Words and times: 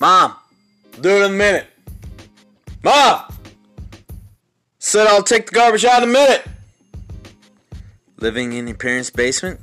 Mom, 0.00 0.34
do 0.98 1.10
it 1.10 1.26
in 1.26 1.32
a 1.32 1.34
minute. 1.34 1.66
Mom! 2.82 3.30
Said 4.78 5.06
I'll 5.06 5.22
take 5.22 5.44
the 5.44 5.52
garbage 5.52 5.84
out 5.84 6.02
in 6.02 6.08
a 6.08 6.12
minute. 6.12 6.42
Living 8.16 8.54
in 8.54 8.66
your 8.66 8.78
parents' 8.78 9.10
basement? 9.10 9.60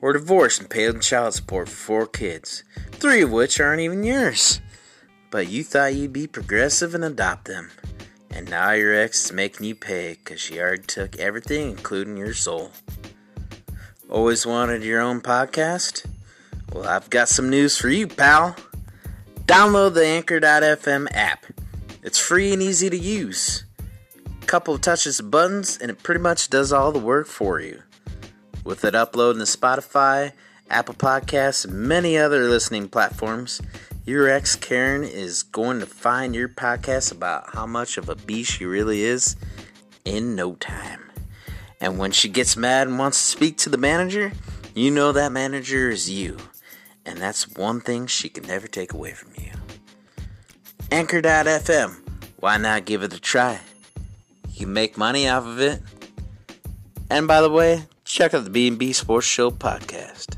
Or 0.00 0.14
divorced 0.14 0.60
and 0.60 0.70
paying 0.70 1.00
child 1.00 1.34
support 1.34 1.68
for 1.68 1.76
four 1.76 2.06
kids, 2.06 2.64
three 2.92 3.20
of 3.20 3.30
which 3.30 3.60
aren't 3.60 3.82
even 3.82 4.04
yours. 4.04 4.62
But 5.30 5.48
you 5.48 5.64
thought 5.64 5.94
you'd 5.94 6.14
be 6.14 6.26
progressive 6.26 6.94
and 6.94 7.04
adopt 7.04 7.44
them. 7.44 7.70
And 8.30 8.48
now 8.48 8.70
your 8.72 8.94
ex 8.94 9.26
is 9.26 9.32
making 9.34 9.66
you 9.66 9.74
pay 9.74 10.14
because 10.14 10.40
she 10.40 10.58
already 10.58 10.84
took 10.84 11.18
everything, 11.18 11.68
including 11.72 12.16
your 12.16 12.32
soul. 12.32 12.70
Always 14.08 14.46
wanted 14.46 14.82
your 14.82 15.02
own 15.02 15.20
podcast? 15.20 16.06
Well, 16.72 16.88
I've 16.88 17.10
got 17.10 17.28
some 17.28 17.50
news 17.50 17.76
for 17.76 17.90
you, 17.90 18.06
pal. 18.06 18.56
Download 19.46 19.94
the 19.94 20.04
Anchor.fm 20.04 21.06
app. 21.12 21.46
It's 22.02 22.18
free 22.18 22.52
and 22.52 22.60
easy 22.60 22.90
to 22.90 22.98
use. 22.98 23.62
A 24.42 24.46
Couple 24.46 24.74
of 24.74 24.80
touches 24.80 25.20
of 25.20 25.30
buttons, 25.30 25.78
and 25.80 25.88
it 25.88 26.02
pretty 26.02 26.20
much 26.20 26.50
does 26.50 26.72
all 26.72 26.90
the 26.90 26.98
work 26.98 27.28
for 27.28 27.60
you. 27.60 27.80
With 28.64 28.84
it 28.84 28.96
uploading 28.96 29.38
to 29.38 29.46
Spotify, 29.46 30.32
Apple 30.68 30.94
Podcasts, 30.94 31.64
and 31.64 31.74
many 31.74 32.18
other 32.18 32.48
listening 32.48 32.88
platforms, 32.88 33.62
your 34.04 34.28
ex 34.28 34.56
Karen 34.56 35.04
is 35.04 35.44
going 35.44 35.78
to 35.78 35.86
find 35.86 36.34
your 36.34 36.48
podcast 36.48 37.12
about 37.12 37.54
how 37.54 37.66
much 37.66 37.98
of 37.98 38.08
a 38.08 38.16
beast 38.16 38.54
she 38.54 38.64
really 38.64 39.02
is 39.02 39.36
in 40.04 40.34
no 40.34 40.56
time. 40.56 41.08
And 41.80 41.98
when 41.98 42.10
she 42.10 42.28
gets 42.28 42.56
mad 42.56 42.88
and 42.88 42.98
wants 42.98 43.18
to 43.22 43.30
speak 43.30 43.58
to 43.58 43.68
the 43.68 43.78
manager, 43.78 44.32
you 44.74 44.90
know 44.90 45.12
that 45.12 45.30
manager 45.30 45.88
is 45.88 46.10
you. 46.10 46.36
And 47.06 47.18
that's 47.18 47.48
one 47.48 47.80
thing 47.80 48.08
she 48.08 48.28
can 48.28 48.44
never 48.46 48.66
take 48.66 48.92
away 48.92 49.12
from 49.12 49.30
you. 49.38 49.52
Anchor.fm. 50.90 51.94
Why 52.38 52.58
not 52.58 52.84
give 52.84 53.02
it 53.02 53.14
a 53.14 53.20
try? 53.20 53.60
You 54.50 54.66
can 54.66 54.72
make 54.72 54.98
money 54.98 55.28
off 55.28 55.46
of 55.46 55.60
it. 55.60 55.80
And 57.08 57.28
by 57.28 57.40
the 57.40 57.50
way, 57.50 57.84
check 58.04 58.34
out 58.34 58.44
the 58.44 58.50
B&B 58.50 58.92
Sports 58.92 59.26
Show 59.26 59.52
podcast. 59.52 60.36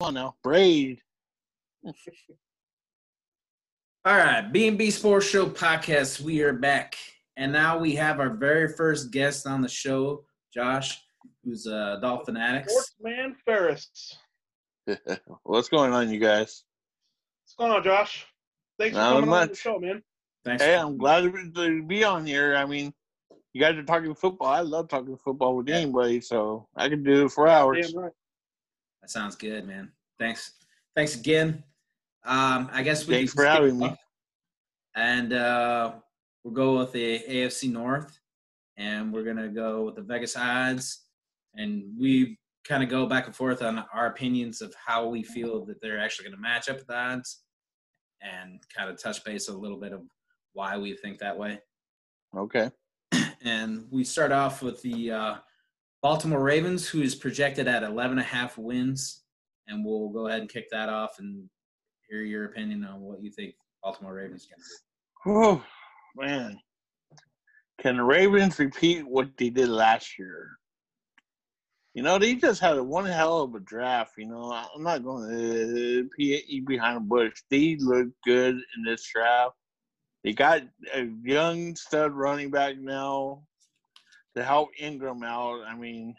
Come 0.00 0.08
on 0.08 0.14
now, 0.14 0.34
braid. 0.42 1.00
All 4.04 4.16
right, 4.16 4.42
B&B 4.52 4.90
Sports 4.90 5.26
Show 5.26 5.46
podcast. 5.46 6.20
We 6.20 6.42
are 6.42 6.52
back. 6.52 6.96
And 7.36 7.52
now 7.52 7.78
we 7.78 7.94
have 7.94 8.18
our 8.18 8.30
very 8.30 8.68
first 8.72 9.10
guest 9.10 9.46
on 9.46 9.60
the 9.60 9.68
show, 9.68 10.24
Josh, 10.52 11.05
who's 11.46 11.66
a 11.66 11.98
Dolphin 12.02 12.36
Addicts. 12.36 12.72
Sportsman 12.74 13.36
Farris. 13.46 14.18
What's 15.44 15.68
going 15.68 15.92
on, 15.92 16.10
you 16.10 16.18
guys? 16.18 16.64
What's 17.44 17.54
going 17.58 17.72
on, 17.72 17.82
Josh? 17.84 18.26
Thanks 18.78 18.94
for 18.94 19.00
Not 19.00 19.08
coming 19.14 19.22
on 19.30 19.40
the 19.40 19.46
much. 19.48 19.56
show, 19.58 19.78
man. 19.78 20.02
Thanks. 20.44 20.62
Hey, 20.62 20.76
I'm 20.76 20.98
glad 20.98 21.20
to- 21.22 21.50
to 21.54 21.82
be 21.82 22.04
on 22.04 22.26
here. 22.26 22.56
I 22.56 22.66
mean, 22.66 22.92
you 23.52 23.60
guys 23.60 23.76
are 23.76 23.82
talking 23.84 24.14
football. 24.14 24.48
I 24.48 24.60
love 24.60 24.88
talking 24.88 25.16
football 25.16 25.56
with 25.56 25.68
anybody, 25.70 26.20
so 26.20 26.68
I 26.76 26.88
can 26.88 27.02
do 27.02 27.24
it 27.26 27.30
for 27.32 27.48
hours. 27.48 27.90
Damn 27.92 28.02
right. 28.02 28.12
That 29.02 29.10
sounds 29.10 29.34
good, 29.36 29.66
man. 29.66 29.90
Thanks. 30.18 30.52
Thanks 30.94 31.14
again. 31.14 31.62
Um, 32.24 32.68
I 32.72 32.82
guess 32.82 33.06
we 33.06 33.14
Thanks 33.14 33.32
can 33.32 33.36
for 33.38 33.44
skip 33.44 33.54
having 33.62 33.78
me. 33.78 33.96
And 34.96 35.32
uh, 35.32 35.92
we'll 36.42 36.54
go 36.54 36.78
with 36.78 36.92
the 36.92 37.20
AFC 37.20 37.70
North, 37.70 38.18
and 38.76 39.12
we're 39.12 39.24
gonna 39.24 39.48
go 39.48 39.84
with 39.84 39.94
the 39.94 40.02
Vegas 40.02 40.36
odds, 40.36 41.05
and 41.56 41.84
we 41.98 42.38
kind 42.64 42.82
of 42.82 42.88
go 42.88 43.06
back 43.06 43.26
and 43.26 43.36
forth 43.36 43.62
on 43.62 43.84
our 43.94 44.06
opinions 44.06 44.60
of 44.60 44.74
how 44.84 45.06
we 45.06 45.22
feel 45.22 45.64
that 45.66 45.80
they're 45.80 46.00
actually 46.00 46.28
gonna 46.28 46.40
match 46.40 46.68
up 46.68 46.76
with 46.76 46.86
the 46.86 46.96
odds, 46.96 47.42
and 48.22 48.60
kind 48.74 48.90
of 48.90 49.00
touch 49.00 49.24
base 49.24 49.48
a 49.48 49.56
little 49.56 49.78
bit 49.78 49.92
of 49.92 50.02
why 50.52 50.76
we 50.76 50.94
think 50.94 51.18
that 51.18 51.36
way. 51.36 51.60
Okay. 52.36 52.70
and 53.44 53.86
we 53.90 54.04
start 54.04 54.32
off 54.32 54.62
with 54.62 54.80
the 54.82 55.10
uh, 55.10 55.34
Baltimore 56.02 56.42
Ravens, 56.42 56.88
who 56.88 57.02
is 57.02 57.14
projected 57.14 57.68
at 57.68 57.82
11 57.82 58.12
and 58.12 58.20
a 58.20 58.24
half 58.24 58.58
wins, 58.58 59.24
and 59.68 59.84
we'll 59.84 60.08
go 60.08 60.28
ahead 60.28 60.40
and 60.40 60.50
kick 60.50 60.70
that 60.70 60.88
off 60.88 61.18
and 61.18 61.48
hear 62.08 62.22
your 62.22 62.44
opinion 62.46 62.84
on 62.84 63.00
what 63.00 63.22
you 63.22 63.30
think 63.30 63.54
Baltimore 63.82 64.14
Ravens 64.14 64.46
can 64.46 64.58
do. 64.58 65.32
Oh 65.32 65.64
man, 66.16 66.58
can 67.80 67.96
the 67.96 68.04
Ravens 68.04 68.58
repeat 68.58 69.06
what 69.06 69.28
they 69.36 69.50
did 69.50 69.68
last 69.68 70.18
year? 70.18 70.50
You 71.96 72.02
know, 72.02 72.18
they 72.18 72.34
just 72.34 72.60
had 72.60 72.78
one 72.78 73.06
hell 73.06 73.40
of 73.40 73.54
a 73.54 73.60
draft. 73.60 74.18
You 74.18 74.26
know, 74.26 74.52
I'm 74.52 74.82
not 74.82 75.02
going 75.02 75.30
to 75.30 76.10
be 76.18 76.60
behind 76.60 76.98
a 76.98 77.00
bush. 77.00 77.40
They 77.50 77.78
look 77.80 78.08
good 78.22 78.54
in 78.54 78.84
this 78.84 79.02
draft. 79.10 79.54
They 80.22 80.34
got 80.34 80.60
a 80.92 81.08
young 81.24 81.74
stud 81.74 82.12
running 82.12 82.50
back 82.50 82.76
now 82.76 83.44
to 84.36 84.44
help 84.44 84.68
Ingram 84.78 85.22
out. 85.22 85.62
I 85.66 85.74
mean, 85.74 86.14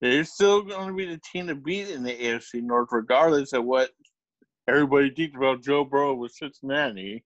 they're 0.00 0.24
still 0.24 0.62
going 0.62 0.88
to 0.88 0.94
be 0.94 1.04
the 1.04 1.20
team 1.30 1.48
to 1.48 1.54
beat 1.54 1.90
in 1.90 2.02
the 2.02 2.14
AFC 2.14 2.62
North, 2.62 2.88
regardless 2.92 3.52
of 3.52 3.66
what 3.66 3.90
everybody 4.66 5.10
thinks 5.10 5.36
about 5.36 5.62
Joe 5.62 5.84
Burrow 5.84 6.14
with 6.14 6.32
Cincinnati. 6.32 7.22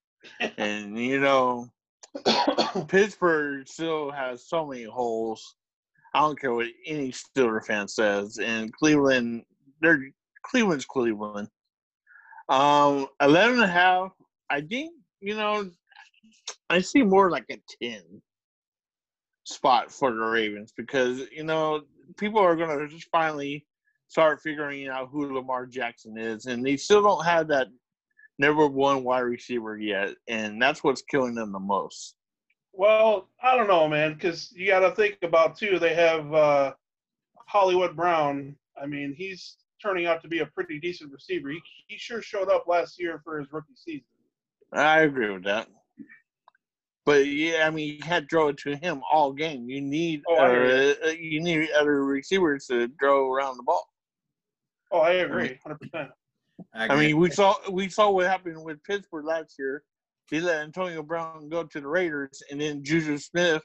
and 0.58 0.98
you 0.98 1.20
know, 1.20 1.72
Pittsburgh 2.88 3.66
still 3.66 4.10
has 4.10 4.46
so 4.46 4.66
many 4.66 4.84
holes. 4.84 5.56
I 6.14 6.20
don't 6.20 6.38
care 6.38 6.52
what 6.52 6.66
any 6.86 7.12
Steeler 7.12 7.64
fan 7.64 7.88
says. 7.88 8.38
And 8.38 8.72
Cleveland, 8.72 9.44
they're 9.80 10.02
Cleveland's 10.42 10.84
Cleveland. 10.84 11.48
Um, 12.48 13.06
11 13.20 13.54
and 13.54 13.64
a 13.64 13.68
half, 13.68 14.12
I 14.50 14.60
think, 14.60 14.92
you 15.20 15.34
know, 15.34 15.70
I 16.68 16.80
see 16.80 17.02
more 17.02 17.30
like 17.30 17.46
a 17.50 17.58
10 17.82 18.02
spot 19.44 19.90
for 19.90 20.10
the 20.10 20.18
Ravens 20.18 20.72
because, 20.76 21.22
you 21.30 21.44
know, 21.44 21.82
people 22.18 22.40
are 22.40 22.56
going 22.56 22.78
to 22.78 22.88
just 22.88 23.08
finally 23.10 23.64
start 24.08 24.42
figuring 24.42 24.88
out 24.88 25.08
who 25.10 25.32
Lamar 25.32 25.66
Jackson 25.66 26.18
is. 26.18 26.46
And 26.46 26.64
they 26.64 26.76
still 26.76 27.02
don't 27.02 27.24
have 27.24 27.48
that 27.48 27.68
number 28.38 28.66
one 28.66 29.04
wide 29.04 29.20
receiver 29.20 29.78
yet. 29.78 30.10
And 30.28 30.60
that's 30.60 30.84
what's 30.84 31.02
killing 31.02 31.34
them 31.34 31.52
the 31.52 31.58
most. 31.58 32.16
Well, 32.72 33.28
I 33.42 33.56
don't 33.56 33.68
know, 33.68 33.86
man, 33.88 34.14
because 34.14 34.50
you 34.52 34.66
got 34.68 34.80
to 34.80 34.92
think 34.92 35.18
about 35.22 35.56
too. 35.56 35.78
They 35.78 35.94
have 35.94 36.32
uh, 36.32 36.72
Hollywood 37.46 37.94
Brown. 37.94 38.56
I 38.80 38.86
mean, 38.86 39.14
he's 39.16 39.56
turning 39.80 40.06
out 40.06 40.22
to 40.22 40.28
be 40.28 40.38
a 40.38 40.46
pretty 40.46 40.78
decent 40.78 41.12
receiver. 41.12 41.50
He, 41.50 41.60
he 41.88 41.98
sure 41.98 42.22
showed 42.22 42.48
up 42.48 42.66
last 42.66 42.98
year 42.98 43.20
for 43.24 43.38
his 43.38 43.52
rookie 43.52 43.74
season. 43.76 44.06
I 44.72 45.00
agree 45.00 45.30
with 45.30 45.44
that. 45.44 45.68
But 47.04 47.26
yeah, 47.26 47.66
I 47.66 47.70
mean, 47.70 47.94
you 47.94 47.98
can't 47.98 48.30
throw 48.30 48.48
it 48.48 48.58
to 48.58 48.76
him 48.76 49.02
all 49.10 49.32
game. 49.32 49.68
You 49.68 49.80
need 49.80 50.22
Oh, 50.28 50.36
I 50.36 50.50
hear 50.50 50.94
uh, 51.04 51.08
you 51.08 51.42
need 51.42 51.68
other 51.72 52.04
receivers 52.04 52.66
to 52.68 52.88
throw 53.00 53.30
around 53.30 53.56
the 53.56 53.64
ball. 53.64 53.88
Oh, 54.92 55.00
I 55.00 55.14
agree, 55.14 55.58
hundred 55.62 55.80
percent. 55.80 56.10
I 56.72 56.84
agree. 56.84 57.06
mean, 57.08 57.16
we 57.18 57.30
saw 57.30 57.54
we 57.70 57.88
saw 57.88 58.10
what 58.10 58.26
happened 58.26 58.62
with 58.62 58.82
Pittsburgh 58.84 59.24
last 59.24 59.56
year. 59.58 59.82
They 60.32 60.40
let 60.40 60.62
Antonio 60.62 61.02
Brown 61.02 61.50
go 61.50 61.62
to 61.62 61.80
the 61.80 61.86
Raiders, 61.86 62.42
and 62.50 62.58
then 62.58 62.82
Juju 62.82 63.18
Smith 63.18 63.62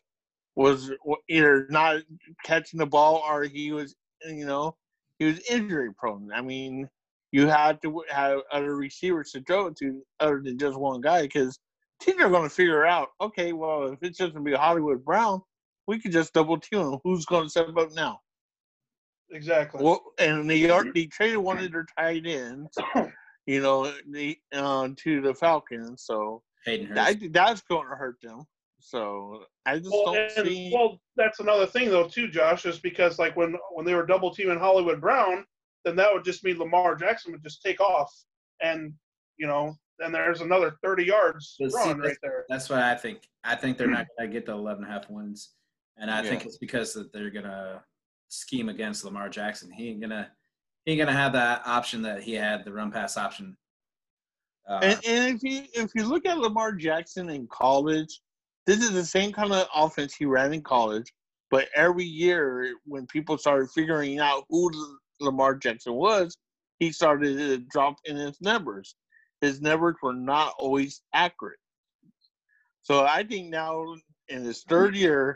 was 0.57 0.91
either 1.29 1.65
not 1.69 2.01
catching 2.43 2.77
the 2.77 2.85
ball 2.85 3.23
or 3.25 3.43
he 3.43 3.71
was, 3.71 3.95
you 4.27 4.45
know, 4.45 4.75
he 5.17 5.25
was 5.25 5.39
injury 5.49 5.93
prone. 5.97 6.29
I 6.33 6.41
mean, 6.41 6.89
you 7.31 7.47
had 7.47 7.81
to 7.83 8.03
have 8.09 8.41
other 8.51 8.75
receivers 8.75 9.31
to 9.31 9.41
throw 9.43 9.67
it 9.67 9.77
to 9.77 10.01
other 10.19 10.41
than 10.43 10.57
just 10.59 10.77
one 10.77 10.99
guy 10.99 11.21
because 11.21 11.57
teams 12.01 12.21
are 12.21 12.29
going 12.29 12.43
to 12.43 12.53
figure 12.53 12.85
out, 12.85 13.09
okay, 13.21 13.53
well, 13.53 13.85
if 13.93 13.99
it's 14.01 14.17
just 14.17 14.33
going 14.33 14.43
to 14.43 14.51
be 14.51 14.57
Hollywood 14.57 15.05
Brown, 15.05 15.41
we 15.87 15.99
could 15.99 16.11
just 16.11 16.33
double 16.33 16.59
team 16.59 16.81
him. 16.81 16.99
Who's 17.05 17.25
going 17.25 17.45
to 17.45 17.49
step 17.49 17.77
up 17.77 17.93
now? 17.93 18.19
Exactly. 19.31 19.81
Well, 19.81 20.01
and 20.19 20.49
they 20.49 20.69
are 20.69 20.83
they 20.91 21.05
traded 21.05 21.37
one 21.37 21.59
of 21.59 21.71
their 21.71 21.85
tight 21.97 22.25
ends, 22.25 22.77
you 23.45 23.61
know, 23.61 23.89
the 24.11 24.37
uh, 24.51 24.89
to 24.97 25.21
the 25.21 25.33
Falcons. 25.33 26.03
So 26.03 26.43
Hayden 26.67 26.87
Hurst. 26.87 26.99
I 26.99 27.13
think 27.13 27.33
that's 27.33 27.61
going 27.61 27.87
to 27.87 27.95
hurt 27.95 28.17
them. 28.21 28.43
So 28.79 29.43
I 29.65 29.79
just 29.79 29.89
Well, 29.91 30.13
don't 30.13 30.31
and, 30.37 30.47
see. 30.47 30.71
well, 30.73 31.01
that's 31.15 31.39
another 31.39 31.65
thing 31.65 31.89
though 31.89 32.07
too, 32.07 32.27
Josh, 32.27 32.65
is 32.65 32.79
because 32.79 33.17
like 33.17 33.35
when 33.35 33.55
when 33.73 33.85
they 33.85 33.95
were 33.95 34.05
double 34.05 34.33
teaming 34.33 34.59
Hollywood 34.59 35.01
Brown, 35.01 35.45
then 35.83 35.95
that 35.95 36.13
would 36.13 36.23
just 36.23 36.43
mean 36.43 36.59
Lamar 36.59 36.95
Jackson 36.95 37.31
would 37.31 37.43
just 37.43 37.63
take 37.63 37.79
off, 37.79 38.13
and 38.61 38.93
you 39.37 39.47
know, 39.47 39.75
then 39.99 40.11
there's 40.11 40.41
another 40.41 40.77
30 40.83 41.05
yards 41.05 41.55
But 41.59 41.71
see, 41.71 41.77
run 41.77 41.99
right 41.99 42.17
there. 42.21 42.45
That's 42.49 42.69
what 42.69 42.79
I 42.79 42.95
think. 42.95 43.21
I 43.43 43.55
think 43.55 43.77
they're 43.77 43.87
not 43.87 44.05
going 44.17 44.29
to 44.29 44.33
get 44.33 44.45
the 44.45 44.53
11 44.53 44.83
and 44.83 44.91
a 44.91 44.93
half 44.93 45.09
wins. 45.09 45.53
And 45.97 46.11
I 46.11 46.21
think 46.21 46.45
it's 46.45 46.57
because 46.57 46.93
that 46.93 47.11
they're 47.11 47.31
going 47.31 47.45
to 47.45 47.81
scheme 48.27 48.69
against 48.69 49.03
Lamar 49.03 49.29
Jackson. 49.29 49.71
He 49.71 49.89
ain't 49.89 49.99
going 49.99 50.11
to 50.11 50.29
he 50.85 50.93
ain't 50.93 50.99
going 50.99 51.07
to 51.07 51.13
have 51.13 51.33
that 51.33 51.63
option 51.65 52.01
that 52.03 52.23
he 52.23 52.33
had, 52.33 52.63
the 52.63 52.71
run 52.71 52.91
pass 52.91 53.17
option. 53.17 53.57
Uh, 54.67 54.79
and, 54.81 55.05
and 55.05 55.35
if 55.35 55.43
you 55.43 55.63
if 55.73 55.91
you 55.95 56.03
look 56.03 56.25
at 56.25 56.37
Lamar 56.37 56.73
Jackson 56.73 57.29
in 57.29 57.47
college, 57.47 58.19
this 58.65 58.81
is 58.83 58.91
the 58.91 59.05
same 59.05 59.31
kind 59.31 59.53
of 59.53 59.67
offense 59.73 60.13
he 60.13 60.25
ran 60.25 60.53
in 60.53 60.61
college. 60.61 61.13
But 61.49 61.69
every 61.75 62.03
year, 62.03 62.73
when 62.85 63.07
people 63.07 63.37
started 63.37 63.69
figuring 63.71 64.19
out 64.19 64.43
who 64.49 64.69
Lamar 65.21 65.55
Jackson 65.55 65.93
was, 65.93 66.35
he 66.79 66.91
started 66.91 67.37
to 67.37 67.57
drop 67.69 67.95
in 68.05 68.17
his 68.17 68.39
numbers. 68.41 68.95
His 69.39 69.61
numbers 69.61 69.95
were 70.01 70.13
not 70.13 70.53
always 70.59 71.01
accurate. 71.13 71.59
So 72.81 73.05
I 73.05 73.23
think 73.23 73.49
now 73.49 73.95
in 74.27 74.43
his 74.43 74.63
third 74.63 74.95
year, 74.95 75.35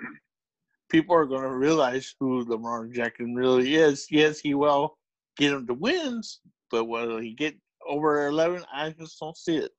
people 0.90 1.16
are 1.16 1.26
going 1.26 1.44
to 1.44 1.56
realize 1.56 2.14
who 2.20 2.44
Lamar 2.44 2.88
Jackson 2.88 3.34
really 3.36 3.76
is. 3.76 4.08
Yes, 4.10 4.40
he 4.40 4.54
will 4.54 4.98
get 5.38 5.54
him 5.54 5.66
to 5.68 5.74
wins, 5.74 6.42
but 6.70 6.86
will 6.86 7.20
he 7.20 7.34
get 7.34 7.56
over 7.88 8.28
11? 8.28 8.64
I 8.74 8.92
just 8.92 9.20
don't 9.20 9.38
see 9.38 9.58
it. 9.58 9.72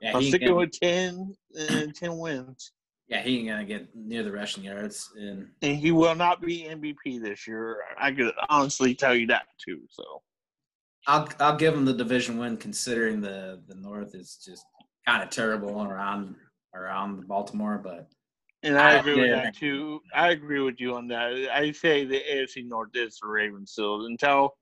Yeah, 0.00 0.16
I'm 0.16 0.22
sticking 0.22 0.48
gonna, 0.48 0.60
with 0.60 0.72
10 0.80 1.34
and 1.58 1.94
10 1.94 2.18
wins. 2.18 2.72
yeah, 3.08 3.20
he 3.20 3.38
ain't 3.38 3.48
gonna 3.48 3.64
get 3.64 3.88
near 3.96 4.22
the 4.22 4.30
rushing 4.32 4.64
yards. 4.64 5.10
And 5.18 5.48
And 5.62 5.76
he 5.76 5.90
will 5.90 6.14
not 6.14 6.40
be 6.40 6.68
MVP 6.68 7.20
this 7.20 7.46
year. 7.48 7.78
I 7.98 8.12
could 8.12 8.32
honestly 8.48 8.94
tell 8.94 9.14
you 9.14 9.26
that 9.28 9.46
too. 9.64 9.80
So 9.90 10.22
I'll 11.06 11.28
I'll 11.40 11.56
give 11.56 11.74
him 11.74 11.84
the 11.84 11.92
division 11.94 12.38
win, 12.38 12.56
considering 12.56 13.20
the 13.20 13.60
the 13.66 13.74
North 13.74 14.14
is 14.14 14.40
just 14.44 14.64
kind 15.06 15.22
of 15.22 15.30
terrible 15.30 15.82
around 15.82 16.36
around 16.74 17.26
Baltimore. 17.26 17.80
But 17.82 18.08
And 18.62 18.78
I 18.78 18.90
I 18.90 18.94
agree 18.94 19.20
with 19.20 19.30
that 19.30 19.56
too. 19.56 20.00
I 20.14 20.28
agree 20.30 20.60
with 20.60 20.78
you 20.78 20.94
on 20.94 21.08
that. 21.08 21.48
I 21.52 21.72
say 21.72 22.04
the 22.04 22.20
AFC 22.30 22.68
North 22.68 22.90
is 22.94 23.18
the 23.20 23.26
Ravens 23.28 23.72
still. 23.72 24.06
Until 24.06 24.54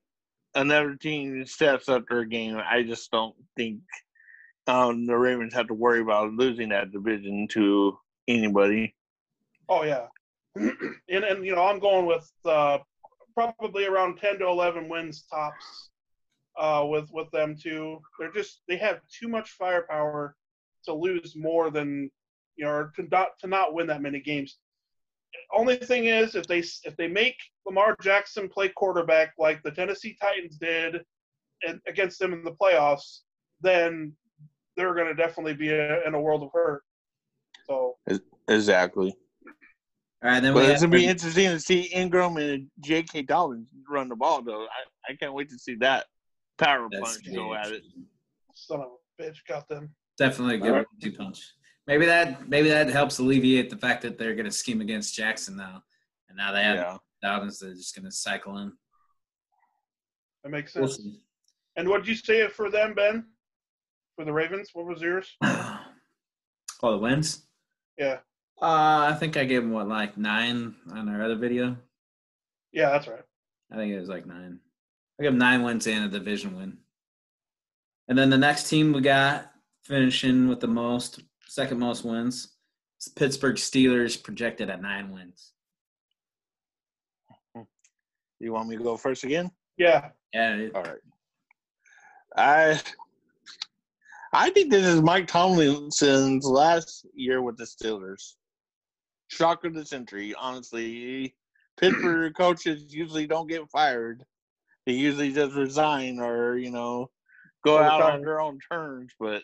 another 0.56 0.96
team 0.96 1.46
steps 1.46 1.88
up 1.88 2.04
their 2.08 2.24
game, 2.24 2.56
I 2.56 2.82
just 2.82 3.10
don't 3.10 3.36
think 3.56 3.80
um, 4.66 5.06
the 5.06 5.16
Ravens 5.16 5.54
have 5.54 5.68
to 5.68 5.74
worry 5.74 6.00
about 6.00 6.32
losing 6.32 6.70
that 6.70 6.90
division 6.90 7.46
to 7.52 7.96
anybody. 8.26 8.94
Oh 9.68 9.84
yeah, 9.84 10.06
and 10.56 10.72
and 11.08 11.44
you 11.44 11.54
know 11.54 11.64
I'm 11.64 11.78
going 11.78 12.06
with 12.06 12.28
uh, 12.44 12.78
probably 13.34 13.86
around 13.86 14.18
ten 14.18 14.38
to 14.38 14.46
eleven 14.46 14.88
wins 14.88 15.24
tops. 15.30 15.90
Uh, 16.58 16.86
with 16.88 17.08
with 17.12 17.30
them 17.32 17.54
too, 17.54 18.00
they're 18.18 18.32
just 18.32 18.62
they 18.66 18.78
have 18.78 19.00
too 19.08 19.28
much 19.28 19.50
firepower 19.50 20.34
to 20.86 20.94
lose 20.94 21.36
more 21.36 21.70
than 21.70 22.10
you 22.56 22.64
know 22.64 22.70
or 22.70 22.92
to 22.96 23.02
not 23.10 23.38
to 23.40 23.46
not 23.46 23.74
win 23.74 23.86
that 23.88 24.02
many 24.02 24.20
games. 24.20 24.56
Only 25.54 25.76
thing 25.76 26.06
is 26.06 26.34
if 26.34 26.46
they 26.46 26.58
if 26.58 26.96
they 26.96 27.08
make 27.08 27.36
Lamar 27.66 27.96
Jackson 28.02 28.48
play 28.48 28.68
quarterback 28.70 29.32
like 29.38 29.62
the 29.62 29.70
Tennessee 29.70 30.16
Titans 30.20 30.56
did 30.58 31.02
and 31.66 31.80
against 31.86 32.18
them 32.18 32.32
in 32.32 32.44
the 32.44 32.52
playoffs, 32.52 33.20
then 33.60 34.12
they're 34.76 34.94
going 34.94 35.06
to 35.08 35.14
definitely 35.14 35.54
be 35.54 35.70
a, 35.70 36.06
in 36.06 36.14
a 36.14 36.20
world 36.20 36.42
of 36.42 36.50
hurt. 36.52 36.82
So 37.66 37.96
Exactly. 38.48 39.14
all 40.22 40.30
right, 40.30 40.40
then 40.42 40.54
But 40.54 40.64
we 40.64 40.70
it's 40.70 40.82
have, 40.82 40.90
gonna 40.90 41.00
be 41.00 41.06
interesting 41.06 41.48
to 41.50 41.60
see 41.60 41.82
Ingram 41.92 42.36
and 42.36 42.68
J.K. 42.80 43.22
Dobbins 43.22 43.68
run 43.88 44.08
the 44.08 44.16
ball, 44.16 44.42
though. 44.42 44.64
I, 44.64 45.12
I 45.12 45.16
can't 45.16 45.34
wait 45.34 45.48
to 45.50 45.58
see 45.58 45.76
that 45.76 46.06
power 46.58 46.88
that's 46.90 47.18
punch 47.18 47.34
go 47.34 47.54
at 47.54 47.72
it. 47.72 47.82
son 48.54 48.80
of 48.80 48.86
a 48.86 49.22
bitch 49.22 49.36
got 49.48 49.68
them. 49.68 49.94
definitely 50.18 50.56
a 50.56 50.58
good 50.58 50.70
All 50.70 50.76
right. 50.76 50.86
two 51.02 51.12
punch. 51.12 51.40
Maybe 51.86 52.06
that 52.06 52.48
maybe 52.48 52.68
that 52.68 52.88
helps 52.88 53.18
alleviate 53.18 53.70
the 53.70 53.76
fact 53.76 54.02
that 54.02 54.18
they're 54.18 54.34
gonna 54.34 54.50
scheme 54.50 54.80
against 54.80 55.14
Jackson 55.14 55.56
now, 55.56 55.82
and 56.28 56.36
now 56.36 56.52
they 56.52 56.62
have 56.62 56.76
Yeah. 56.76 56.98
Dobbins. 57.22 57.60
They're 57.60 57.74
just 57.74 57.94
gonna 57.94 58.10
cycle 58.10 58.58
in. 58.58 58.72
That 60.42 60.50
makes 60.50 60.74
We'll 60.74 60.88
sense. 60.88 61.18
And 61.76 61.88
what 61.88 61.98
did 61.98 62.08
you 62.08 62.14
say 62.14 62.48
for 62.48 62.70
them, 62.70 62.94
Ben? 62.94 63.26
For 64.16 64.24
the 64.24 64.32
Ravens, 64.32 64.70
what 64.72 64.86
was 64.86 65.00
yours? 65.02 65.36
oh, 65.44 65.80
the 66.82 66.98
wins. 66.98 67.46
Yeah, 67.98 68.18
Uh, 68.60 69.08
I 69.10 69.16
think 69.18 69.36
I 69.36 69.44
gave 69.44 69.62
them 69.62 69.72
what 69.72 69.88
like 69.88 70.16
nine 70.18 70.74
on 70.92 71.08
our 71.08 71.22
other 71.22 71.36
video. 71.36 71.76
yeah, 72.72 72.90
that's 72.90 73.06
right. 73.08 73.22
I 73.70 73.76
think 73.76 73.92
it 73.92 73.98
was 74.00 74.08
like 74.08 74.26
nine. 74.26 74.60
I 75.18 75.22
gave 75.22 75.32
him 75.32 75.38
nine 75.38 75.62
wins 75.62 75.86
and 75.86 76.04
a 76.04 76.08
division 76.08 76.56
win. 76.56 76.78
And 78.08 78.16
then 78.18 78.30
the 78.30 78.38
next 78.38 78.68
team 78.68 78.92
we 78.92 79.00
got 79.00 79.50
finishing 79.84 80.48
with 80.48 80.60
the 80.60 80.68
most, 80.68 81.20
second 81.46 81.78
most 81.78 82.04
wins. 82.04 82.54
It's 82.98 83.06
the 83.06 83.18
Pittsburgh 83.18 83.56
Steelers 83.56 84.22
projected 84.22 84.70
at 84.70 84.80
nine 84.82 85.10
wins. 85.12 85.52
You 88.38 88.52
want 88.52 88.68
me 88.68 88.76
to 88.76 88.82
go 88.82 88.96
first 88.96 89.24
again? 89.24 89.50
Yeah, 89.78 90.10
Yeah, 90.34 90.56
it- 90.56 90.74
All 90.74 90.82
right. 90.82 90.98
I 92.36 92.80
I 94.32 94.50
think 94.50 94.70
this 94.70 94.84
is 94.84 95.00
Mike 95.00 95.26
Tomlinson's 95.26 96.44
last 96.44 97.06
year 97.14 97.40
with 97.40 97.56
the 97.56 97.64
Steelers. 97.64 98.34
Shock 99.28 99.64
of 99.64 99.72
the 99.74 99.86
century, 99.86 100.34
honestly. 100.34 101.34
Pittsburgh 101.78 102.34
coaches 102.36 102.92
usually 102.94 103.26
don't 103.26 103.46
get 103.46 103.70
fired. 103.70 104.22
They 104.84 104.92
usually 104.92 105.32
just 105.32 105.54
resign 105.56 106.18
or, 106.20 106.58
you 106.58 106.70
know, 106.70 107.10
go 107.64 107.78
out 107.78 108.02
on 108.02 108.20
their 108.20 108.40
own 108.40 108.58
terms. 108.70 109.12
But 109.18 109.42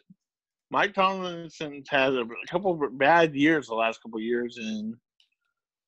Mike 0.73 0.95
Tomlinson's 0.95 1.87
had 1.91 2.15
a 2.15 2.25
couple 2.51 2.83
of 2.83 2.99
bad 2.99 3.35
years 3.35 3.69
the 3.69 3.75
last 3.75 4.03
couple 4.03 4.19
of 4.19 4.25
years. 4.25 4.57
And 4.57 4.95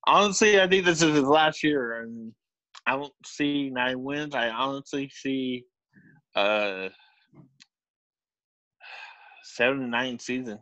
honestly, 0.07 0.61
I 0.61 0.69
think 0.69 0.85
this 0.85 1.01
is 1.01 1.15
his 1.15 1.25
last 1.25 1.63
year. 1.63 2.03
And 2.03 2.35
I 2.87 2.97
don't 2.97 3.13
see 3.25 3.71
nine 3.71 4.03
wins. 4.03 4.35
I 4.35 4.51
honestly 4.51 5.09
see 5.09 5.65
uh 6.37 6.91
seven 9.43 9.81
to 9.81 9.87
nine 9.87 10.19
season. 10.19 10.59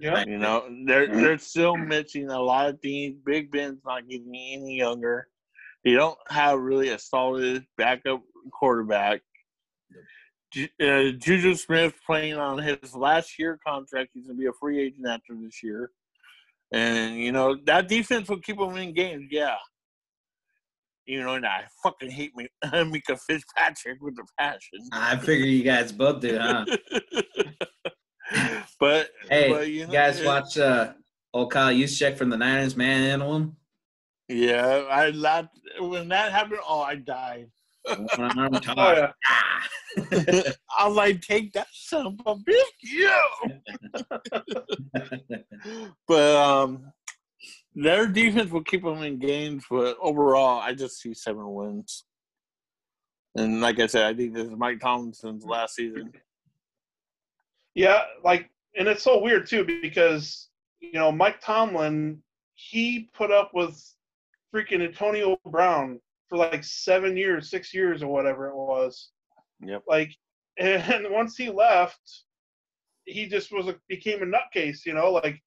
yeah. 0.00 0.24
You 0.26 0.38
know, 0.38 0.66
they're 0.86 1.08
they're 1.08 1.38
still 1.38 1.76
missing 1.76 2.30
a 2.30 2.40
lot 2.40 2.70
of 2.70 2.80
things. 2.80 3.16
Big 3.26 3.50
Ben's 3.50 3.82
not 3.84 4.08
getting 4.08 4.28
any 4.34 4.78
younger. 4.78 5.28
They 5.84 5.92
don't 5.92 6.18
have 6.30 6.58
really 6.58 6.88
a 6.88 6.98
solid 6.98 7.66
backup 7.76 8.22
quarterback. 8.50 9.20
Uh, 10.80 11.10
Juju 11.18 11.54
Smith 11.54 11.94
playing 12.06 12.34
on 12.34 12.58
his 12.58 12.94
last 12.94 13.38
year 13.38 13.58
contract. 13.66 14.10
He's 14.14 14.26
gonna 14.26 14.38
be 14.38 14.46
a 14.46 14.52
free 14.60 14.80
agent 14.80 15.06
after 15.06 15.34
this 15.34 15.62
year, 15.62 15.90
and 16.72 17.16
you 17.16 17.32
know 17.32 17.56
that 17.66 17.88
defense 17.88 18.28
will 18.28 18.40
keep 18.40 18.58
them 18.58 18.76
in 18.76 18.94
games. 18.94 19.28
Yeah, 19.30 19.56
you 21.06 21.22
know, 21.22 21.34
and 21.34 21.46
I 21.46 21.64
fucking 21.82 22.10
hate 22.10 22.36
me 22.36 22.48
Minkah 22.64 23.18
Fitzpatrick 23.18 24.00
with 24.00 24.16
a 24.18 24.24
passion. 24.38 24.80
I 24.92 25.16
figure 25.16 25.46
you 25.46 25.62
guys 25.62 25.92
both 25.92 26.20
do, 26.20 26.38
huh? 26.38 26.64
but 28.80 29.10
Hey, 29.28 29.50
but, 29.50 29.68
you 29.68 29.86
know, 29.86 29.92
guys 29.92 30.20
it- 30.20 30.26
watch 30.26 30.58
uh, 30.58 30.92
old 31.32 31.52
Kyle 31.52 31.72
Juszczyk 31.72 32.16
from 32.16 32.30
the 32.30 32.36
Niners 32.36 32.76
manhandle 32.76 33.36
him? 33.36 33.56
Yeah, 34.28 34.84
I 34.90 35.10
laughed 35.10 35.56
when 35.80 36.08
that 36.08 36.32
happened. 36.32 36.60
Oh, 36.66 36.80
I 36.80 36.96
died. 36.96 37.48
One 37.86 38.38
arm. 38.38 38.52
Oh 38.76 38.92
yeah. 38.92 39.12
Ah. 39.28 39.68
I 40.78 40.86
was 40.86 40.96
like, 40.96 41.20
take 41.22 41.52
that 41.52 41.68
son 41.72 42.06
of 42.06 42.14
a 42.26 42.34
bitch, 42.36 42.82
you. 42.82 43.12
But 46.06 46.36
um, 46.36 46.92
their 47.74 48.06
defense 48.06 48.50
will 48.50 48.62
keep 48.62 48.84
them 48.84 49.02
in 49.02 49.18
games. 49.18 49.64
But 49.70 49.96
overall, 50.00 50.60
I 50.60 50.74
just 50.74 51.00
see 51.00 51.14
seven 51.14 51.52
wins. 51.52 52.04
And 53.36 53.60
like 53.60 53.80
I 53.80 53.86
said, 53.86 54.06
I 54.06 54.14
think 54.14 54.34
this 54.34 54.46
is 54.46 54.56
Mike 54.56 54.80
Tomlinson's 54.80 55.44
last 55.44 55.76
season. 55.76 56.12
Yeah, 57.74 58.02
like, 58.24 58.50
and 58.78 58.88
it's 58.88 59.02
so 59.02 59.20
weird 59.20 59.46
too 59.46 59.64
because 59.82 60.48
you 60.80 60.92
know 60.92 61.10
Mike 61.12 61.40
Tomlin, 61.40 62.22
he 62.54 63.10
put 63.14 63.30
up 63.30 63.50
with 63.54 63.82
freaking 64.54 64.82
Antonio 64.82 65.38
Brown 65.46 66.00
for 66.28 66.38
like 66.38 66.64
seven 66.64 67.16
years, 67.16 67.50
six 67.50 67.72
years, 67.72 68.02
or 68.02 68.08
whatever 68.08 68.48
it 68.48 68.56
was. 68.56 69.10
Yep. 69.60 69.82
Like, 69.88 70.10
and 70.58 71.06
once 71.10 71.36
he 71.36 71.50
left, 71.50 72.00
he 73.04 73.26
just 73.26 73.52
was 73.52 73.68
a, 73.68 73.76
became 73.88 74.22
a 74.22 74.26
nutcase. 74.26 74.84
You 74.84 74.94
know, 74.94 75.12
like, 75.12 75.40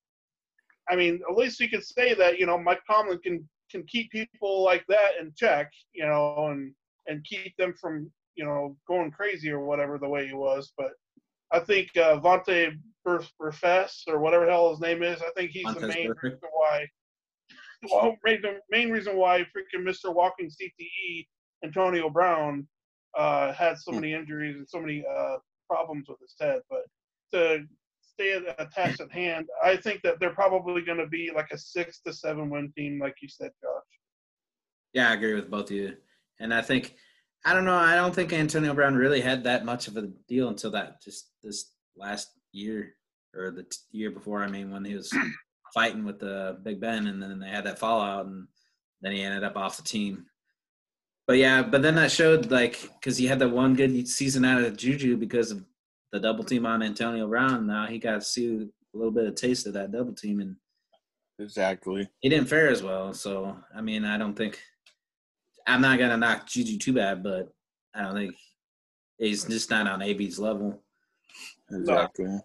I 0.89 0.95
mean, 0.95 1.19
at 1.29 1.37
least 1.37 1.59
you 1.59 1.69
could 1.69 1.83
say 1.83 2.13
that 2.13 2.39
you 2.39 2.45
know 2.45 2.57
Mike 2.57 2.81
Tomlin 2.89 3.19
can 3.19 3.47
can 3.71 3.83
keep 3.83 4.11
people 4.11 4.63
like 4.63 4.85
that 4.87 5.11
in 5.19 5.33
check. 5.35 5.71
You 5.93 6.05
know, 6.05 6.47
and 6.49 6.73
and 7.07 7.25
keep 7.25 7.55
them 7.57 7.73
from 7.73 8.11
you 8.35 8.45
know 8.45 8.77
going 8.87 9.11
crazy 9.11 9.51
or 9.51 9.65
whatever 9.65 9.97
the 9.97 10.09
way 10.09 10.27
he 10.27 10.33
was, 10.33 10.71
but. 10.77 10.91
I 11.51 11.59
think 11.59 11.89
uh, 11.97 12.19
Vontae 12.19 12.77
Burfess 13.03 14.03
or 14.07 14.19
whatever 14.19 14.45
the 14.45 14.51
hell 14.51 14.69
his 14.69 14.79
name 14.79 15.01
is. 15.01 15.19
I 15.19 15.31
think 15.35 15.49
he's 15.49 15.73
the 15.73 15.87
main 15.87 16.09
Burfict. 16.11 16.21
reason 16.21 16.39
why. 16.53 16.85
Well, 17.89 18.15
main- 18.25 18.41
the 18.41 18.59
main 18.69 18.91
reason 18.91 19.15
why 19.15 19.45
freaking 19.55 19.83
Mr. 19.83 20.13
Walking 20.13 20.49
CTE 20.49 21.27
Antonio 21.63 22.09
Brown 22.09 22.67
uh, 23.17 23.53
had 23.53 23.77
so 23.77 23.91
many 23.91 24.13
injuries 24.13 24.55
and 24.57 24.67
so 24.67 24.79
many 24.79 25.03
uh, 25.05 25.37
problems 25.69 26.07
with 26.07 26.19
his 26.19 26.35
head. 26.39 26.61
But 26.69 26.83
to 27.33 27.65
stay 28.01 28.33
at 28.33 28.43
a 28.59 28.65
task 28.67 28.99
at 29.01 29.11
hand, 29.11 29.47
I 29.63 29.77
think 29.77 30.01
that 30.03 30.19
they're 30.19 30.33
probably 30.33 30.81
going 30.81 30.97
to 30.97 31.07
be 31.07 31.31
like 31.33 31.51
a 31.51 31.57
six 31.57 31.99
to 32.01 32.13
seven 32.13 32.49
win 32.49 32.71
team, 32.77 32.99
like 32.99 33.15
you 33.21 33.29
said, 33.29 33.51
Josh. 33.61 33.83
Yeah, 34.93 35.09
I 35.09 35.13
agree 35.13 35.35
with 35.35 35.49
both 35.49 35.69
of 35.69 35.77
you. 35.77 35.95
And 36.39 36.53
I 36.53 36.61
think 36.61 36.95
I 37.45 37.53
don't 37.53 37.65
know, 37.65 37.75
I 37.75 37.95
don't 37.95 38.13
think 38.13 38.33
Antonio 38.33 38.73
Brown 38.73 38.95
really 38.95 39.21
had 39.21 39.45
that 39.45 39.63
much 39.63 39.87
of 39.87 39.95
a 39.95 40.07
deal 40.27 40.49
until 40.49 40.71
that 40.71 41.01
just 41.01 41.31
this 41.41 41.71
last 41.95 42.27
year 42.51 42.95
or 43.33 43.51
the 43.51 43.63
t- 43.63 43.77
year 43.91 44.11
before, 44.11 44.43
I 44.43 44.47
mean 44.47 44.71
when 44.71 44.83
he 44.83 44.95
was 44.95 45.13
fighting 45.73 46.05
with 46.05 46.19
the 46.19 46.57
Big 46.63 46.79
Ben, 46.79 47.07
and 47.07 47.21
then 47.21 47.39
they 47.39 47.49
had 47.49 47.65
that 47.65 47.79
fallout, 47.79 48.25
and 48.25 48.47
then 49.01 49.11
he 49.11 49.21
ended 49.21 49.43
up 49.43 49.57
off 49.57 49.77
the 49.77 49.83
team. 49.83 50.25
But 51.27 51.37
yeah, 51.37 51.61
but 51.61 51.81
then 51.81 51.95
that 51.95 52.11
showed 52.11 52.49
like 52.51 52.81
because 52.99 53.17
he 53.17 53.27
had 53.27 53.39
that 53.39 53.49
one 53.49 53.75
good 53.75 54.07
season 54.07 54.45
out 54.45 54.63
of 54.63 54.77
Juju 54.77 55.17
because 55.17 55.51
of 55.51 55.63
the 56.11 56.19
double 56.19 56.43
team 56.43 56.65
on 56.65 56.81
Antonio 56.81 57.27
Brown. 57.27 57.67
Now 57.67 57.85
he 57.85 57.99
got 57.99 58.15
to 58.15 58.21
see 58.21 58.69
a 58.93 58.97
little 58.97 59.11
bit 59.11 59.27
of 59.27 59.35
taste 59.35 59.67
of 59.67 59.73
that 59.73 59.91
double 59.91 60.13
team, 60.13 60.39
and 60.39 60.55
Exactly. 61.37 62.09
he 62.19 62.29
didn't 62.29 62.47
fare 62.49 62.69
as 62.69 62.81
well. 62.81 63.13
So 63.13 63.57
I 63.75 63.81
mean, 63.81 64.05
I 64.05 64.17
don't 64.17 64.35
think 64.35 64.59
I'm 65.67 65.81
not 65.81 65.99
gonna 65.99 66.17
knock 66.17 66.47
Juju 66.47 66.79
too 66.79 66.93
bad, 66.93 67.21
but 67.21 67.53
I 67.93 68.01
don't 68.01 68.15
think 68.15 68.35
he's 69.19 69.45
just 69.45 69.69
not 69.69 69.87
on 69.87 70.01
AB's 70.01 70.39
level. 70.39 70.81
Exactly. 71.71 72.39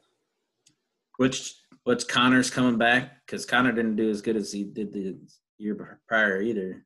Which 1.17 1.55
which 1.85 2.09
Connor's 2.09 2.51
coming 2.51 2.79
back 2.79 3.25
because 3.25 3.47
Connor 3.47 3.73
didn't 3.73 3.97
do 3.97 4.11
as 4.11 4.23
good 4.23 4.37
as 4.37 4.51
he 4.51 4.65
did 4.65 4.93
the 4.93 5.17
year 5.59 6.01
prior 6.09 6.41
either. 6.43 6.85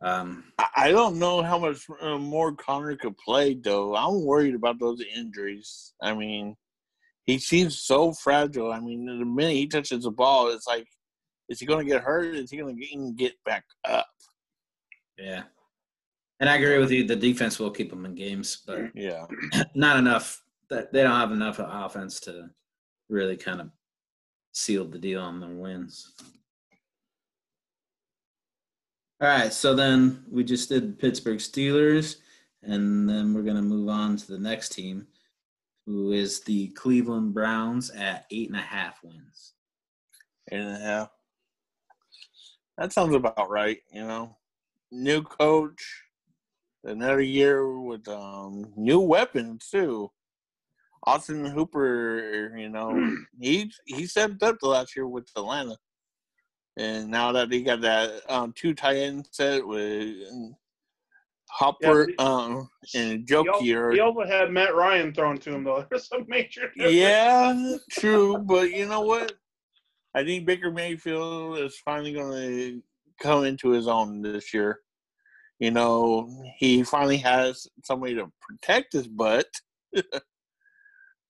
Um, 0.00 0.44
I- 0.76 0.90
don't 0.90 1.18
know 1.18 1.42
how 1.42 1.58
much 1.58 1.86
uh, 2.00 2.18
more 2.18 2.54
Connor 2.54 2.96
could 2.96 3.16
play, 3.18 3.54
though. 3.54 3.94
I'm 3.94 4.24
worried 4.24 4.54
about 4.54 4.80
those 4.80 5.00
injuries. 5.14 5.94
I 6.02 6.14
mean, 6.14 6.56
he 7.24 7.38
seems 7.38 7.78
so 7.80 8.12
fragile. 8.12 8.72
I 8.72 8.80
mean, 8.80 9.06
the 9.06 9.24
minute 9.24 9.54
he 9.54 9.66
touches 9.68 10.04
the 10.04 10.10
ball, 10.10 10.48
it's 10.52 10.66
like, 10.66 10.88
is 11.48 11.60
he 11.60 11.66
going 11.66 11.86
to 11.86 11.92
get 11.92 12.02
hurt? 12.02 12.34
Is 12.34 12.50
he 12.50 12.56
going 12.56 12.76
to 12.76 12.84
even 12.86 13.14
get 13.14 13.34
back 13.44 13.64
up? 13.84 14.06
yeah, 15.18 15.42
and 16.40 16.48
I 16.50 16.56
agree 16.56 16.78
with 16.78 16.90
you. 16.90 17.06
The 17.06 17.14
defense 17.14 17.58
will 17.60 17.70
keep 17.70 17.90
them 17.90 18.04
in 18.06 18.14
games, 18.14 18.62
but 18.66 18.90
Yeah. 18.94 19.26
not 19.74 19.98
enough. 19.98 20.42
That 20.70 20.92
they 20.92 21.02
don't 21.02 21.12
have 21.20 21.32
enough 21.32 21.56
offense 21.60 22.18
to 22.20 22.48
really 23.12 23.36
kind 23.36 23.60
of 23.60 23.70
sealed 24.52 24.90
the 24.92 24.98
deal 24.98 25.20
on 25.20 25.38
their 25.38 25.50
wins. 25.50 26.12
All 29.20 29.28
right, 29.28 29.52
so 29.52 29.74
then 29.74 30.24
we 30.30 30.42
just 30.42 30.68
did 30.68 30.98
Pittsburgh 30.98 31.38
Steelers, 31.38 32.16
and 32.62 33.08
then 33.08 33.34
we're 33.34 33.42
gonna 33.42 33.62
move 33.62 33.88
on 33.88 34.16
to 34.16 34.26
the 34.26 34.38
next 34.38 34.70
team, 34.70 35.06
who 35.86 36.12
is 36.12 36.40
the 36.40 36.68
Cleveland 36.68 37.34
Browns 37.34 37.90
at 37.90 38.26
eight 38.30 38.48
and 38.48 38.58
a 38.58 38.62
half 38.62 38.98
wins. 39.04 39.52
And 40.50 40.82
yeah. 40.82 41.06
That 42.78 42.92
sounds 42.92 43.14
about 43.14 43.50
right, 43.50 43.78
you 43.92 44.02
know. 44.02 44.36
New 44.90 45.22
coach, 45.22 46.02
another 46.82 47.20
year 47.20 47.78
with 47.78 48.08
um, 48.08 48.72
new 48.76 48.98
weapons, 48.98 49.68
too. 49.70 50.10
Austin 51.04 51.44
Hooper, 51.44 52.56
you 52.56 52.68
know, 52.68 53.14
he 53.40 53.70
he 53.86 54.06
stepped 54.06 54.42
up 54.42 54.58
the 54.60 54.68
last 54.68 54.94
year 54.94 55.06
with 55.06 55.28
Atlanta, 55.36 55.76
and 56.76 57.08
now 57.08 57.32
that 57.32 57.50
he 57.50 57.62
got 57.62 57.80
that 57.80 58.22
um, 58.28 58.52
two 58.56 58.74
tight 58.74 58.96
end 58.96 59.28
set 59.30 59.66
with 59.66 60.16
Hooper 61.58 62.08
Yeah, 62.18 62.24
um, 62.24 62.68
and 62.94 63.28
He 63.28 63.34
al- 63.34 63.44
Njoku, 63.44 63.76
or 63.76 63.92
he 63.92 64.00
also 64.00 64.24
had 64.24 64.50
Matt 64.50 64.74
Ryan 64.74 65.12
thrown 65.12 65.38
to 65.38 65.54
him 65.54 65.64
though. 65.64 65.84
There's 65.90 66.10
a 66.12 66.24
major 66.28 66.70
difference. 66.76 66.94
yeah, 66.94 67.76
true, 67.90 68.38
but 68.38 68.70
you 68.70 68.86
know 68.86 69.02
what? 69.02 69.32
I 70.14 70.24
think 70.24 70.46
Baker 70.46 70.70
Mayfield 70.70 71.58
is 71.58 71.78
finally 71.84 72.12
going 72.12 72.32
to 72.32 72.82
come 73.20 73.44
into 73.44 73.70
his 73.70 73.88
own 73.88 74.20
this 74.22 74.52
year. 74.52 74.80
You 75.58 75.70
know, 75.70 76.28
he 76.58 76.82
finally 76.82 77.16
has 77.18 77.66
somebody 77.84 78.14
to 78.16 78.30
protect 78.40 78.92
his 78.92 79.08
butt. 79.08 79.46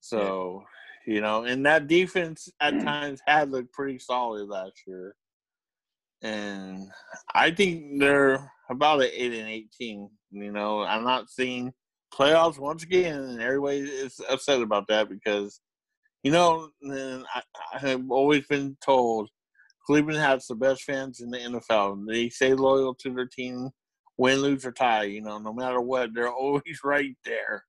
so, 0.03 0.65
you 1.07 1.21
know, 1.21 1.45
and 1.45 1.65
that 1.65 1.87
defense 1.87 2.49
at 2.61 2.75
mm. 2.75 2.85
times 2.85 3.21
had 3.27 3.51
looked 3.51 3.73
pretty 3.73 3.99
solid 3.99 4.49
last 4.49 4.83
year. 4.87 5.15
And 6.23 6.89
I 7.35 7.53
think 7.53 8.01
they're 8.01 8.51
about 8.69 9.03
an 9.03 9.11
eight 9.13 9.33
and 9.33 9.49
eighteen. 9.49 10.11
You 10.31 10.53
know, 10.53 10.83
I'm 10.83 11.05
not 11.05 11.31
seeing 11.31 11.73
playoffs 12.13 12.59
once 12.59 12.83
again, 12.83 13.23
and 13.23 13.41
everybody 13.41 13.79
is 13.79 14.21
upset 14.29 14.61
about 14.61 14.87
that 14.89 15.09
because 15.09 15.61
you 16.23 16.31
know, 16.31 16.71
and 16.83 17.25
I, 17.35 17.43
I 17.75 17.79
have 17.79 18.11
always 18.11 18.47
been 18.47 18.77
told 18.85 19.29
Cleveland 19.87 20.19
has 20.19 20.47
the 20.47 20.55
best 20.55 20.83
fans 20.83 21.21
in 21.21 21.31
the 21.31 21.39
NFL. 21.39 22.07
They 22.07 22.29
stay 22.29 22.55
loyal 22.55 22.95
to 22.97 23.13
their 23.13 23.27
team, 23.27 23.71
win, 24.19 24.39
lose, 24.39 24.65
or 24.65 24.73
tie. 24.73 25.05
You 25.05 25.23
know, 25.23 25.39
no 25.39 25.53
matter 25.53 25.81
what, 25.81 26.11
they're 26.15 26.33
always 26.33 26.81
right 26.85 27.17
there. 27.25 27.65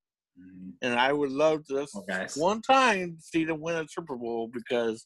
And 0.81 0.99
I 0.99 1.13
would 1.13 1.31
love 1.31 1.65
to 1.67 1.81
just 1.81 1.95
Well, 1.95 2.27
one 2.35 2.61
time 2.61 3.17
see 3.19 3.45
them 3.45 3.61
win 3.61 3.75
a 3.75 3.87
Super 3.87 4.15
Bowl 4.15 4.49
because 4.53 5.05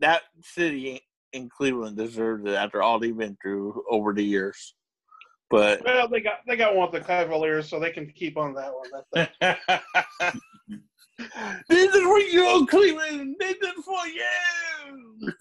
that 0.00 0.22
city 0.42 1.00
in 1.32 1.48
Cleveland 1.48 1.96
deserves 1.96 2.44
it 2.46 2.54
after 2.54 2.82
all 2.82 2.98
they've 2.98 3.16
been 3.16 3.36
through 3.42 3.82
over 3.90 4.12
the 4.12 4.24
years. 4.24 4.74
But 5.50 5.82
Well, 5.84 6.08
they 6.08 6.20
got 6.20 6.40
they 6.46 6.56
got 6.56 6.74
one 6.76 6.90
with 6.90 7.00
the 7.00 7.06
Cavaliers, 7.06 7.68
so 7.68 7.80
they 7.80 7.90
can 7.90 8.06
keep 8.10 8.36
on 8.36 8.54
that 8.54 8.72
one. 8.72 9.28
This 11.68 11.94
is 11.94 12.02
for 12.02 12.18
you, 12.20 12.66
Cleveland. 12.70 13.36
This 13.40 13.56
is 13.56 13.84
for 13.84 14.06
you. 14.06 15.32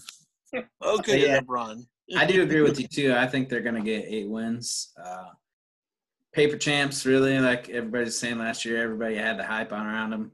Okay, 0.84 1.28
Yeah. 1.28 1.40
LeBron. 1.42 1.86
I 2.18 2.26
do 2.26 2.42
agree 2.42 2.62
with 2.62 2.80
you 2.80 2.88
too. 2.88 3.14
I 3.14 3.28
think 3.28 3.50
they're 3.50 3.62
going 3.62 3.76
to 3.76 3.82
get 3.82 4.06
eight 4.08 4.30
wins. 4.30 4.94
Uh, 5.04 5.26
paper 6.38 6.56
champs, 6.56 7.04
really, 7.04 7.40
like 7.40 7.68
everybody's 7.70 8.16
saying 8.18 8.38
last 8.38 8.64
year. 8.64 8.82
Everybody 8.84 9.16
had 9.16 9.40
the 9.40 9.44
hype 9.44 9.74
on 9.74 9.88
around 9.88 10.12
them. 10.12 10.32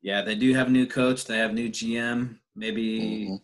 Yeah, 0.00 0.22
they 0.22 0.34
do 0.34 0.54
have 0.54 0.68
a 0.68 0.70
new 0.70 0.86
coach. 0.86 1.26
They 1.26 1.36
have 1.36 1.52
new 1.52 1.68
GM. 1.68 2.38
Maybe 2.56 3.26
Mhm. 3.28 3.42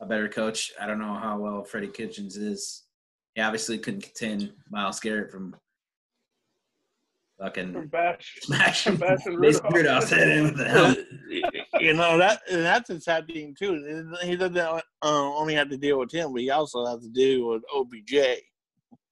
a 0.00 0.06
better 0.06 0.28
coach. 0.28 0.72
I 0.80 0.86
don't 0.88 0.98
know 0.98 1.14
how 1.14 1.38
well 1.38 1.62
Freddie 1.62 1.86
Kitchens 1.86 2.36
is. 2.36 2.82
He 3.36 3.40
obviously 3.40 3.78
couldn't 3.78 4.02
contain 4.02 4.52
Myles 4.70 4.98
Garrett 4.98 5.30
from 5.30 5.54
from 7.38 7.46
fucking 7.46 7.86
Bash. 7.86 8.38
smashing 8.42 8.96
Bashing 8.96 9.38
Mason 9.38 9.64
Rudolph. 9.64 9.74
Rudolph's 9.74 10.10
head 10.10 10.28
in 10.36 10.44
with 10.44 10.56
the 10.56 10.68
helmet. 10.68 11.06
you 11.80 11.92
know 11.94 12.18
that 12.18 12.40
and 12.50 12.62
that's 12.62 12.90
a 12.90 13.00
sad 13.00 13.26
thing 13.28 13.54
too. 13.56 14.14
He 14.22 14.34
doesn't 14.36 14.56
uh, 14.58 14.82
only 15.02 15.54
have 15.54 15.70
to 15.70 15.76
deal 15.76 15.98
with 16.00 16.10
him, 16.12 16.32
but 16.32 16.42
he 16.42 16.50
also 16.50 16.84
has 16.86 17.00
to 17.04 17.08
deal 17.08 17.48
with 17.50 17.62
OBJ. 17.72 18.12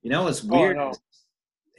You 0.03 0.11
know 0.11 0.25
what's 0.25 0.45
Oh, 0.45 0.55
I 0.55 0.59
weird? 0.61 0.77
know. 0.77 0.93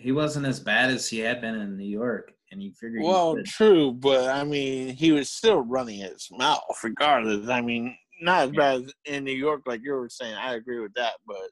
He 0.01 0.11
wasn't 0.11 0.47
as 0.47 0.59
bad 0.59 0.89
as 0.89 1.07
he 1.07 1.19
had 1.19 1.41
been 1.41 1.55
in 1.55 1.77
New 1.77 1.85
York, 1.85 2.31
and 2.51 2.61
he 2.61 2.71
figured. 2.71 3.03
Well, 3.03 3.35
could. 3.35 3.45
true, 3.45 3.91
but 3.93 4.29
I 4.29 4.43
mean, 4.43 4.95
he 4.95 5.11
was 5.11 5.29
still 5.29 5.61
running 5.61 5.99
his 5.99 6.27
mouth 6.31 6.61
regardless. 6.83 7.47
I 7.49 7.61
mean, 7.61 7.95
not 8.21 8.45
as 8.45 8.51
bad 8.51 8.81
as 8.81 8.93
in 9.05 9.23
New 9.23 9.31
York, 9.33 9.61
like 9.65 9.81
you 9.83 9.91
were 9.93 10.09
saying. 10.09 10.33
I 10.35 10.55
agree 10.55 10.79
with 10.79 10.93
that, 10.95 11.13
but 11.27 11.49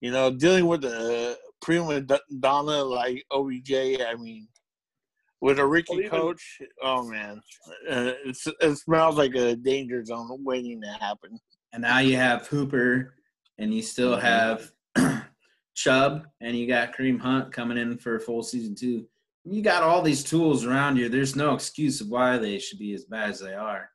you 0.00 0.12
know, 0.12 0.30
dealing 0.30 0.66
with 0.66 0.82
the 0.82 1.36
prima 1.60 2.00
donna 2.40 2.84
like 2.84 3.24
OBJ, 3.32 3.72
I 4.00 4.14
mean, 4.16 4.46
with 5.40 5.58
a 5.58 5.66
Ricky 5.66 5.94
Well, 5.96 5.98
even- 6.00 6.10
coach, 6.10 6.58
oh 6.82 7.02
man, 7.08 7.40
uh, 7.90 8.12
it's, 8.24 8.46
it 8.60 8.76
smells 8.76 9.16
like 9.16 9.34
a 9.34 9.56
danger 9.56 10.04
zone 10.04 10.44
waiting 10.44 10.80
to 10.82 10.88
happen. 11.00 11.38
and 11.72 11.82
now 11.82 11.98
you 11.98 12.16
have 12.16 12.46
Hooper, 12.46 13.14
and 13.58 13.74
you 13.74 13.82
still 13.82 14.16
Mhm. 14.16 14.20
have 14.22 14.72
Chubb, 15.78 16.26
and 16.40 16.56
you 16.56 16.66
got 16.66 16.92
Kareem 16.92 17.20
Hunt 17.20 17.52
coming 17.52 17.78
in 17.78 17.98
for 17.98 18.16
a 18.16 18.20
full 18.20 18.42
season 18.42 18.74
too. 18.74 19.06
You 19.44 19.62
got 19.62 19.84
all 19.84 20.02
these 20.02 20.24
tools 20.24 20.64
around 20.64 20.96
you. 20.96 21.08
There's 21.08 21.36
no 21.36 21.54
excuse 21.54 22.00
of 22.00 22.08
why 22.08 22.36
they 22.36 22.58
should 22.58 22.80
be 22.80 22.94
as 22.94 23.04
bad 23.04 23.30
as 23.30 23.38
they 23.38 23.54
are. 23.54 23.88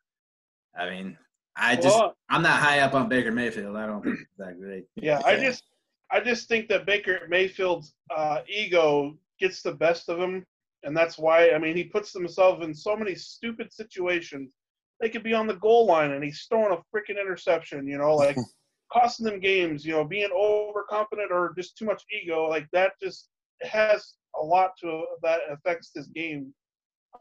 I 0.80 0.90
mean, 0.90 1.18
I 1.58 1.76
just 1.76 2.00
Well, 2.00 2.16
I'm 2.30 2.42
not 2.42 2.62
high 2.62 2.80
up 2.80 2.94
on 2.94 3.10
Baker 3.10 3.34
Mayfield. 3.34 3.76
I 3.76 3.86
don't 3.86 4.02
think 4.02 4.18
it's 4.22 4.38
that 4.38 4.58
great. 4.58 4.86
yeah, 4.96 5.22
I 5.26 5.36
just 5.36 5.66
I 6.10 6.22
just 6.22 6.48
think 6.48 6.70
that 6.70 6.86
Baker 6.86 7.28
Mayfield's 7.28 7.94
uh, 8.16 8.40
ego 8.48 9.18
gets 9.38 9.62
the 9.62 9.74
best 9.74 10.08
of 10.08 10.20
him, 10.20 10.46
and 10.84 10.96
that's 10.96 11.18
why 11.18 11.52
I 11.52 11.60
mean 11.60 11.76
he 11.76 11.84
puts 11.84 12.14
himself 12.14 12.64
in 12.64 12.74
so 12.74 12.96
many 12.96 13.14
stupid 13.14 13.74
situations. 13.74 14.54
They 15.02 15.10
could 15.10 15.24
be 15.24 15.34
on 15.34 15.48
the 15.48 15.56
goal 15.56 15.86
line 15.86 16.12
and 16.12 16.24
he's 16.24 16.46
throwing 16.48 16.72
a 16.72 16.78
freaking 16.96 17.20
interception, 17.20 17.86
you 17.90 17.98
know, 17.98 18.16
like 18.16 18.38
costing 18.94 19.26
them 19.26 19.40
games, 19.40 19.86
you 19.86 19.92
know, 19.92 20.04
being 20.04 20.30
overconfident 20.36 21.32
or 21.32 21.54
just 21.58 21.78
too 21.78 21.86
much 21.86 22.04
ego, 22.12 22.48
like 22.48 22.68
that 22.72 22.94
just 23.02 23.30
has 23.64 24.14
a 24.40 24.44
lot 24.44 24.72
to 24.82 25.06
that 25.24 25.40
affects 25.50 25.92
this 25.94 26.08
game. 26.08 26.54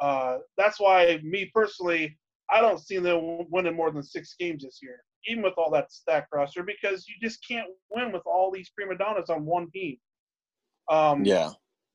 Uh, 0.00 0.38
that's 0.58 0.78
why 0.78 1.18
me 1.22 1.50
personally, 1.54 2.16
I 2.50 2.60
don't 2.60 2.80
see 2.80 2.98
them 2.98 3.46
winning 3.50 3.76
more 3.76 3.90
than 3.90 4.02
six 4.02 4.34
games 4.38 4.64
this 4.64 4.80
year, 4.82 5.00
even 5.26 5.42
with 5.42 5.54
all 5.56 5.70
that 5.70 5.92
stack 5.92 6.26
roster, 6.32 6.62
because 6.62 7.06
you 7.08 7.14
just 7.26 7.46
can't 7.46 7.68
win 7.90 8.12
with 8.12 8.22
all 8.26 8.50
these 8.50 8.70
prima 8.76 8.96
donnas 8.96 9.30
on 9.30 9.46
one 9.46 9.70
team. 9.70 9.96
Um, 10.90 11.24
Yeah, 11.24 11.50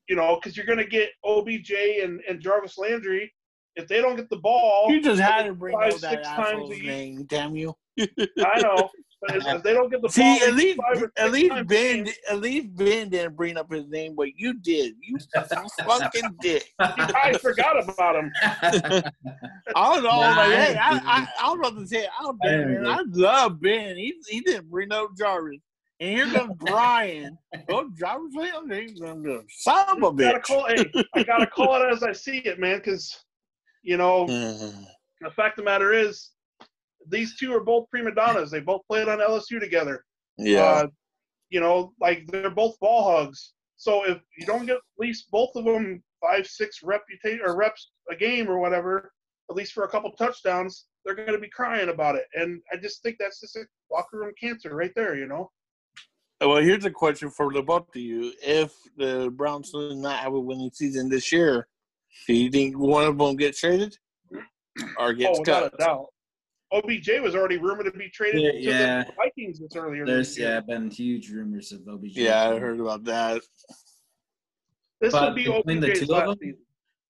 You 0.10 0.16
know, 0.16 0.36
because 0.36 0.58
you're 0.58 0.66
going 0.66 0.80
to 0.80 0.86
get 0.88 1.10
OBJ 1.24 1.72
and, 2.04 2.22
and 2.28 2.42
Jarvis 2.42 2.78
Landry. 2.78 3.32
If 3.76 3.88
they 3.88 4.02
don't 4.02 4.16
get 4.16 4.30
the 4.32 4.38
ball, 4.38 4.88
you 4.90 5.00
just 5.00 5.22
had 5.22 5.44
to 5.46 5.54
bring 5.54 5.76
five, 5.76 5.94
up 5.94 6.00
that 6.00 6.10
six 6.10 6.28
times 6.30 6.72
a 6.72 6.76
year. 6.76 6.92
name. 6.94 7.24
Damn 7.26 7.56
you! 7.56 7.76
I 8.00 8.60
know. 8.60 8.90
But 9.22 9.36
if, 9.36 9.48
if 9.48 9.64
they 9.64 9.74
don't 9.74 9.90
get 9.90 10.02
the 10.02 10.10
See, 10.10 10.22
ball 10.22 10.48
at 10.48 10.54
least 10.56 10.80
at 11.18 11.32
least 11.32 11.68
Ben 11.68 12.04
game, 12.04 12.14
at 12.30 12.40
least 12.40 12.76
Ben 12.76 13.10
didn't 13.10 13.36
bring 13.36 13.58
up 13.58 13.72
his 13.72 13.88
name, 13.88 14.16
but 14.16 14.30
you 14.38 14.54
did. 14.60 14.96
You 15.02 15.18
fucking 15.86 16.36
did. 16.42 16.64
I 16.80 17.38
forgot 17.42 17.84
about 17.88 18.16
him. 18.16 18.32
I 18.44 19.02
don't 19.76 20.04
know. 20.04 20.10
Nah, 20.10 20.38
like, 20.38 20.50
I 20.50 20.56
hey, 20.56 20.78
I, 20.78 20.94
do 20.94 21.06
I, 21.06 21.28
I 21.42 21.50
was 21.50 21.60
about 21.60 21.80
to 21.80 21.88
say, 21.88 22.06
I, 22.08 22.24
don't 22.24 22.40
I 22.44 22.48
man, 22.48 22.86
I 22.86 23.04
love 23.10 23.62
Ben. 23.62 23.98
He, 23.98 24.14
he 24.28 24.42
didn't 24.42 24.70
bring 24.70 24.92
up 24.92 25.16
Jarvis. 25.18 25.60
And 26.00 26.16
here 26.16 26.28
comes 26.28 26.54
Brian. 26.60 27.38
Oh, 27.70 27.90
Jarvis, 27.98 28.34
he's 28.70 29.00
gonna 29.00 29.20
go, 29.20 29.44
son 29.50 29.86
of 29.90 29.98
a 29.98 30.14
Gotta 30.14 30.40
bitch. 30.40 30.44
call, 30.44 30.68
hey, 30.68 30.86
I 31.16 31.24
gotta 31.24 31.48
call 31.48 31.82
it 31.82 31.92
as 31.92 32.04
I 32.04 32.12
see 32.12 32.38
it, 32.40 32.60
man. 32.60 32.78
Because 32.78 33.24
you 33.82 33.98
know, 33.98 34.28
the 34.28 35.32
fact 35.36 35.58
of 35.58 35.66
the 35.66 35.72
matter 35.72 35.94
is, 35.94 36.30
these 37.10 37.38
two 37.38 37.54
are 37.54 37.64
both 37.64 37.90
prima 37.90 38.14
donnas. 38.14 38.52
They 38.52 38.60
both 38.60 38.82
played 38.88 39.08
on 39.08 39.20
LSU 39.20 39.60
together. 39.60 40.04
yeah. 40.38 40.64
Uh, 40.64 40.88
you 41.50 41.60
know, 41.60 41.94
like 42.02 42.28
they're 42.28 42.50
both 42.50 42.80
ball 42.80 43.04
hogs. 43.04 43.54
So 43.78 44.04
if 44.04 44.20
you 44.38 44.46
don't 44.46 44.66
get 44.66 44.78
at 44.78 44.82
least 44.98 45.32
both 45.32 45.52
of 45.56 45.66
them 45.66 46.04
five, 46.22 46.48
six 46.48 46.82
reputation 46.84 47.42
or 47.46 47.56
reps 47.56 47.92
a 48.12 48.16
game 48.16 48.50
or 48.50 48.60
whatever, 48.60 49.12
at 49.50 49.56
least 49.56 49.74
for 49.74 49.84
a 49.84 49.90
couple 49.90 50.12
touchdowns, 50.12 50.88
they're 51.06 51.16
going 51.16 51.32
to 51.32 51.38
be 51.38 51.50
crying 51.50 51.90
about 51.90 52.16
it. 52.16 52.26
And 52.34 52.62
I 52.74 52.78
just 52.78 53.02
think 53.02 53.16
that's 53.18 53.40
just 53.40 53.56
a 53.56 53.66
locker 53.92 54.18
room 54.20 54.34
cancer 54.40 54.76
right 54.76 54.92
there. 54.96 55.16
You 55.16 55.28
know, 55.28 55.52
Well, 56.42 56.58
here's 56.58 56.86
a 56.86 56.92
question 56.92 57.30
for 57.30 57.54
the 57.54 57.62
both 57.62 57.88
of 57.96 58.02
you: 58.02 58.34
If 58.44 58.74
the 58.98 59.32
Browns 59.34 59.72
do 59.72 59.96
not 59.96 60.20
have 60.20 60.34
a 60.34 60.40
winning 60.40 60.72
season 60.74 61.08
this 61.08 61.32
year, 61.32 61.68
do 62.28 62.34
you 62.34 62.50
think 62.50 62.78
one 62.78 63.06
of 63.06 63.18
them 63.18 63.36
gets 63.38 63.62
traded 63.62 63.96
or 64.98 65.10
oh, 65.10 65.14
gets 65.14 65.40
without 65.40 65.72
cut? 65.72 65.74
a 65.76 65.78
doubt. 65.78 66.08
OBJ 66.72 67.22
was 67.22 67.36
already 67.36 67.58
rumored 67.58 67.86
to 67.86 67.92
be 67.98 68.10
traded 68.10 68.42
Yeah, 68.42 68.52
to 68.52 68.60
yeah. 68.62 69.04
the 69.06 69.14
Vikings 69.14 69.60
this 69.60 69.76
earlier. 69.76 70.06
There's 70.06 70.30
this 70.30 70.38
year. 70.40 70.50
yeah 70.50 70.60
been 70.60 70.90
huge 70.92 71.30
rumors 71.32 71.72
of 71.72 71.88
OBJ. 71.88 72.18
Yeah, 72.18 72.50
I 72.50 72.60
heard 72.60 72.80
about 72.80 73.04
that. 73.06 73.42
This 75.00 75.14
But 75.14 75.30
would 75.30 75.36
be 75.36 75.46
between 75.46 75.80
the 75.80 75.88
OBJ's 75.92 76.00
two 76.00 76.04
of 76.06 76.10
last 76.10 76.26
them? 76.28 76.38
season. 76.42 76.58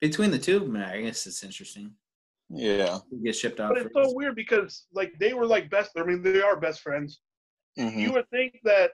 Between 0.01 0.31
the 0.31 0.37
two 0.39 0.57
of 0.57 0.61
them, 0.63 0.75
I 0.77 1.01
guess 1.01 1.25
it's 1.25 1.43
interesting. 1.43 1.91
Yeah. 2.49 2.99
Who 3.09 3.23
gets 3.23 3.39
shipped 3.39 3.59
out 3.59 3.69
But 3.73 3.77
it's 3.85 3.93
first. 3.95 4.09
so 4.11 4.15
weird 4.15 4.35
because 4.35 4.85
like 4.93 5.13
they 5.19 5.33
were 5.33 5.45
like 5.47 5.69
best. 5.69 5.91
I 5.97 6.03
mean, 6.03 6.21
they 6.21 6.41
are 6.41 6.55
best 6.59 6.81
friends. 6.81 7.19
Mhm. 7.79 7.97
You 7.99 8.13
would 8.13 8.29
think 8.29 8.59
that 8.63 8.91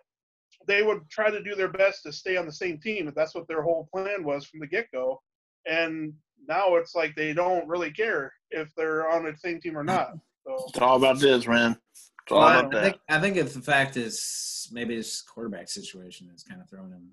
they 0.66 0.82
would 0.82 1.10
try 1.10 1.30
to 1.30 1.44
do 1.44 1.56
their 1.56 1.68
best 1.68 2.04
to 2.04 2.14
stay 2.14 2.38
on 2.38 2.46
the 2.46 2.54
same 2.54 2.80
team 2.80 3.08
if 3.10 3.16
that's 3.16 3.36
what 3.36 3.48
their 3.50 3.62
whole 3.62 3.90
plan 3.94 4.24
was 4.24 4.46
from 4.46 4.60
the 4.62 4.68
get 4.68 4.88
go. 4.94 5.22
And 5.66 6.14
now 6.48 6.76
it's 6.76 6.96
like 6.96 7.16
they 7.16 7.34
don't 7.34 7.68
really 7.68 7.92
care 7.92 8.32
if 8.52 8.70
they're 8.78 9.10
on 9.10 9.26
the 9.26 9.36
same 9.38 9.60
team 9.60 9.78
or 9.78 9.84
not. 9.84 10.14
So 10.46 10.66
It's 10.68 10.80
all 10.80 10.98
about 10.98 11.20
this, 11.20 11.48
man. 11.48 11.78
It's 11.92 12.32
all 12.32 12.40
Well, 12.40 12.48
I, 12.48 12.60
about 12.60 12.76
I 12.76 12.80
that. 12.80 12.84
think 12.84 13.02
I 13.10 13.20
think 13.20 13.38
if 13.38 13.54
the 13.54 13.62
fact 13.62 13.98
is 13.98 14.70
maybe 14.72 14.96
this 14.96 15.22
quarterback 15.22 15.70
situation 15.70 16.30
is 16.34 16.44
kind 16.44 16.62
of 16.62 16.70
throwing 16.70 16.92
him. 16.92 17.10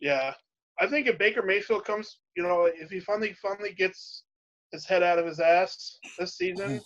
yeah, 0.00 0.34
I 0.80 0.86
think 0.86 1.06
if 1.06 1.18
Baker 1.18 1.42
Mayfield 1.42 1.84
comes, 1.84 2.18
you 2.36 2.42
know, 2.42 2.68
if 2.72 2.90
he 2.90 3.00
finally 3.00 3.34
finally 3.42 3.72
gets 3.72 4.24
his 4.72 4.86
head 4.86 5.02
out 5.02 5.18
of 5.18 5.26
his 5.26 5.40
ass 5.40 5.98
this 6.18 6.36
season 6.36 6.68
mm-hmm. 6.70 6.78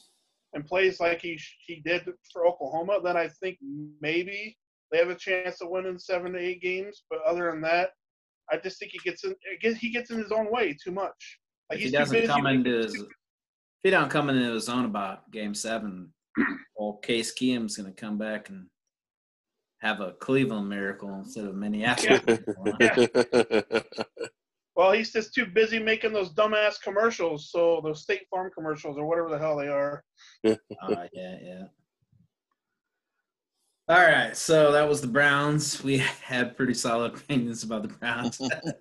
and 0.55 0.67
plays 0.67 1.01
like 1.01 1.21
he 1.21 1.41
he 1.67 1.83
did 1.85 2.05
for 2.33 2.47
Oklahoma, 2.47 2.99
then 3.03 3.17
I 3.17 3.29
think 3.29 3.59
maybe 4.01 4.57
they 4.91 4.99
have 4.99 5.11
a 5.11 5.15
chance 5.15 5.61
of 5.61 5.69
winning 5.71 5.99
seven 5.99 6.33
to 6.33 6.39
eight 6.39 6.63
games. 6.63 7.05
But 7.11 7.21
other 7.27 7.51
than 7.51 7.61
that, 7.63 7.91
I 8.51 8.57
just 8.57 8.79
think 8.79 8.93
he 8.93 8.99
gets 8.99 9.25
in 9.25 9.33
I 9.33 9.57
guess 9.61 9.77
he 9.77 9.91
gets 9.91 10.11
in 10.11 10.19
his 10.19 10.33
own 10.33 10.51
way 10.51 10.77
too 10.83 10.93
much. 10.93 11.39
Like 11.71 11.79
if 11.81 11.87
he 11.87 11.91
doesn't 11.91 12.15
busy 12.15 12.27
come 12.27 12.47
into 12.47 12.71
his, 12.71 12.93
stupid- 12.93 13.11
if 13.11 13.17
he 13.83 13.91
don't 13.91 14.11
come 14.11 14.29
into 14.29 14.53
his 14.53 14.69
own 14.69 14.85
about 14.85 15.31
Game 15.31 15.55
Seven, 15.55 16.13
well, 16.77 16.95
Case 17.03 17.35
Keenum's 17.35 17.77
going 17.77 17.93
to 17.93 18.01
come 18.01 18.19
back 18.19 18.49
and 18.49 18.67
have 19.81 20.01
a 20.01 20.13
Cleveland 20.13 20.69
miracle 20.69 21.15
instead 21.15 21.45
of 21.45 21.55
Minneapolis. 21.55 22.23
Well, 24.77 24.93
he's 24.93 25.11
just 25.11 25.33
too 25.33 25.47
busy 25.47 25.79
making 25.79 26.13
those 26.13 26.35
dumbass 26.35 26.81
commercials. 26.83 27.51
So 27.51 27.81
those 27.83 28.03
State 28.03 28.27
Farm 28.31 28.51
commercials 28.55 28.99
or 28.99 29.07
whatever 29.07 29.31
the 29.31 29.39
hell 29.39 29.57
they 29.57 29.69
are. 29.69 30.05
Uh, 30.47 31.07
yeah, 31.15 31.37
yeah. 31.43 31.63
All 33.89 34.01
right, 34.01 34.37
so 34.37 34.73
that 34.73 34.89
was 34.89 35.01
the 35.01 35.07
Browns. 35.07 35.83
We 35.85 35.99
had 35.99 36.57
pretty 36.57 36.75
solid 36.75 37.15
opinions 37.15 37.63
about 37.63 37.83
the 37.83 37.89
Browns. 37.89 38.41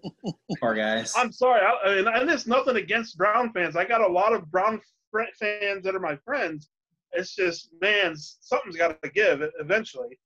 Poor 0.60 0.74
guys. 0.74 1.14
I'm 1.16 1.32
sorry, 1.32 1.62
I, 1.62 1.98
and, 2.00 2.08
and 2.08 2.30
it's 2.30 2.48
nothing 2.48 2.78
against 2.78 3.16
Brown 3.16 3.54
fans. 3.54 3.76
I 3.76 3.86
got 3.86 4.02
a 4.02 4.08
lot 4.08 4.34
of 4.34 4.50
Brown 4.50 4.82
fr- 5.12 5.22
fans 5.40 5.84
that 5.84 5.94
are 5.94 6.00
my 6.00 6.16
friends. 6.26 6.70
It's 7.12 7.36
just, 7.36 7.70
man, 7.82 8.16
something's 8.18 8.78
got 8.78 9.00
to 9.04 9.10
give 9.12 9.44
eventually. 9.60 10.18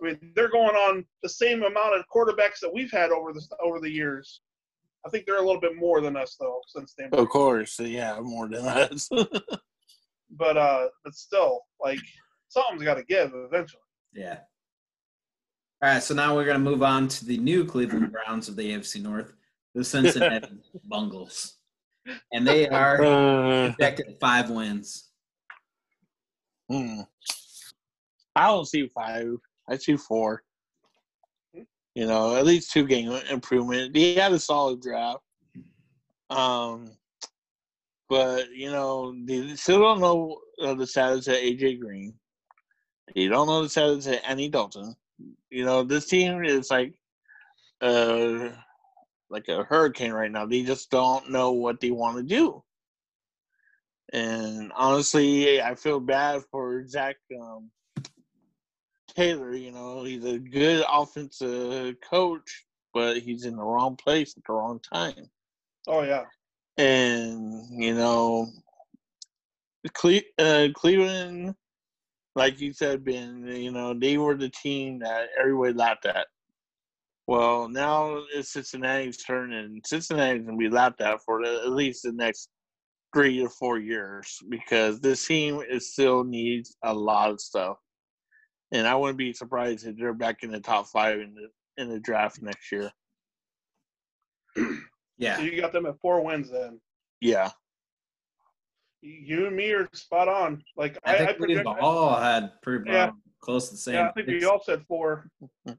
I 0.00 0.06
mean, 0.06 0.32
they're 0.34 0.50
going 0.50 0.74
on 0.76 1.04
the 1.22 1.28
same 1.28 1.62
amount 1.62 1.96
of 1.96 2.04
quarterbacks 2.14 2.60
that 2.62 2.72
we've 2.72 2.90
had 2.90 3.10
over 3.10 3.34
the 3.34 3.42
over 3.62 3.80
the 3.80 3.90
years. 3.90 4.40
I 5.04 5.10
think 5.10 5.26
they're 5.26 5.36
a 5.36 5.44
little 5.46 5.60
bit 5.60 5.76
more 5.76 6.00
than 6.00 6.16
us 6.16 6.36
though, 6.40 6.60
since 6.68 6.94
they. 6.94 7.04
of 7.04 7.28
course, 7.28 7.78
yeah, 7.78 8.18
more 8.20 8.48
than 8.48 8.64
us. 8.66 9.10
But 10.30 10.56
uh, 10.56 10.88
but 11.04 11.14
still, 11.14 11.60
like 11.80 12.00
something's 12.48 12.82
got 12.82 12.94
to 12.94 13.04
give 13.04 13.30
eventually. 13.32 13.80
Yeah. 14.16 14.38
All 15.82 15.90
right, 15.90 16.02
so 16.02 16.14
now 16.14 16.34
we're 16.34 16.46
going 16.46 16.56
to 16.56 16.70
move 16.70 16.82
on 16.82 17.06
to 17.08 17.24
the 17.26 17.36
new 17.36 17.64
Cleveland 17.64 18.10
Browns 18.10 18.48
of 18.48 18.56
the 18.56 18.72
AFC 18.72 19.02
North, 19.02 19.32
the 19.74 19.84
Cincinnati 19.84 20.48
Bungles. 20.88 21.58
And 22.32 22.46
they 22.46 22.66
are 22.68 23.04
Uh, 23.04 23.72
projected 23.74 24.16
five 24.20 24.48
wins. 24.50 25.10
hmm. 26.70 27.00
I 28.34 28.46
don't 28.48 28.66
see 28.66 28.88
five. 28.88 29.34
I 29.68 29.76
see 29.76 29.96
four. 29.96 30.42
You 31.94 32.06
know, 32.06 32.36
at 32.36 32.44
least 32.44 32.70
two 32.72 32.86
game 32.86 33.10
improvement. 33.30 33.96
He 33.96 34.14
had 34.16 34.32
a 34.32 34.38
solid 34.38 34.80
draft. 34.82 35.20
Um, 36.30 36.90
but 38.08 38.50
you 38.50 38.70
know, 38.70 39.14
they 39.24 39.54
still 39.56 39.80
don't 39.80 40.00
know 40.00 40.38
uh, 40.62 40.74
the 40.74 40.86
status 40.86 41.28
of 41.28 41.34
AJ 41.34 41.80
Green. 41.80 42.14
You 43.14 43.28
don't 43.28 43.46
know 43.46 43.62
the 43.62 43.68
status 43.68 44.06
of 44.06 44.18
Andy 44.26 44.48
Dalton. 44.48 44.96
You 45.50 45.64
know, 45.64 45.82
this 45.82 46.06
team 46.06 46.44
is 46.44 46.70
like, 46.70 46.94
uh, 47.80 48.50
like 49.30 49.48
a 49.48 49.64
hurricane 49.64 50.12
right 50.12 50.30
now. 50.30 50.46
They 50.46 50.62
just 50.62 50.90
don't 50.90 51.30
know 51.30 51.52
what 51.52 51.80
they 51.80 51.90
want 51.90 52.16
to 52.16 52.22
do. 52.22 52.62
And 54.12 54.72
honestly, 54.76 55.60
I 55.60 55.74
feel 55.74 56.00
bad 56.00 56.42
for 56.50 56.86
Zach 56.86 57.16
um, 57.40 57.70
Taylor. 59.08 59.54
You 59.54 59.72
know, 59.72 60.04
he's 60.04 60.24
a 60.24 60.38
good 60.38 60.84
offensive 60.90 61.96
coach, 62.08 62.64
but 62.94 63.18
he's 63.18 63.44
in 63.44 63.56
the 63.56 63.64
wrong 63.64 63.96
place 63.96 64.34
at 64.36 64.44
the 64.46 64.52
wrong 64.52 64.80
time. 64.80 65.28
Oh 65.88 66.02
yeah, 66.02 66.24
And 66.76 67.82
you 67.82 67.94
know, 67.94 68.48
Cle- 69.92 70.20
uh, 70.38 70.68
Cleveland, 70.74 71.54
like 72.36 72.60
you 72.60 72.72
said, 72.72 73.04
Ben, 73.04 73.44
you 73.48 73.72
know, 73.72 73.94
they 73.98 74.18
were 74.18 74.36
the 74.36 74.50
team 74.50 74.98
that 75.00 75.28
everybody 75.40 75.72
laughed 75.72 76.04
at. 76.06 76.26
Well, 77.26 77.68
now 77.68 78.22
it's 78.32 78.52
Cincinnati's 78.52 79.24
turn, 79.24 79.52
and 79.52 79.82
Cincinnati's 79.84 80.44
gonna 80.44 80.58
be 80.58 80.68
laughed 80.68 81.00
at 81.00 81.20
for 81.22 81.42
the, 81.44 81.62
at 81.64 81.70
least 81.70 82.02
the 82.04 82.12
next 82.12 82.50
three 83.14 83.42
or 83.42 83.48
four 83.48 83.78
years 83.78 84.38
because 84.50 85.00
this 85.00 85.26
team 85.26 85.62
is 85.68 85.92
still 85.92 86.22
needs 86.22 86.76
a 86.84 86.92
lot 86.92 87.30
of 87.30 87.40
stuff. 87.40 87.78
And 88.72 88.86
I 88.86 88.94
wouldn't 88.94 89.18
be 89.18 89.32
surprised 89.32 89.86
if 89.86 89.96
they're 89.96 90.12
back 90.12 90.42
in 90.42 90.50
the 90.50 90.60
top 90.60 90.86
five 90.88 91.18
in 91.20 91.34
the 91.34 91.82
in 91.82 91.88
the 91.88 91.98
draft 92.00 92.42
next 92.42 92.70
year. 92.70 92.90
so 94.56 94.64
Yeah. 95.18 95.40
you 95.40 95.60
got 95.60 95.72
them 95.72 95.86
at 95.86 95.98
four 96.00 96.22
wins 96.22 96.50
then. 96.50 96.80
Yeah. 97.20 97.50
You 99.06 99.46
and 99.46 99.56
me 99.56 99.70
are 99.72 99.88
spot 99.92 100.28
on. 100.28 100.62
Like 100.76 100.98
I 101.04 101.14
I, 101.14 101.18
think 101.18 101.30
I 101.30 101.34
we 101.46 101.54
project, 101.54 101.80
all 101.80 102.16
had 102.18 102.50
pretty 102.62 102.90
Yeah. 102.90 103.10
close 103.40 103.68
to 103.68 103.74
the 103.74 103.78
same. 103.80 103.94
yeah, 103.94 104.08
I 104.08 104.12
think 104.12 104.26
we 104.28 104.44
all 104.44 104.60
said 104.62 104.82
four. 104.88 105.30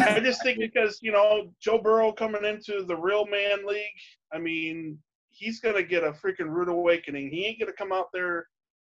I 0.00 0.20
just 0.20 0.42
think 0.42 0.58
because 0.58 0.98
you 1.02 1.12
know 1.12 1.52
Joe 1.60 1.78
Burrow 1.78 2.12
coming 2.12 2.44
into 2.44 2.82
the 2.84 2.96
real 2.96 3.26
man 3.26 3.66
league, 3.66 3.84
I 4.32 4.38
mean 4.38 4.98
he's 5.30 5.60
gonna 5.60 5.82
get 5.82 6.04
a 6.04 6.12
freaking 6.12 6.48
rude 6.48 6.68
awakening. 6.68 7.30
He 7.30 7.44
ain't 7.44 7.60
gonna 7.60 7.72
come 7.72 7.92
out 7.92 8.08
there 8.12 8.46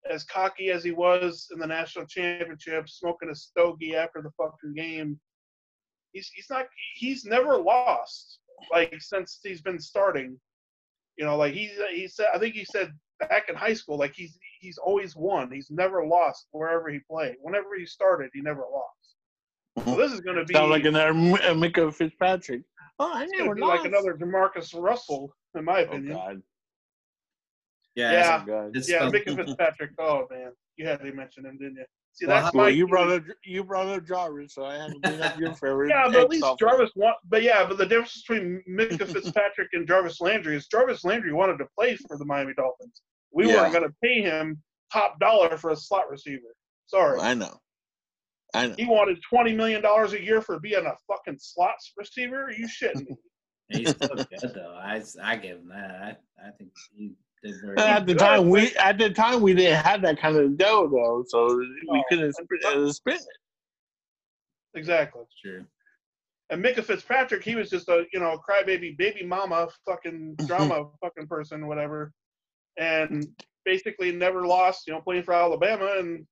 as 0.09 0.23
cocky 0.25 0.71
as 0.71 0.85
he 0.85 0.93
was 0.93 1.49
in 1.53 1.59
the 1.59 1.67
national 1.67 2.07
championship, 2.07 2.89
smoking 2.89 3.31
a 3.31 3.35
stogie 3.35 3.97
after 3.97 4.23
the 4.23 4.31
fucking 4.37 4.75
game. 4.75 5.19
He's 6.13 6.29
he's 6.35 6.47
not 6.51 6.67
he's 6.95 7.25
never 7.25 7.59
lost 7.59 8.39
like 8.71 8.95
since 9.01 9.41
he's 9.43 9.63
been 9.63 9.81
starting. 9.81 10.39
You 11.19 11.25
know, 11.25 11.37
like 11.37 11.55
he's 11.55 11.73
he 11.93 12.07
said 12.09 12.29
I 12.35 12.39
think 12.39 12.55
he 12.55 12.65
said 12.65 12.93
back 13.21 13.49
in 13.49 13.55
high 13.55 13.75
school 13.75 13.99
like 13.99 14.15
he's 14.15 14.39
he's 14.61 14.79
always 14.79 15.15
won. 15.17 15.51
He's 15.51 15.71
never 15.71 16.05
lost 16.07 16.47
wherever 16.53 16.89
he 16.89 16.99
played. 17.01 17.37
Whenever 17.41 17.77
he 17.79 17.87
started, 17.87 18.31
he 18.33 18.41
never 18.41 18.63
lost. 18.63 19.87
So 19.87 19.97
this 19.97 20.13
is 20.13 20.21
going 20.21 20.37
to 20.37 20.45
be 20.45 20.55
Sound 20.55 20.71
like 20.71 20.85
another 20.85 21.09
M- 21.11 21.35
uh, 21.35 21.91
Fitzpatrick. 21.91 22.63
Oh, 23.01 23.13
I 23.13 23.25
It's 23.25 23.33
never 23.33 23.55
gonna 23.55 23.67
like 23.67 23.85
another 23.85 24.15
JaMarcus 24.15 24.81
Russell, 24.81 25.35
in 25.57 25.65
my 25.65 25.81
Oh 25.81 25.85
opinion. 25.85 26.15
God. 26.15 26.43
Yeah. 27.97 28.13
Yeah. 28.13 28.41
Oh, 28.43 28.47
God. 28.47 28.77
It's 28.77 28.89
yeah, 28.89 28.99
spelled- 29.09 29.15
Minkah 29.15 29.37
Fitzpatrick. 29.37 29.91
Oh 29.99 30.27
man, 30.31 30.53
you 30.77 30.87
had 30.87 31.01
to 31.01 31.13
mention 31.13 31.45
him, 31.45 31.59
didn't 31.59 31.77
you? 31.77 31.85
See, 32.15 32.27
Well, 32.27 32.37
that's 32.37 32.53
how- 32.55 32.57
my 32.57 32.63
Well, 32.65 32.71
you 32.71 32.87
key. 32.87 32.91
brought 32.91 33.11
up 33.11 33.23
you 33.45 33.65
brought 33.65 33.89
up 33.89 34.05
Jarvis, 34.07 34.55
so 34.55 34.65
I 34.65 34.75
had 34.77 34.93
to 34.93 34.99
bring 35.01 35.21
up 35.21 35.39
your 35.39 35.53
favorite. 35.55 35.89
Yeah, 35.91 36.07
but 36.07 36.17
at 36.17 36.31
least 36.31 36.45
ex-offense. 36.45 36.61
Jarvis 36.61 36.91
want. 36.95 37.17
But 37.29 37.43
yeah, 37.43 37.67
but 37.67 37.77
the 37.77 37.87
difference 37.87 38.23
between 38.23 38.63
Minkah 38.69 39.13
Fitzpatrick 39.13 39.69
and 39.73 39.87
Jarvis 39.87 40.21
Landry 40.21 40.57
is 40.57 40.67
Jarvis 40.69 41.05
Landry 41.05 41.33
wanted 41.33 41.59
to 41.59 41.67
play 41.77 41.97
for 41.97 42.17
the 42.17 42.25
Miami 42.25 42.55
Dolphins. 42.55 43.03
We 43.33 43.49
Yeah. 43.49 43.63
weren't 43.63 43.73
going 43.73 43.89
to 43.89 43.95
pay 44.03 44.23
him 44.23 44.63
top 44.93 45.19
dollar 45.19 45.57
for 45.59 45.71
a 45.71 45.77
slot 45.77 46.09
receiver. 46.09 46.55
Sorry, 46.87 47.19
I 47.19 47.35
know, 47.35 47.59
I 48.55 48.69
know. 48.69 48.75
he 48.79 48.85
wanted 48.87 49.19
twenty 49.29 49.53
million 49.55 49.83
dollars 49.83 50.13
a 50.13 50.23
year 50.23 50.41
for 50.41 50.61
being 50.61 50.87
a 50.87 50.95
fucking 51.09 51.39
slot 51.41 51.75
receiver. 51.97 52.45
Are 52.45 52.53
you 52.53 52.69
shitting 52.69 53.09
me? 53.09 53.17
He's 53.71 53.91
still 53.91 54.15
good 54.15 54.53
though. 54.55 54.79
I 54.81 55.03
I 55.21 55.37
give 55.37 55.57
him 55.59 55.69
that. 55.71 55.91
I, 55.91 56.47
I 56.47 56.51
think 56.53 56.71
he 56.95 57.07
did 57.09 57.17
very. 57.17 57.17
At 57.77 58.07
the 58.07 58.15
good, 58.15 58.19
time, 58.19 58.49
we 58.49 58.75
at 58.77 58.99
the 58.99 59.11
time 59.11 59.43
we 59.43 59.53
didn't 59.55 59.83
have 59.85 60.01
that 60.03 60.19
kind 60.19 60.37
of 60.37 60.57
dough 60.57 60.89
though, 60.91 61.25
so 61.29 61.57
we 61.57 61.81
No, 61.85 62.03
couldn't 62.09 62.33
sp- 62.33 62.65
uh, 62.67 62.91
spend 62.93 63.21
it. 63.21 64.79
Exactly. 64.79 65.23
True. 65.43 65.65
And 66.51 66.65
Minkah 66.65 66.85
Fitzpatrick, 66.85 67.43
he 67.45 67.55
was 67.55 67.71
just 67.71 67.89
a 67.89 68.05
you 68.13 68.21
know 68.21 68.41
crybaby 68.49 68.97
baby 68.97 69.25
mama 69.25 69.69
fucking 69.87 70.37
drama 70.47 70.89
fucking 71.03 71.27
person, 71.27 71.67
whatever, 71.67 72.13
and 72.79 73.27
basically 73.65 74.13
never 74.13 74.47
lost. 74.47 74.87
You 74.87 74.95
know, 74.95 75.01
playing 75.01 75.25
for 75.25 75.35
Alabama, 75.35 75.97
and 75.99 76.27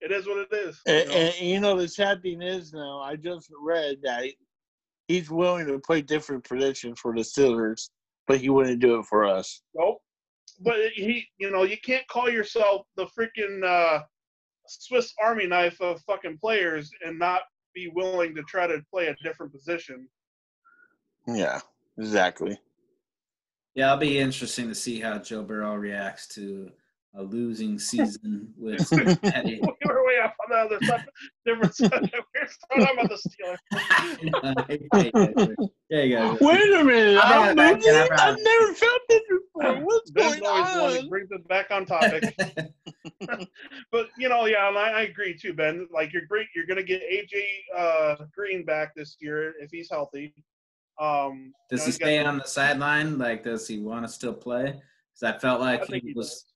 it 0.00 0.10
is 0.12 0.26
what 0.26 0.38
it 0.38 0.48
is. 0.52 0.80
you 0.86 0.92
And, 0.94 1.08
know. 1.08 1.14
and 1.14 1.34
you 1.48 1.60
know 1.60 1.76
the 1.78 1.88
sad 1.88 2.22
thing 2.22 2.42
is 2.42 2.72
now, 2.72 3.00
I 3.00 3.16
just 3.16 3.48
read 3.60 3.98
that 4.02 4.24
he's 5.08 5.30
willing 5.30 5.66
to 5.66 5.78
play 5.78 6.02
different 6.02 6.44
positions 6.44 6.98
for 7.00 7.14
the 7.14 7.22
Steelers, 7.22 7.88
but 8.26 8.38
he 8.38 8.50
wouldn't 8.50 8.80
do 8.80 8.98
it 8.98 9.06
for 9.06 9.24
us. 9.24 9.62
Nope. 9.74 9.98
But 10.60 10.76
he, 10.94 11.26
you 11.38 11.50
know, 11.50 11.64
you 11.64 11.76
can't 11.84 12.06
call 12.08 12.30
yourself 12.30 12.86
the 12.96 13.06
freaking 13.06 13.64
uh, 13.64 14.02
Swiss 14.66 15.12
Army 15.22 15.46
knife 15.46 15.80
of 15.80 16.00
fucking 16.02 16.38
players 16.38 16.90
and 17.04 17.18
not 17.18 17.42
be 17.74 17.90
willing 17.94 18.34
to 18.34 18.42
try 18.42 18.66
to 18.66 18.82
play 18.90 19.08
a 19.08 19.16
different 19.22 19.52
position. 19.52 20.08
Yeah, 21.26 21.60
exactly. 21.98 22.58
Yeah, 23.74 23.86
it'll 23.86 23.98
be 23.98 24.18
interesting 24.18 24.68
to 24.68 24.74
see 24.74 25.00
how 25.00 25.18
Joe 25.18 25.42
Burrow 25.42 25.74
reacts 25.74 26.28
to 26.28 26.70
a 27.16 27.22
losing 27.22 27.78
season 27.90 28.52
with 28.56 28.86
Cincinnati. 28.86 29.60
we 29.62 29.72
were 29.86 30.06
way 30.06 30.18
off 30.22 30.34
on 30.44 30.50
the 30.50 30.56
other 30.56 30.78
side, 30.84 31.06
different 31.46 31.74
subject. 31.76 32.14
We're 32.34 32.48
talking 32.78 32.98
about 32.98 33.08
the 33.08 33.18
Steelers. 33.28 33.58
yeah, 35.90 36.02
you 36.02 36.16
guys. 36.16 36.40
Wait 36.40 36.72
a 36.74 36.84
minute, 36.84 37.20
I'm 37.22 37.50
I'm 37.50 37.56
not 37.56 37.76
losing? 37.76 37.92
back, 37.92 38.08
yeah, 38.10 38.16
I've 38.18 38.38
never 38.40 38.74
felt 38.74 39.00
this 39.08 39.20
before. 39.28 39.84
What's 39.84 40.10
Ben's 40.10 40.40
going 40.40 40.62
always 40.64 40.94
the 40.94 41.00
one 41.00 41.08
brings 41.08 41.32
us 41.32 41.40
back 41.48 41.70
on 41.70 41.86
topic. 41.86 42.36
but 43.92 44.08
you 44.18 44.28
know, 44.28 44.46
yeah, 44.46 44.68
and 44.68 44.76
I, 44.78 44.90
I 44.90 45.02
agree 45.02 45.36
too, 45.36 45.54
Ben. 45.54 45.88
Like 45.92 46.12
you're 46.12 46.26
great. 46.26 46.48
You're 46.54 46.66
gonna 46.66 46.82
get 46.82 47.02
AJ 47.02 47.44
uh, 47.76 48.16
Green 48.34 48.64
back 48.64 48.94
this 48.94 49.16
year 49.20 49.54
if 49.60 49.70
he's 49.70 49.88
healthy. 49.90 50.34
Um, 51.00 51.52
you 51.70 51.76
Does 51.76 51.80
know, 51.80 51.84
he 51.84 51.86
he's 51.86 51.98
got 51.98 52.06
stay 52.06 52.24
on 52.24 52.38
the 52.38 52.44
sideline? 52.44 53.18
Like, 53.18 53.42
does 53.42 53.66
he 53.66 53.80
want 53.80 54.06
to 54.06 54.12
still 54.12 54.34
play? 54.34 54.80
Because 55.20 55.34
I 55.34 55.38
felt 55.38 55.60
like 55.60 55.86
think 55.86 56.02
he 56.02 56.10
he 56.10 56.14
was 56.14 56.28
does. 56.28 56.53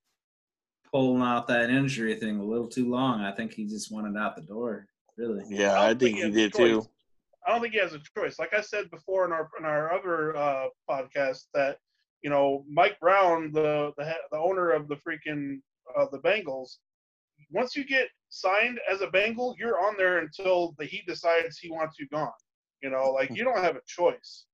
Pulling 0.93 1.23
out 1.23 1.47
that 1.49 1.71
injury 1.71 2.15
thing 2.17 2.39
a 2.39 2.45
little 2.45 2.69
too 2.69 2.89
long. 2.91 3.21
I 3.23 3.33
think 3.33 3.53
he 3.53 3.67
just 3.67 3.91
wanted 3.93 4.19
out 4.19 4.37
the 4.37 4.43
door. 4.43 4.87
Really. 5.17 5.45
Yeah, 5.49 5.73
I 5.81 5.91
I 5.91 5.95
think 5.95 6.01
think 6.01 6.17
he 6.17 6.23
he 6.25 6.31
did 6.31 6.53
choice. 6.55 6.85
too. 6.85 6.89
I 7.47 7.53
don't 7.53 7.61
think 7.63 7.73
he 7.75 7.81
has 7.81 7.95
a 7.95 8.01
choice. 8.17 8.39
Like 8.39 8.53
I 8.55 8.61
said 8.61 8.91
before 8.91 9.25
in 9.25 9.33
our 9.33 9.49
in 9.59 9.65
our 9.65 9.93
other 9.93 10.37
uh, 10.37 10.67
podcast, 10.89 11.45
that 11.55 11.79
you 12.23 12.31
know 12.31 12.65
Mike 12.71 12.99
Brown, 13.01 13.53
the 13.53 13.93
the 13.97 14.15
the 14.31 14.39
owner 14.39 14.71
of 14.71 14.89
the 14.89 14.97
freaking 14.97 15.61
uh, 15.97 16.07
the 16.13 16.19
Bengals, 16.19 16.77
once 17.51 17.75
you 17.75 17.85
get 17.85 18.09
signed 18.29 18.79
as 18.91 19.01
a 19.01 19.09
Bengal, 19.09 19.55
you're 19.59 19.81
on 19.81 19.95
there 19.97 20.19
until 20.19 20.75
the 20.79 20.85
he 20.85 21.03
decides 21.07 21.59
he 21.59 21.71
wants 21.71 21.99
you 21.99 22.07
gone. 22.09 22.31
You 22.83 22.91
know, 22.91 23.11
like 23.11 23.31
you 23.35 23.45
don't 23.45 23.59
have 23.59 23.77
a 23.77 23.81
choice. 23.87 24.45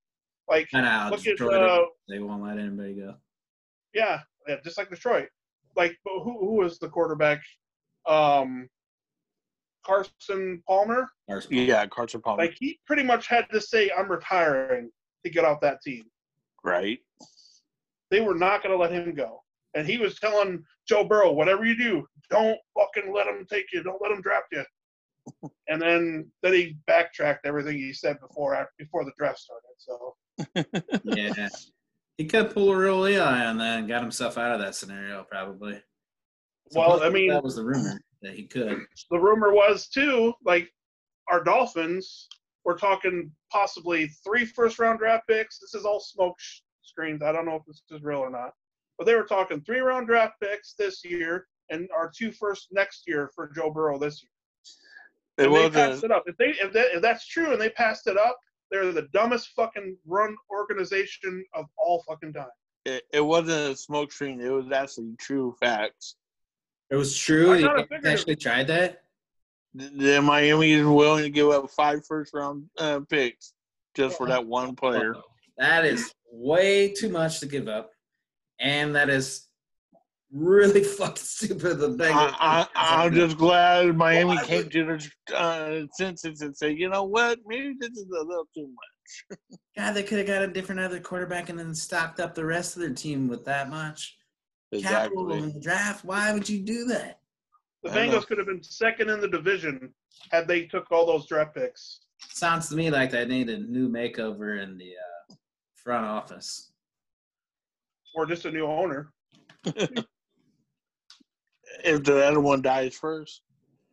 Like 0.48 0.70
Kind 0.70 0.86
of 0.86 1.10
look 1.10 1.26
at 1.26 1.40
uh, 1.40 1.86
they 2.08 2.18
won't 2.20 2.42
let 2.42 2.58
anybody 2.58 2.94
go. 2.94 3.16
yeah, 3.94 4.20
yeah, 4.46 4.56
just 4.62 4.78
like 4.78 4.90
Detroit. 4.90 5.28
Like 5.76 5.96
who 6.04 6.22
who 6.22 6.54
was 6.56 6.78
the 6.78 6.88
quarterback? 6.88 7.40
Um, 8.06 8.68
Carson 9.84 10.62
Palmer. 10.66 11.08
Carson 11.28 11.52
Yeah, 11.52 11.86
Carson 11.86 12.20
Palmer. 12.20 12.42
Like 12.42 12.56
he 12.58 12.78
pretty 12.86 13.02
much 13.02 13.26
had 13.26 13.46
to 13.52 13.60
say, 13.60 13.90
"I'm 13.96 14.10
retiring" 14.10 14.90
to 15.24 15.30
get 15.30 15.44
off 15.44 15.60
that 15.60 15.82
team. 15.82 16.04
right? 16.62 16.98
They 18.10 18.20
were 18.20 18.34
not 18.34 18.62
going 18.62 18.76
to 18.76 18.80
let 18.80 18.92
him 18.92 19.14
go, 19.14 19.42
and 19.74 19.86
he 19.86 19.98
was 19.98 20.18
telling 20.18 20.64
Joe 20.88 21.04
Burrow, 21.04 21.32
"Whatever 21.32 21.64
you 21.64 21.76
do, 21.76 22.06
don't 22.30 22.58
fucking 22.78 23.12
let 23.12 23.26
him 23.26 23.46
take 23.48 23.72
you. 23.72 23.82
Don't 23.82 24.00
let 24.02 24.12
him 24.12 24.22
draft 24.22 24.46
you." 24.52 24.64
and 25.68 25.80
then 25.80 26.30
then 26.42 26.52
he 26.52 26.76
backtracked 26.86 27.46
everything 27.46 27.78
he 27.78 27.92
said 27.92 28.18
before 28.20 28.54
after, 28.54 28.72
before 28.78 29.04
the 29.04 29.12
draft 29.18 29.38
started. 29.38 29.74
So 29.78 30.16
yeah. 31.04 31.48
He 32.16 32.26
could 32.26 32.50
pull 32.52 32.70
a 32.70 32.76
real 32.76 33.06
Eli 33.08 33.44
on 33.44 33.58
that 33.58 33.80
and 33.80 33.88
got 33.88 34.02
himself 34.02 34.38
out 34.38 34.52
of 34.52 34.60
that 34.60 34.74
scenario, 34.74 35.24
probably. 35.24 35.82
Well, 36.74 37.02
I 37.02 37.10
mean- 37.10 37.28
that 37.28 37.42
was 37.42 37.56
the 37.56 37.64
rumor 37.64 38.00
that 38.22 38.34
he 38.34 38.46
could. 38.46 38.86
the 39.10 39.18
rumor 39.18 39.52
was 39.52 39.88
too, 39.88 40.32
like 40.44 40.72
our 41.28 41.42
Dolphins 41.42 42.28
were 42.64 42.76
talking 42.76 43.30
possibly 43.50 44.06
three 44.24 44.44
first 44.44 44.78
round 44.78 44.98
draft 44.98 45.26
picks. 45.28 45.58
This 45.58 45.74
is 45.74 45.84
all 45.84 46.00
smoke 46.00 46.36
sh- 46.38 46.60
screens. 46.82 47.22
I 47.22 47.32
don't 47.32 47.44
know 47.46 47.56
if 47.56 47.64
this 47.66 47.82
is 47.90 48.02
real 48.02 48.20
or 48.20 48.30
not, 48.30 48.52
but 48.96 49.06
they 49.06 49.14
were 49.14 49.24
talking 49.24 49.60
three 49.60 49.80
round 49.80 50.06
draft 50.06 50.34
picks 50.40 50.74
this 50.74 51.04
year 51.04 51.46
and 51.70 51.88
our 51.96 52.10
two 52.14 52.30
first 52.32 52.68
next 52.72 53.04
year 53.06 53.30
for 53.34 53.50
Joe 53.54 53.70
Burrow 53.70 53.98
this 53.98 54.22
year. 54.22 54.30
It 55.36 55.46
And 55.46 55.54
they 55.54 55.64
was 55.64 55.74
passed 55.74 56.02
a, 56.02 56.06
it 56.06 56.12
up. 56.12 56.24
If 56.26 56.36
they 56.36 56.50
if, 56.50 56.72
that, 56.72 56.94
if 56.94 57.02
that's 57.02 57.26
true 57.26 57.52
and 57.52 57.60
they 57.60 57.70
passed 57.70 58.06
it 58.06 58.16
up, 58.16 58.38
they're 58.70 58.92
the 58.92 59.08
dumbest 59.12 59.50
fucking 59.54 59.96
run 60.06 60.36
organization 60.50 61.44
of 61.54 61.66
all 61.76 62.02
fucking 62.08 62.32
time. 62.32 62.46
it, 62.84 63.02
it 63.12 63.20
wasn't 63.20 63.72
a 63.72 63.76
smoke 63.76 64.12
screen. 64.12 64.40
It 64.40 64.50
was 64.50 64.70
actually 64.72 65.14
true 65.18 65.54
facts. 65.60 66.16
It 66.90 66.96
was 66.96 67.16
true. 67.16 67.52
I 67.54 67.58
He 67.58 67.64
it- 67.64 68.06
actually 68.06 68.36
tried 68.36 68.66
that. 68.68 69.00
The 69.74 70.20
Miami 70.22 70.72
is 70.72 70.86
willing 70.86 71.24
to 71.24 71.30
give 71.30 71.48
up 71.50 71.68
five 71.70 72.06
first 72.06 72.32
round 72.32 72.66
uh, 72.78 73.00
picks 73.08 73.54
just 73.96 74.16
for 74.16 74.28
that 74.28 74.46
one 74.46 74.76
player. 74.76 75.16
That 75.58 75.84
is 75.84 76.12
way 76.30 76.92
too 76.92 77.08
much 77.08 77.40
to 77.40 77.46
give 77.46 77.66
up, 77.66 77.90
and 78.60 78.94
that 78.94 79.08
is 79.10 79.48
really 80.34 80.82
fucking 80.98 81.16
stupid. 81.16 81.78
The 81.78 81.90
Bengals. 81.90 82.34
I, 82.38 82.66
I, 82.74 83.04
I'm 83.04 83.14
just 83.14 83.38
glad 83.38 83.96
Miami 83.96 84.34
Well, 84.34 84.44
came 84.44 84.64
would- 84.64 84.72
to 84.72 84.98
the 85.28 85.36
uh, 85.36 85.82
senses 85.92 86.42
and 86.42 86.54
said, 86.56 86.76
you 86.76 86.88
know 86.90 87.04
what, 87.04 87.38
maybe 87.46 87.74
this 87.80 87.90
is 87.90 88.08
a 88.08 88.24
little 88.24 88.48
too 88.54 88.68
much. 88.68 89.38
God, 89.76 89.92
they 89.92 90.02
could 90.02 90.18
have 90.18 90.26
got 90.26 90.42
a 90.42 90.48
different 90.48 90.80
other 90.80 91.00
quarterback 91.00 91.48
and 91.48 91.58
then 91.58 91.74
stocked 91.74 92.20
up 92.20 92.34
the 92.34 92.44
rest 92.44 92.76
of 92.76 92.82
their 92.82 92.92
team 92.92 93.28
with 93.28 93.44
that 93.44 93.70
much 93.70 94.16
capital 94.80 95.32
in 95.32 95.52
the 95.52 95.60
draft. 95.60 96.04
Why 96.04 96.32
would 96.32 96.48
you 96.48 96.60
do 96.60 96.86
that? 96.86 97.20
The 97.82 97.92
I. 97.92 97.96
Bengals 97.96 98.26
could 98.26 98.38
have 98.38 98.46
been 98.46 98.62
second 98.62 99.10
in 99.10 99.20
the 99.20 99.28
division 99.28 99.92
had 100.30 100.48
they 100.48 100.64
took 100.64 100.90
all 100.90 101.06
those 101.06 101.26
draft 101.28 101.54
picks. 101.54 102.00
Sounds 102.18 102.68
to 102.70 102.76
me 102.76 102.90
like 102.90 103.10
they 103.10 103.24
need 103.26 103.50
a 103.50 103.58
new 103.58 103.88
makeover 103.88 104.62
in 104.62 104.78
the 104.78 104.92
uh, 105.30 105.34
front 105.76 106.06
office. 106.06 106.72
Or 108.16 108.26
just 108.26 108.46
a 108.46 108.50
new 108.50 108.66
owner. 108.66 109.12
If 111.82 112.04
the 112.04 112.24
other 112.26 112.40
one 112.40 112.62
dies 112.62 112.94
first, 112.96 113.42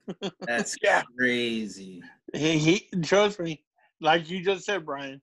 That's 0.42 0.76
Yeah. 0.82 1.04
crazy. 1.18 2.04
he, 2.34 2.58
he 2.58 2.90
trust 3.02 3.40
me, 3.40 3.64
like 4.02 4.30
you 4.30 4.44
just 4.44 4.66
said, 4.66 4.86
Brian. 4.86 5.22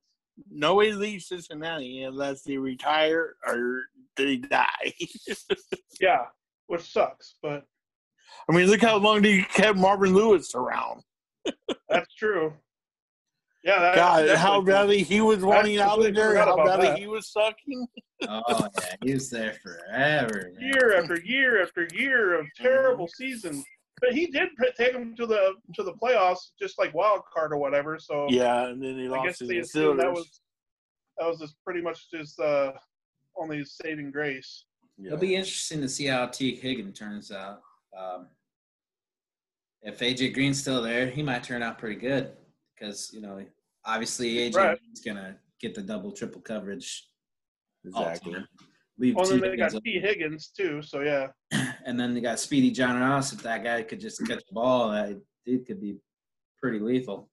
Nobody 0.51 0.93
leaves 0.93 1.27
Cincinnati 1.27 2.05
unless 2.05 2.43
they 2.43 2.57
retire 2.57 3.35
or 3.47 3.83
they 4.17 4.37
die. 4.37 4.93
Yeah, 6.01 6.27
which 6.69 6.83
sucks, 6.93 7.35
but 7.43 7.65
I 8.49 8.53
mean, 8.55 8.69
look 8.69 8.81
how 8.83 8.97
long 8.99 9.21
they 9.23 9.43
kept 9.43 9.77
Marvin 9.77 10.15
Lewis 10.15 10.55
around. 10.55 11.03
that's 11.89 12.15
true. 12.15 12.53
Yeah, 13.69 13.81
that, 13.81 13.95
God, 13.97 14.17
definitely 14.21 14.37
how 14.37 14.59
sucks. 14.61 14.67
badly 14.67 15.03
he 15.03 15.21
was 15.21 15.45
wanting 15.45 15.79
out 15.79 16.03
of 16.03 16.15
there, 16.15 16.37
how 16.39 16.55
about 16.55 16.67
badly 16.67 16.87
that. 16.87 16.99
he 16.99 17.07
was 17.07 17.29
sucking. 17.29 17.87
Oh 18.29 18.43
yeah, 18.81 18.95
he 19.05 19.15
was 19.15 19.31
there 19.31 19.55
forever. 19.63 20.51
man. 20.59 20.73
year 20.73 20.99
after 20.99 21.21
year 21.21 21.63
after 21.63 21.87
year 21.95 22.37
of 22.41 22.47
terrible 22.57 23.07
seasons. 23.07 23.65
But 24.01 24.13
he 24.13 24.27
did 24.27 24.49
take 24.77 24.93
them 24.93 25.15
to 25.15 25.25
the 25.25 25.55
to 25.75 25.85
the 25.85 25.93
playoffs, 25.93 26.51
just 26.61 26.81
like 26.81 26.93
wild 26.95 27.21
card 27.33 27.53
or 27.53 27.59
whatever. 27.59 27.97
So 28.01 28.27
Yeah, 28.29 28.71
and 28.71 28.83
then 28.83 28.99
he 28.99 29.07
I 29.07 29.11
lost 29.11 29.25
guess 29.25 29.39
to 29.39 29.47
the 29.47 29.61
assumed 29.61 30.01
that 30.01 30.13
was 30.13 30.41
that 31.17 31.29
was 31.29 31.39
just 31.39 31.55
pretty 31.65 31.81
much 31.81 32.11
just 32.11 32.41
uh, 32.41 32.73
only 33.37 33.65
saving 33.65 34.11
grace. 34.11 34.65
Yeah. 34.97 35.09
It'll 35.09 35.21
be 35.21 35.37
interesting 35.37 35.81
to 35.83 35.89
see 35.89 36.07
how 36.07 36.27
T. 36.27 36.61
Higgin 36.61 36.93
turns 36.93 37.31
out. 37.31 37.61
Um, 37.97 38.27
if 39.83 40.01
AJ 40.01 40.35
Green's 40.35 40.61
still 40.61 40.83
there, 40.83 41.07
he 41.07 41.23
might 41.23 41.45
turn 41.45 41.63
out 41.63 41.79
pretty 41.79 42.01
good 42.01 42.33
because 42.75 43.13
you 43.13 43.21
know 43.21 43.39
obviously 43.89 44.35
AJ 44.37 44.55
Right. 44.55 44.79
Green's 44.79 45.01
gonna 45.01 45.37
get 45.61 45.75
the 45.75 45.83
double 45.83 46.13
triple 46.13 46.41
coverage. 46.41 47.09
exactly. 47.85 48.35
time. 48.35 48.49
leave 48.99 49.15
Well, 49.17 49.25
T. 49.25 49.31
then 49.33 49.41
they 49.41 49.49
Higgins 49.51 49.73
got 49.73 49.83
T. 49.85 50.01
Higgins 50.01 50.49
too. 50.57 50.83
So 50.83 51.01
yeah. 51.01 51.29
and 51.85 51.99
then 51.99 52.15
they 52.15 52.21
got 52.21 52.39
Speedy 52.39 52.71
John 52.71 53.01
Ross. 53.01 53.33
If 53.33 53.43
that 53.43 53.65
guy 53.65 53.83
could 53.83 54.01
just 54.01 54.25
catch 54.27 54.45
the 54.47 54.53
ball, 54.55 54.91
uh, 54.91 55.07
that 55.09 55.23
dude 55.47 55.67
could 55.67 55.81
be 55.81 55.97
pretty 56.61 56.79
lethal. 56.79 57.29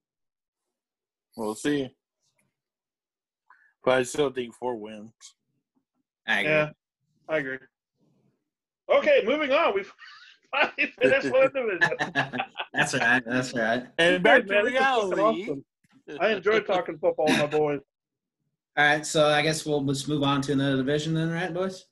We'll 1.36 1.56
see. 1.56 1.90
But 3.84 4.00
I 4.00 4.04
still 4.04 4.32
think 4.32 4.56
four 4.56 4.76
wins. 4.78 5.12
I 6.28 6.40
agree. 6.40 6.52
Yeah, 6.52 6.70
I 7.30 7.38
agree. 7.38 7.58
Okay, 8.90 9.22
moving 9.26 9.52
on. 9.52 9.76
We've 9.76 9.92
finally 10.52 10.94
finished 11.02 11.32
one 11.32 11.52
division. 11.54 11.98
that's 12.74 12.94
right. 12.96 13.24
That's 13.26 13.54
right. 13.54 13.86
And 13.98 14.24
back 14.24 14.48
to 14.48 14.54
man. 14.54 14.64
This 14.66 14.74
is 14.74 14.80
fucking 14.80 15.10
reality. 15.12 15.42
awesome. 15.44 15.66
I 16.20 16.30
enjoy 16.30 16.62
talking 16.62 16.98
football 16.98 17.28
my 17.28 17.48
boys. 17.48 17.82
All 18.78 18.86
right, 18.86 19.06
so 19.06 19.28
I 19.28 19.42
guess 19.42 19.66
we'll 19.66 19.84
just 19.84 20.08
move 20.08 20.24
on 20.24 20.42
to 20.44 20.52
another 20.52 20.78
division 20.78 21.14
then, 21.14 21.32
right, 21.32 21.54
boys? 21.54 21.86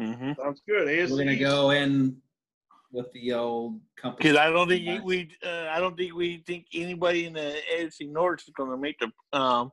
Mm-hmm. 0.00 0.32
Sounds 0.40 0.62
good. 0.66 0.88
AFC. 0.88 1.10
We're 1.10 1.18
gonna 1.18 1.36
go 1.36 1.70
in 1.70 2.16
with 2.92 3.12
the 3.12 3.32
old 3.34 3.80
compass. 3.96 4.18
Because 4.18 4.36
I 4.36 4.50
don't 4.50 4.68
think 4.68 5.04
we, 5.04 5.28
uh, 5.44 5.66
I 5.70 5.78
don't 5.78 5.96
think 5.96 6.14
we 6.14 6.42
think 6.46 6.66
anybody 6.74 7.26
in 7.26 7.34
the 7.34 7.56
AFC 7.74 8.10
North 8.10 8.40
is 8.46 8.54
going 8.56 8.70
to 8.70 8.76
make 8.76 8.98
the 8.98 9.38
um, 9.38 9.70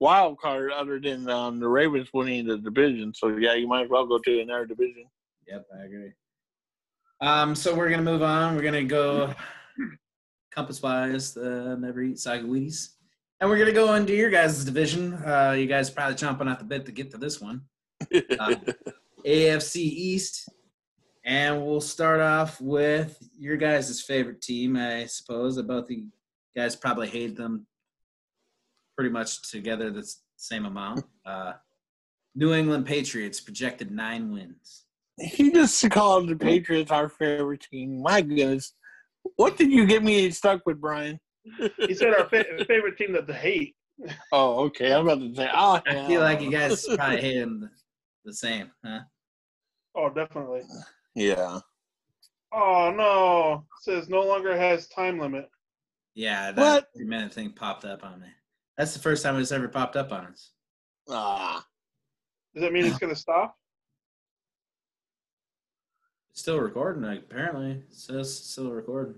wild 0.00 0.38
card 0.38 0.72
other 0.72 0.98
than 1.00 1.28
um, 1.30 1.60
the 1.60 1.68
Ravens 1.68 2.08
winning 2.12 2.46
the 2.46 2.58
division. 2.58 3.14
So 3.14 3.28
yeah, 3.28 3.54
you 3.54 3.68
might 3.68 3.84
as 3.84 3.90
well 3.90 4.06
go 4.06 4.18
to 4.18 4.40
another 4.40 4.66
division. 4.66 5.04
Yep, 5.46 5.66
I 5.78 5.84
agree. 5.84 6.12
Um, 7.20 7.54
so 7.54 7.74
we're 7.74 7.90
gonna 7.90 8.02
move 8.02 8.22
on. 8.22 8.56
We're 8.56 8.62
gonna 8.62 8.84
go 8.84 9.32
compass 10.50 10.82
wise, 10.82 11.36
uh, 11.36 11.76
never 11.78 12.02
eat 12.02 12.16
sagawidis. 12.16 12.88
And 13.40 13.50
we're 13.50 13.58
gonna 13.58 13.72
go 13.72 13.94
into 13.94 14.14
your 14.14 14.30
guys' 14.30 14.64
division. 14.64 15.14
Uh, 15.14 15.54
you 15.58 15.66
guys 15.66 15.90
are 15.90 15.92
probably 15.94 16.14
chomping 16.16 16.50
at 16.50 16.58
the 16.58 16.64
bit 16.64 16.86
to 16.86 16.92
get 16.92 17.10
to 17.12 17.18
this 17.18 17.40
one. 17.40 17.62
Uh, 18.38 18.56
AFC 19.26 19.76
East. 19.76 20.48
And 21.24 21.64
we'll 21.64 21.80
start 21.80 22.20
off 22.20 22.60
with 22.60 23.16
your 23.38 23.56
guys' 23.56 24.02
favorite 24.02 24.42
team, 24.42 24.76
I 24.76 25.06
suppose. 25.06 25.60
Both 25.62 25.90
you 25.90 26.08
guys 26.54 26.76
probably 26.76 27.08
hate 27.08 27.36
them 27.36 27.66
pretty 28.94 29.10
much 29.10 29.50
together 29.50 29.90
the 29.90 30.06
same 30.36 30.66
amount. 30.66 31.04
Uh, 31.24 31.54
New 32.34 32.52
England 32.52 32.84
Patriots 32.84 33.40
projected 33.40 33.90
nine 33.90 34.32
wins. 34.32 34.84
he 35.18 35.50
just 35.50 35.88
called 35.90 36.28
the 36.28 36.36
Patriots 36.36 36.90
our 36.90 37.08
favorite 37.08 37.66
team. 37.70 38.02
My 38.02 38.20
goodness, 38.20 38.74
what 39.36 39.56
did 39.56 39.72
you 39.72 39.86
get 39.86 40.02
me 40.04 40.30
stuck 40.30 40.66
with, 40.66 40.80
Brian? 40.80 41.18
He 41.86 41.94
said 41.94 42.14
our 42.14 42.28
fa- 42.28 42.64
favorite 42.66 42.96
team 42.96 43.12
that 43.12 43.26
they 43.26 43.34
hate. 43.34 43.76
Oh, 44.32 44.64
okay. 44.64 44.92
I'm 44.92 45.06
about 45.06 45.20
to 45.20 45.34
say. 45.34 45.48
Oh, 45.54 45.80
I 45.86 46.06
feel 46.06 46.20
like 46.20 46.40
you 46.40 46.50
guys 46.50 46.86
probably 46.96 47.20
hate 47.20 47.40
them 47.40 47.60
the, 47.60 47.70
the 48.24 48.32
same, 48.34 48.70
huh? 48.84 49.00
Oh, 49.94 50.10
definitely. 50.10 50.62
Yeah. 51.14 51.60
Oh 52.52 52.92
no! 52.96 53.64
It 53.78 53.82
says 53.82 54.08
no 54.08 54.22
longer 54.22 54.56
has 54.56 54.86
time 54.88 55.18
limit. 55.18 55.48
Yeah, 56.14 56.52
that 56.52 56.60
What? 56.60 56.88
three 56.96 57.04
minute 57.06 57.32
thing 57.32 57.50
popped 57.50 57.84
up 57.84 58.04
on 58.04 58.20
me. 58.20 58.28
That's 58.78 58.92
the 58.94 59.00
first 59.00 59.22
time 59.22 59.36
it's 59.38 59.52
ever 59.52 59.68
popped 59.68 59.96
up 59.96 60.12
on 60.12 60.26
us. 60.26 60.52
Ah. 61.08 61.64
Does 62.54 62.62
that 62.62 62.72
mean 62.72 62.84
it's 62.86 62.98
gonna 62.98 63.16
stop? 63.16 63.56
It's 66.30 66.40
still 66.42 66.58
recording, 66.58 67.04
apparently. 67.04 67.72
It 67.72 67.94
says 67.94 68.28
it's 68.38 68.50
still 68.50 68.70
recording. 68.70 69.14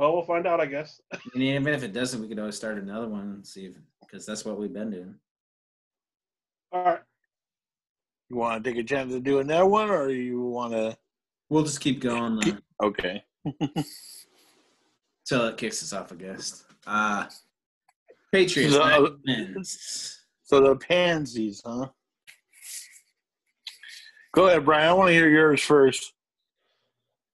Well, 0.00 0.14
we'll 0.14 0.22
find 0.22 0.46
out, 0.46 0.62
I 0.62 0.66
guess. 0.66 0.98
And 1.34 1.42
even 1.42 1.74
if 1.74 1.82
it 1.82 1.92
doesn't, 1.92 2.22
we 2.22 2.26
could 2.28 2.38
always 2.38 2.56
start 2.56 2.78
another 2.78 3.06
one 3.06 3.20
and 3.20 3.46
see 3.46 3.66
if 3.66 3.74
because 4.00 4.24
that's 4.24 4.46
what 4.46 4.58
we've 4.58 4.72
been 4.72 4.90
doing. 4.90 5.14
All 6.72 6.84
right. 6.84 7.00
You 8.30 8.36
want 8.36 8.64
to 8.64 8.70
take 8.70 8.78
a 8.80 8.82
chance 8.82 9.12
to 9.12 9.20
do 9.20 9.40
another 9.40 9.66
one, 9.66 9.90
or 9.90 10.08
you 10.08 10.40
want 10.40 10.72
to? 10.72 10.96
We'll 11.50 11.64
just 11.64 11.80
keep 11.82 12.00
going 12.00 12.38
uh, 12.42 12.56
Okay. 12.82 13.22
till 15.26 15.46
it 15.48 15.58
kicks 15.58 15.82
us 15.82 15.92
off, 15.92 16.12
I 16.12 16.14
guess. 16.14 16.64
Uh 16.86 17.26
Patriots 18.32 18.72
So- 18.72 19.18
nine. 19.26 19.56
So 20.44 20.60
the 20.62 20.76
pansies, 20.76 21.60
huh? 21.62 21.88
Go 24.32 24.46
ahead, 24.46 24.64
Brian. 24.64 24.88
I 24.88 24.92
want 24.94 25.08
to 25.08 25.12
hear 25.12 25.28
yours 25.28 25.60
first. 25.60 26.14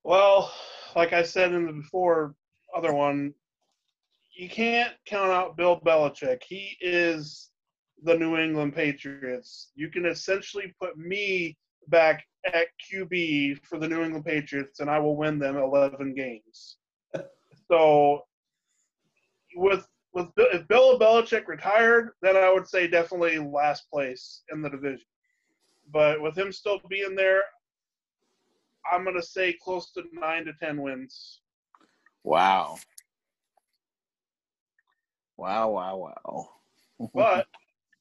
Well, 0.02 0.52
like 0.96 1.12
I 1.12 1.22
said 1.22 1.52
in 1.52 1.66
the 1.66 1.72
before 1.72 2.34
other 2.76 2.92
one, 2.92 3.32
you 4.36 4.48
can't 4.48 4.92
count 5.06 5.30
out 5.30 5.56
Bill 5.56 5.80
Belichick. 5.80 6.42
He 6.42 6.76
is 6.80 7.50
the 8.02 8.16
New 8.16 8.36
England 8.36 8.74
Patriots. 8.74 9.70
You 9.74 9.88
can 9.90 10.04
essentially 10.04 10.74
put 10.80 10.98
me 10.98 11.56
back 11.88 12.24
at 12.52 12.66
QB 12.92 13.64
for 13.64 13.78
the 13.78 13.88
New 13.88 14.02
England 14.02 14.26
Patriots, 14.26 14.80
and 14.80 14.90
I 14.90 14.98
will 14.98 15.16
win 15.16 15.38
them 15.38 15.56
11 15.56 16.14
games. 16.14 16.76
so, 17.70 18.22
with 19.54 19.88
with 20.12 20.34
Bill- 20.34 20.48
if 20.52 20.66
Bill 20.68 20.98
Belichick 20.98 21.46
retired, 21.46 22.10
then 22.22 22.36
I 22.36 22.52
would 22.52 22.66
say 22.66 22.86
definitely 22.86 23.38
last 23.38 23.90
place 23.90 24.42
in 24.52 24.62
the 24.62 24.70
division. 24.70 25.06
But 25.92 26.20
with 26.20 26.36
him 26.36 26.52
still 26.52 26.80
being 26.88 27.14
there, 27.14 27.42
I'm 28.90 29.04
gonna 29.04 29.22
say 29.22 29.54
close 29.62 29.92
to 29.92 30.04
nine 30.12 30.44
to 30.46 30.52
ten 30.60 30.80
wins. 30.80 31.40
Wow. 32.26 32.76
Wow! 35.36 35.68
Wow! 35.68 36.12
Wow! 36.98 37.10
But 37.14 37.46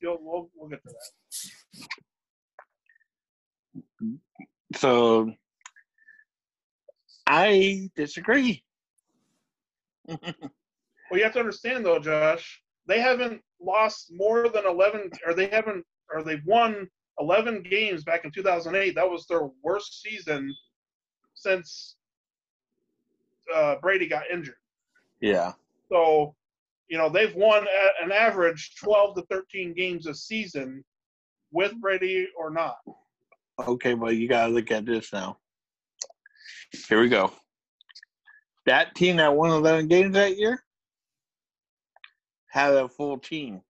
you'll, 0.02 0.18
we'll 0.20 0.50
we'll 0.56 0.70
get 0.70 0.82
to 0.82 0.90
that. 4.02 4.78
so 4.78 5.32
I 7.28 7.92
disagree. 7.96 8.64
Well, 11.12 11.20
you 11.20 11.24
have 11.24 11.34
to 11.34 11.40
understand 11.40 11.86
though, 11.86 12.00
Josh. 12.00 12.64
They 12.88 13.00
haven't 13.00 13.40
lost 13.62 14.12
more 14.12 14.50
than 14.50 14.66
eleven, 14.66 15.12
or 15.24 15.36
they 15.36 15.46
haven't, 15.50 15.86
or 16.12 16.24
they've 16.24 16.44
won 16.48 16.90
eleven 17.20 17.62
games 17.62 18.04
back 18.04 18.26
in 18.26 18.32
2008. 18.32 18.96
That 18.96 19.08
was 19.08 19.28
their 19.28 19.48
worst 19.62 20.02
season 20.02 20.52
since 21.36 21.98
uh, 23.54 23.76
Brady 23.82 24.08
got 24.08 24.24
injured. 24.32 24.56
yeah. 25.22 25.54
So, 25.92 26.36
you 26.88 26.98
know, 26.98 27.10
they've 27.10 27.36
won 27.36 27.66
an 28.02 28.12
average 28.12 28.76
12 28.82 29.16
to 29.18 29.22
13 29.24 29.74
games 29.74 30.08
a 30.08 30.16
season 30.16 30.84
with 31.52 31.74
Brady 31.80 32.28
or 32.38 32.50
not. 32.50 32.78
Okay, 33.68 33.94
but 33.94 34.16
you 34.16 34.28
gotta 34.28 34.52
look 34.52 34.72
at 34.72 34.86
this 34.86 35.14
now. 35.14 35.38
Here 36.90 37.00
we 37.00 37.08
go. 37.10 37.32
That 38.66 38.96
team 38.96 39.18
that 39.18 39.36
won 39.36 39.52
11 39.52 39.88
games 39.88 40.14
that 40.16 40.38
year 40.38 40.64
had 42.48 42.74
a 42.74 42.88
full 42.90 43.18
team. 43.20 43.62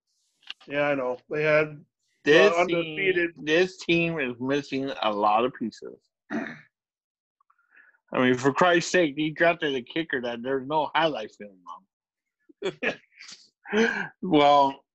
Yeah, 0.67 0.83
I 0.83 0.95
know. 0.95 1.17
They 1.29 1.43
had 1.43 1.83
This 2.23 2.51
Well, 2.53 2.65
team, 2.65 2.77
undefeated. 2.77 3.31
this 3.37 3.77
team 3.77 4.19
is 4.19 4.39
missing 4.39 4.91
a 5.03 5.11
lot 5.11 5.45
of 5.45 5.53
pieces. 5.53 5.97
I 8.15 8.21
mean, 8.21 8.35
for 8.35 8.53
Christ's 8.53 8.91
sake, 8.91 9.15
he 9.17 9.29
drafted 9.31 9.75
a 9.75 9.81
kicker 9.81 10.21
that 10.21 10.41
there's 10.41 10.65
no 10.65 10.89
highlight 10.95 11.31
film 11.35 11.57
on. 12.63 12.95
well, 14.21 14.85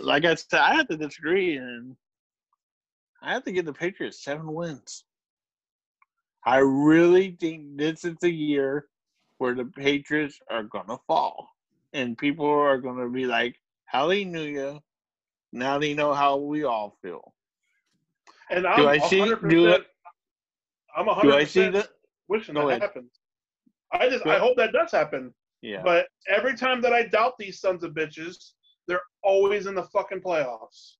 like 0.00 0.24
I 0.24 0.34
said, 0.34 0.60
I 0.60 0.74
have 0.74 0.88
to 0.88 0.96
disagree, 0.96 1.56
and 1.58 1.94
I 3.22 3.34
have 3.34 3.44
to 3.44 3.52
give 3.52 3.66
the 3.66 3.72
Patriots 3.74 4.24
seven 4.24 4.50
wins. 4.54 5.04
I 6.46 6.58
really 6.58 7.36
think 7.38 7.76
this 7.76 8.02
is 8.02 8.16
the 8.22 8.30
year 8.30 8.86
where 9.36 9.54
the 9.54 9.66
Patriots 9.66 10.40
are 10.50 10.62
gonna 10.62 10.98
fall, 11.06 11.50
and 11.92 12.16
people 12.16 12.48
are 12.48 12.78
gonna 12.78 13.10
be 13.10 13.26
like, 13.26 13.60
"Hallelujah!" 13.84 14.80
Now 15.52 15.78
they 15.78 15.92
know 15.92 16.14
how 16.14 16.36
we 16.36 16.64
all 16.64 16.96
feel. 17.02 17.34
And 18.48 18.66
I'm 18.66 18.76
Do 18.76 18.88
I 18.88 18.98
see- 18.98 19.20
100%, 19.20 19.50
do 19.50 19.68
it- 19.68 19.86
I'm 20.96 21.04
Do 21.20 21.34
I 21.34 21.44
see 21.44 21.60
100% 21.60 21.72
that? 21.74 21.90
Wishing 22.28 22.54
Go 22.54 22.62
that 22.62 22.68
ahead. 22.68 22.82
happens. 22.82 23.12
I 23.92 24.08
just 24.08 24.24
Go 24.24 24.30
I 24.30 24.38
hope 24.38 24.56
that 24.56 24.72
does 24.72 24.90
happen. 24.90 25.32
Yeah. 25.62 25.82
But 25.82 26.06
every 26.28 26.56
time 26.56 26.80
that 26.82 26.92
I 26.92 27.04
doubt 27.06 27.34
these 27.38 27.60
sons 27.60 27.84
of 27.84 27.92
bitches, 27.92 28.52
they're 28.86 29.00
always 29.22 29.66
in 29.66 29.74
the 29.74 29.84
fucking 29.84 30.20
playoffs. 30.20 30.94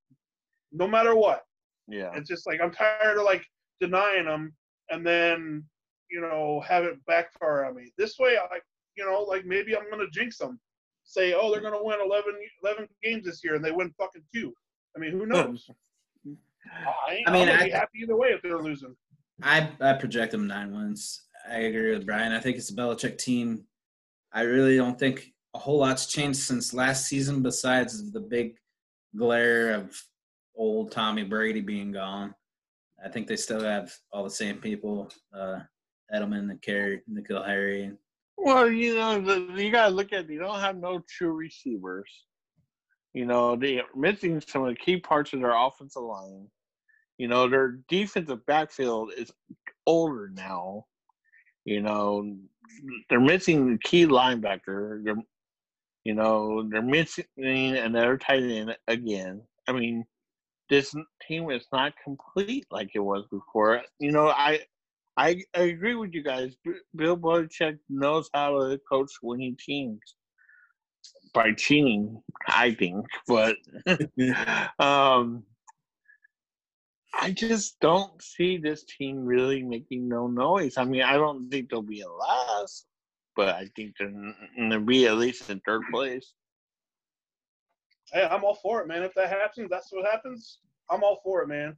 No 0.72 0.88
matter 0.88 1.14
what. 1.14 1.42
yeah. 1.88 2.10
It's 2.14 2.28
just 2.28 2.46
like 2.46 2.60
I'm 2.62 2.70
tired 2.72 3.18
of 3.18 3.24
like 3.24 3.44
denying 3.80 4.24
them 4.26 4.54
and 4.90 5.06
then, 5.06 5.64
you 6.10 6.20
know, 6.20 6.60
have 6.66 6.84
it 6.84 7.04
backfire 7.06 7.64
on 7.64 7.76
me. 7.76 7.92
This 7.98 8.18
way 8.18 8.36
I 8.38 8.58
you 8.96 9.04
know, 9.04 9.22
like 9.22 9.44
maybe 9.44 9.76
I'm 9.76 9.90
gonna 9.90 10.08
jinx 10.12 10.38
them. 10.38 10.60
Say, 11.04 11.34
oh, 11.34 11.50
they're 11.52 11.60
gonna 11.60 11.82
win 11.82 11.98
11, 12.04 12.34
11 12.62 12.88
games 13.02 13.26
this 13.26 13.42
year, 13.44 13.54
and 13.56 13.64
they 13.64 13.72
win 13.72 13.92
fucking 13.98 14.22
two. 14.34 14.54
I 14.96 15.00
mean, 15.00 15.12
who 15.12 15.26
knows? 15.26 15.68
I, 17.06 17.22
I 17.26 17.30
mean, 17.32 17.48
I'm 17.48 17.64
be 17.66 17.70
happy 17.70 17.98
either 18.02 18.16
way 18.16 18.28
if 18.28 18.40
they're 18.42 18.58
losing. 18.58 18.96
I 19.42 19.70
I 19.80 19.94
project 19.94 20.32
them 20.32 20.46
nine 20.46 20.74
wins. 20.74 21.24
I 21.50 21.58
agree 21.58 21.92
with 21.92 22.06
Brian. 22.06 22.32
I 22.32 22.40
think 22.40 22.56
it's 22.56 22.70
a 22.70 22.74
Belichick 22.74 23.18
team. 23.18 23.64
I 24.32 24.42
really 24.42 24.76
don't 24.76 24.98
think 24.98 25.32
a 25.54 25.58
whole 25.58 25.78
lot's 25.78 26.06
changed 26.06 26.38
since 26.38 26.74
last 26.74 27.06
season, 27.06 27.42
besides 27.42 28.10
the 28.12 28.20
big 28.20 28.56
glare 29.16 29.74
of 29.74 29.96
old 30.56 30.90
Tommy 30.90 31.22
Brady 31.22 31.60
being 31.60 31.92
gone. 31.92 32.34
I 33.04 33.08
think 33.08 33.26
they 33.26 33.36
still 33.36 33.60
have 33.60 33.92
all 34.12 34.24
the 34.24 34.30
same 34.30 34.56
people: 34.58 35.10
uh, 35.36 35.60
Edelman, 36.14 36.48
the 36.48 36.56
Carey, 36.56 37.02
N'Keal 37.10 37.46
Harry. 37.46 37.92
Well, 38.36 38.70
you 38.70 38.94
know, 38.96 39.20
the, 39.20 39.62
you 39.62 39.70
gotta 39.70 39.94
look 39.94 40.12
at. 40.12 40.28
They 40.28 40.36
don't 40.36 40.60
have 40.60 40.76
no 40.76 41.02
true 41.08 41.32
receivers. 41.32 42.10
You 43.12 43.26
know, 43.26 43.54
they're 43.54 43.82
missing 43.94 44.40
some 44.40 44.62
of 44.62 44.68
the 44.68 44.80
key 44.80 44.98
parts 44.98 45.32
of 45.32 45.40
their 45.40 45.54
offensive 45.54 46.02
line. 46.02 46.48
You 47.18 47.28
know, 47.28 47.48
their 47.48 47.78
defensive 47.88 48.44
backfield 48.46 49.12
is 49.16 49.32
older 49.86 50.30
now. 50.32 50.86
You 51.64 51.80
know, 51.80 52.36
they're 53.08 53.20
missing 53.20 53.72
the 53.72 53.78
key 53.78 54.06
linebacker. 54.06 55.04
They're, 55.04 55.16
you 56.04 56.14
know, 56.14 56.68
they're 56.68 56.82
missing 56.82 57.24
another 57.36 58.18
tight 58.18 58.42
end 58.42 58.76
again. 58.88 59.42
I 59.66 59.72
mean, 59.72 60.04
this 60.68 60.94
team 61.26 61.50
is 61.50 61.66
not 61.72 61.94
complete 62.02 62.66
like 62.70 62.90
it 62.94 63.00
was 63.00 63.24
before. 63.30 63.82
You 63.98 64.12
know, 64.12 64.28
I 64.28 64.60
I, 65.16 65.42
I 65.54 65.60
agree 65.60 65.94
with 65.94 66.12
you 66.12 66.22
guys. 66.22 66.56
Bill 66.96 67.16
Belichick 67.16 67.78
knows 67.88 68.28
how 68.34 68.58
to 68.58 68.80
coach 68.90 69.12
winning 69.22 69.56
teams 69.64 70.00
by 71.32 71.52
cheating, 71.52 72.20
I 72.48 72.74
think. 72.74 73.06
But 73.28 73.56
um, 74.78 75.44
I 77.20 77.30
just 77.32 77.78
don't 77.80 78.20
see 78.22 78.56
this 78.58 78.84
team 78.84 79.24
really 79.24 79.62
making 79.62 80.08
no 80.08 80.26
noise. 80.26 80.76
I 80.76 80.84
mean, 80.84 81.02
I 81.02 81.14
don't 81.14 81.48
think 81.50 81.70
they'll 81.70 81.82
be 81.82 82.00
in 82.00 82.06
last, 82.18 82.86
but 83.36 83.50
I 83.50 83.68
think 83.76 83.94
they're 83.98 84.10
going 84.10 84.70
to 84.70 84.80
be 84.80 85.06
at 85.06 85.16
least 85.16 85.48
in 85.50 85.60
third 85.60 85.82
place. 85.92 86.32
Hey, 88.12 88.26
I'm 88.30 88.44
all 88.44 88.56
for 88.56 88.80
it, 88.82 88.88
man. 88.88 89.02
If 89.02 89.14
that 89.14 89.28
happens, 89.28 89.70
that's 89.70 89.90
what 89.92 90.04
happens. 90.10 90.58
I'm 90.90 91.02
all 91.02 91.20
for 91.24 91.42
it, 91.42 91.48
man. 91.48 91.76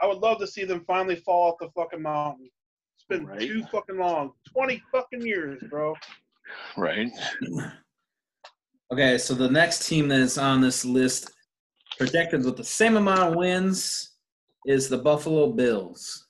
I 0.00 0.06
would 0.06 0.18
love 0.18 0.38
to 0.38 0.46
see 0.46 0.64
them 0.64 0.84
finally 0.86 1.16
fall 1.16 1.50
off 1.52 1.58
the 1.60 1.68
fucking 1.76 2.00
mountain. 2.02 2.48
It's 2.96 3.04
been 3.08 3.26
Right. 3.26 3.40
too 3.40 3.64
fucking 3.64 3.98
long. 3.98 4.32
Twenty 4.52 4.82
fucking 4.92 5.22
years, 5.26 5.62
bro. 5.68 5.94
Right. 6.76 7.10
Okay, 8.90 9.18
so 9.18 9.34
the 9.34 9.50
next 9.50 9.86
team 9.86 10.08
that's 10.08 10.38
on 10.38 10.62
this 10.62 10.82
list, 10.82 11.30
projected 11.98 12.42
with 12.42 12.56
the 12.56 12.64
same 12.64 12.96
amount 12.96 13.20
of 13.20 13.36
wins, 13.36 14.16
is 14.66 14.88
the 14.88 14.98
Buffalo 14.98 15.52
Bills. 15.52 16.26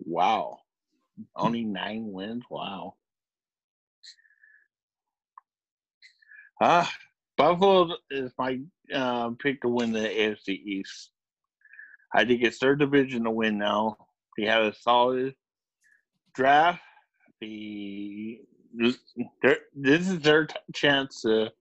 Wow. 0.00 0.58
Only 1.36 1.64
nine 1.64 2.12
wins. 2.12 2.44
Wow. 2.50 2.94
Ah, 6.60 6.92
Buffalo 7.36 7.94
is 8.10 8.32
my 8.36 8.58
um, 8.92 9.36
pick 9.36 9.62
to 9.62 9.68
win 9.68 9.92
the 9.92 10.00
AFC 10.00 10.48
East. 10.48 11.10
I 12.12 12.24
think 12.24 12.42
it's 12.42 12.58
their 12.58 12.74
division 12.74 13.24
to 13.24 13.30
win 13.30 13.58
now. 13.58 13.96
They 14.36 14.46
have 14.46 14.64
a 14.64 14.74
solid 14.74 15.34
draft. 16.34 16.80
The 17.40 18.40
this, 18.74 18.98
is 20.08 20.20
their 20.20 20.46
t- 20.46 20.56
chance 20.74 21.22
to 21.22 21.52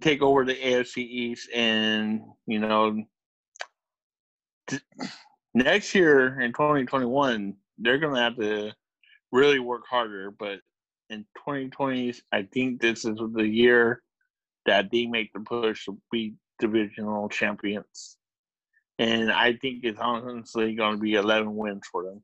take 0.00 0.22
over 0.22 0.44
the 0.44 0.54
AFC 0.54 0.98
East, 0.98 1.50
and 1.54 2.22
you 2.46 2.58
know, 2.60 3.04
next 5.54 5.94
year 5.94 6.40
in 6.40 6.52
2021, 6.52 7.54
they're 7.78 7.98
going 7.98 8.14
to 8.14 8.20
have 8.20 8.36
to 8.36 8.72
really 9.32 9.58
work 9.58 9.82
harder. 9.88 10.30
But 10.30 10.60
in 11.10 11.20
2020, 11.36 12.14
I 12.32 12.42
think 12.52 12.80
this 12.80 13.04
is 13.04 13.18
the 13.34 13.46
year 13.46 14.02
that 14.66 14.90
they 14.90 15.06
make 15.06 15.32
the 15.32 15.40
push 15.40 15.84
to 15.86 15.98
be 16.10 16.34
divisional 16.58 17.28
champions. 17.28 18.16
And 18.98 19.30
I 19.30 19.54
think 19.54 19.84
it's 19.84 20.00
honestly 20.00 20.74
going 20.74 20.96
to 20.96 21.00
be 21.00 21.14
11 21.14 21.54
wins 21.54 21.82
for 21.90 22.04
them. 22.04 22.22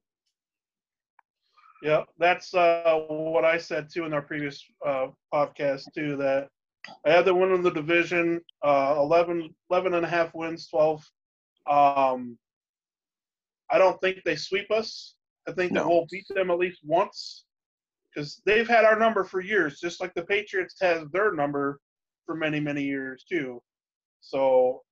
Yeah, 1.82 2.04
that's 2.18 2.52
uh, 2.54 3.04
what 3.08 3.44
I 3.44 3.56
said 3.56 3.88
too 3.92 4.04
in 4.04 4.12
our 4.12 4.20
previous 4.20 4.62
uh, 4.86 5.08
podcast 5.32 5.84
too. 5.94 6.16
That 6.16 6.48
I 7.06 7.10
had 7.10 7.24
them 7.24 7.40
in 7.42 7.62
the 7.62 7.70
division, 7.70 8.42
uh, 8.62 8.96
11, 8.98 9.54
11 9.70 9.94
and 9.94 10.04
a 10.04 10.08
half 10.08 10.34
wins, 10.34 10.68
twelve. 10.68 11.02
Um, 11.68 12.38
I 13.70 13.78
don't 13.78 14.00
think 14.00 14.22
they 14.24 14.36
sweep 14.36 14.70
us. 14.70 15.14
I 15.48 15.52
think 15.52 15.72
that 15.72 15.80
No. 15.80 15.88
we'll 15.88 16.06
beat 16.10 16.26
them 16.28 16.50
at 16.50 16.58
least 16.58 16.80
once 16.84 17.44
because 18.14 18.40
they've 18.44 18.68
had 18.68 18.84
our 18.84 18.98
number 18.98 19.24
for 19.24 19.40
years, 19.40 19.80
just 19.80 20.00
like 20.00 20.12
the 20.14 20.24
Patriots 20.24 20.76
has 20.80 21.04
their 21.12 21.32
number 21.32 21.80
for 22.26 22.34
many, 22.34 22.60
many 22.60 22.82
years 22.82 23.24
too. 23.28 23.62
So 24.20 24.82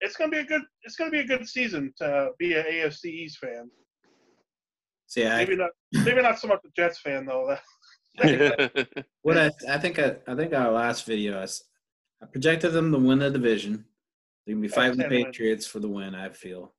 it's 0.00 0.16
gonna 0.16 0.30
be 0.30 0.38
a 0.38 0.44
good. 0.44 0.62
It's 0.82 0.96
gonna 0.96 1.10
be 1.10 1.20
a 1.20 1.26
good 1.26 1.48
season 1.48 1.92
to 1.98 2.30
be 2.38 2.54
an 2.54 2.64
AFC 2.64 3.06
East 3.06 3.38
fan. 3.38 3.70
See, 5.06 5.26
I, 5.26 5.36
Maybe 5.38 5.56
not. 5.56 5.70
Maybe 5.92 6.22
not 6.22 6.38
so 6.38 6.48
much 6.48 6.60
a 6.64 6.68
Jets 6.76 7.00
fan 7.00 7.26
though. 7.26 7.56
what 9.22 9.38
I, 9.38 9.50
I 9.68 9.78
think 9.78 9.98
I, 9.98 10.16
I 10.26 10.34
think 10.34 10.52
our 10.52 10.70
last 10.70 11.04
video, 11.04 11.42
I 11.42 12.26
projected 12.26 12.72
them 12.72 12.92
to 12.92 12.98
win 12.98 13.18
the 13.18 13.30
division. 13.30 13.84
They're 14.46 14.54
gonna 14.54 14.62
be 14.62 14.68
fighting 14.68 14.96
the 14.98 15.04
10 15.04 15.10
wins. 15.12 15.24
Patriots 15.26 15.66
for 15.66 15.80
the 15.80 15.88
win. 15.88 16.14
I 16.14 16.28
feel. 16.30 16.74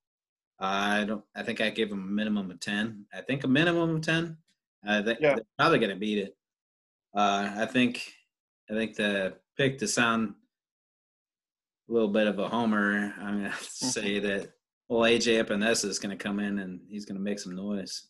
I 0.60 1.04
don't. 1.04 1.24
I 1.36 1.44
think 1.44 1.62
I 1.62 1.70
give 1.70 1.90
them 1.90 2.04
a 2.04 2.12
minimum 2.12 2.50
of 2.52 2.60
ten. 2.60 3.06
I 3.14 3.22
think 3.22 3.44
a 3.44 3.48
minimum 3.48 3.96
of 3.98 4.02
ten. 4.02 4.38
I 4.88 5.02
think 5.02 5.20
Yeah. 5.20 5.36
they're 5.36 5.46
probably 5.58 5.80
gonna 5.80 5.96
beat 5.96 6.20
it. 6.20 6.38
Uh, 7.16 7.52
I 7.58 7.66
think. 7.66 8.14
I 8.70 8.74
think 8.74 8.96
the 8.96 9.38
pick 9.58 9.78
to 9.80 9.88
sound 9.88 10.34
a 11.90 11.94
little 11.94 12.08
bit 12.08 12.28
of 12.28 12.40
a 12.40 12.48
homer. 12.48 13.14
I'm 13.20 13.44
gonna 13.44 13.54
say 13.62 14.20
that. 14.20 14.52
Well, 14.88 15.02
AJ 15.10 15.44
Epenesa 15.44 15.86
is 15.86 16.00
gonna 16.00 16.16
come 16.18 16.40
in 16.40 16.60
and 16.60 16.80
he's 16.90 17.06
gonna 17.06 17.20
make 17.20 17.40
some 17.40 17.56
noise. 17.56 18.08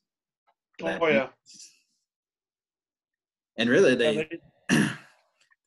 oh 0.81 1.07
yeah. 1.07 1.29
And 3.57 3.69
really, 3.69 3.91
Yeah, 3.91 3.95
they 3.95 4.39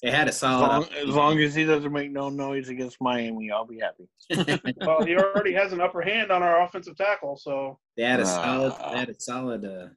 they- 0.03 0.11
they 0.11 0.17
had 0.17 0.27
a 0.27 0.31
As 0.31 0.39
solid. 0.39 0.67
long, 0.69 0.89
as 0.95 1.09
long 1.09 1.39
as 1.41 1.55
he 1.55 1.65
doesn't 1.65 1.93
make 1.93 2.11
no 2.11 2.29
noise 2.29 2.69
against 2.69 3.01
Miami, 3.01 3.51
I'll 3.51 3.65
be 3.67 3.81
happy. 3.81 4.09
well, 4.81 5.03
he 5.05 5.17
already 5.17 5.53
has 5.53 5.73
an 5.73 5.81
upper 5.81 6.01
hand 6.03 6.31
on 6.31 6.43
our 6.43 6.63
offensive 6.63 6.97
tackle, 6.97 7.37
so 7.37 7.79
They 7.97 8.05
had 8.05 8.21
a 8.21 8.27
solid. 8.27 8.75
Ah. 8.79 8.93
They 8.93 8.99
had 8.99 9.09
a 9.09 9.21
solid. 9.21 9.65
Uh, 9.65 9.89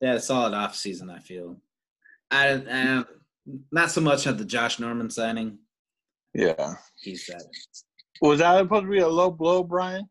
they 0.00 0.06
had 0.08 0.16
a 0.16 0.20
solid 0.20 0.54
off 0.54 0.74
season. 0.74 1.10
I 1.10 1.18
feel. 1.18 1.60
I, 2.30 2.54
I 2.70 3.04
not 3.70 3.90
so 3.90 4.00
much 4.00 4.26
at 4.26 4.38
the 4.38 4.44
Josh 4.44 4.78
Norman 4.78 5.10
signing. 5.10 5.58
Yeah. 6.34 6.74
He's 7.00 7.26
that. 7.26 7.44
Was 8.22 8.38
that 8.38 8.58
supposed 8.60 8.84
to 8.84 8.90
be 8.90 8.98
a 9.00 9.08
low 9.08 9.30
blow, 9.30 9.62
Brian? 9.64 10.08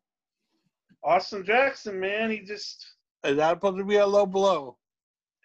Austin 1.04 1.44
Jackson, 1.44 2.00
man, 2.00 2.30
he 2.30 2.40
just 2.42 2.86
Is 3.24 3.38
that 3.38 3.54
supposed 3.56 3.78
to 3.80 3.84
be 3.86 3.96
a 3.96 4.06
low 4.06 4.26
blow? 4.28 4.78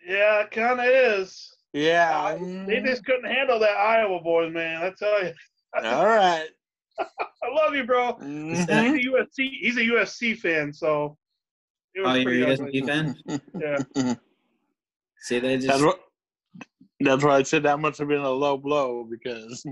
yeah, 0.07 0.43
it 0.43 0.51
kind 0.51 0.79
of 0.81 0.87
is. 0.87 1.56
Yeah. 1.77 2.39
They 2.67 2.81
just 2.81 3.05
couldn't 3.05 3.31
handle 3.31 3.59
that 3.59 3.77
Iowa 3.77 4.21
boys, 4.23 4.53
man. 4.53 4.83
I 4.83 4.91
tell 4.99 5.23
you, 5.25 5.33
All 5.85 6.07
right. 6.07 6.49
I 6.99 7.49
love 7.55 7.75
you, 7.75 7.85
bro. 7.85 8.15
Mhm. 8.15 8.97
He's 8.97 9.07
a 9.07 9.11
USC. 9.11 9.51
He's 9.61 9.77
a 9.77 9.83
USC 9.83 10.39
fan, 10.39 10.73
so 10.73 11.19
Oh, 11.99 12.15
you're 12.15 12.47
a 12.49 12.53
ugly. 12.53 12.83
USC 12.83 12.87
fan. 12.87 13.15
Yeah, 13.61 13.77
See, 15.21 15.39
they 15.39 15.57
That's 15.57 15.67
just 15.67 15.85
what. 15.85 16.01
That's 17.01 17.23
why 17.23 17.37
I 17.37 17.43
said 17.43 17.63
that 17.65 17.79
must 17.79 17.99
have 17.99 18.09
been 18.09 18.23
a 18.23 18.31
low 18.31 18.57
blow 18.57 19.05
because 19.11 19.63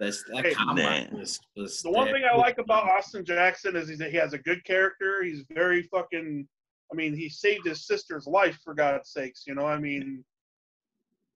that's, 0.00 0.24
that 0.32 0.44
Hey, 0.46 0.54
combine 0.54 0.76
man. 0.76 1.08
was 1.12 1.38
was. 1.56 1.82
the 1.82 1.90
one 1.90 2.08
thing 2.08 2.22
I 2.28 2.36
like 2.36 2.58
about 2.58 2.88
Austin 2.90 3.24
Jackson 3.24 3.76
is 3.76 3.88
he's, 3.88 4.00
he 4.00 4.16
has 4.16 4.32
a 4.32 4.38
good 4.38 4.64
character. 4.64 5.22
He's 5.22 5.44
very 5.52 5.82
fucking. 5.84 6.48
I 6.92 6.96
mean, 6.96 7.14
he 7.14 7.28
saved 7.28 7.66
his 7.66 7.86
sister's 7.86 8.26
life 8.26 8.58
for 8.64 8.74
God's 8.74 9.10
sakes. 9.12 9.44
You 9.46 9.54
know, 9.54 9.66
I 9.66 9.78
mean, 9.78 10.24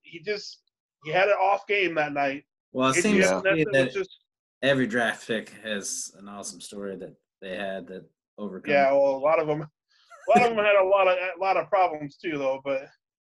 he 0.03 0.21
just 0.21 0.63
he 1.05 1.13
had 1.13 1.29
an 1.29 1.35
off 1.35 1.67
game 1.67 1.95
that 1.95 2.13
night. 2.13 2.45
Well, 2.73 2.91
it 2.91 2.95
seems 2.95 3.27
to 3.27 3.43
me 3.55 3.65
that 3.73 3.93
just 3.93 4.19
every 4.63 4.87
draft 4.87 5.27
pick 5.27 5.51
has 5.63 6.13
an 6.19 6.29
awesome 6.29 6.61
story 6.61 6.97
that 6.97 7.15
they 7.41 7.57
had 7.57 7.87
that 7.89 8.05
overcome. 8.39 8.73
yeah. 8.73 8.91
Well, 8.91 9.17
a 9.17 9.19
lot 9.19 9.39
of 9.39 9.47
them, 9.47 9.61
a 9.61 10.39
lot 10.39 10.49
of 10.49 10.57
them 10.57 10.65
had 10.65 10.77
a 10.77 10.85
lot 10.85 11.07
of 11.07 11.17
a 11.17 11.41
lot 11.41 11.57
of 11.57 11.69
problems 11.69 12.17
too, 12.17 12.39
though. 12.39 12.61
But 12.65 12.89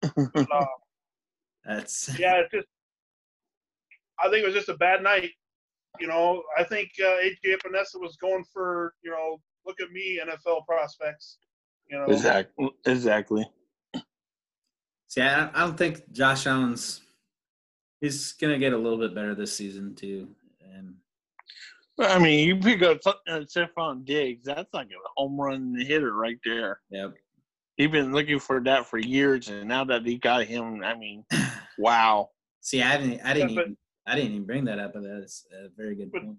uh, 0.03 0.65
That's 1.67 2.11
yeah, 2.19 2.37
it's 2.37 2.53
just 2.53 2.69
I 4.23 4.31
think 4.31 4.43
it 4.43 4.47
was 4.47 4.55
just 4.55 4.69
a 4.69 4.77
bad 4.77 5.03
night. 5.03 5.31
You 5.99 6.07
know, 6.07 6.43
I 6.57 6.65
think 6.65 6.91
uh, 7.01 7.17
AJ 7.25 7.57
Epenesa 7.57 8.01
was 8.01 8.17
going 8.17 8.45
for 8.53 8.95
you 9.03 9.11
know, 9.11 9.39
look 9.67 9.81
at 9.81 9.91
me, 9.91 10.21
NFL 10.25 10.65
prospects. 10.67 11.39
You 11.89 11.99
know, 11.99 12.05
exactly. 12.07 12.71
Exactly. 12.87 13.51
see. 15.09 15.21
I, 15.23 15.49
I 15.49 15.61
don't 15.61 15.77
think 15.79 16.11
Josh 16.13 16.47
Allen's. 16.47 17.01
He's 18.01 18.33
gonna 18.33 18.59
get 18.59 18.73
a 18.73 18.77
little 18.79 18.99
bit 18.99 19.15
better 19.15 19.35
this 19.35 19.57
season 19.57 19.95
too, 19.95 20.29
and 20.61 20.95
I 21.99 22.19
mean, 22.19 22.47
you 22.47 22.57
pick 22.57 22.83
up 22.83 22.99
uh, 23.07 23.41
Stefon 23.41 24.05
Diggs. 24.05 24.45
That's 24.45 24.73
like 24.75 24.89
a 24.89 25.09
home 25.17 25.41
run 25.41 25.75
hitter 25.79 26.13
right 26.15 26.39
there. 26.45 26.81
yep. 26.91 27.15
He's 27.77 27.89
been 27.91 28.13
looking 28.13 28.39
for 28.39 28.61
that 28.65 28.87
for 28.87 28.99
years, 28.99 29.49
and 29.49 29.69
now 29.69 29.85
that 29.85 30.05
he 30.07 30.17
got 30.19 30.45
him, 30.45 30.83
I 30.83 30.95
mean, 30.97 31.25
wow. 31.79 32.31
See, 32.63 32.83
I 32.83 32.97
didn't. 32.99 33.21
I 33.25 33.33
didn't 33.35 33.51
Yeah, 33.51 33.55
but- 33.57 33.63
even. 33.63 33.77
I 34.09 34.15
didn't 34.15 34.31
even 34.33 34.47
bring 34.47 34.65
that 34.67 34.79
up, 34.79 34.93
but 34.95 35.03
that's 35.03 35.47
a 35.53 35.69
very 35.77 35.97
good 35.97 36.13
But- 36.13 36.23
point. 36.23 36.37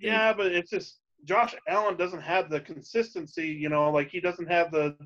yeah, 0.00 0.32
but 0.32 0.46
it's 0.52 0.70
just 0.70 1.00
Josh 1.24 1.54
Allen 1.68 1.96
doesn't 1.96 2.22
have 2.22 2.50
the 2.50 2.60
consistency. 2.60 3.48
You 3.48 3.68
know, 3.68 3.90
like 3.90 4.10
he 4.10 4.20
doesn't 4.20 4.50
have 4.50 4.70
the. 4.70 4.96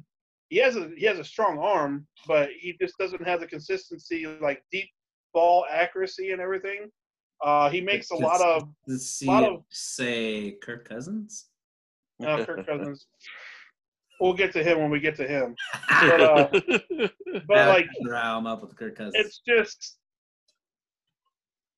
He 0.48 0.58
has 0.58 0.76
a 0.76 0.90
he 0.96 1.04
has 1.06 1.18
a 1.18 1.24
strong 1.24 1.58
arm, 1.58 2.06
but 2.26 2.50
he 2.58 2.76
just 2.80 2.96
doesn't 2.98 3.26
have 3.26 3.40
the 3.40 3.46
consistency, 3.46 4.26
like 4.40 4.62
deep 4.70 4.88
ball 5.32 5.64
accuracy 5.70 6.30
and 6.32 6.40
everything. 6.40 6.90
Uh, 7.42 7.68
he 7.68 7.80
makes 7.80 8.10
a 8.10 8.14
lot 8.16 8.40
of 8.40 8.68
Let's 8.86 9.06
see. 9.06 9.26
lot 9.26 9.42
of- 9.42 9.64
say 9.70 10.52
Kirk 10.62 10.88
Cousins. 10.88 11.46
uh, 12.24 12.44
Kirk 12.44 12.66
Cousins. 12.68 13.06
We'll 14.20 14.34
get 14.34 14.52
to 14.52 14.62
him 14.62 14.78
when 14.78 14.90
we 14.90 15.00
get 15.00 15.16
to 15.16 15.26
him. 15.26 15.56
But 16.00 16.20
uh, 16.20 16.48
but 17.48 17.68
like 17.68 17.86
I'm 18.14 18.46
up 18.46 18.62
with 18.62 18.76
Kirk 18.76 18.96
Cousins. 18.96 19.14
it's 19.16 19.40
just 19.46 19.98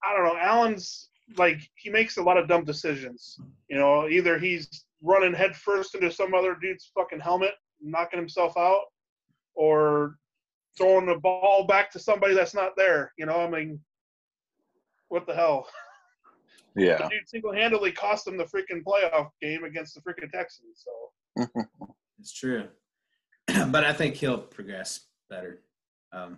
I 0.04 0.12
don't 0.14 0.24
know. 0.26 0.36
Allen's 0.38 1.08
like 1.36 1.58
he 1.74 1.90
makes 1.90 2.16
a 2.16 2.22
lot 2.22 2.38
of 2.38 2.48
dumb 2.48 2.64
decisions. 2.64 3.38
You 3.68 3.78
know, 3.78 4.08
either 4.08 4.38
he's 4.38 4.84
running 5.02 5.34
headfirst 5.34 5.94
into 5.94 6.10
some 6.10 6.34
other 6.34 6.56
dude's 6.60 6.90
fucking 6.94 7.20
helmet, 7.20 7.52
knocking 7.80 8.18
himself 8.18 8.56
out, 8.56 8.84
or 9.54 10.16
throwing 10.76 11.06
the 11.06 11.16
ball 11.16 11.66
back 11.66 11.90
to 11.92 11.98
somebody 11.98 12.34
that's 12.34 12.54
not 12.54 12.76
there. 12.76 13.12
You 13.18 13.26
know, 13.26 13.40
I 13.40 13.48
mean, 13.48 13.80
what 15.08 15.26
the 15.26 15.34
hell? 15.34 15.66
The 16.74 16.84
yeah. 16.84 17.08
dude 17.08 17.26
single-handedly 17.26 17.92
cost 17.92 18.26
him 18.26 18.36
the 18.36 18.44
freaking 18.44 18.84
playoff 18.84 19.30
game 19.40 19.64
against 19.64 19.94
the 19.94 20.02
freaking 20.02 20.30
Texans. 20.30 20.84
So 20.84 21.46
It's 22.20 22.34
true, 22.34 22.68
but 23.46 23.82
I 23.82 23.94
think 23.94 24.16
he'll 24.16 24.36
progress 24.36 25.06
better. 25.30 25.62
Um, 26.12 26.36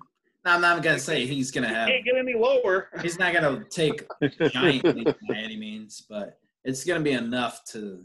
I'm 0.49 0.61
not 0.61 0.83
gonna 0.83 0.99
say 0.99 1.27
he's 1.27 1.51
gonna 1.51 1.69
have. 1.69 1.89
can't 1.89 2.05
get 2.05 2.17
any 2.17 2.35
lower. 2.35 2.89
He's 3.03 3.19
not 3.19 3.33
gonna 3.33 3.65
take 3.71 4.03
giant 4.51 4.83
by 5.29 5.37
any 5.37 5.57
means, 5.57 6.05
but 6.09 6.39
it's 6.65 6.85
gonna 6.85 7.01
be 7.01 7.13
enough 7.13 7.65
to 7.67 8.05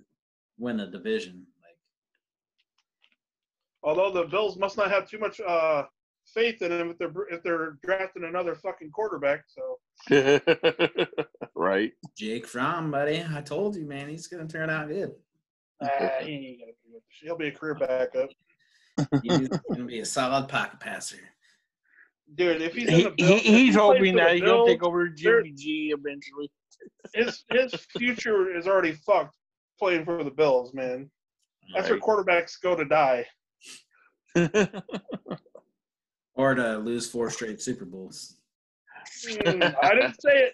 win 0.58 0.80
a 0.80 0.90
division. 0.90 1.46
Like 1.62 1.78
Although 3.84 4.12
the 4.12 4.28
Bills 4.28 4.58
must 4.58 4.78
not 4.78 4.92
have 4.92 5.10
too 5.10 5.20
much 5.20 5.40
uh, 5.42 5.84
faith 6.26 6.62
in 6.62 6.72
him 6.72 6.92
if 6.92 6.98
they're 6.98 7.14
if 7.30 7.44
they're 7.44 7.78
drafting 7.84 8.24
another 8.26 8.56
fucking 8.56 8.92
quarterback. 8.92 9.44
So 9.48 9.80
right. 11.56 11.92
Jake 12.18 12.48
Fromm, 12.48 12.92
buddy, 12.92 13.24
I 13.34 13.42
told 13.42 13.76
you, 13.76 13.86
man, 13.86 14.10
he's 14.10 14.28
gonna 14.28 14.48
turn 14.48 14.70
out 14.70 14.88
good. 14.90 15.12
uh, 15.82 15.88
he 16.22 16.32
ain't 16.32 16.60
gonna 16.60 16.72
be 16.84 16.92
good. 16.92 17.02
He'll 17.22 17.38
be 17.38 17.48
a 17.48 17.52
career 17.52 17.76
backup, 17.76 18.30
He's 19.22 19.48
gonna 19.48 19.86
be 19.86 20.00
a 20.00 20.06
solid 20.06 20.48
pocket 20.48 20.80
passer. 20.80 21.20
Dude. 22.36 22.62
If 22.62 22.74
he's 22.74 22.90
He, 22.90 23.04
the 23.04 23.14
he, 23.18 23.26
Bills, 23.26 23.40
if 23.40 23.44
he's 23.44 23.74
he 23.76 23.80
hoping 23.80 24.16
that 24.16 24.36
he'll 24.36 24.46
Bills, 24.46 24.70
take 24.70 24.84
over 24.84 25.10
Jimmy 25.10 25.52
G 25.52 25.94
eventually. 25.98 26.50
his 27.14 27.44
his 27.52 27.74
future 27.98 28.56
is 28.56 28.68
already 28.68 28.94
fucked 28.94 29.36
playing 29.80 30.06
for 30.06 30.24
the 30.24 30.32
Bills, 30.32 30.74
man. 30.74 31.10
That's 31.76 31.90
where 31.90 32.00
quarterbacks 32.00 32.62
go 32.62 32.76
to 32.76 32.86
die. 32.86 33.26
Or 36.36 36.56
to 36.56 36.78
lose 36.80 37.10
four 37.10 37.30
straight 37.30 37.62
Super 37.62 37.86
Bowls. 37.86 38.38
Mm, 39.28 39.76
I 39.84 39.94
didn't 39.94 40.20
say 40.20 40.50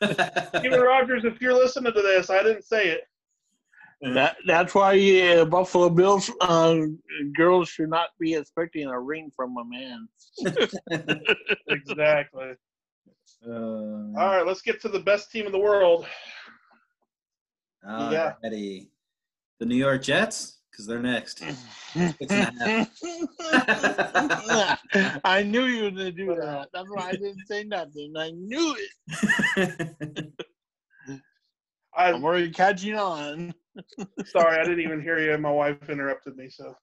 it, 0.00 0.48
Steven 0.56 0.80
Rogers. 0.80 1.24
If 1.24 1.40
you're 1.40 1.54
listening 1.54 1.92
to 1.92 2.02
this, 2.02 2.30
I 2.30 2.42
didn't 2.42 2.64
say 2.64 2.88
it. 2.90 3.00
That 4.12 4.36
that's 4.46 4.74
why 4.74 4.98
uh, 5.22 5.44
Buffalo 5.44 5.88
Bills 5.88 6.30
uh, 6.40 6.76
girls 7.36 7.68
should 7.68 7.88
not 7.88 8.10
be 8.20 8.34
expecting 8.34 8.86
a 8.86 9.00
ring 9.00 9.30
from 9.34 9.56
a 9.56 9.64
man. 9.64 10.08
Exactly. 11.68 12.52
Uh, 13.46 13.50
All 14.16 14.28
right, 14.28 14.46
let's 14.46 14.62
get 14.62 14.80
to 14.80 14.88
the 14.88 15.00
best 15.00 15.30
team 15.30 15.44
in 15.44 15.52
the 15.52 15.58
world. 15.58 16.06
Yeah. 17.86 18.32
The 18.42 19.66
New 19.66 19.76
York 19.76 20.02
Jets, 20.02 20.60
because 20.70 20.86
they're 20.86 20.98
next. 20.98 21.40
Six 21.40 22.16
and 22.30 22.58
a 22.58 22.86
half. 23.54 25.20
I 25.24 25.42
knew 25.42 25.64
you 25.64 25.84
were 25.84 25.90
gonna 25.90 26.10
do 26.10 26.34
that. 26.40 26.68
That's 26.72 26.88
why 26.88 27.10
I 27.10 27.12
didn't 27.12 27.46
say 27.46 27.64
nothing. 27.64 28.14
I 28.16 28.30
knew 28.30 28.76
it. 28.78 30.32
I'm 31.96 32.14
I'm 32.16 32.24
already 32.24 32.50
catching 32.50 32.96
on. 32.96 33.54
Sorry, 34.26 34.58
I 34.58 34.62
didn't 34.64 34.80
even 34.80 35.00
hear 35.00 35.18
you. 35.18 35.36
My 35.38 35.50
wife 35.50 35.88
interrupted 35.88 36.36
me. 36.36 36.48
So 36.50 36.74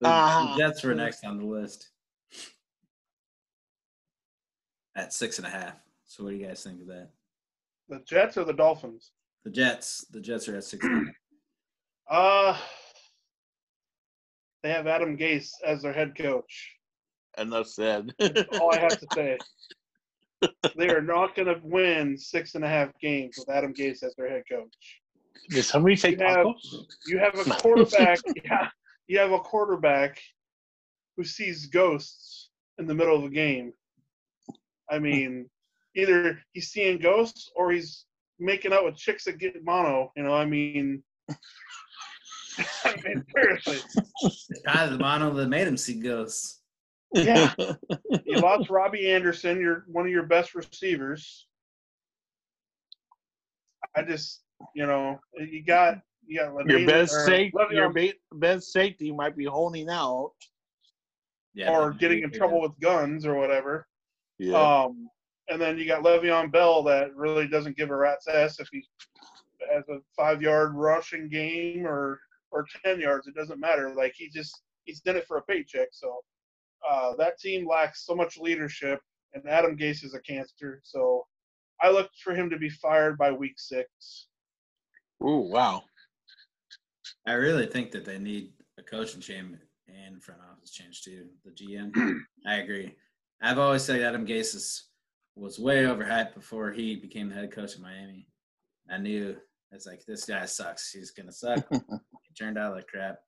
The, 0.00 0.08
the 0.08 0.14
Uh-huh. 0.14 0.56
Jets 0.58 0.82
were 0.84 0.94
next 0.94 1.24
on 1.24 1.38
the 1.38 1.44
list 1.46 1.90
at 4.96 5.12
six 5.12 5.38
and 5.38 5.46
a 5.46 5.50
half. 5.50 5.74
So, 6.04 6.24
what 6.24 6.30
do 6.30 6.36
you 6.36 6.46
guys 6.46 6.62
think 6.62 6.80
of 6.80 6.86
that? 6.88 7.10
the 7.88 8.00
Jets 8.06 8.36
or 8.36 8.44
the 8.44 8.52
Dolphins? 8.52 9.12
The 9.44 9.50
Jets, 9.50 10.04
the 10.10 10.20
Jets 10.20 10.48
are 10.48 10.56
at 10.56 10.64
six. 10.64 10.84
And. 10.84 11.08
Uh 12.10 12.58
they 14.62 14.70
have 14.70 14.86
Adam 14.86 15.16
Gase 15.16 15.50
as 15.64 15.82
their 15.82 15.92
head 15.92 16.16
coach. 16.16 16.74
And 17.36 17.52
Enough 17.52 17.66
said. 17.68 18.14
All 18.60 18.72
I 18.74 18.78
have 18.78 18.98
to 18.98 19.06
say. 19.14 19.38
They 20.76 20.88
are 20.88 21.02
not 21.02 21.34
going 21.36 21.48
to 21.48 21.60
win 21.64 22.16
six 22.16 22.54
and 22.54 22.64
a 22.64 22.68
half 22.68 22.90
games 23.00 23.34
with 23.38 23.50
Adam 23.50 23.74
Gase 23.74 24.02
as 24.04 24.14
their 24.16 24.28
head 24.30 24.44
coach. 24.50 24.72
Did 25.50 25.64
somebody 25.64 25.96
say 25.96 26.10
You 26.10 26.18
have- 26.24 26.46
tacos? 26.46 26.86
You 27.06 27.18
have 27.18 27.38
a 27.38 27.44
quarterback. 27.60 28.18
yeah, 28.44 28.68
you 29.06 29.18
have 29.18 29.32
a 29.32 29.38
quarterback 29.40 30.20
who 31.16 31.24
sees 31.24 31.66
ghosts 31.66 32.50
in 32.78 32.86
the 32.86 32.94
middle 32.94 33.16
of 33.16 33.22
the 33.22 33.28
game. 33.34 33.72
I 34.90 34.98
mean, 34.98 35.48
either 35.96 36.40
he's 36.52 36.68
seeing 36.68 36.98
ghosts 36.98 37.50
or 37.56 37.72
he's 37.72 38.04
making 38.38 38.72
out 38.72 38.84
with 38.84 38.96
chicks 38.96 39.24
that 39.24 39.38
get 39.38 39.64
mono. 39.64 40.12
You 40.16 40.22
know, 40.22 40.34
I 40.34 40.44
mean, 40.46 41.02
I 42.84 42.94
mean 43.04 43.24
seriously. 43.34 43.78
It's 44.22 44.48
probably 44.64 44.96
the 44.96 45.02
mono 45.02 45.32
that 45.34 45.48
made 45.48 45.66
him 45.66 45.76
see 45.76 45.94
ghosts. 46.00 46.60
Yeah, 47.14 47.52
you 48.26 48.38
lost 48.38 48.68
Robbie 48.70 49.10
Anderson. 49.10 49.60
You're 49.60 49.84
one 49.88 50.04
of 50.06 50.12
your 50.12 50.24
best 50.26 50.54
receivers. 50.54 51.46
I 53.96 54.02
just, 54.02 54.42
you 54.74 54.86
know, 54.86 55.18
you 55.38 55.62
got 55.64 56.00
you 56.26 56.38
got 56.40 56.66
Your 56.66 56.86
best 56.86 57.14
or 57.14 57.26
safety, 57.26 57.58
your 57.70 57.90
ba- 57.90 58.12
best 58.32 58.72
safety 58.72 59.12
might 59.12 59.36
be 59.36 59.44
holding 59.44 59.88
out. 59.88 60.32
Yeah, 61.54 61.70
or 61.70 61.92
getting 61.92 62.22
in 62.22 62.30
trouble 62.30 62.60
with 62.60 62.78
guns 62.80 63.26
or 63.26 63.34
whatever. 63.34 63.86
Yeah. 64.38 64.84
Um, 64.84 65.08
and 65.48 65.60
then 65.60 65.78
you 65.78 65.86
got 65.86 66.04
Le'Veon 66.04 66.52
Bell 66.52 66.82
that 66.84 67.14
really 67.16 67.48
doesn't 67.48 67.76
give 67.76 67.90
a 67.90 67.96
rat's 67.96 68.28
ass 68.28 68.60
if 68.60 68.68
he 68.70 68.84
has 69.72 69.88
a 69.88 69.98
five 70.16 70.42
yard 70.42 70.74
rushing 70.74 71.28
game 71.28 71.86
or 71.86 72.20
or 72.50 72.66
ten 72.84 73.00
yards. 73.00 73.26
It 73.26 73.34
doesn't 73.34 73.58
matter. 73.60 73.94
Like 73.94 74.12
he 74.16 74.28
just 74.28 74.62
he's 74.84 75.00
done 75.00 75.16
it 75.16 75.26
for 75.26 75.38
a 75.38 75.42
paycheck. 75.42 75.88
So 75.92 76.20
uh, 76.88 77.14
that 77.16 77.38
team 77.38 77.66
lacks 77.66 78.06
so 78.06 78.14
much 78.14 78.38
leadership, 78.38 79.00
and 79.34 79.46
Adam 79.48 79.76
Gase 79.76 80.04
is 80.04 80.14
a 80.14 80.20
cancer. 80.20 80.80
So 80.84 81.26
I 81.80 81.90
look 81.90 82.10
for 82.22 82.34
him 82.34 82.50
to 82.50 82.58
be 82.58 82.70
fired 82.70 83.18
by 83.18 83.32
week 83.32 83.54
six. 83.56 84.27
Ooh, 85.22 85.48
wow. 85.50 85.82
I 87.26 87.32
really 87.32 87.66
think 87.66 87.90
that 87.92 88.04
they 88.04 88.18
need 88.18 88.52
a 88.78 88.82
coaching 88.82 89.20
change 89.20 89.58
and 89.88 90.22
front 90.22 90.40
office 90.50 90.70
change 90.70 91.02
too. 91.02 91.26
The 91.44 91.50
GM. 91.50 92.20
I 92.46 92.56
agree. 92.56 92.94
I've 93.40 93.58
always 93.58 93.82
said 93.82 94.00
Adam 94.00 94.26
Gase 94.26 94.82
was 95.36 95.58
way 95.58 95.84
overhyped 95.84 96.34
before 96.34 96.72
he 96.72 96.96
became 96.96 97.28
the 97.28 97.34
head 97.34 97.52
coach 97.52 97.74
of 97.74 97.80
Miami. 97.80 98.26
I 98.90 98.98
knew 98.98 99.36
it's 99.70 99.86
like 99.86 100.04
this 100.04 100.24
guy 100.24 100.44
sucks. 100.46 100.90
He's 100.90 101.10
gonna 101.10 101.32
suck. 101.32 101.66
he 101.70 102.34
turned 102.36 102.58
out 102.58 102.74
like 102.74 102.86
crap. 102.86 103.18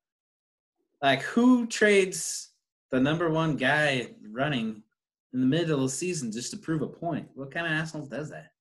Like 1.03 1.23
who 1.23 1.67
trades 1.67 2.51
the 2.91 3.01
number 3.01 3.31
one 3.31 3.57
guy 3.57 4.11
running 4.31 4.83
in 5.33 5.41
the 5.41 5.47
middle 5.47 5.77
of 5.77 5.83
the 5.83 5.89
season 5.89 6.33
just 6.33 6.51
to 6.51 6.57
prove 6.57 6.83
a 6.83 6.87
point? 6.87 7.29
What 7.35 7.53
kind 7.53 7.67
of 7.67 7.73
assholes 7.73 8.09
does 8.09 8.31
that? 8.31 8.53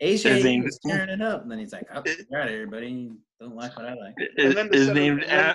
His 0.00 0.24
AJ 0.24 0.42
name- 0.42 0.64
was 0.64 0.78
tearing 0.84 1.08
it 1.08 1.22
up, 1.22 1.42
and 1.42 1.50
then 1.50 1.58
he's 1.58 1.72
like, 1.72 1.86
"Oh, 1.94 2.02
you're 2.30 2.40
out 2.40 2.48
of 2.48 2.52
here, 2.52 2.66
buddy. 2.66 3.12
Don't 3.40 3.54
like 3.56 3.76
what 3.76 3.86
I 3.86 3.94
like." 3.94 4.14
His, 4.36 4.54
then 4.54 4.70
to 4.70 4.76
his 4.76 4.86
set 4.88 4.96
name, 4.96 5.18
him- 5.20 5.54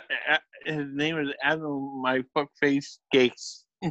his 0.65 0.87
name 0.93 1.17
is 1.19 1.29
Adam, 1.43 2.01
my 2.01 2.23
fuckface 2.35 2.97
Gates. 3.11 3.65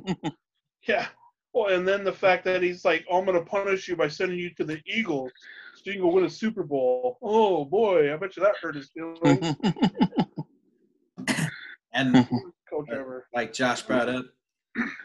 Yeah. 0.86 1.08
Well, 1.52 1.74
and 1.74 1.86
then 1.86 2.02
the 2.04 2.12
fact 2.12 2.44
that 2.44 2.62
he's 2.62 2.84
like, 2.84 3.04
oh, 3.10 3.18
I'm 3.18 3.26
going 3.26 3.38
to 3.38 3.44
punish 3.44 3.88
you 3.88 3.96
by 3.96 4.08
sending 4.08 4.38
you 4.38 4.48
to 4.54 4.64
the 4.64 4.80
Eagles 4.86 5.32
so 5.74 5.82
you 5.86 5.92
can 5.94 6.02
go 6.02 6.08
win 6.08 6.24
a 6.24 6.30
Super 6.30 6.62
Bowl. 6.62 7.18
Oh, 7.20 7.64
boy. 7.66 8.12
I 8.12 8.16
bet 8.16 8.36
you 8.36 8.42
that 8.42 8.54
hurt 8.62 8.74
his 8.76 8.88
feelings. 8.90 9.54
And 11.92 12.14
Coach 12.70 12.88
ever. 12.92 13.26
like 13.34 13.52
Josh 13.52 13.82
brought 13.82 14.08
up, 14.08 14.24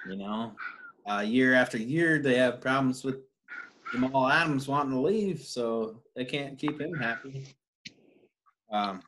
you 0.07 0.15
know, 0.17 0.53
uh, 1.09 1.19
year 1.19 1.53
after 1.53 1.77
year 1.77 2.19
they 2.19 2.35
have 2.35 2.61
problems 2.61 3.03
with 3.03 3.17
Jamal 3.93 4.27
Adams 4.27 4.67
wanting 4.67 4.93
to 4.93 4.99
leave, 4.99 5.41
so 5.41 6.01
they 6.15 6.25
can't 6.25 6.57
keep 6.57 6.81
him 6.81 6.95
happy. 6.95 7.45
Um, 8.71 9.03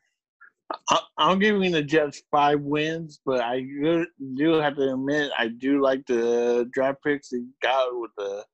I'm 1.17 1.39
giving 1.39 1.71
the 1.71 1.81
Jets 1.81 2.21
five 2.29 2.61
wins, 2.61 3.19
but 3.25 3.41
I 3.41 3.61
do- 3.61 4.53
have 4.53 4.75
to 4.75 4.93
admit 4.93 5.31
I 5.35 5.47
do 5.47 5.81
like 5.81 6.05
the 6.05 6.69
draft 6.71 7.03
picks 7.03 7.29
they 7.29 7.41
got 7.63 7.99
with 7.99 8.11
the 8.15 8.45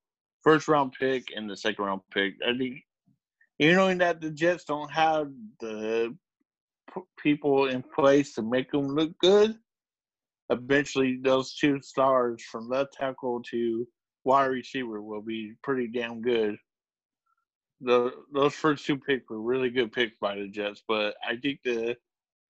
first 0.42 0.70
round 0.70 0.94
pick 0.98 1.26
and 1.36 1.50
the 1.50 1.58
second 1.58 1.84
round 1.84 2.02
pick. 2.14 2.36
I 2.48 2.58
think 2.58 2.78
You 3.60 3.74
knowing 3.74 3.98
that 3.98 4.22
the 4.22 4.32
Jets 4.32 4.64
don't 4.64 4.90
have 4.90 5.30
the 5.60 6.16
people 7.18 7.68
in 7.68 7.84
place 7.84 8.34
to 8.36 8.42
make 8.42 8.72
them 8.72 8.88
look 8.88 9.12
good, 9.20 9.60
eventually 10.50 11.20
those 11.22 11.56
two 11.56 11.82
stars 11.82 12.42
from 12.44 12.70
left 12.70 12.94
tackle 12.94 13.44
to 13.52 13.86
wide 14.24 14.46
receiver 14.46 15.02
will 15.02 15.22
be 15.22 15.54
pretty 15.64 15.88
damn 15.88 16.22
good. 16.22 16.58
The 17.82 18.12
those 18.34 18.54
first 18.54 18.86
two 18.86 18.98
picks 18.98 19.30
were 19.30 19.42
really 19.42 19.70
good 19.70 19.92
picks 19.92 20.16
by 20.22 20.36
the 20.36 20.48
Jets, 20.48 20.84
but 20.88 21.16
I 21.28 21.36
think 21.38 21.60
the 21.64 21.96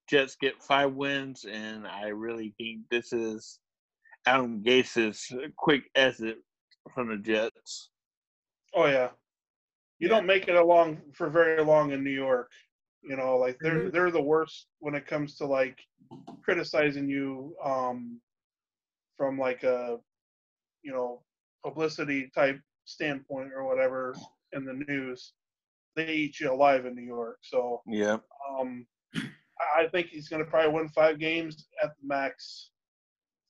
Jets 0.09 0.35
get 0.35 0.61
five 0.61 0.93
wins, 0.93 1.45
and 1.45 1.87
I 1.87 2.07
really 2.07 2.53
think 2.57 2.81
this 2.89 3.13
is 3.13 3.59
Adam 4.25 4.61
Gase's 4.61 5.31
quick 5.57 5.83
exit 5.95 6.37
from 6.93 7.09
the 7.09 7.17
Jets. 7.17 7.89
Oh 8.73 8.85
yeah. 8.85 9.09
You 9.99 10.07
don't 10.07 10.25
make 10.25 10.47
it 10.47 10.55
along 10.55 10.99
for 11.13 11.29
very 11.29 11.63
long 11.63 11.91
in 11.91 12.03
New 12.03 12.09
York. 12.09 12.51
You 13.03 13.15
know, 13.15 13.37
like 13.37 13.57
they're 13.61 13.89
they're 13.89 14.11
the 14.11 14.21
worst 14.21 14.67
when 14.79 14.95
it 14.95 15.07
comes 15.07 15.35
to 15.37 15.45
like 15.45 15.79
criticizing 16.43 17.07
you 17.07 17.55
um 17.63 18.19
from 19.17 19.37
like 19.37 19.63
a 19.63 19.97
you 20.83 20.91
know 20.91 21.21
publicity 21.63 22.29
type 22.33 22.59
standpoint 22.85 23.51
or 23.55 23.65
whatever 23.65 24.15
in 24.53 24.65
the 24.65 24.73
news. 24.87 25.33
They 25.95 26.13
eat 26.13 26.39
you 26.39 26.51
alive 26.51 26.85
in 26.85 26.95
New 26.95 27.03
York. 27.03 27.39
So 27.41 27.81
Yeah. 27.87 28.17
um 28.49 28.85
I 29.15 29.83
I 29.83 29.87
think 29.89 30.07
he's 30.07 30.27
gonna 30.29 30.45
probably 30.45 30.73
win 30.73 30.89
five 30.89 31.19
games 31.19 31.67
at 31.83 31.91
the 31.97 32.07
max. 32.07 32.71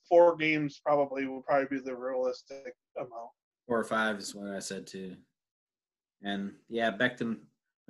Four 0.09 0.35
games 0.35 0.81
probably 0.83 1.25
will 1.27 1.41
probably 1.41 1.77
be 1.77 1.83
the 1.83 1.95
realistic 1.95 2.75
amount. 2.97 3.31
Four 3.67 3.79
or 3.79 3.83
five 3.85 4.17
is 4.19 4.35
what 4.35 4.49
I 4.53 4.59
said 4.59 4.85
too. 4.85 5.15
And 6.23 6.53
yeah, 6.67 6.91
Becton, 6.91 7.37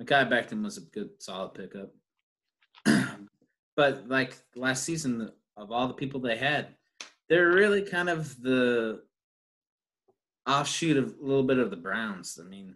Mekhi 0.00 0.30
Becton 0.30 0.62
was 0.62 0.78
a 0.78 0.82
good, 0.82 1.10
solid 1.20 1.52
pickup. 1.54 1.90
but 3.76 4.08
like 4.08 4.36
last 4.54 4.84
season, 4.84 5.30
of 5.56 5.70
all 5.72 5.88
the 5.88 5.94
people 5.94 6.20
they 6.20 6.36
had, 6.36 6.76
they're 7.28 7.50
really 7.50 7.82
kind 7.82 8.08
of 8.08 8.40
the 8.42 9.02
offshoot 10.46 10.96
of 10.96 11.14
a 11.20 11.24
little 11.24 11.42
bit 11.44 11.58
of 11.58 11.70
the 11.70 11.76
Browns. 11.76 12.38
I 12.42 12.48
mean, 12.48 12.74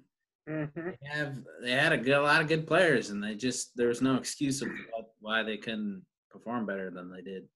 Mm-hmm. 0.49 0.91
they 1.03 1.09
have 1.09 1.37
they 1.61 1.73
had 1.73 1.93
a 1.93 1.97
good, 1.99 2.17
a 2.17 2.23
lot 2.23 2.41
of 2.41 2.47
good 2.47 2.69
players, 2.69 3.11
and 3.11 3.21
they 3.21 3.35
just 3.35 3.77
there 3.77 3.89
was 3.89 4.01
no 4.01 4.15
excuse 4.15 4.63
of 4.63 4.69
what- 4.93 5.11
why 5.19 5.43
they 5.43 5.57
couldn't 5.57 6.07
perform 6.31 6.65
better 6.67 6.89
than 6.89 7.11
they 7.11 7.21
did. 7.21 7.49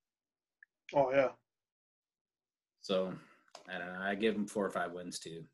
Oh 0.93 1.13
yeah. 1.13 1.29
So 2.81 3.15
I 3.73 3.79
don't 3.79 3.93
know. 3.93 4.01
I 4.01 4.17
give 4.17 4.35
them 4.35 4.49
four 4.49 4.67
or 4.67 4.71
five 4.71 4.91
wins 4.91 5.21
too. 5.21 5.45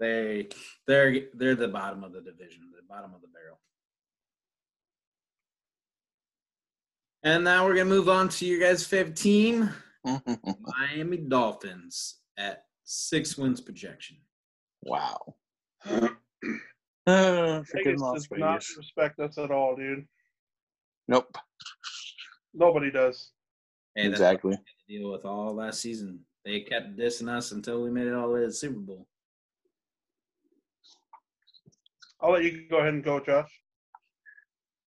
They 0.00 0.48
they're 0.86 1.26
they're 1.34 1.54
the 1.54 1.68
bottom 1.68 2.02
of 2.02 2.14
the 2.14 2.22
division, 2.22 2.70
the 2.74 2.80
bottom 2.88 3.12
of 3.14 3.20
the 3.20 3.28
barrel. 3.28 3.60
And 7.22 7.44
now 7.44 7.66
we're 7.66 7.74
gonna 7.74 7.86
move 7.90 8.08
on 8.08 8.28
to 8.30 8.46
your 8.46 8.60
guys' 8.60 8.86
favorite 8.86 9.16
team, 9.16 9.68
Miami 10.04 11.16
Dolphins, 11.18 12.20
at 12.38 12.64
six 12.86 13.36
wins 13.36 13.60
projection. 13.60 14.16
wow. 14.82 15.34
Uh, 17.08 17.62
Vegas 17.72 18.00
does 18.02 18.28
not 18.32 18.54
Vegas. 18.54 18.76
respect 18.76 19.20
us 19.20 19.38
at 19.38 19.52
all, 19.52 19.76
dude. 19.76 20.04
Nope. 21.06 21.38
Nobody 22.52 22.90
does. 22.90 23.30
Hey, 23.94 24.08
that's 24.08 24.14
Exactly. 24.20 24.50
what 24.50 24.58
we 24.58 24.64
had 24.64 24.64
to 24.64 24.98
deal 25.02 25.12
with 25.12 25.24
all 25.24 25.54
last 25.54 25.80
season. 25.80 26.18
They 26.44 26.62
kept 26.62 26.96
dissing 26.96 27.28
us 27.28 27.52
until 27.52 27.80
we 27.82 27.90
made 27.92 28.08
it 28.08 28.14
all 28.14 28.26
the 28.26 28.34
way 28.34 28.40
to 28.40 28.46
the 28.48 28.52
Super 28.52 28.80
Bowl. 28.80 29.06
I'll 32.20 32.32
let 32.32 32.42
you 32.42 32.66
go 32.68 32.78
ahead 32.78 32.94
and 32.94 33.04
go, 33.04 33.20
Josh. 33.20 33.52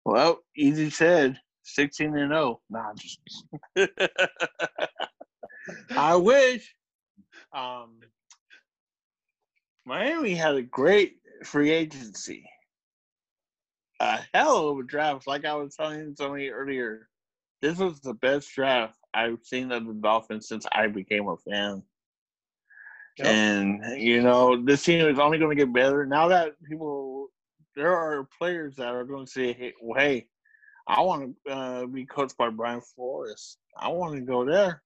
Well, 0.03 0.39
easy 0.55 0.89
said. 0.89 1.39
16 1.65 2.17
and 2.17 2.31
0. 2.31 2.61
Nah, 2.71 2.93
just 2.95 3.19
I 5.95 6.15
wish. 6.15 6.73
Um, 7.53 7.99
Miami 9.85 10.35
had 10.35 10.55
a 10.55 10.61
great 10.61 11.17
free 11.43 11.71
agency. 11.71 12.49
A 13.99 14.19
hell 14.33 14.69
of 14.69 14.79
a 14.79 14.83
draft. 14.83 15.27
Like 15.27 15.45
I 15.45 15.55
was 15.55 15.75
telling 15.75 16.15
somebody 16.15 16.49
earlier, 16.49 17.07
this 17.61 17.77
was 17.77 17.99
the 17.99 18.13
best 18.13 18.53
draft 18.53 18.97
I've 19.13 19.39
seen 19.43 19.71
of 19.71 19.87
the 19.87 19.93
Dolphins 19.93 20.47
since 20.47 20.65
I 20.71 20.87
became 20.87 21.27
a 21.27 21.37
fan. 21.37 21.81
Yep. 23.17 23.27
And 23.27 24.01
you 24.01 24.21
know, 24.21 24.61
this 24.63 24.83
team 24.83 25.07
is 25.07 25.17
only 25.17 25.39
going 25.39 25.57
to 25.57 25.65
get 25.65 25.73
better 25.73 26.05
now 26.05 26.27
that 26.27 26.53
people. 26.63 27.29
There 27.75 27.95
are 27.95 28.27
players 28.39 28.75
that 28.77 28.87
are 28.87 29.03
going 29.03 29.25
to 29.25 29.31
say, 29.31 29.53
"Hey, 29.53 29.73
well, 29.81 29.99
hey 29.99 30.27
I 30.87 31.01
want 31.01 31.35
to 31.45 31.51
uh, 31.51 31.85
be 31.85 32.05
coached 32.05 32.37
by 32.37 32.49
Brian 32.49 32.81
Flores. 32.81 33.57
I 33.77 33.89
want 33.89 34.15
to 34.15 34.21
go 34.21 34.45
there. 34.45 34.81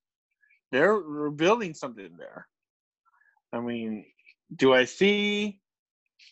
They're, 0.72 1.30
building 1.32 1.74
something 1.74 2.12
there. 2.18 2.48
I 3.54 3.60
mean, 3.60 4.06
do 4.56 4.74
I 4.74 4.86
see 4.86 5.60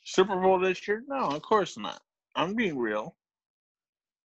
Super 0.05 0.39
Bowl 0.39 0.59
this 0.59 0.87
year? 0.87 1.03
No, 1.07 1.27
of 1.29 1.41
course 1.41 1.77
not. 1.77 2.01
I'm 2.35 2.55
being 2.55 2.77
real. 2.77 3.15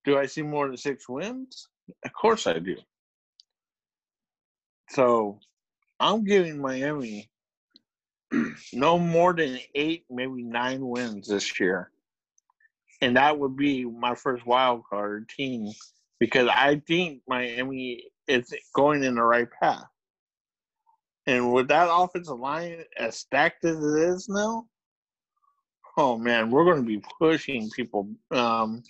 Do 0.04 0.18
I 0.18 0.26
see 0.26 0.42
more 0.42 0.66
than 0.66 0.76
six 0.76 1.08
wins? 1.08 1.68
Of 2.04 2.12
course 2.12 2.46
I 2.46 2.58
do. 2.58 2.76
So 4.90 5.38
I'm 6.00 6.24
giving 6.24 6.60
Miami 6.60 7.30
no 8.72 8.98
more 8.98 9.32
than 9.32 9.58
eight, 9.74 10.04
maybe 10.10 10.42
nine 10.42 10.86
wins 10.86 11.28
this 11.28 11.58
year. 11.58 11.90
And 13.00 13.16
that 13.16 13.38
would 13.38 13.56
be 13.56 13.84
my 13.84 14.14
first 14.14 14.46
wild 14.46 14.82
card 14.88 15.28
team 15.28 15.70
because 16.20 16.48
I 16.48 16.82
think 16.86 17.22
Miami 17.26 18.04
is 18.28 18.54
going 18.74 19.02
in 19.02 19.16
the 19.16 19.22
right 19.22 19.48
path. 19.60 19.84
And 21.26 21.52
with 21.52 21.68
that 21.68 21.88
offensive 21.90 22.38
line 22.38 22.82
as 22.98 23.16
stacked 23.16 23.64
as 23.64 23.76
it 23.76 23.98
is 24.08 24.28
now, 24.28 24.66
oh 25.96 26.16
man, 26.18 26.50
we're 26.50 26.64
going 26.64 26.82
to 26.82 26.86
be 26.86 27.02
pushing 27.18 27.70
people 27.70 28.08
um, 28.30 28.82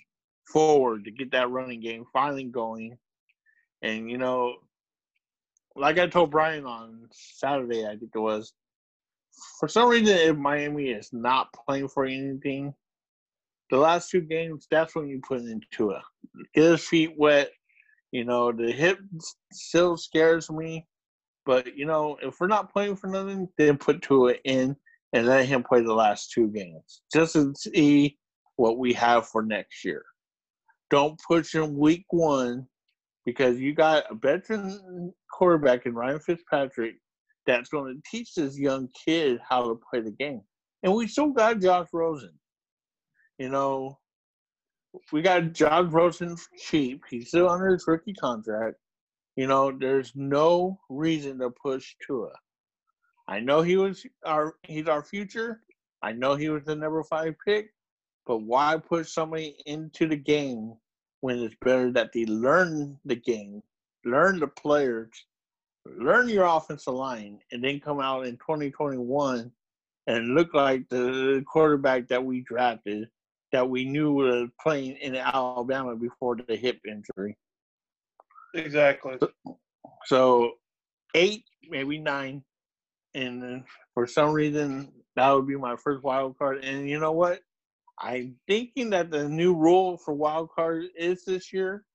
forward 0.47 1.05
to 1.05 1.11
get 1.11 1.31
that 1.31 1.51
running 1.51 1.79
game 1.79 2.05
finally 2.11 2.45
going. 2.45 2.97
And 3.81 4.09
you 4.09 4.17
know, 4.17 4.55
like 5.75 5.99
I 5.99 6.07
told 6.07 6.31
Brian 6.31 6.65
on 6.65 7.07
Saturday, 7.11 7.85
I 7.85 7.97
think 7.97 8.11
it 8.15 8.19
was, 8.19 8.53
for 9.59 9.67
some 9.67 9.89
reason, 9.89 10.15
if 10.15 10.37
Miami 10.37 10.89
is 10.89 11.09
not 11.11 11.53
playing 11.53 11.89
for 11.89 12.05
anything, 12.05 12.73
the 13.69 13.77
last 13.77 14.09
two 14.09 14.21
games, 14.21 14.67
that's 14.69 14.95
when 14.95 15.07
you 15.07 15.19
put 15.27 15.41
into 15.41 15.91
it. 15.91 16.01
Get 16.53 16.63
his 16.63 16.87
feet 16.87 17.13
wet. 17.17 17.49
You 18.11 18.23
know, 18.23 18.51
the 18.51 18.71
hip 18.71 18.99
still 19.51 19.97
scares 19.97 20.51
me. 20.51 20.85
But, 21.45 21.75
you 21.77 21.85
know, 21.85 22.17
if 22.21 22.39
we're 22.39 22.47
not 22.47 22.71
playing 22.71 22.95
for 22.95 23.07
nothing, 23.07 23.49
then 23.57 23.77
put 23.77 24.01
Tua 24.01 24.35
in 24.45 24.75
and 25.11 25.27
let 25.27 25.45
him 25.45 25.63
play 25.63 25.81
the 25.81 25.93
last 25.93 26.31
two 26.31 26.47
games 26.47 27.01
just 27.13 27.33
to 27.33 27.53
see 27.55 28.17
what 28.55 28.77
we 28.77 28.93
have 28.93 29.27
for 29.27 29.43
next 29.43 29.83
year. 29.83 30.03
Don't 30.89 31.19
push 31.27 31.53
him 31.53 31.77
week 31.77 32.05
one 32.09 32.67
because 33.25 33.59
you 33.59 33.73
got 33.73 34.05
a 34.09 34.15
veteran 34.15 35.13
quarterback 35.31 35.85
in 35.85 35.93
Ryan 35.93 36.19
Fitzpatrick 36.19 36.95
that's 37.45 37.69
going 37.69 37.95
to 37.95 38.01
teach 38.09 38.35
this 38.35 38.57
young 38.57 38.87
kid 39.05 39.39
how 39.47 39.67
to 39.67 39.79
play 39.89 40.01
the 40.01 40.11
game. 40.11 40.41
And 40.83 40.93
we 40.93 41.07
still 41.07 41.29
got 41.31 41.59
Josh 41.59 41.87
Rosen. 41.93 42.33
You 43.37 43.49
know, 43.49 43.97
we 45.11 45.21
got 45.21 45.53
Josh 45.53 45.91
Rosen 45.91 46.35
cheap. 46.57 47.01
He's 47.09 47.29
still 47.29 47.49
under 47.49 47.71
his 47.71 47.85
rookie 47.87 48.13
contract. 48.13 48.77
You 49.35 49.47
know, 49.47 49.71
there's 49.71 50.11
no 50.15 50.79
reason 50.89 51.39
to 51.39 51.49
push 51.49 51.95
Tua. 52.05 52.31
I 53.27 53.39
know 53.39 53.61
he 53.61 53.77
was 53.77 54.05
our 54.25 54.55
he's 54.63 54.87
our 54.87 55.03
future. 55.03 55.61
I 56.01 56.11
know 56.11 56.35
he 56.35 56.49
was 56.49 56.63
the 56.65 56.75
number 56.75 57.01
five 57.03 57.35
pick, 57.43 57.73
but 58.25 58.39
why 58.39 58.77
push 58.77 59.09
somebody 59.09 59.55
into 59.65 60.07
the 60.07 60.17
game 60.17 60.73
when 61.21 61.39
it's 61.39 61.55
better 61.61 61.91
that 61.93 62.11
they 62.13 62.25
learn 62.25 62.99
the 63.05 63.15
game, 63.15 63.63
learn 64.03 64.39
the 64.39 64.47
players, 64.47 65.09
learn 65.85 66.27
your 66.27 66.45
offensive 66.45 66.93
line, 66.93 67.39
and 67.51 67.63
then 67.63 67.79
come 67.79 68.01
out 68.01 68.27
in 68.27 68.33
2021 68.37 69.49
and 70.07 70.35
look 70.35 70.53
like 70.53 70.87
the 70.89 71.43
quarterback 71.47 72.09
that 72.09 72.23
we 72.23 72.41
drafted, 72.41 73.07
that 73.53 73.69
we 73.69 73.85
knew 73.85 74.11
was 74.11 74.49
playing 74.61 74.97
in 74.97 75.15
Alabama 75.15 75.95
before 75.95 76.35
the 76.35 76.55
hip 76.57 76.81
injury. 76.85 77.37
Exactly. 78.53 79.17
So 80.05 80.53
eight, 81.15 81.45
maybe 81.69 81.97
nine, 81.99 82.43
and 83.13 83.41
then 83.41 83.63
for 83.93 84.07
some 84.07 84.31
reason 84.31 84.91
that 85.15 85.31
would 85.31 85.47
be 85.47 85.55
my 85.55 85.75
first 85.75 86.03
wild 86.03 86.37
card. 86.37 86.63
And 86.63 86.89
you 86.89 86.99
know 86.99 87.11
what? 87.11 87.39
I'm 87.99 88.35
thinking 88.47 88.89
that 88.91 89.11
the 89.11 89.29
new 89.29 89.53
rule 89.53 89.97
for 89.97 90.13
wild 90.13 90.49
card 90.49 90.85
is 90.97 91.23
this 91.25 91.53
year. 91.53 91.85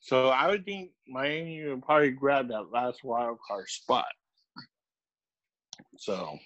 So 0.00 0.28
I 0.28 0.46
would 0.48 0.64
think 0.64 0.90
Miami 1.08 1.64
would 1.66 1.82
probably 1.82 2.10
grab 2.10 2.48
that 2.48 2.70
last 2.72 3.02
wild 3.02 3.38
card 3.46 3.68
spot. 3.68 4.06
So 5.96 6.38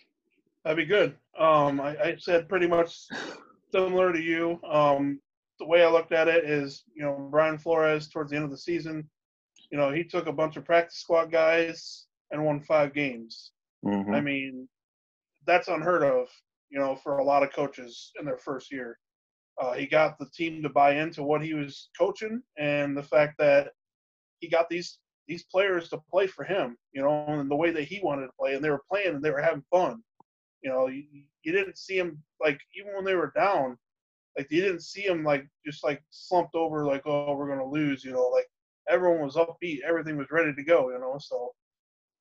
That'd 0.65 0.77
be 0.77 0.85
good. 0.87 1.17
Um, 1.39 1.81
I, 1.81 1.97
I 1.99 2.17
said 2.19 2.49
pretty 2.49 2.69
much 2.69 3.07
similar 3.73 4.13
to 4.13 4.21
you. 4.21 4.61
Um, 4.63 5.21
the 5.59 5.67
way 5.67 5.85
I 5.85 5.91
looked 5.91 6.13
at 6.13 6.29
it 6.29 6.45
is, 6.45 6.85
you 6.95 7.03
know, 7.03 7.29
Brian 7.31 7.59
Flores 7.59 8.09
towards 8.09 8.31
the 8.31 8.37
end 8.37 8.45
of 8.45 8.51
the 8.51 8.59
season, 8.59 9.09
you 9.73 9.79
know, 9.79 9.91
he 9.91 10.05
took 10.05 10.27
a 10.27 10.33
bunch 10.33 10.57
of 10.57 10.65
practice 10.65 10.99
squad 10.99 11.33
guys 11.33 12.07
and 12.31 12.45
won 12.45 12.61
five 12.61 12.93
games. 12.95 13.53
Mhm. 13.85 14.15
I 14.15 14.21
mean, 14.21 14.69
that's 15.47 15.69
unheard 15.69 16.05
of, 16.05 16.29
you 16.71 16.79
know, 16.79 16.95
for 16.95 17.19
a 17.19 17.25
lot 17.25 17.43
of 17.43 17.53
coaches 17.53 18.13
in 18.21 18.25
their 18.27 18.39
first 18.39 18.71
year. 18.71 18.99
Uh, 19.61 19.73
he 19.73 19.87
got 19.87 20.19
the 20.19 20.29
team 20.31 20.63
to 20.63 20.69
buy 20.69 20.93
into 20.97 21.23
what 21.23 21.43
he 21.43 21.55
was 21.55 21.91
coaching 21.99 22.43
and 22.59 22.97
the 22.97 23.03
fact 23.03 23.39
that 23.39 23.73
he 24.41 24.49
got 24.49 24.69
these 24.69 24.99
these 25.29 25.45
players 25.45 25.89
to 25.89 25.99
play 26.11 26.27
for 26.27 26.45
him, 26.45 26.77
you 26.93 27.01
know, 27.01 27.25
and 27.29 27.51
the 27.51 27.57
way 27.57 27.71
that 27.71 27.85
he 27.85 28.01
wanted 28.03 28.27
to 28.27 28.33
play, 28.39 28.55
and 28.55 28.65
they 28.65 28.71
were 28.71 28.83
playing 28.91 29.15
and 29.15 29.23
they 29.23 29.31
were 29.31 29.41
having 29.41 29.63
fun. 29.71 30.03
You 30.63 30.71
know, 30.71 30.89
you, 30.89 31.05
you 31.43 31.53
didn't 31.53 31.79
see 31.79 31.97
him 31.97 32.23
like 32.41 32.61
even 32.77 32.95
when 32.95 33.05
they 33.05 33.15
were 33.15 33.33
down, 33.35 33.79
like 34.37 34.51
you 34.51 34.61
didn't 34.63 34.83
see 34.83 35.03
him 35.03 35.23
like 35.25 35.47
just 35.65 35.85
like 35.85 36.03
slumped 36.11 36.55
over 36.55 36.85
like 36.85 37.03
oh 37.07 37.35
we're 37.37 37.49
gonna 37.49 37.65
lose, 37.69 38.05
you 38.05 38.13
know, 38.13 38.29
like 38.29 38.49
everyone 38.89 39.25
was 39.25 39.37
upbeat, 39.37 39.81
everything 39.87 40.17
was 40.17 40.31
ready 40.31 40.55
to 40.55 40.65
go, 40.65 40.91
you 40.91 40.99
know. 40.99 41.17
So 41.19 41.53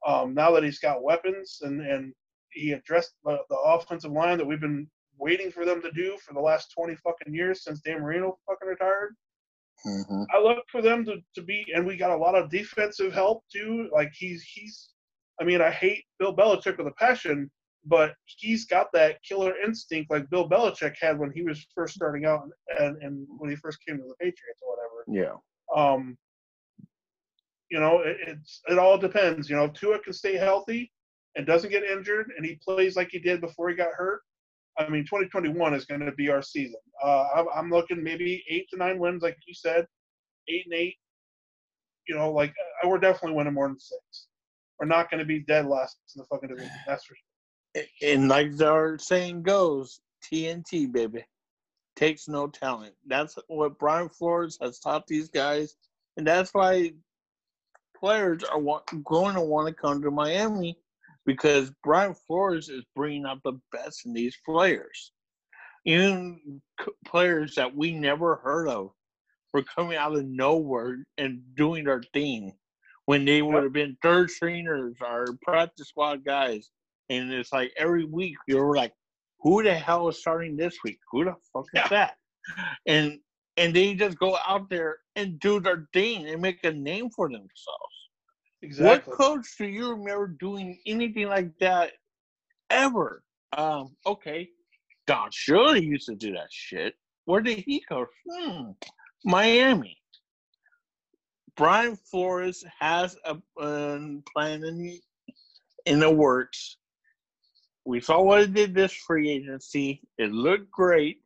um, 0.05 0.34
now 0.34 0.51
that 0.51 0.64
he's 0.64 0.80
got 0.80 1.03
weapons 1.03 1.59
and 1.62 1.82
and 1.82 2.14
he 2.51 2.74
addressed 2.74 3.14
the, 3.24 3.39
the 3.49 3.55
offensive 3.55 4.12
line 4.12 4.38
that 4.38 4.45
we've 4.45 4.59
been 4.59 4.88
waiting 5.18 5.51
for 5.51 5.66
them 5.66 5.82
to 5.82 5.91
do 5.91 6.18
for 6.26 6.34
the 6.34 6.39
last 6.39 6.74
20 6.78 6.95
fucking 6.95 7.34
years 7.34 7.64
since 7.64 7.80
Dan 7.80 8.01
Marino 8.01 8.38
fucking 8.47 8.68
retired. 8.68 9.16
Mhm. 9.86 10.26
I 10.34 10.39
look 10.39 10.66
for 10.70 10.82
them 10.82 11.05
to, 11.05 11.18
to 11.36 11.41
be, 11.41 11.66
and 11.74 11.86
we 11.86 11.97
got 11.97 12.12
a 12.12 12.18
lot 12.18 12.36
of 12.36 12.49
defensive 12.49 13.14
help 13.14 13.43
too. 13.51 13.89
Like 13.91 14.12
he's 14.14 14.43
he's, 14.43 14.89
I 15.39 15.43
mean, 15.43 15.62
I 15.62 15.72
hate 15.72 16.03
Bill 16.20 16.36
Belichick 16.36 16.78
with 16.78 16.88
a 16.88 16.93
passion, 16.99 17.49
but 17.86 18.14
he's 18.26 18.66
got 18.66 18.91
that 18.93 19.24
killer 19.24 19.55
instinct 19.66 20.12
like 20.12 20.30
Bill 20.30 20.47
Belichick 20.47 20.95
had 20.99 21.18
when 21.18 21.32
he 21.32 21.41
was 21.41 21.66
first 21.74 21.95
starting 21.95 22.26
out 22.26 22.47
and, 22.80 23.01
and 23.01 23.26
when 23.38 23.49
he 23.49 23.55
first 23.55 23.80
came 23.88 23.97
to 23.97 24.03
the 24.03 24.16
Patriots 24.20 24.62
or 24.62 24.76
whatever. 24.76 25.03
Yeah. 25.07 25.36
Um, 25.76 26.18
you 27.72 27.80
know, 27.80 28.01
it, 28.01 28.17
it's 28.28 28.61
it 28.67 28.78
all 28.78 28.97
depends. 28.97 29.49
You 29.49 29.55
know, 29.55 29.63
if 29.65 29.74
Tua 29.74 29.99
can 29.99 30.13
stay 30.13 30.36
healthy 30.36 30.91
and 31.36 31.47
doesn't 31.47 31.72
get 31.72 31.84
injured, 31.84 32.32
and 32.36 32.45
he 32.45 32.59
plays 32.63 32.97
like 32.97 33.09
he 33.11 33.19
did 33.19 33.41
before 33.41 33.69
he 33.69 33.76
got 33.76 33.93
hurt. 33.95 34.22
I 34.78 34.88
mean, 34.89 35.03
2021 35.03 35.74
is 35.74 35.86
going 35.86 36.01
to 36.01 36.11
be 36.13 36.30
our 36.30 36.41
season. 36.41 36.80
Uh, 37.03 37.45
I'm, 37.55 37.69
looking 37.69 38.01
maybe 38.01 38.43
eight 38.49 38.67
to 38.69 38.78
nine 38.78 38.99
wins, 38.99 39.22
like 39.22 39.38
you 39.45 39.53
said, 39.53 39.86
eight 40.47 40.63
and 40.65 40.74
eight. 40.74 40.95
You 42.07 42.15
know, 42.15 42.32
like 42.32 42.53
we're 42.86 42.97
definitely 42.97 43.38
winning 43.38 43.53
more 43.53 43.67
than 43.67 43.80
six. 43.80 44.28
We're 44.80 44.88
not 44.88 45.09
going 45.09 45.19
to 45.19 45.26
be 45.26 45.39
dead 45.39 45.67
last 45.67 45.97
in 46.15 46.19
the 46.19 46.26
fucking 46.26 46.49
division. 46.49 46.72
That's 46.88 47.05
for 47.05 47.15
sure. 47.15 47.84
And 48.01 48.28
like 48.28 48.61
our 48.61 48.97
saying 48.97 49.43
goes, 49.43 50.01
TNT 50.26 50.91
baby 50.91 51.24
takes 51.95 52.28
no 52.28 52.47
talent. 52.47 52.95
That's 53.07 53.38
what 53.47 53.78
Brian 53.78 54.09
Flores 54.09 54.57
has 54.61 54.80
taught 54.80 55.07
these 55.07 55.30
guys, 55.30 55.76
and 56.17 56.26
that's 56.26 56.53
why 56.53 56.93
players 58.02 58.43
are 58.43 58.60
wa- 58.60 58.82
going 59.06 59.36
to 59.36 59.41
want 59.41 59.68
to 59.68 59.74
come 59.74 60.02
to 60.02 60.12
Miami 60.12 60.78
because 61.26 61.72
Brian 61.84 62.16
Flores 62.28 62.68
is 62.70 62.84
bringing 62.95 63.26
out 63.26 63.39
the 63.43 63.60
best 63.72 64.06
in 64.06 64.14
these 64.14 64.36
players. 64.45 65.12
Even 65.86 66.62
c- 66.82 66.91
players 67.06 67.56
that 67.56 67.76
we 67.76 67.91
never 67.91 68.36
heard 68.38 68.68
of 68.68 68.91
were 69.54 69.64
coming 69.64 69.97
out 69.97 70.16
of 70.16 70.26
nowhere 70.26 70.97
and 71.18 71.41
doing 71.56 71.86
their 71.86 72.02
thing 72.14 72.54
when 73.06 73.26
they 73.26 73.41
would 73.41 73.64
have 73.64 73.74
been 73.74 73.97
third 74.02 74.30
stringers 74.30 74.95
or 75.02 75.28
practice 75.43 75.89
squad 75.89 76.24
guys. 76.26 76.70
And 77.10 77.32
it's 77.32 77.52
like 77.52 77.72
every 77.78 78.06
week 78.06 78.36
you're 78.47 78.76
like, 78.76 78.93
who 79.41 79.64
the 79.64 79.74
hell 79.74 80.08
is 80.08 80.20
starting 80.20 80.56
this 80.56 80.78
week? 80.84 80.99
Who 81.12 81.26
the 81.26 81.36
fuck 81.54 81.66
is 81.74 81.82
Yeah. 81.82 81.88
that? 81.89 82.16
And 82.88 83.20
and 83.58 83.76
they 83.76 83.93
just 83.93 84.18
go 84.18 84.38
out 84.47 84.70
there 84.70 84.97
and 85.16 85.39
do 85.39 85.60
their 85.60 85.88
thing 85.93 86.28
and 86.28 86.41
make 86.41 86.64
a 86.64 86.72
name 86.72 87.10
for 87.10 87.28
themselves. 87.28 87.49
Exactly. 88.62 89.12
What 89.12 89.18
coach 89.18 89.47
do 89.58 89.66
you 89.66 89.89
remember 89.89 90.28
doing 90.39 90.80
anything 90.86 91.28
like 91.28 91.52
that 91.60 91.93
ever? 92.70 93.24
Um, 93.58 93.95
okay. 94.06 94.49
Don 95.08 95.30
Shula 95.32 95.82
used 95.82 96.08
to 96.08 96.16
do 96.16 96.32
that 96.34 96.47
shit. 96.52 96.95
Where 97.26 97.41
did 97.41 97.60
he 97.60 97.84
go? 97.89 98.06
Hmm. 98.30 98.72
Miami. 99.26 99.97
Brian 101.58 101.95
Flores 101.95 102.64
has 102.80 103.18
a 103.26 103.38
um, 103.60 104.24
plan 104.32 104.64
in, 104.64 104.99
in 105.86 105.99
the 105.99 106.10
works. 106.10 106.78
We 107.86 107.99
saw 107.99 108.22
what 108.22 108.41
it 108.41 108.54
did 108.54 108.74
this 108.74 108.93
free 108.93 109.30
agency. 109.30 110.02
It 110.18 110.32
looked 110.32 110.72
great. 110.72 111.22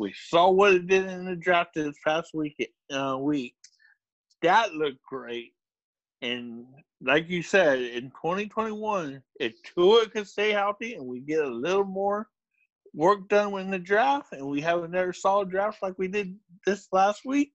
We 0.00 0.14
saw 0.14 0.50
what 0.50 0.72
it 0.72 0.86
did 0.86 1.06
in 1.06 1.26
the 1.26 1.36
draft 1.36 1.74
this 1.74 1.94
past 2.04 2.30
week. 2.32 2.56
Uh, 2.90 3.18
week 3.20 3.54
that 4.42 4.72
looked 4.74 5.02
great. 5.02 5.52
And 6.22 6.64
like 7.02 7.28
you 7.28 7.42
said, 7.42 7.80
in 7.80 8.10
2021, 8.10 9.22
if 9.38 9.54
Tua 9.62 10.08
can 10.08 10.24
stay 10.24 10.52
healthy 10.52 10.94
and 10.94 11.06
we 11.06 11.20
get 11.20 11.44
a 11.44 11.48
little 11.48 11.84
more 11.84 12.28
work 12.94 13.28
done 13.28 13.58
in 13.58 13.70
the 13.70 13.78
draft 13.78 14.32
and 14.32 14.46
we 14.46 14.62
have 14.62 14.82
another 14.82 15.12
solid 15.12 15.50
draft 15.50 15.82
like 15.82 15.98
we 15.98 16.08
did 16.08 16.34
this 16.66 16.88
last 16.92 17.26
week, 17.26 17.52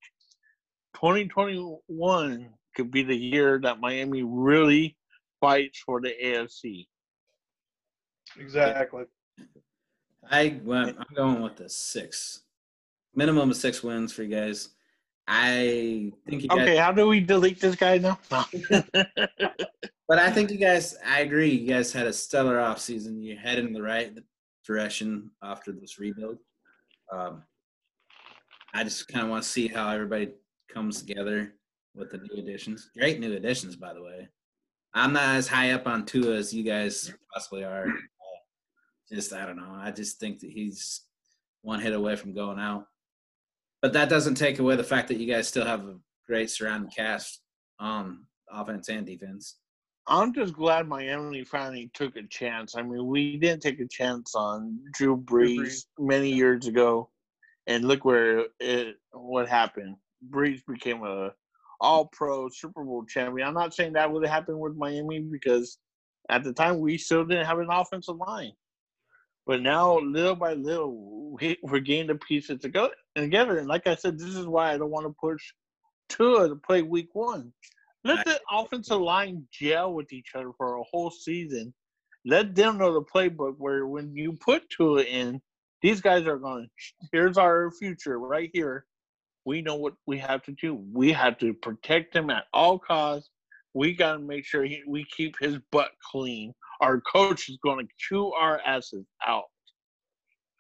2021 0.95 2.49
could 2.75 2.91
be 2.91 3.03
the 3.03 3.15
year 3.15 3.59
that 3.61 3.79
Miami 3.79 4.23
really 4.23 4.95
fights 5.41 5.81
for 5.83 5.99
the 5.99 6.13
AFC. 6.23 6.85
Exactly. 8.37 9.05
I 10.29 10.59
went. 10.63 10.97
I'm 10.97 11.15
going 11.15 11.41
with 11.41 11.57
the 11.57 11.69
six, 11.69 12.41
minimum 13.13 13.49
of 13.49 13.57
six 13.57 13.83
wins 13.83 14.11
for 14.11 14.23
you 14.23 14.35
guys. 14.35 14.69
I 15.27 16.11
think 16.27 16.43
you 16.43 16.49
guys, 16.49 16.59
Okay, 16.59 16.75
how 16.77 16.91
do 16.91 17.07
we 17.07 17.19
delete 17.19 17.59
this 17.59 17.75
guy 17.75 17.97
now? 17.97 18.19
but 18.29 20.19
I 20.19 20.29
think 20.31 20.51
you 20.51 20.57
guys. 20.57 20.95
I 21.05 21.21
agree. 21.21 21.49
You 21.49 21.67
guys 21.67 21.91
had 21.91 22.07
a 22.07 22.13
stellar 22.13 22.57
offseason. 22.57 23.21
You 23.21 23.35
head 23.35 23.59
in 23.59 23.73
the 23.73 23.81
right 23.81 24.17
direction 24.65 25.31
after 25.43 25.71
this 25.71 25.99
rebuild. 25.99 26.37
Um, 27.11 27.43
I 28.73 28.83
just 28.83 29.07
kind 29.07 29.23
of 29.23 29.29
want 29.31 29.43
to 29.43 29.49
see 29.49 29.67
how 29.67 29.89
everybody 29.89 30.31
comes 30.69 30.99
together 30.99 31.53
with 31.95 32.11
the 32.11 32.17
new 32.17 32.41
additions. 32.41 32.89
Great 32.97 33.19
new 33.19 33.33
additions, 33.33 33.75
by 33.75 33.93
the 33.93 34.03
way. 34.03 34.27
I'm 34.93 35.13
not 35.13 35.35
as 35.35 35.47
high 35.47 35.71
up 35.71 35.87
on 35.87 36.05
Tua 36.05 36.35
as 36.35 36.53
you 36.53 36.63
guys 36.63 37.13
possibly 37.33 37.63
are. 37.63 37.87
Just 39.11 39.33
I 39.33 39.45
don't 39.45 39.57
know. 39.57 39.75
I 39.75 39.91
just 39.91 40.19
think 40.19 40.39
that 40.39 40.49
he's 40.49 41.01
one 41.61 41.79
hit 41.79 41.93
away 41.93 42.15
from 42.15 42.33
going 42.33 42.59
out. 42.59 42.87
But 43.81 43.93
that 43.93 44.09
doesn't 44.09 44.35
take 44.35 44.59
away 44.59 44.75
the 44.75 44.83
fact 44.83 45.07
that 45.09 45.17
you 45.17 45.31
guys 45.31 45.47
still 45.47 45.65
have 45.65 45.85
a 45.85 45.97
great 46.27 46.49
surrounding 46.49 46.89
cast 46.89 47.41
on 47.79 48.25
offense 48.51 48.89
and 48.89 49.05
defense. 49.05 49.57
I'm 50.07 50.33
just 50.33 50.53
glad 50.53 50.87
Miami 50.87 51.43
finally 51.43 51.89
took 51.93 52.15
a 52.15 52.23
chance. 52.29 52.75
I 52.75 52.83
mean, 52.83 53.07
we 53.07 53.37
didn't 53.37 53.63
take 53.63 53.79
a 53.79 53.87
chance 53.87 54.35
on 54.35 54.79
Drew 54.93 55.17
Brees, 55.17 55.57
Brees. 55.57 55.85
many 55.97 56.29
years 56.29 56.67
ago, 56.67 57.09
and 57.67 57.85
look 57.85 58.05
where 58.05 58.45
it 58.59 58.95
what 59.11 59.49
happened. 59.49 59.95
Brees 60.29 60.61
became 60.67 61.03
a 61.03 61.31
All 61.81 62.07
Pro 62.11 62.49
Super 62.49 62.83
Bowl 62.83 63.03
champion. 63.05 63.47
I'm 63.47 63.55
not 63.55 63.73
saying 63.73 63.93
that 63.93 64.11
would 64.11 64.23
have 64.23 64.33
happened 64.33 64.59
with 64.59 64.75
Miami 64.75 65.19
because 65.19 65.79
at 66.29 66.43
the 66.43 66.53
time 66.53 66.79
we 66.79 66.97
still 66.99 67.25
didn't 67.25 67.47
have 67.47 67.59
an 67.59 67.69
offensive 67.71 68.17
line, 68.17 68.51
but 69.45 69.61
now 69.61 69.99
little 69.99 70.35
by 70.35 70.53
little 70.53 71.15
we, 71.39 71.57
we're 71.61 71.79
getting 71.79 72.07
the 72.07 72.15
pieces 72.15 72.59
to 72.61 72.69
go 72.69 72.89
together. 73.15 73.57
And 73.57 73.67
like 73.67 73.87
I 73.87 73.95
said, 73.95 74.17
this 74.17 74.35
is 74.35 74.47
why 74.47 74.73
I 74.73 74.77
don't 74.77 74.91
want 74.91 75.05
to 75.05 75.15
push 75.19 75.53
Tua 76.09 76.49
to 76.49 76.55
play 76.55 76.81
Week 76.81 77.09
One. 77.13 77.51
Let 78.03 78.23
the 78.25 78.39
offensive 78.51 79.01
line 79.01 79.47
gel 79.51 79.93
with 79.93 80.13
each 80.13 80.35
other 80.35 80.51
for 80.57 80.75
a 80.75 80.83
whole 80.83 81.09
season. 81.09 81.73
Let 82.23 82.53
them 82.55 82.77
know 82.77 82.93
the 82.93 83.01
playbook 83.01 83.55
where 83.57 83.87
when 83.87 84.15
you 84.15 84.33
put 84.33 84.69
Tua 84.69 85.01
in, 85.01 85.41
these 85.81 86.01
guys 86.01 86.27
are 86.27 86.37
going, 86.37 86.69
here's 87.11 87.37
our 87.37 87.71
future 87.71 88.19
right 88.19 88.49
here. 88.53 88.85
We 89.43 89.61
know 89.61 89.75
what 89.75 89.93
we 90.05 90.17
have 90.19 90.43
to 90.43 90.51
do. 90.51 90.75
We 90.93 91.11
have 91.13 91.37
to 91.39 91.53
protect 91.53 92.15
him 92.15 92.29
at 92.29 92.45
all 92.53 92.79
costs. 92.79 93.29
We 93.73 93.93
got 93.93 94.13
to 94.13 94.19
make 94.19 94.45
sure 94.45 94.63
he, 94.63 94.81
we 94.87 95.05
keep 95.15 95.35
his 95.39 95.57
butt 95.71 95.91
clean. 96.11 96.53
Our 96.81 97.01
coach 97.01 97.49
is 97.49 97.57
going 97.63 97.85
to 97.85 97.91
chew 97.97 98.31
our 98.33 98.59
asses 98.65 99.05
out. 99.25 99.45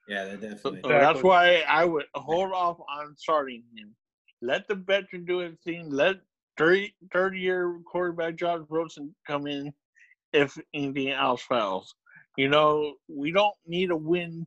Yeah, 0.07 0.25
they 0.25 0.35
So, 0.35 0.71
definitely. 0.71 0.81
so 0.83 0.89
that's 0.89 1.23
why 1.23 1.63
I 1.67 1.85
would 1.85 2.05
hold 2.13 2.51
off 2.51 2.77
on 2.79 3.15
starting 3.17 3.63
him. 3.75 3.95
Let 4.41 4.67
the 4.67 4.75
veteran 4.75 5.25
do 5.25 5.39
his 5.39 5.55
thing. 5.63 5.89
Let 5.89 6.17
30, 6.57 6.93
30 7.11 7.39
year 7.39 7.79
quarterback 7.91 8.35
Josh 8.35 8.61
Rosen 8.69 9.15
come 9.25 9.47
in 9.47 9.73
if 10.33 10.57
anything 10.73 11.09
else 11.09 11.41
fails. 11.41 11.95
You 12.37 12.49
know, 12.49 12.95
we 13.07 13.31
don't 13.31 13.55
need 13.65 13.91
a 13.91 13.95
win 13.95 14.45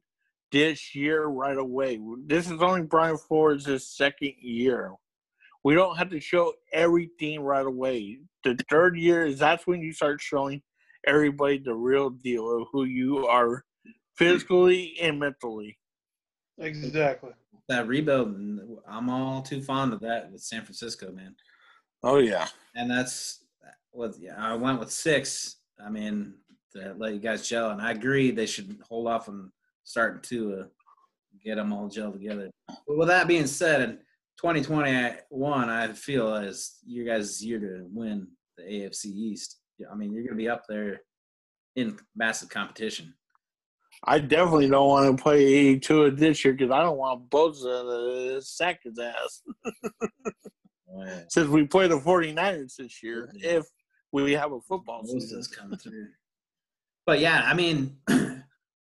this 0.53 0.95
year 0.95 1.27
right 1.27 1.57
away. 1.57 2.01
This 2.27 2.51
is 2.51 2.63
only 2.63 2.83
Brian 2.83 3.17
Flores' 3.17 3.89
second 3.97 4.35
year. 4.41 4.93
We 5.65 5.75
don't 5.75 5.97
have 5.97 6.11
to 6.11 6.21
show 6.21 6.53
everything 6.73 7.41
right 7.41 7.67
away. 7.67 8.21
The 8.45 8.59
third 8.71 8.97
year 8.97 9.27
is 9.27 9.39
that's 9.39 9.67
when 9.67 9.83
you 9.83 9.93
start 9.93 10.21
showing 10.21 10.63
everybody 11.07 11.59
the 11.59 11.75
real 11.75 12.11
deal 12.11 12.61
of 12.61 12.69
who 12.73 12.85
you 12.85 13.27
are 13.27 13.65
physically 14.17 14.97
and 15.01 15.19
mentally. 15.19 15.79
Exactly. 16.59 17.31
That 17.69 17.87
rebuild, 17.87 18.37
I'm 18.89 19.11
all 19.11 19.43
too 19.43 19.63
fond 19.63 19.93
of 19.93 20.01
that 20.01 20.33
with 20.33 20.41
San 20.41 20.63
Francisco, 20.63 21.13
man. 21.13 21.35
Oh 22.03 22.19
yeah. 22.19 22.49
And 22.75 22.91
that's 22.91 23.45
what 23.91 24.15
yeah, 24.19 24.35
I 24.39 24.55
went 24.55 24.81
with 24.81 24.91
six. 24.91 25.57
I 25.85 25.91
mean, 25.91 26.35
to 26.75 26.95
let 26.99 27.15
you 27.15 27.21
guys 27.21 27.49
gel, 27.49 27.71
and 27.71 27.81
I 27.81 27.93
agree 27.93 28.31
they 28.31 28.47
should 28.47 28.79
hold 28.89 29.09
off 29.09 29.29
on 29.29 29.53
starting 29.85 30.21
to 30.23 30.61
uh, 30.61 30.65
get 31.45 31.57
them 31.57 31.73
all 31.73 31.89
gel 31.89 32.13
together. 32.13 32.51
But 32.67 32.99
with 32.99 33.09
that 33.09 33.29
being 33.29 33.47
said, 33.47 33.81
in 33.81 33.99
2021, 34.41 35.71
I 35.71 35.93
feel 35.93 36.35
is 36.37 36.79
you 36.87 37.05
guys' 37.05 37.45
year 37.45 37.59
to 37.59 37.87
win 37.91 38.29
the 38.57 38.65
AFC 38.65 39.07
East. 39.07 39.59
I 39.91 39.95
mean, 39.95 40.13
you're 40.13 40.23
going 40.23 40.37
to 40.37 40.43
be 40.43 40.49
up 40.49 40.65
there 40.69 41.03
in 41.77 41.99
massive 42.17 42.49
competition. 42.49 43.15
I 44.05 44.19
definitely 44.19 44.69
don't 44.69 44.89
want 44.89 45.17
to 45.17 45.23
play 45.23 45.79
Tua 45.79 46.11
this 46.11 46.45
year 46.45 46.55
because 46.55 46.71
I 46.71 46.83
don't 46.83 46.99
want 46.99 47.29
Bosa 47.31 48.37
to 48.37 48.43
sack 48.43 48.81
his 48.85 48.99
ass. 48.99 49.43
Since 51.29 51.49
we 51.49 51.67
play 51.67 51.89
the 51.89 51.99
49ers 51.99 52.77
this 52.77 53.03
year, 53.03 53.31
if 53.35 53.65
we 54.13 54.33
have 54.33 54.53
a 54.53 54.61
football 54.61 55.05
season. 55.05 55.43
Coming 55.57 55.79
through. 55.79 56.09
But 57.07 57.21
yeah, 57.21 57.43
I 57.45 57.55
mean, 57.55 57.97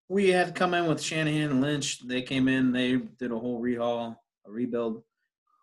we 0.10 0.30
had 0.30 0.56
come 0.56 0.74
in 0.74 0.88
with 0.88 1.02
Shanahan 1.02 1.52
and 1.52 1.62
Lynch. 1.62 2.06
They 2.08 2.22
came 2.22 2.48
in, 2.48 2.72
they 2.72 2.98
did 2.98 3.32
a 3.32 3.38
whole 3.38 3.62
rehaul, 3.62 4.16
a 4.46 4.52
rebuild, 4.52 5.04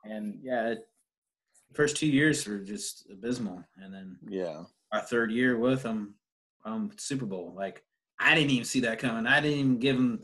and 0.04 0.38
yeah, 0.42 0.68
it, 0.68 0.78
first 1.74 1.96
two 1.96 2.06
years 2.06 2.46
were 2.46 2.58
just 2.58 3.06
abysmal, 3.10 3.64
and 3.76 3.92
then 3.92 4.16
Yeah. 4.28 4.64
Our 4.94 5.00
third 5.00 5.30
year 5.32 5.58
with 5.58 5.82
them, 5.82 6.14
um, 6.64 6.90
Super 6.96 7.26
Bowl. 7.26 7.52
Like 7.56 7.82
I 8.18 8.34
didn't 8.34 8.50
even 8.50 8.64
see 8.64 8.80
that 8.80 8.98
coming. 9.00 9.26
I 9.26 9.40
didn't 9.40 9.58
even 9.58 9.78
give 9.78 9.96
them. 9.96 10.20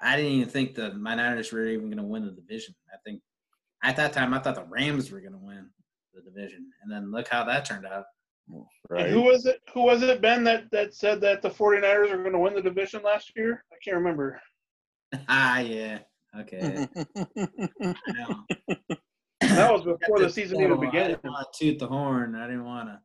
I 0.00 0.16
didn't 0.16 0.32
even 0.32 0.48
think 0.48 0.74
the 0.74 0.94
my 0.94 1.14
Niners 1.14 1.52
were 1.52 1.66
even 1.66 1.86
going 1.86 1.98
to 1.98 2.02
win 2.02 2.24
the 2.24 2.32
division. 2.32 2.74
I 2.92 2.96
think 3.04 3.22
at 3.82 3.96
that 3.96 4.12
time 4.12 4.34
I 4.34 4.38
thought 4.40 4.56
the 4.56 4.64
Rams 4.64 5.10
were 5.10 5.20
going 5.20 5.32
to 5.32 5.38
win 5.38 5.68
the 6.14 6.22
division, 6.22 6.70
and 6.82 6.90
then 6.92 7.10
look 7.12 7.28
how 7.28 7.44
that 7.44 7.64
turned 7.64 7.86
out. 7.86 8.04
And 8.50 8.64
Right. 8.88 9.10
who 9.10 9.22
was 9.22 9.44
it? 9.44 9.60
Who 9.74 9.82
was 9.82 10.02
it, 10.02 10.22
Ben, 10.22 10.42
that, 10.44 10.70
that 10.70 10.94
said 10.94 11.20
that 11.20 11.42
the 11.42 11.50
49ers 11.50 12.10
were 12.10 12.16
going 12.22 12.32
to 12.32 12.38
win 12.38 12.54
the 12.54 12.62
division 12.62 13.02
last 13.02 13.32
year? 13.36 13.62
I 13.70 13.76
can't 13.84 13.96
remember. 13.98 14.40
ah, 15.28 15.58
yeah, 15.58 15.98
okay. 16.40 16.88
I 16.96 17.94
know. 18.12 18.44
That 19.42 19.70
was 19.70 19.82
before 20.00 20.18
the 20.18 20.30
season 20.30 20.60
even 20.60 20.78
I 20.78 20.80
began. 20.80 21.10
didn't 21.10 21.24
want 21.24 21.46
to 21.52 21.58
toot 21.58 21.78
the 21.78 21.86
horn. 21.86 22.34
I 22.34 22.46
didn't 22.46 22.64
want 22.64 22.88
to. 22.88 23.00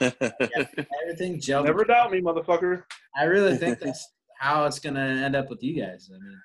Everything 0.00 1.38
gelled. 1.40 1.64
Never 1.64 1.84
doubt 1.84 2.10
me, 2.10 2.20
motherfucker. 2.20 2.84
I 3.16 3.24
really 3.24 3.56
think 3.58 3.78
that's 3.78 4.08
how 4.38 4.64
it's 4.66 4.78
going 4.78 4.94
to 4.94 5.00
end 5.00 5.36
up 5.36 5.50
with 5.50 5.62
you 5.62 5.80
guys. 5.80 6.10
I 6.14 6.18
mean, 6.18 6.40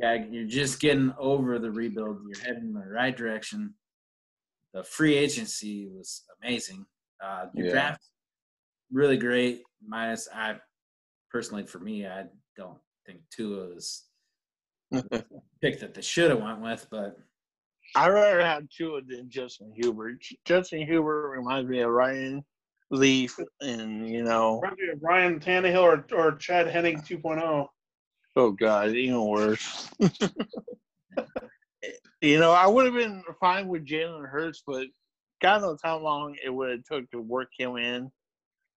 yeah, 0.00 0.26
you're 0.30 0.46
just 0.48 0.80
getting 0.80 1.12
over 1.18 1.58
the 1.58 1.70
rebuild. 1.70 2.18
You're 2.26 2.44
heading 2.44 2.68
in 2.68 2.72
the 2.72 2.86
right 2.88 3.16
direction. 3.16 3.74
The 4.74 4.82
free 4.82 5.14
agency 5.16 5.88
was 5.88 6.24
amazing. 6.42 6.86
Uh, 7.22 7.46
your 7.54 7.66
Yeah. 7.66 7.72
draft 7.72 8.02
really 8.92 9.16
great. 9.16 9.62
Minus, 9.86 10.28
I 10.34 10.56
personally, 11.30 11.64
for 11.66 11.78
me, 11.78 12.06
I 12.06 12.24
don't 12.56 12.78
think 13.06 13.20
Tua 13.30 13.74
is 13.76 14.04
pick 15.60 15.80
that 15.80 15.94
they 15.94 16.02
should 16.02 16.30
have 16.30 16.40
went 16.42 16.60
with, 16.60 16.86
but 16.90 17.16
I 17.96 18.08
rather 18.10 18.40
have 18.42 18.68
Tua 18.68 19.00
than 19.00 19.30
Justin 19.30 19.72
Herbert. 19.82 20.22
Justin 20.44 20.86
Herbert 20.86 21.30
reminds 21.30 21.70
me 21.70 21.80
of 21.80 21.90
Ryan 21.90 22.44
Leaf, 22.90 23.38
and 23.62 24.06
you 24.08 24.22
know, 24.22 24.60
Reminds 24.60 24.80
me 24.80 24.88
of 24.90 25.02
Ryan 25.02 25.40
Tannehill 25.40 25.82
or, 25.82 26.04
or 26.14 26.36
Chad 26.36 26.66
Henne 26.68 26.96
oh. 26.98 27.00
2.0. 27.00 27.68
oh 28.36 28.50
god, 28.50 28.90
even 28.90 29.24
worse. 29.24 29.90
you 32.20 32.38
know, 32.38 32.52
I 32.52 32.66
would 32.66 32.84
have 32.84 32.94
been 32.94 33.24
fine 33.40 33.66
with 33.66 33.86
Jalen 33.86 34.28
Hurts, 34.28 34.62
but 34.66 34.88
God 35.40 35.62
knows 35.62 35.80
how 35.82 35.98
long 35.98 36.36
it 36.44 36.50
would 36.50 36.70
have 36.70 36.84
took 36.84 37.10
to 37.12 37.20
work 37.20 37.48
him 37.58 37.78
in. 37.78 38.10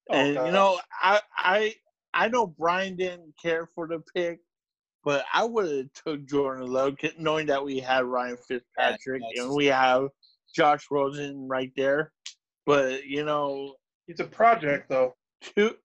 Oh, 0.09 0.15
and 0.15 0.35
God. 0.35 0.45
you 0.45 0.51
know, 0.53 0.79
I 1.01 1.19
I 1.37 1.75
I 2.13 2.29
know 2.29 2.47
Brian 2.47 2.95
didn't 2.95 3.33
care 3.41 3.67
for 3.75 3.85
the 3.85 4.01
pick, 4.15 4.39
but 5.09 5.25
I 5.33 5.43
would 5.43 5.75
have 5.75 5.93
took 5.93 6.25
Jordan 6.27 6.67
Love, 6.71 6.95
knowing 7.17 7.47
that 7.47 7.65
we 7.65 7.79
had 7.79 8.05
Ryan 8.05 8.37
Fitzpatrick 8.37 9.23
that's- 9.23 9.43
and 9.43 9.55
we 9.55 9.65
have 9.65 10.09
Josh 10.53 10.85
Rosen 10.91 11.47
right 11.47 11.71
there. 11.75 12.11
But 12.67 13.05
you 13.07 13.25
know, 13.25 13.77
It's 14.07 14.19
a 14.19 14.25
project, 14.25 14.87
though. 14.87 15.15
two. 15.41 15.75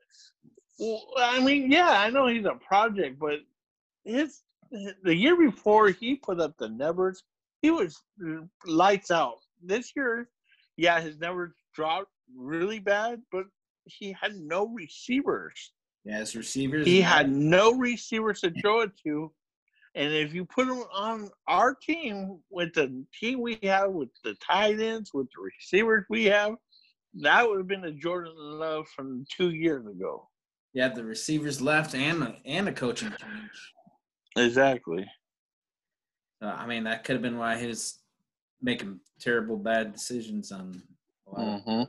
Well, 0.79 1.07
I 1.17 1.41
mean, 1.43 1.73
yeah, 1.73 1.89
I 1.89 2.11
know 2.11 2.27
he's 2.27 2.45
a 2.45 2.57
project, 2.57 3.19
but 3.19 3.41
his 4.05 4.43
the 5.03 5.17
year 5.17 5.37
before 5.37 5.89
he 5.89 6.17
put 6.17 6.39
up 6.39 6.59
the 6.59 6.69
numbers, 6.69 7.25
he 7.63 7.71
was 7.71 8.03
uh, 8.23 8.43
lights 8.67 9.11
out. 9.11 9.39
This 9.63 9.97
year, 9.97 10.29
yeah, 10.77 11.01
his 11.01 11.17
numbers 11.19 11.55
dropped 11.73 12.11
really 12.37 12.79
bad, 12.79 13.23
but 13.33 13.47
he 13.87 14.13
had 14.13 14.37
no 14.37 14.67
receivers. 14.67 15.73
Yeah, 16.05 16.19
as 16.19 16.37
receivers, 16.37 16.87
He 16.87 17.01
had 17.01 17.31
no 17.31 17.73
receivers 17.75 18.41
to 18.43 18.51
throw 18.61 18.81
it 18.81 18.93
to. 19.05 19.33
And 19.97 20.13
if 20.13 20.35
you 20.35 20.45
put 20.45 20.67
him 20.67 20.83
on 20.93 21.31
our 21.47 21.75
team 21.75 22.41
with 22.51 22.75
the 22.75 23.05
team 23.19 23.41
we 23.41 23.59
have, 23.63 23.91
with 23.93 24.09
the 24.25 24.35
tight 24.45 24.81
ends, 24.81 25.13
with 25.15 25.27
the 25.27 25.43
receivers 25.43 26.05
we 26.11 26.25
have, 26.25 26.57
that 27.23 27.49
would 27.49 27.59
have 27.59 27.69
been 27.69 27.83
the 27.83 27.93
Jordan 27.93 28.33
Love 28.37 28.89
from 28.89 29.25
two 29.31 29.51
years 29.51 29.87
ago. 29.87 30.29
yeah, 30.73 30.89
the 30.89 31.05
receivers 31.05 31.63
left 31.63 31.95
and 31.95 32.23
a, 32.25 32.37
and 32.45 32.69
a 32.69 32.73
coaching 32.73 33.11
change. 33.11 33.73
Exactly. 34.37 35.07
Uh, 36.43 36.47
I 36.47 36.67
mean, 36.67 36.83
that 36.85 37.05
could 37.05 37.13
have 37.15 37.23
been 37.23 37.39
why 37.39 37.57
he 37.57 37.69
was 37.69 38.01
making 38.61 38.99
terrible 39.21 39.57
bad 39.57 39.93
decisions 39.93 40.51
on. 40.51 40.83
a 41.29 41.31
lot 41.41 41.63
of- 41.67 41.89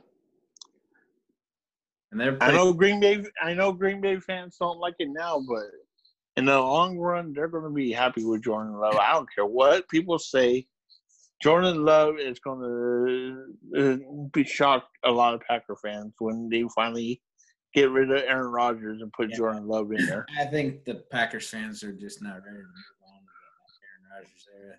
And 2.12 2.20
they're 2.20 2.36
I 2.40 2.52
know 2.52 2.72
Green 2.72 3.00
Bay. 3.00 3.24
I 3.42 3.54
know 3.54 3.72
Green 3.72 4.00
Bay 4.00 4.18
fans 4.20 4.56
don't 4.58 4.78
like 4.78 4.94
it 4.98 5.08
now, 5.10 5.42
but 5.48 5.64
in 6.36 6.44
the 6.44 6.58
long 6.58 6.98
run, 6.98 7.32
they're 7.32 7.48
going 7.48 7.64
to 7.64 7.70
be 7.70 7.92
happy 7.92 8.24
with 8.24 8.42
Jordan 8.42 8.74
Love. 8.74 8.96
I 8.96 9.12
don't 9.12 9.28
care 9.34 9.46
what 9.46 9.88
people 9.88 10.18
say. 10.18 10.66
Jordan 11.42 11.84
Love 11.84 12.18
is 12.18 12.38
going 12.38 12.60
to 13.74 13.92
uh, 13.94 14.28
be 14.32 14.44
shocked 14.44 14.88
a 15.04 15.10
lot 15.10 15.34
of 15.34 15.40
Packer 15.40 15.76
fans 15.76 16.14
when 16.18 16.48
they 16.48 16.64
finally 16.74 17.20
get 17.74 17.90
rid 17.90 18.10
of 18.10 18.22
Aaron 18.26 18.50
Rodgers 18.50 19.02
and 19.02 19.12
put 19.12 19.30
Yeah. 19.30 19.36
Jordan 19.36 19.66
Love 19.68 19.92
in 19.92 20.06
there. 20.06 20.24
I 20.38 20.46
think 20.46 20.84
the 20.84 20.94
Packers 21.10 21.48
fans 21.50 21.82
are 21.82 21.92
just 21.92 22.22
not 22.22 22.36
ready 22.36 22.56
to 22.58 22.62
move 22.62 22.96
on 23.02 23.20
to 23.20 23.82
Aaron 23.84 24.24
Rodgers 24.24 24.48
era. 24.64 24.76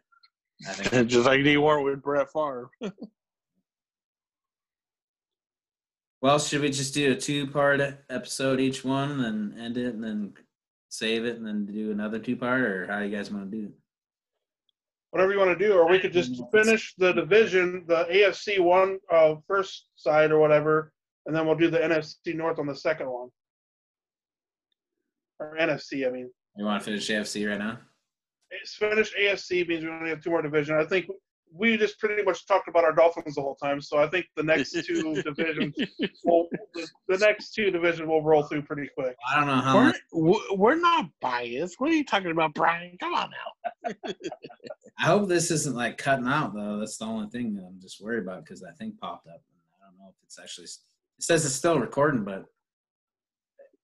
I 0.67 0.73
think 0.73 1.09
Just 1.11 1.25
like 1.27 1.43
they 1.43 1.57
weren't 1.57 1.83
with 1.85 2.01
Brett 2.01 2.27
Favre. 2.31 2.69
Well, 6.21 6.39
should 6.39 6.61
we 6.61 6.69
just 6.69 6.95
do 6.95 7.11
a 7.11 7.15
two-part 7.15 7.79
episode 8.09 8.59
each 8.59 8.83
one, 8.83 9.23
and 9.23 9.59
end 9.59 9.77
it, 9.77 9.93
and 9.93 10.03
then 10.03 10.33
save 10.89 11.25
it, 11.25 11.37
and 11.37 11.45
then 11.45 11.65
do 11.65 11.91
another 11.91 12.17
two-part, 12.17 12.61
or 12.61 12.87
how 12.87 12.99
do 12.99 13.05
you 13.05 13.15
guys 13.15 13.31
want 13.31 13.51
to 13.51 13.57
do 13.57 13.65
it? 13.65 13.71
Whatever 15.11 15.31
you 15.31 15.39
want 15.39 15.57
to 15.57 15.67
do, 15.67 15.73
or 15.73 15.87
we 15.87 15.99
could 15.99 16.13
just 16.13 16.41
finish 16.51 16.95
the 16.97 17.13
division, 17.13 17.85
the 17.87 18.05
AFC 18.05 18.59
one 18.59 18.97
uh, 19.11 19.35
first 19.47 19.85
side 19.95 20.31
or 20.31 20.39
whatever, 20.39 20.91
and 21.27 21.35
then 21.35 21.45
we'll 21.45 21.55
do 21.55 21.69
the 21.69 21.79
NFC 21.79 22.35
North 22.35 22.57
on 22.59 22.65
the 22.65 22.75
second 22.75 23.09
one. 23.09 23.29
Or 25.39 25.55
NFC, 25.59 26.07
I 26.07 26.11
mean. 26.11 26.31
You 26.55 26.65
want 26.65 26.81
to 26.81 26.85
finish 26.85 27.09
AFC 27.09 27.47
right 27.47 27.59
now? 27.59 27.77
It's 28.49 28.75
finished 28.75 29.13
AFC 29.19 29.67
means 29.67 29.83
we 29.83 29.91
only 29.91 30.09
have 30.09 30.23
two 30.23 30.31
more 30.31 30.41
divisions. 30.41 30.83
I 30.83 30.87
think 30.87 31.07
we 31.53 31.77
just 31.77 31.99
pretty 31.99 32.23
much 32.23 32.45
talked 32.45 32.67
about 32.67 32.83
our 32.83 32.93
Dolphins 32.93 33.35
the 33.35 33.41
whole 33.41 33.55
time, 33.55 33.81
so 33.81 33.97
I 33.97 34.07
think 34.07 34.25
the 34.35 34.43
next 34.43 34.71
two 34.85 35.21
divisions, 35.21 35.75
will, 36.23 36.47
the, 36.73 36.87
the 37.07 37.17
next 37.17 37.53
two 37.53 37.71
divisions 37.71 38.07
will 38.07 38.23
roll 38.23 38.43
through 38.43 38.63
pretty 38.63 38.89
quick. 38.97 39.15
I 39.29 39.35
don't 39.37 39.47
know 39.47 39.61
how. 39.61 39.77
We're, 40.11 40.31
Much, 40.31 40.41
we're 40.51 40.75
not 40.75 41.05
biased. 41.21 41.75
What 41.79 41.91
are 41.91 41.95
you 41.95 42.05
talking 42.05 42.31
about, 42.31 42.53
Brian? 42.53 42.97
Come 42.99 43.13
on 43.13 43.31
now. 43.31 43.93
I 44.99 45.05
hope 45.05 45.27
this 45.27 45.51
isn't 45.51 45.75
like 45.75 45.97
cutting 45.97 46.27
out 46.27 46.53
though. 46.53 46.79
That's 46.79 46.97
the 46.97 47.05
only 47.05 47.29
thing 47.29 47.53
that 47.55 47.63
I'm 47.63 47.79
just 47.81 48.01
worried 48.01 48.23
about 48.23 48.43
because 48.43 48.61
that 48.61 48.77
thing 48.77 48.93
popped 48.99 49.27
up. 49.27 49.41
I 49.81 49.89
don't 49.89 49.97
know 49.99 50.09
if 50.09 50.15
it's 50.23 50.39
actually. 50.39 50.65
It 50.65 51.23
says 51.23 51.45
it's 51.45 51.55
still 51.55 51.79
recording, 51.79 52.23
but 52.23 52.45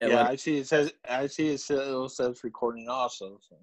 Yeah, 0.01 0.15
like- 0.21 0.29
I 0.29 0.35
see. 0.35 0.57
It 0.57 0.67
says. 0.67 0.91
I 1.09 1.27
see. 1.27 1.49
It 1.49 1.59
says, 1.59 2.15
says 2.15 2.43
recording 2.43 2.87
also. 2.89 3.39
So. 3.47 3.57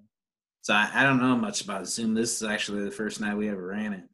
So 0.63 0.75
I, 0.75 0.91
I 0.95 1.03
don't 1.03 1.21
know 1.21 1.37
much 1.37 1.63
about 1.63 1.87
Zoom. 1.87 2.15
This 2.15 2.43
is 2.43 2.49
actually 2.49 2.85
the 2.85 2.91
first 2.91 3.21
night 3.21 3.37
we 3.37 3.49
ever 3.49 3.67
ran 3.67 3.93
it. 3.93 4.05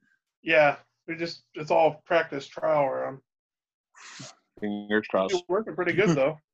Yeah, 0.42 0.76
we 1.08 1.16
just 1.16 1.42
it's 1.54 1.70
all 1.70 2.02
practice 2.06 2.46
trial 2.46 2.88
run. 2.88 3.18
Fingers 4.60 5.06
crossed. 5.08 5.34
It's 5.34 5.42
working 5.48 5.74
pretty 5.74 5.92
good 5.92 6.10
though. 6.10 6.38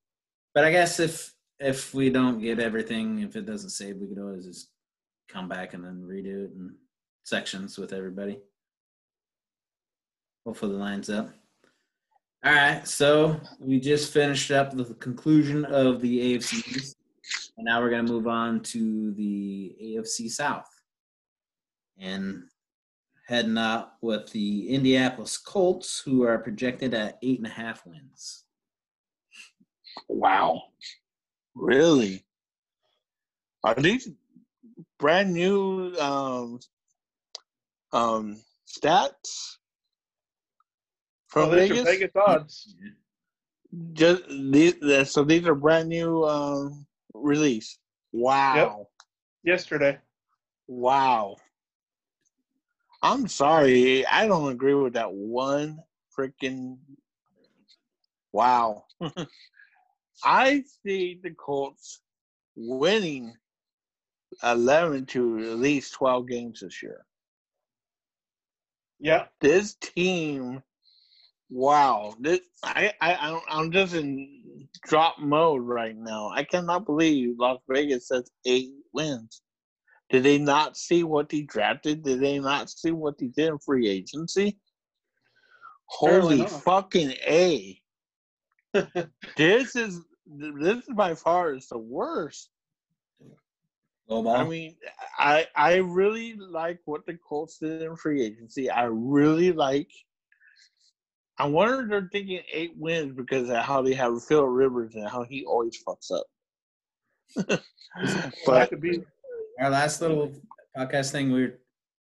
But 0.54 0.64
I 0.64 0.70
guess 0.70 1.00
if 1.00 1.32
if 1.60 1.94
we 1.94 2.10
don't 2.10 2.38
get 2.38 2.60
everything, 2.60 3.20
if 3.20 3.36
it 3.36 3.46
doesn't 3.46 3.70
save, 3.70 3.96
we 3.96 4.06
could 4.06 4.18
always 4.18 4.44
just 4.44 4.68
come 5.28 5.48
back 5.48 5.72
and 5.72 5.82
then 5.82 6.02
redo 6.06 6.44
it 6.44 6.52
in 6.54 6.74
sections 7.24 7.78
with 7.78 7.94
everybody. 7.94 8.38
Hopefully 10.44 10.72
the 10.72 10.78
lines 10.78 11.08
up. 11.08 11.30
All 12.44 12.52
right, 12.52 12.86
so 12.86 13.40
we 13.60 13.78
just 13.78 14.12
finished 14.12 14.50
up 14.50 14.76
the 14.76 14.84
conclusion 14.94 15.64
of 15.64 16.00
the 16.00 16.36
AFC 16.36 16.76
East, 16.76 16.96
And 17.62 17.68
now 17.68 17.80
we're 17.80 17.90
going 17.90 18.04
to 18.04 18.12
move 18.12 18.26
on 18.26 18.58
to 18.74 19.12
the 19.12 19.72
AFC 19.80 20.28
South. 20.28 20.68
And 21.96 22.42
heading 23.28 23.56
out 23.56 23.92
with 24.00 24.32
the 24.32 24.68
Indianapolis 24.68 25.38
Colts, 25.38 26.02
who 26.04 26.24
are 26.24 26.38
projected 26.38 26.92
at 26.92 27.18
eight 27.22 27.38
and 27.38 27.46
a 27.46 27.50
half 27.50 27.86
wins. 27.86 28.46
Wow. 30.08 30.60
Really? 31.54 32.24
Are 33.62 33.76
these 33.76 34.10
brand 34.98 35.32
new 35.32 35.94
um, 36.00 36.58
um, 37.92 38.42
stats 38.68 39.58
Well, 41.32 41.48
from 41.48 41.50
these 41.52 41.70
are 41.70 41.74
Vegas? 41.74 41.84
Vegas 41.84 42.10
odds. 42.16 42.74
Just 43.92 44.24
these, 44.50 44.74
so 45.08 45.22
these 45.22 45.46
are 45.46 45.54
brand 45.54 45.88
new 45.88 46.24
um, 46.24 46.86
release. 47.14 47.78
Wow. 48.12 48.88
Yesterday. 49.44 49.98
Wow. 50.68 51.36
I'm 53.02 53.26
sorry. 53.26 54.06
I 54.06 54.26
don't 54.26 54.52
agree 54.52 54.74
with 54.74 54.92
that 54.94 55.12
one 55.12 55.78
freaking 56.16 56.78
wow. 58.32 58.84
I 60.24 60.62
see 60.84 61.18
the 61.22 61.30
Colts 61.30 62.00
winning 62.54 63.34
11 64.42 65.06
to 65.06 65.50
at 65.52 65.58
least 65.58 65.94
12 65.94 66.28
games 66.28 66.60
this 66.60 66.82
year. 66.82 67.04
Yeah. 69.00 69.26
This 69.40 69.74
team, 69.74 70.62
wow. 71.50 72.14
This 72.20 72.40
I, 72.62 72.92
I 73.00 73.40
I'm 73.48 73.72
just 73.72 73.94
in 73.94 74.41
drop 74.84 75.18
mode 75.18 75.62
right 75.62 75.96
now. 75.96 76.30
I 76.34 76.44
cannot 76.44 76.86
believe 76.86 77.36
Las 77.38 77.60
Vegas 77.68 78.08
says 78.08 78.30
eight 78.44 78.72
wins. 78.92 79.42
Did 80.10 80.24
they 80.24 80.38
not 80.38 80.76
see 80.76 81.04
what 81.04 81.30
he 81.30 81.42
drafted? 81.42 82.02
Did 82.02 82.20
they 82.20 82.38
not 82.38 82.68
see 82.68 82.90
what 82.90 83.14
he 83.18 83.28
did 83.28 83.48
in 83.48 83.58
free 83.58 83.88
agency? 83.88 84.58
Holy 85.86 86.46
fucking 86.46 87.10
a! 87.26 87.80
this 89.36 89.76
is 89.76 90.00
this 90.26 90.78
is 90.78 90.94
by 90.94 91.14
far 91.14 91.54
is 91.54 91.68
the 91.68 91.78
worst. 91.78 92.50
Low. 94.08 94.28
I 94.34 94.44
mean, 94.44 94.76
I 95.18 95.46
I 95.56 95.76
really 95.76 96.34
like 96.34 96.80
what 96.84 97.06
the 97.06 97.16
Colts 97.26 97.58
did 97.58 97.82
in 97.82 97.96
free 97.96 98.22
agency. 98.22 98.70
I 98.70 98.84
really 98.84 99.52
like. 99.52 99.90
I 101.38 101.46
wonder 101.46 101.82
if 101.82 101.88
they're 101.88 102.08
thinking 102.12 102.40
eight 102.52 102.74
wins 102.76 103.14
because 103.14 103.48
of 103.48 103.56
how 103.56 103.82
they 103.82 103.94
have 103.94 104.22
Phil 104.24 104.44
Rivers 104.44 104.94
and 104.94 105.08
how 105.08 105.24
he 105.24 105.44
always 105.44 105.82
fucks 105.82 106.10
up. 106.10 106.26
that 107.96 108.32
but 108.46 108.68
could 108.68 108.80
be. 108.80 109.02
Our 109.60 109.70
last 109.70 110.00
little 110.00 110.32
podcast 110.76 111.12
thing, 111.12 111.32
we 111.32 111.52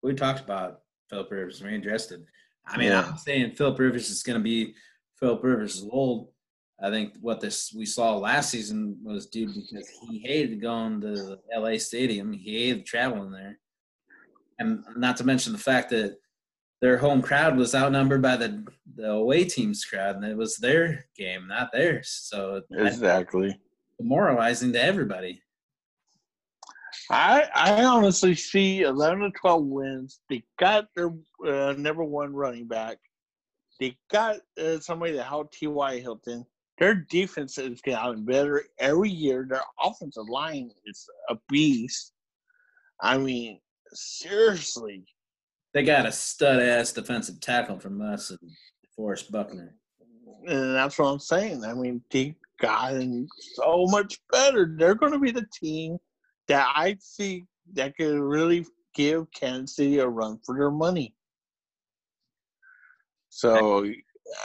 we 0.03 0.15
talked 0.15 0.41
about 0.41 0.81
Philip 1.09 1.31
Rivers. 1.31 1.63
We 1.63 1.75
addressed 1.75 2.13
it. 2.13 2.21
I 2.67 2.77
mean, 2.77 2.89
Yeah. 2.89 3.07
I'm 3.09 3.17
saying 3.17 3.53
Philip 3.53 3.79
Rivers 3.79 4.11
is 4.11 4.23
going 4.23 4.39
to 4.39 4.43
be 4.43 4.75
Philip 5.19 5.43
Rivers 5.45 5.77
is 5.77 5.89
old. 5.91 6.29
I 6.83 6.91
think 6.91 7.15
what 7.21 7.41
this 7.41 7.75
we 7.77 7.85
saw 7.85 8.17
last 8.17 8.51
season 8.51 8.99
was 9.03 9.27
dude 9.27 9.55
because 9.55 9.89
he 10.09 10.21
hated 10.21 10.63
going 10.63 11.01
to 11.03 11.09
the 11.09 11.39
LA 11.55 11.77
Stadium. 11.77 12.33
He 12.33 12.69
hated 12.69 12.87
traveling 12.87 13.31
there, 13.31 13.59
and 14.59 14.83
not 14.97 15.19
to 15.19 15.25
mention 15.25 15.53
the 15.53 15.59
fact 15.59 15.91
that 15.91 16.17
their 16.81 16.99
home 16.99 17.23
crowd 17.23 17.57
was 17.57 17.75
outnumbered 17.75 18.23
by 18.23 18.37
the 18.37 18.65
the 18.97 19.11
away 19.11 19.45
team's 19.45 19.85
crowd, 19.85 20.17
and 20.17 20.25
it 20.25 20.37
was 20.37 20.57
their 20.57 21.07
game, 21.17 21.47
not 21.47 21.71
theirs. 21.73 22.11
So 22.25 22.63
exactly. 22.73 23.59
demoralizing 23.99 24.73
to 24.73 24.83
everybody. 24.83 25.43
I 27.11 27.49
I 27.55 27.85
honestly 27.85 28.35
see 28.35 28.83
eleven 28.83 29.21
to 29.21 29.31
twelve 29.39 29.65
wins. 29.65 30.21
They 30.29 30.43
got 30.59 30.87
their 30.95 31.11
uh, 31.47 31.75
number 31.77 32.05
one 32.05 32.35
running 32.35 32.67
back. 32.67 32.99
They 33.79 33.97
got 34.11 34.37
uh, 34.63 34.79
somebody 34.81 35.13
that 35.13 35.25
held 35.25 35.53
T.Y. 35.53 36.01
Hilton. 36.01 36.45
Their 36.79 36.95
defense 36.95 37.59
is 37.59 37.81
getting 37.81 38.25
better 38.25 38.65
every 38.79 39.11
year. 39.11 39.47
Their 39.49 39.63
offensive 39.83 40.29
line 40.29 40.71
is 40.87 41.07
a 41.29 41.37
beast. 41.49 42.13
I 43.01 43.19
mean, 43.19 43.61
seriously. 43.93 45.05
They 45.73 45.85
got 45.85 46.07
a 46.07 46.13
stud 46.13 46.61
ass 46.61 46.93
defensive 46.93 47.41
tackle 47.41 47.79
from 47.79 48.03
us 48.03 48.31
and 48.31 48.39
Forrest 48.97 49.31
Buckner. 49.31 49.75
And 50.47 50.75
that's 50.75 50.99
what 50.99 51.07
I'm 51.07 51.19
saying. 51.19 51.65
I 51.65 51.75
mean, 51.75 52.03
they 52.11 52.35
gotten 52.61 53.29
so 53.55 53.87
much 53.89 54.19
better. 54.33 54.75
They're 54.77 54.95
going 54.95 55.13
to 55.13 55.19
be 55.19 55.31
the 55.31 55.47
team 55.53 55.99
that 56.49 56.67
I 56.75 56.97
see 57.01 57.47
that 57.75 57.97
could 57.97 58.19
really 58.19 58.67
give 58.95 59.31
Kansas 59.33 59.77
City 59.77 59.99
a 59.99 60.09
run 60.09 60.39
for 60.45 60.57
their 60.57 60.71
money. 60.71 61.15
So 63.29 63.89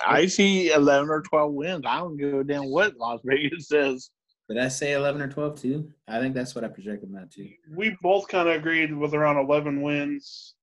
I 0.06 0.28
see 0.28 0.72
11 0.72 1.10
or 1.10 1.22
12 1.22 1.54
wins. 1.54 1.84
I 1.88 1.98
don't 1.98 2.18
give 2.18 2.34
a 2.34 2.44
damn 2.44 2.70
what 2.70 2.96
Las 2.98 3.22
Vegas 3.26 3.68
says. 3.68 4.12
Did 4.48 4.60
I 4.60 4.68
say 4.68 4.94
11 4.94 5.22
or 5.22 5.28
12 5.28 5.60
too? 5.60 5.92
I 6.08 6.20
think 6.20 6.36
that's 6.36 6.54
what 6.54 6.64
I 6.64 6.68
projected 6.68 7.12
that 7.14 7.32
too. 7.32 7.50
we 7.76 7.98
both 8.04 8.28
kind 8.28 8.48
of 8.48 8.56
agreed 8.56 8.96
with 8.96 9.16
around 9.16 9.38
11 9.38 9.82
wins 9.82 10.54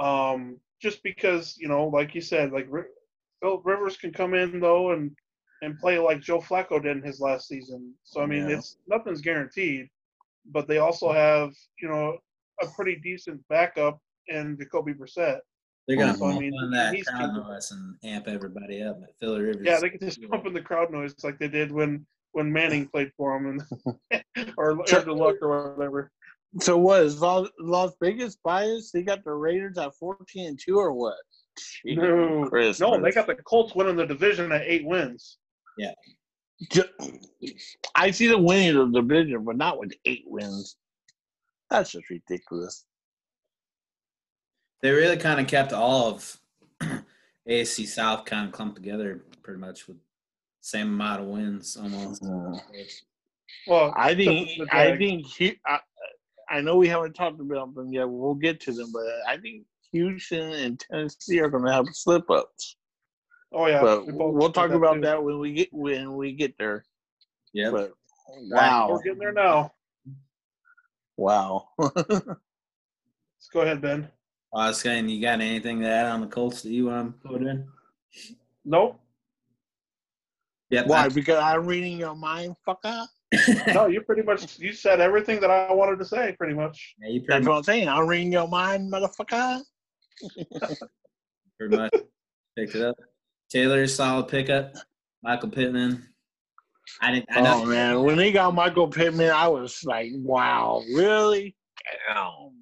um 0.00 0.56
just 0.80 1.02
because 1.02 1.56
you 1.58 1.68
know 1.68 1.86
like 1.86 2.14
you 2.14 2.20
said 2.20 2.52
like 2.52 2.68
Philip 3.40 3.62
Rivers 3.64 3.96
can 3.96 4.12
come 4.12 4.34
in 4.34 4.60
though 4.60 4.92
and 4.92 5.10
and 5.62 5.78
play 5.78 5.98
like 5.98 6.20
Joe 6.20 6.40
Flacco 6.40 6.82
did 6.82 6.96
in 6.96 7.02
his 7.02 7.20
last 7.20 7.48
season 7.48 7.92
so 8.04 8.20
I 8.22 8.26
mean 8.26 8.48
Yeah. 8.48 8.56
it's 8.58 8.78
nothing's 8.88 9.20
guaranteed 9.20 9.88
but 10.52 10.66
they 10.66 10.78
also 10.78 11.12
have 11.12 11.50
you 11.80 11.88
know 11.88 12.18
a 12.62 12.66
pretty 12.68 12.96
decent 12.96 13.40
backup 13.48 13.98
in 14.28 14.56
Jacoby 14.58 14.92
Brissett 14.94 15.38
They're 15.86 15.96
going 15.96 16.12
to 16.12 16.18
So, 16.18 16.26
I 16.26 16.30
pump 16.30 16.40
mean, 16.40 16.54
on 16.54 16.70
that 16.72 16.94
crowd 17.06 17.34
noise 17.34 17.70
and 17.72 17.96
amp 18.04 18.28
everybody 18.28 18.82
up. 18.82 19.00
But 19.00 19.10
Philly 19.20 19.42
Rivers. 19.42 19.64
yeah 19.66 19.78
they 19.80 19.90
can 19.90 20.00
just 20.00 20.20
pump 20.30 20.46
in 20.46 20.52
the 20.52 20.60
crowd 20.60 20.90
noise 20.90 21.14
like 21.22 21.38
they 21.38 21.48
did 21.48 21.70
when 21.72 22.06
when 22.32 22.52
Manning 22.52 22.86
played 22.92 23.12
for 23.16 23.38
them 23.38 23.60
and 24.10 24.22
or 24.56 24.70
Andrew 24.94 25.14
Luck 25.14 25.36
or 25.42 25.74
whatever 25.76 26.10
So 26.60 26.76
what 26.76 27.02
is 27.02 27.20
Las, 27.20 27.48
Las 27.58 27.92
Vegas 28.02 28.36
biased? 28.36 28.92
They 28.92 29.02
got 29.02 29.24
the 29.24 29.32
Raiders 29.32 29.78
at 29.78 29.94
14 29.94 30.46
and 30.48 30.58
2 30.62 30.76
or 30.78 30.92
what? 30.92 31.16
no 31.84 32.46
Christmas. 32.48 32.80
no 32.80 32.98
they 33.02 33.10
got 33.10 33.26
the 33.26 33.34
Colts 33.34 33.74
winning 33.74 33.96
the 33.96 34.06
division 34.06 34.52
at 34.52 34.62
eight 34.62 34.86
wins 34.86 35.36
Ju- 36.70 36.84
I 37.94 38.10
see 38.12 38.26
the 38.28 38.38
winning 38.38 38.76
of 38.76 38.92
the 38.92 39.00
division, 39.02 39.44
but 39.44 39.56
not 39.56 39.78
with 39.80 39.92
eight 40.04 40.22
wins. 40.26 40.76
That's 41.70 41.90
just 41.90 42.08
ridiculous. 42.08 42.84
They 44.80 44.90
really 44.92 45.16
kind 45.16 45.40
of 45.40 45.46
kept 45.48 45.72
all 45.72 46.08
of 46.10 46.38
AFC 47.48 47.86
South 47.86 48.24
kind 48.24 48.46
of 48.46 48.52
clumped 48.52 48.76
together 48.76 49.24
pretty 49.42 49.58
much 49.60 49.88
with 49.88 49.96
same 50.60 50.88
amount 50.88 51.22
of 51.22 51.26
wins 51.28 51.76
almost. 51.76 52.22
Mm-hmm. 52.22 52.54
well 53.66 53.92
I 53.96 54.14
think 54.14 54.48
the- 54.58 54.64
the 54.64 54.76
I 54.76 54.96
think 54.96 55.26
Hu- 55.36 55.56
I, 55.66 55.80
I 56.52 56.60
know 56.60 56.76
we 56.76 56.86
haven't 56.86 57.14
talked 57.14 57.40
about 57.40 57.74
them 57.74 57.92
yet. 57.92 58.08
We'll 58.08 58.34
get 58.34 58.60
to 58.60 58.72
them, 58.72 58.92
but 58.92 59.04
I 59.26 59.38
think 59.38 59.64
Houston 59.92 60.52
and 60.52 60.78
Tennessee 60.78 61.40
are 61.40 61.48
going 61.48 61.64
to 61.64 61.72
have 61.72 61.86
slip 61.92 62.30
ups. 62.30 62.76
Oh 63.54 63.66
yeah, 63.66 63.80
but 63.80 64.06
we 64.06 64.12
both 64.12 64.34
we'll 64.34 64.48
said 64.48 64.54
talk 64.54 64.70
about 64.70 64.94
too. 64.94 65.00
that 65.02 65.22
when 65.22 65.38
we 65.38 65.52
get 65.52 65.68
when 65.72 66.14
we 66.14 66.32
get 66.32 66.56
there. 66.58 66.84
Yeah. 67.52 67.70
But 67.70 67.92
wow, 68.28 68.90
We're 68.90 69.02
getting 69.02 69.18
there 69.18 69.32
now. 69.32 69.72
wow. 71.16 71.68
Let's 71.78 71.98
go 73.52 73.60
ahead, 73.60 73.80
Ben. 73.80 74.08
I 74.54 74.68
was 74.68 74.80
saying, 74.80 75.08
you 75.08 75.20
got 75.20 75.40
anything 75.40 75.80
to 75.80 75.88
add 75.88 76.06
on 76.06 76.20
the 76.20 76.26
Colts 76.26 76.62
that 76.62 76.70
you 76.70 76.86
want 76.86 77.22
to 77.22 77.28
put 77.28 77.42
in? 77.42 77.66
Nope. 78.64 79.00
Yep. 80.70 80.86
Why? 80.86 81.08
Because 81.08 81.38
I'm 81.42 81.66
reading 81.66 81.98
your 81.98 82.14
mind, 82.14 82.56
fucker. 82.66 83.06
No, 83.74 83.86
you 83.86 84.02
pretty 84.02 84.22
much 84.22 84.58
you 84.58 84.72
said 84.72 85.00
everything 85.00 85.40
that 85.40 85.50
I 85.50 85.72
wanted 85.72 85.98
to 85.98 86.04
say, 86.04 86.34
pretty 86.38 86.54
much. 86.54 86.94
Yeah, 87.00 87.08
you 87.08 87.20
pretty 87.20 87.28
That's 87.28 87.44
much, 87.44 87.50
what 87.50 87.56
I'm 87.58 87.64
saying. 87.64 87.88
I'm 87.88 88.06
reading 88.06 88.32
your 88.32 88.48
mind, 88.48 88.92
motherfucker. 88.92 89.62
pretty 91.58 91.76
much 91.76 91.94
picked 92.56 92.74
it 92.74 92.82
up. 92.82 92.96
Taylor, 93.50 93.86
solid 93.86 94.28
pickup. 94.28 94.74
Michael 95.22 95.50
Pittman. 95.50 96.06
I 97.00 97.12
didn't. 97.12 97.26
I 97.30 97.40
oh, 97.40 97.42
know. 97.42 97.62
Oh 97.62 97.66
man, 97.66 98.02
when 98.02 98.16
they 98.16 98.32
got 98.32 98.54
Michael 98.54 98.88
Pittman, 98.88 99.30
I 99.30 99.48
was 99.48 99.82
like, 99.84 100.10
wow, 100.14 100.82
really? 100.94 101.56
Damn. 102.08 102.52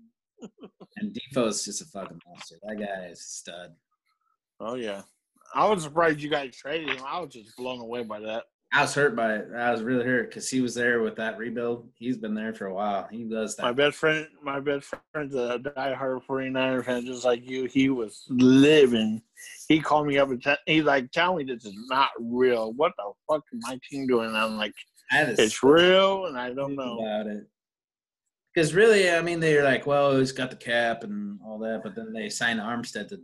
And 0.97 1.15
Defoe's 1.15 1.65
just 1.65 1.81
a 1.81 1.87
fucking 1.87 2.21
monster. 2.27 2.57
That 2.63 2.79
guy 2.79 3.07
is 3.07 3.21
a 3.21 3.23
stud. 3.23 3.71
Oh 4.59 4.75
yeah. 4.75 5.03
I 5.55 5.67
was 5.67 5.83
surprised 5.83 6.21
you 6.21 6.29
guys 6.29 6.55
traded 6.57 6.91
him. 6.91 7.05
I 7.07 7.21
was 7.21 7.33
just 7.33 7.57
blown 7.57 7.81
away 7.81 8.03
by 8.03 8.21
that. 8.21 8.45
I 8.73 8.83
was 8.83 8.95
hurt 8.95 9.17
by 9.17 9.35
it. 9.35 9.49
I 9.53 9.73
was 9.73 9.83
really 9.83 10.05
hurt 10.05 10.31
because 10.31 10.49
he 10.49 10.61
was 10.61 10.75
there 10.77 11.03
with 11.03 11.17
that 11.17 11.37
rebuild. 11.39 11.89
He's 11.97 12.17
been 12.17 12.35
there 12.35 12.55
for 12.55 12.67
a 12.67 12.75
while. 12.75 13.09
He 13.11 13.25
does 13.25 13.57
that. 13.57 13.65
My 13.65 13.73
best 13.73 13.97
friend, 13.97 14.29
my 14.45 14.61
best 14.61 14.93
friend's 15.13 15.35
a 15.35 15.59
diehard 15.59 16.25
49er 16.25 16.85
fan, 16.85 17.05
just 17.05 17.25
like 17.25 17.49
you. 17.49 17.65
He 17.65 17.89
was 17.89 18.25
living. 18.29 19.23
He 19.67 19.81
called 19.81 20.07
me 20.07 20.19
up 20.19 20.29
and 20.31 20.41
t- 20.43 20.55
he's 20.67 20.85
like, 20.85 21.11
"Tell 21.11 21.35
me 21.35 21.45
this 21.45 21.65
is 21.65 21.75
not 21.89 22.11
real. 22.21 22.73
What 22.75 22.93
the 22.97 23.11
fuck 23.29 23.43
is 23.53 23.61
my 23.63 23.79
team 23.91 24.07
doing?" 24.07 24.29
And 24.29 24.37
I'm 24.37 24.57
like, 24.57 24.75
it's 25.13 25.63
real, 25.65 26.27
and 26.27 26.39
I 26.39 26.53
don't 26.53 26.77
know. 26.77 26.99
about 27.01 27.27
it. 27.27 27.45
Because 28.55 28.75
really, 28.75 29.11
I 29.11 29.21
mean, 29.21 29.41
they're 29.41 29.65
like, 29.65 29.87
well, 29.87 30.17
he's 30.17 30.33
got 30.33 30.51
the 30.51 30.57
cap 30.57 31.05
and 31.05 31.39
all 31.45 31.59
that, 31.61 31.83
but 31.83 31.95
then 31.95 32.13
they 32.13 32.29
signed 32.29 32.61
Armstead 32.61 33.09
to 33.09 33.21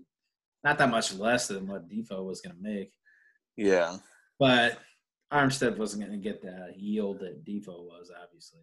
not 0.65 0.79
that 0.79 0.91
much 0.91 1.15
less 1.15 1.49
than 1.49 1.67
what 1.67 1.89
Defoe 1.89 2.23
was 2.23 2.41
going 2.41 2.57
to 2.57 2.63
make. 2.63 2.93
Yeah, 3.57 3.97
But 4.39 4.79
Armstead 5.33 5.77
wasn't 5.77 6.07
going 6.07 6.13
to 6.13 6.23
get 6.23 6.41
the 6.41 6.73
yield 6.77 7.21
that 7.21 7.45
Defoe 7.45 7.83
was, 7.83 8.11
obviously. 8.23 8.61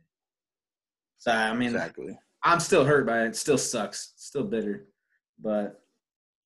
So, 1.17 1.31
I 1.31 1.53
mean, 1.53 1.71
exactly. 1.71 2.17
I'm 2.43 2.59
still 2.59 2.85
hurt 2.85 3.05
by 3.05 3.23
it. 3.23 3.27
It 3.27 3.35
still 3.35 3.57
sucks. 3.57 4.13
Still 4.17 4.43
bitter. 4.43 4.87
But, 5.39 5.81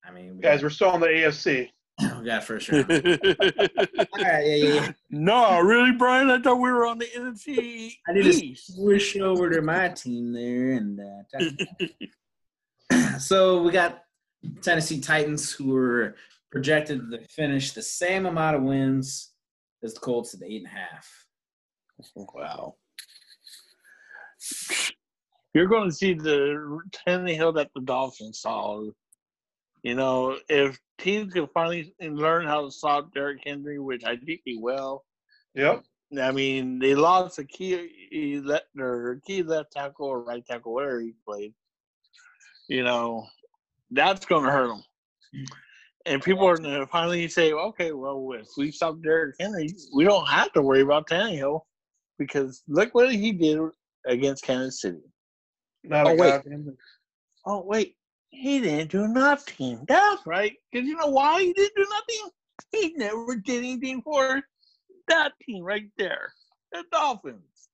I 0.04 0.10
mean, 0.10 0.36
we 0.36 0.42
Guys, 0.42 0.58
got, 0.58 0.64
we're 0.64 0.70
still 0.70 0.94
in 0.94 1.00
the 1.00 1.06
AFC. 1.06 1.70
we 2.20 2.26
got 2.26 2.44
first 2.44 2.68
round. 2.68 2.90
all 2.90 2.98
right, 2.98 4.46
yeah, 4.46 4.54
yeah, 4.54 4.74
yeah. 4.74 4.92
no, 5.10 5.60
really, 5.60 5.92
Brian? 5.92 6.30
I 6.30 6.40
thought 6.40 6.60
we 6.60 6.70
were 6.70 6.86
on 6.86 6.98
the 6.98 7.06
NFC 7.06 7.92
I 8.08 8.12
need 8.12 8.22
to 8.22 8.28
East. 8.28 8.74
switch 8.74 9.16
over 9.18 9.50
to 9.50 9.62
my 9.62 9.88
team 9.88 10.32
there 10.32 10.72
and 10.72 11.00
uh, 11.00 11.86
so 13.18 13.62
we 13.62 13.72
got 13.72 14.02
Tennessee 14.62 15.00
Titans 15.00 15.50
who 15.50 15.72
were 15.72 16.14
projected 16.52 17.10
to 17.10 17.18
finish 17.28 17.72
the 17.72 17.82
same 17.82 18.26
amount 18.26 18.56
of 18.56 18.62
wins 18.62 19.32
as 19.82 19.94
the 19.94 20.00
Colts 20.00 20.34
at 20.34 20.42
eight 20.42 20.62
and 20.62 20.66
a 20.66 20.70
half. 20.70 21.08
Wow. 22.14 22.76
You're 25.54 25.66
going 25.66 25.88
to 25.88 25.94
see 25.94 26.14
the 26.14 26.80
Tannehill 27.06 27.54
that 27.56 27.70
the 27.74 27.80
Dolphins 27.80 28.40
saw. 28.40 28.84
You 29.82 29.94
know, 29.94 30.36
if 30.48 30.78
teams 30.98 31.32
can 31.32 31.48
finally 31.54 31.94
learn 32.00 32.46
how 32.46 32.64
to 32.64 32.70
stop 32.70 33.14
Derrick 33.14 33.40
Henry, 33.44 33.78
which 33.78 34.04
I 34.04 34.16
think 34.16 34.40
he 34.44 34.58
will. 34.60 35.04
Yep. 35.54 35.84
I 36.20 36.30
mean, 36.32 36.78
they 36.78 36.94
lost 36.94 37.38
a 37.38 37.44
key 37.44 38.08
he 38.10 38.40
let 38.40 38.64
their 38.74 39.20
key 39.26 39.42
left 39.42 39.72
tackle 39.72 40.06
or 40.06 40.22
right 40.22 40.44
tackle, 40.46 40.72
where 40.72 41.00
he 41.00 41.14
played. 41.26 41.52
You 42.68 42.82
know, 42.82 43.26
that's 43.90 44.26
going 44.26 44.44
to 44.44 44.50
hurt 44.50 44.68
them. 44.68 44.82
And 46.08 46.22
people 46.22 46.46
are 46.48 46.56
going 46.56 46.80
to 46.80 46.86
finally 46.86 47.28
say, 47.28 47.52
okay, 47.52 47.92
well, 47.92 48.30
if 48.32 48.48
we 48.56 48.70
stop 48.70 48.96
Derrick 49.02 49.36
Henry, 49.38 49.68
we 49.92 50.04
don't 50.04 50.26
have 50.26 50.50
to 50.54 50.62
worry 50.62 50.80
about 50.80 51.06
Tannehill 51.06 51.60
because 52.18 52.62
look 52.66 52.94
what 52.94 53.14
he 53.14 53.30
did 53.32 53.60
against 54.06 54.42
Kansas 54.42 54.80
City. 54.80 55.02
Not 55.84 56.06
Oh, 56.06 56.10
a 56.10 56.16
wait. 56.16 56.40
Oh, 57.44 57.62
wait, 57.62 57.96
he 58.30 58.60
didn't 58.60 58.90
do 58.90 59.06
nothing. 59.06 59.84
That's 59.86 60.26
right. 60.26 60.54
Because 60.72 60.88
you 60.88 60.96
know 60.96 61.08
why 61.08 61.42
he 61.42 61.52
didn't 61.52 61.76
do 61.76 61.86
nothing? 61.90 62.30
He 62.72 62.94
never 62.96 63.36
did 63.36 63.58
anything 63.58 64.00
for 64.00 64.42
that 65.08 65.32
team 65.42 65.62
right 65.62 65.90
there, 65.98 66.32
the 66.72 66.84
Dolphins. 66.90 67.68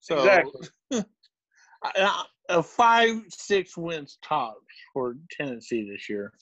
So, 0.00 0.18
Exactly. 0.18 0.68
a, 1.96 2.10
a 2.48 2.62
five, 2.62 3.22
six 3.28 3.76
wins 3.76 4.18
tops 4.22 4.58
for 4.92 5.16
Tennessee 5.30 5.88
this 5.88 6.08
year. 6.08 6.32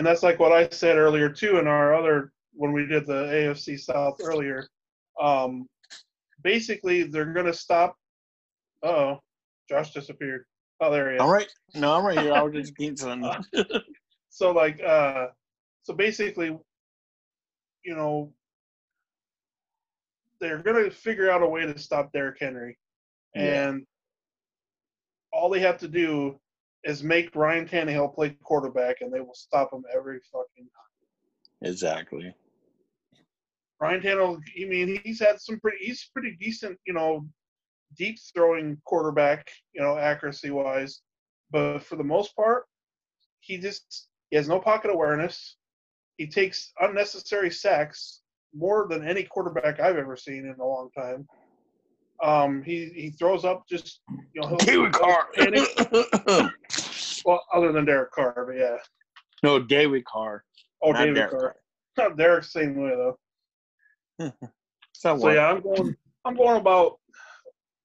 And 0.00 0.06
that's 0.06 0.22
like 0.22 0.38
what 0.38 0.50
I 0.50 0.66
said 0.70 0.96
earlier 0.96 1.28
too 1.28 1.58
in 1.58 1.66
our 1.66 1.94
other 1.94 2.32
when 2.54 2.72
we 2.72 2.86
did 2.86 3.06
the 3.06 3.24
AFC 3.24 3.78
South 3.78 4.16
earlier. 4.24 4.66
Um, 5.20 5.66
basically, 6.42 7.02
they're 7.02 7.34
going 7.34 7.44
to 7.44 7.52
stop. 7.52 7.94
Oh, 8.82 9.18
Josh 9.68 9.92
disappeared. 9.92 10.46
Oh, 10.80 10.90
there 10.90 11.10
he 11.10 11.16
is. 11.16 11.20
All 11.20 11.30
right. 11.30 11.52
No, 11.74 11.92
I'm 11.92 12.06
right 12.06 12.18
here. 12.18 12.32
I 12.32 12.40
was 12.40 12.54
just 12.54 12.74
getting 12.78 12.96
something. 12.96 13.44
So 14.30 14.52
like, 14.52 14.82
uh, 14.82 15.26
so 15.82 15.92
basically, 15.92 16.56
you 17.84 17.94
know, 17.94 18.32
they're 20.40 20.62
going 20.62 20.82
to 20.82 20.90
figure 20.90 21.30
out 21.30 21.42
a 21.42 21.46
way 21.46 21.66
to 21.66 21.78
stop 21.78 22.10
Derrick 22.12 22.38
Henry, 22.40 22.78
Yeah. 23.34 23.68
and 23.68 23.86
all 25.30 25.50
they 25.50 25.60
have 25.60 25.76
to 25.80 25.88
do 25.88 26.39
is 26.84 27.02
make 27.02 27.34
Ryan 27.34 27.66
Tannehill 27.66 28.14
play 28.14 28.30
quarterback, 28.42 29.00
and 29.00 29.12
they 29.12 29.20
will 29.20 29.34
stop 29.34 29.72
him 29.72 29.84
every 29.94 30.20
fucking 30.32 30.64
time. 30.64 31.68
exactly. 31.68 32.34
Ryan 33.80 34.00
Tannehill, 34.00 34.36
I 34.36 34.68
mean, 34.68 35.00
he's 35.04 35.20
had 35.20 35.40
some 35.40 35.58
pretty, 35.60 35.78
he's 35.80 36.10
pretty 36.12 36.36
decent, 36.38 36.78
you 36.86 36.92
know, 36.92 37.26
deep 37.96 38.18
throwing 38.34 38.76
quarterback, 38.84 39.50
you 39.72 39.80
know, 39.80 39.96
accuracy 39.96 40.50
wise. 40.50 41.00
But 41.50 41.80
for 41.80 41.96
the 41.96 42.04
most 42.04 42.36
part, 42.36 42.64
he 43.40 43.58
just 43.58 44.08
he 44.30 44.36
has 44.36 44.48
no 44.48 44.60
pocket 44.60 44.90
awareness. 44.90 45.56
He 46.18 46.26
takes 46.26 46.72
unnecessary 46.80 47.50
sacks 47.50 48.20
more 48.54 48.86
than 48.88 49.06
any 49.06 49.24
quarterback 49.24 49.80
I've 49.80 49.96
ever 49.96 50.16
seen 50.16 50.44
in 50.44 50.56
a 50.60 50.66
long 50.66 50.90
time. 50.96 51.26
Um, 52.22 52.62
he 52.62 52.90
he 52.94 53.10
throws 53.10 53.44
up 53.44 53.64
just 53.68 54.00
you 54.08 54.42
know 54.42 54.48
he'll, 54.48 54.56
David 54.58 54.92
Carr. 54.92 55.28
Well, 57.24 57.42
other 57.52 57.72
than 57.72 57.84
Derek 57.84 58.12
Carr, 58.12 58.46
but 58.46 58.56
yeah. 58.56 58.76
no, 59.42 59.58
David 59.58 60.04
Carr. 60.04 60.44
Oh, 60.82 60.92
Not 60.92 61.00
David 61.00 61.14
Derek 61.14 61.30
Carr. 61.30 61.56
Not 61.98 62.16
Derek's 62.16 62.52
same 62.52 62.76
way 62.76 62.90
though. 62.90 64.32
So 64.92 65.16
Somewhat. 65.16 65.34
yeah, 65.34 65.48
I'm 65.48 65.62
going. 65.62 65.96
I'm 66.26 66.36
going 66.36 66.60
about 66.60 66.98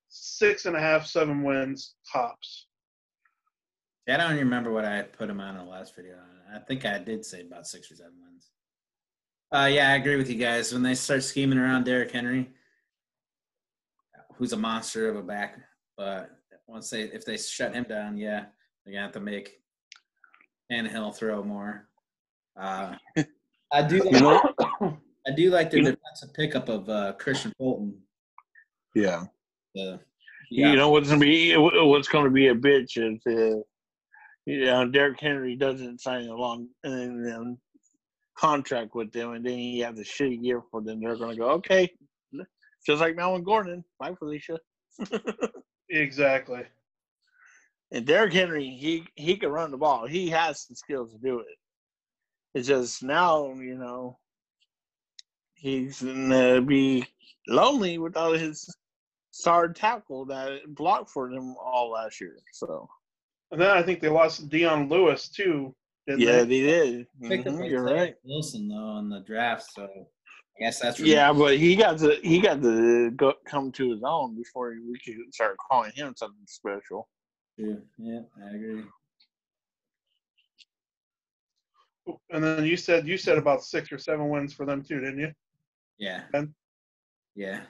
six 0.09 0.65
and 0.65 0.75
a 0.75 0.79
half, 0.81 1.05
seven 1.05 1.43
wins 1.43 1.95
tops. 2.11 2.67
Yeah, 4.05 4.15
I 4.15 4.17
don't 4.17 4.37
remember 4.37 4.71
what 4.73 4.83
I 4.83 5.03
put 5.03 5.29
him 5.29 5.39
on 5.39 5.55
in 5.55 5.63
the 5.65 5.71
last 5.71 5.95
video. 5.95 6.15
I 6.53 6.59
think 6.59 6.85
I 6.85 6.99
did 6.99 7.25
say 7.25 7.41
about 7.41 7.67
six 7.67 7.89
or 7.89 7.95
seven 7.95 8.13
wins. 8.21 8.49
Uh, 9.51 9.67
yeah, 9.67 9.91
I 9.91 9.95
agree 9.95 10.17
with 10.17 10.29
you 10.29 10.35
guys. 10.35 10.73
When 10.73 10.83
they 10.83 10.93
start 10.93 11.23
scheming 11.23 11.57
around 11.57 11.85
Derrick 11.85 12.11
Henry, 12.11 12.49
who's 14.37 14.53
a 14.53 14.57
monster 14.57 15.09
of 15.09 15.15
a 15.15 15.21
back, 15.21 15.57
but 15.97 16.29
once 16.67 16.89
they 16.89 17.03
if 17.03 17.25
they 17.25 17.37
shut 17.37 17.73
him 17.73 17.83
down, 17.83 18.17
yeah, 18.17 18.45
they're 18.85 18.93
gonna 18.93 19.03
have 19.03 19.11
to 19.13 19.19
make 19.19 19.61
Tannehill 20.71 21.15
throw 21.15 21.43
more. 21.43 21.87
Uh, 22.59 22.95
I 23.71 23.81
do. 23.81 23.97
You 23.97 24.19
know- 24.19 24.41
I 25.27 25.31
do 25.31 25.49
like 25.49 25.71
the 25.71 25.77
defensive 25.81 26.33
pickup 26.35 26.69
of 26.69 26.87
uh, 26.87 27.13
Kristian 27.19 27.51
Fulton. 27.57 27.97
yeah. 28.93 29.23
The, 29.73 29.99
You 30.51 30.75
know 30.75 30.89
what's 30.91 31.09
gonna 31.09 31.19
be 31.19 31.55
what's 31.57 32.07
gonna 32.07 32.29
be 32.29 32.49
a 32.49 32.55
bitch 32.55 32.97
if 32.97 33.19
uh, 33.25 33.59
you 34.45 34.65
know 34.65 34.87
Derrick 34.87 35.19
Henry 35.19 35.55
doesn't 35.55 35.99
sign 36.01 36.27
a 36.27 36.35
long 36.35 36.67
and 36.83 37.57
contract 38.37 38.93
with 38.93 39.11
them, 39.11 39.31
and 39.33 39.43
then 39.43 39.57
you 39.57 39.83
have 39.83 39.97
a 39.97 40.01
shitty 40.01 40.43
year 40.43 40.61
for 40.69 40.81
them. 40.81 41.01
They're 41.01 41.15
gonna 41.17 41.35
go 41.35 41.49
okay, 41.53 41.91
just 42.85 43.01
like 43.01 43.15
Melvin 43.15 43.43
Gordon. 43.43 43.83
Bye, 43.99 44.15
Felicia. 44.17 44.59
Exactly. 45.89 46.63
And 47.91 48.05
Derrick 48.07 48.33
Henry, 48.33 48.67
he 48.67 49.05
he 49.15 49.37
can 49.37 49.49
run 49.49 49.69
the 49.71 49.77
ball. 49.77 50.07
He 50.07 50.29
has 50.29 50.65
the 50.65 50.75
skills 50.75 51.13
to 51.13 51.19
do 51.19 51.39
it. 51.39 51.45
It's 52.55 52.67
just 52.67 53.03
now, 53.03 53.53
you 53.53 53.77
know, 53.77 54.17
he's 55.53 56.01
gonna 56.01 56.61
be 56.61 57.05
lonely 57.47 57.97
without 57.99 58.39
his 58.39 58.67
star 59.31 59.67
tackle 59.71 60.25
that 60.25 60.61
blocked 60.69 61.11
for 61.11 61.29
them 61.29 61.55
all 61.63 61.91
last 61.91 62.19
year. 62.19 62.37
So 62.53 62.87
And 63.51 63.61
then 63.61 63.69
I 63.69 63.83
think 63.83 63.99
they 64.01 64.09
lost 64.09 64.49
Dion 64.49 64.89
Lewis 64.89 65.29
too. 65.29 65.75
Didn't 66.07 66.21
yeah, 66.21 66.43
they? 66.43 66.45
they 66.45 66.61
did. 66.61 67.07
picked 67.23 67.47
up 67.47 67.53
Mhm, 67.53 67.69
you're 67.69 67.83
right. 67.83 68.15
Wilson 68.23 68.67
though 68.67 68.97
in 68.97 69.09
the 69.09 69.19
draft, 69.19 69.71
so 69.71 69.87
I 70.57 70.63
guess 70.63 70.79
that's 70.79 70.99
Yeah, 70.99 71.33
but 71.33 71.57
he 71.57 71.75
got 71.75 71.97
to 71.99 72.17
he 72.23 72.39
got 72.39 72.61
to 72.61 73.11
go, 73.11 73.33
come 73.45 73.71
to 73.73 73.91
his 73.91 74.01
own 74.05 74.35
before 74.35 74.69
we 74.69 74.97
could 74.99 75.33
start 75.33 75.57
calling 75.69 75.91
him 75.93 76.13
something 76.15 76.45
special. 76.47 77.09
true. 77.59 77.81
Yeah, 77.97 78.21
I 78.41 78.55
agree. 78.55 78.83
And 82.29 82.43
then 82.43 82.65
you 82.65 82.77
said 82.77 83.07
you 83.07 83.17
said 83.17 83.37
about 83.37 83.63
six 83.63 83.91
or 83.91 83.97
seven 83.97 84.29
wins 84.29 84.53
for 84.53 84.65
them 84.65 84.81
too, 84.81 84.99
didn't 84.99 85.19
you? 85.19 85.31
Yeah. 85.97 86.21
Ben? 86.31 86.53
Yeah. 87.35 87.61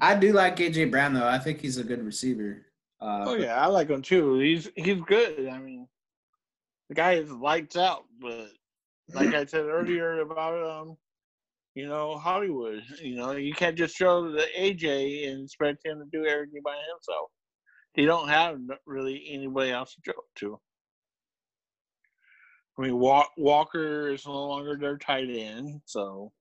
I 0.00 0.14
do 0.14 0.32
like 0.32 0.56
AJ 0.56 0.90
Brown 0.90 1.14
though. 1.14 1.26
I 1.26 1.38
think 1.38 1.60
he's 1.60 1.78
a 1.78 1.84
good 1.84 2.04
receiver. 2.04 2.66
Uh, 3.00 3.24
Oh 3.28 3.34
yeah, 3.34 3.54
I 3.54 3.66
like 3.66 3.88
him 3.88 4.02
too. 4.02 4.38
He's 4.38 4.68
he's 4.76 5.00
good. 5.00 5.48
I 5.48 5.58
mean, 5.58 5.88
the 6.88 6.94
guy 6.94 7.12
is 7.14 7.30
lights 7.30 7.76
out. 7.76 8.04
But 8.20 8.48
like 9.14 9.28
I 9.34 9.46
said 9.46 9.64
earlier 9.64 10.20
about 10.20 10.82
um, 10.82 10.96
you 11.74 11.88
know 11.88 12.18
Hollywood. 12.18 12.82
You 13.02 13.16
know 13.16 13.32
you 13.32 13.54
can't 13.54 13.76
just 13.76 13.96
show 13.96 14.30
the 14.30 14.46
AJ 14.58 15.28
and 15.30 15.44
expect 15.44 15.84
him 15.84 15.98
to 15.98 16.06
do 16.12 16.26
everything 16.26 16.62
by 16.64 16.76
himself. 16.92 17.30
They 17.94 18.04
don't 18.04 18.28
have 18.28 18.58
really 18.86 19.24
anybody 19.30 19.70
else 19.70 19.94
to 19.94 20.00
show 20.06 20.20
to. 20.36 20.60
I 22.78 22.82
mean, 22.82 22.98
Wa- 22.98 23.28
Walker 23.36 24.08
is 24.10 24.26
no 24.26 24.46
longer 24.46 24.76
their 24.76 24.96
tight 24.96 25.28
end, 25.28 25.82
so 25.84 26.32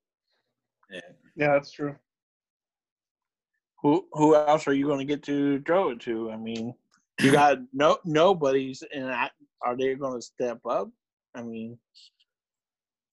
Yeah. 0.90 1.00
Yeah, 1.36 1.54
that's 1.54 1.72
true. 1.72 1.96
who 3.82 4.06
who 4.14 4.36
else 4.36 4.68
are 4.68 4.74
you 4.74 4.86
going 4.86 5.00
to 5.00 5.06
get 5.06 5.24
to 5.24 5.62
throw 5.62 5.90
it 5.92 6.00
to? 6.02 6.32
I 6.32 6.38
mean, 6.38 6.74
you 7.22 7.32
got 7.32 7.60
no 7.74 7.98
nobody's, 8.06 8.84
and 8.94 9.10
I, 9.12 9.30
are 9.62 9.78
they 9.78 9.96
going 9.96 10.18
to 10.20 10.22
step 10.22 10.60
up? 10.70 10.90
I 11.36 11.44
mean, 11.44 11.78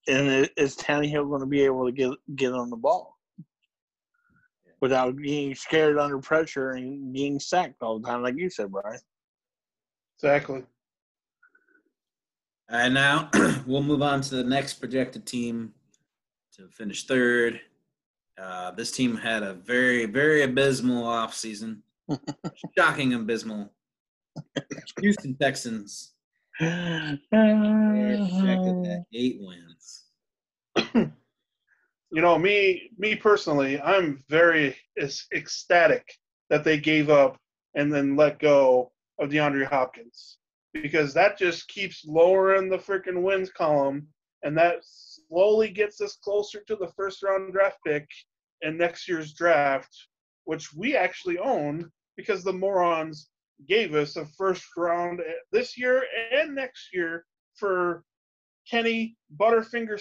and 0.08 0.30
i- 0.30 0.50
is 0.56 0.76
Tannehill 0.76 1.28
going 1.28 1.40
to 1.40 1.46
be 1.46 1.62
able 1.62 1.86
to 1.86 1.92
get 1.92 2.10
get 2.34 2.52
on 2.52 2.70
the 2.70 2.76
ball? 2.76 3.16
without 4.80 5.16
being 5.16 5.54
scared 5.54 5.98
under 5.98 6.18
pressure 6.18 6.72
and 6.72 7.12
being 7.12 7.40
sacked 7.40 7.82
all 7.82 7.98
the 7.98 8.06
time, 8.06 8.22
like 8.22 8.36
you 8.36 8.50
said, 8.50 8.70
Brian. 8.70 9.00
Exactly. 10.18 10.64
And 12.68 12.94
now 12.94 13.30
we'll 13.66 13.82
move 13.82 14.02
on 14.02 14.20
to 14.22 14.34
the 14.34 14.44
next 14.44 14.74
projected 14.74 15.26
team 15.26 15.72
to 16.56 16.68
finish 16.68 17.06
third. 17.06 17.60
Uh, 18.40 18.70
this 18.72 18.90
team 18.92 19.16
had 19.16 19.42
a 19.42 19.54
very, 19.54 20.04
very 20.04 20.42
abysmal 20.42 21.04
offseason. 21.04 21.78
Shocking 22.78 23.14
abysmal. 23.14 23.72
Houston 25.00 25.36
Texans 25.40 26.15
they're 26.15 26.15
projected 26.58 27.20
at 28.86 29.04
eight 29.14 29.38
wins. 29.40 30.04
You 32.12 32.22
know, 32.22 32.38
me 32.38 32.90
me 32.96 33.16
personally, 33.16 33.80
I'm 33.80 34.22
very 34.28 34.76
ec- 34.96 35.10
ecstatic 35.34 36.06
that 36.48 36.64
they 36.64 36.78
gave 36.78 37.10
up 37.10 37.36
and 37.74 37.92
then 37.92 38.16
let 38.16 38.38
go 38.38 38.92
of 39.18 39.30
DeAndre 39.30 39.66
Hopkins 39.66 40.38
because 40.72 41.12
that 41.14 41.36
just 41.36 41.68
keeps 41.68 42.04
lowering 42.06 42.68
the 42.68 42.78
freaking 42.78 43.22
wins 43.22 43.50
column, 43.50 44.06
and 44.42 44.56
that 44.56 44.76
slowly 44.82 45.68
gets 45.68 46.00
us 46.00 46.16
closer 46.16 46.60
to 46.66 46.76
the 46.76 46.92
first 46.96 47.22
round 47.22 47.52
draft 47.52 47.78
pick 47.84 48.06
in 48.62 48.78
next 48.78 49.08
year's 49.08 49.34
draft, 49.34 49.94
which 50.44 50.72
we 50.72 50.96
actually 50.96 51.38
own 51.38 51.90
because 52.16 52.44
the 52.44 52.52
morons 52.52 53.28
gave 53.68 53.94
us 53.94 54.16
a 54.16 54.26
first 54.26 54.64
round 54.76 55.20
this 55.52 55.78
year 55.78 56.04
and 56.32 56.54
next 56.54 56.88
year 56.92 57.24
for 57.54 58.04
Kenny 58.70 59.16
Butterfinger 59.38 60.00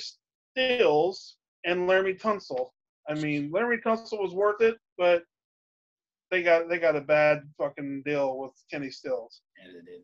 Stills 0.52 1.38
and 1.66 1.88
Laremy 1.88 2.20
Tunsil. 2.20 2.70
I 3.08 3.14
mean, 3.16 3.52
Laremy 3.52 3.82
Tunsil 3.84 4.22
was 4.22 4.34
worth 4.34 4.62
it, 4.62 4.78
but 4.98 5.24
they 6.32 6.42
got 6.44 6.68
they 6.70 6.80
got 6.80 6.96
a 6.96 7.02
bad 7.02 7.44
fucking 7.58 8.04
deal 8.06 8.38
with 8.38 8.52
Kenny 8.72 8.90
Stills. 8.90 9.42
Yeah, 9.58 9.72
they 9.72 9.92
did. 9.92 10.02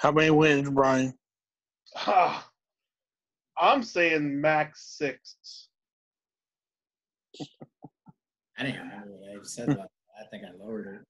How 0.00 0.10
many 0.10 0.30
wins, 0.30 0.68
Brian? 0.68 1.14
Ah, 1.96 2.48
I'm 3.58 3.82
saying 3.82 4.40
max 4.40 4.96
six. 4.98 5.68
I 8.58 8.64
didn't 8.64 8.80
remember 8.80 9.12
what 9.12 9.30
I 9.30 9.42
said 9.44 9.68
about 9.68 9.76
that. 9.78 10.01
I 10.22 10.26
think 10.28 10.44
I 10.44 10.50
lowered 10.64 10.86
it. 10.86 11.00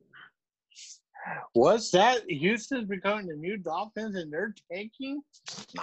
What's 1.53 1.91
that? 1.91 2.23
Houston's 2.29 2.89
becoming 2.89 3.27
the 3.27 3.35
new 3.37 3.57
Dolphins 3.57 4.17
and 4.17 4.33
they're 4.33 4.55
tanking? 4.73 5.23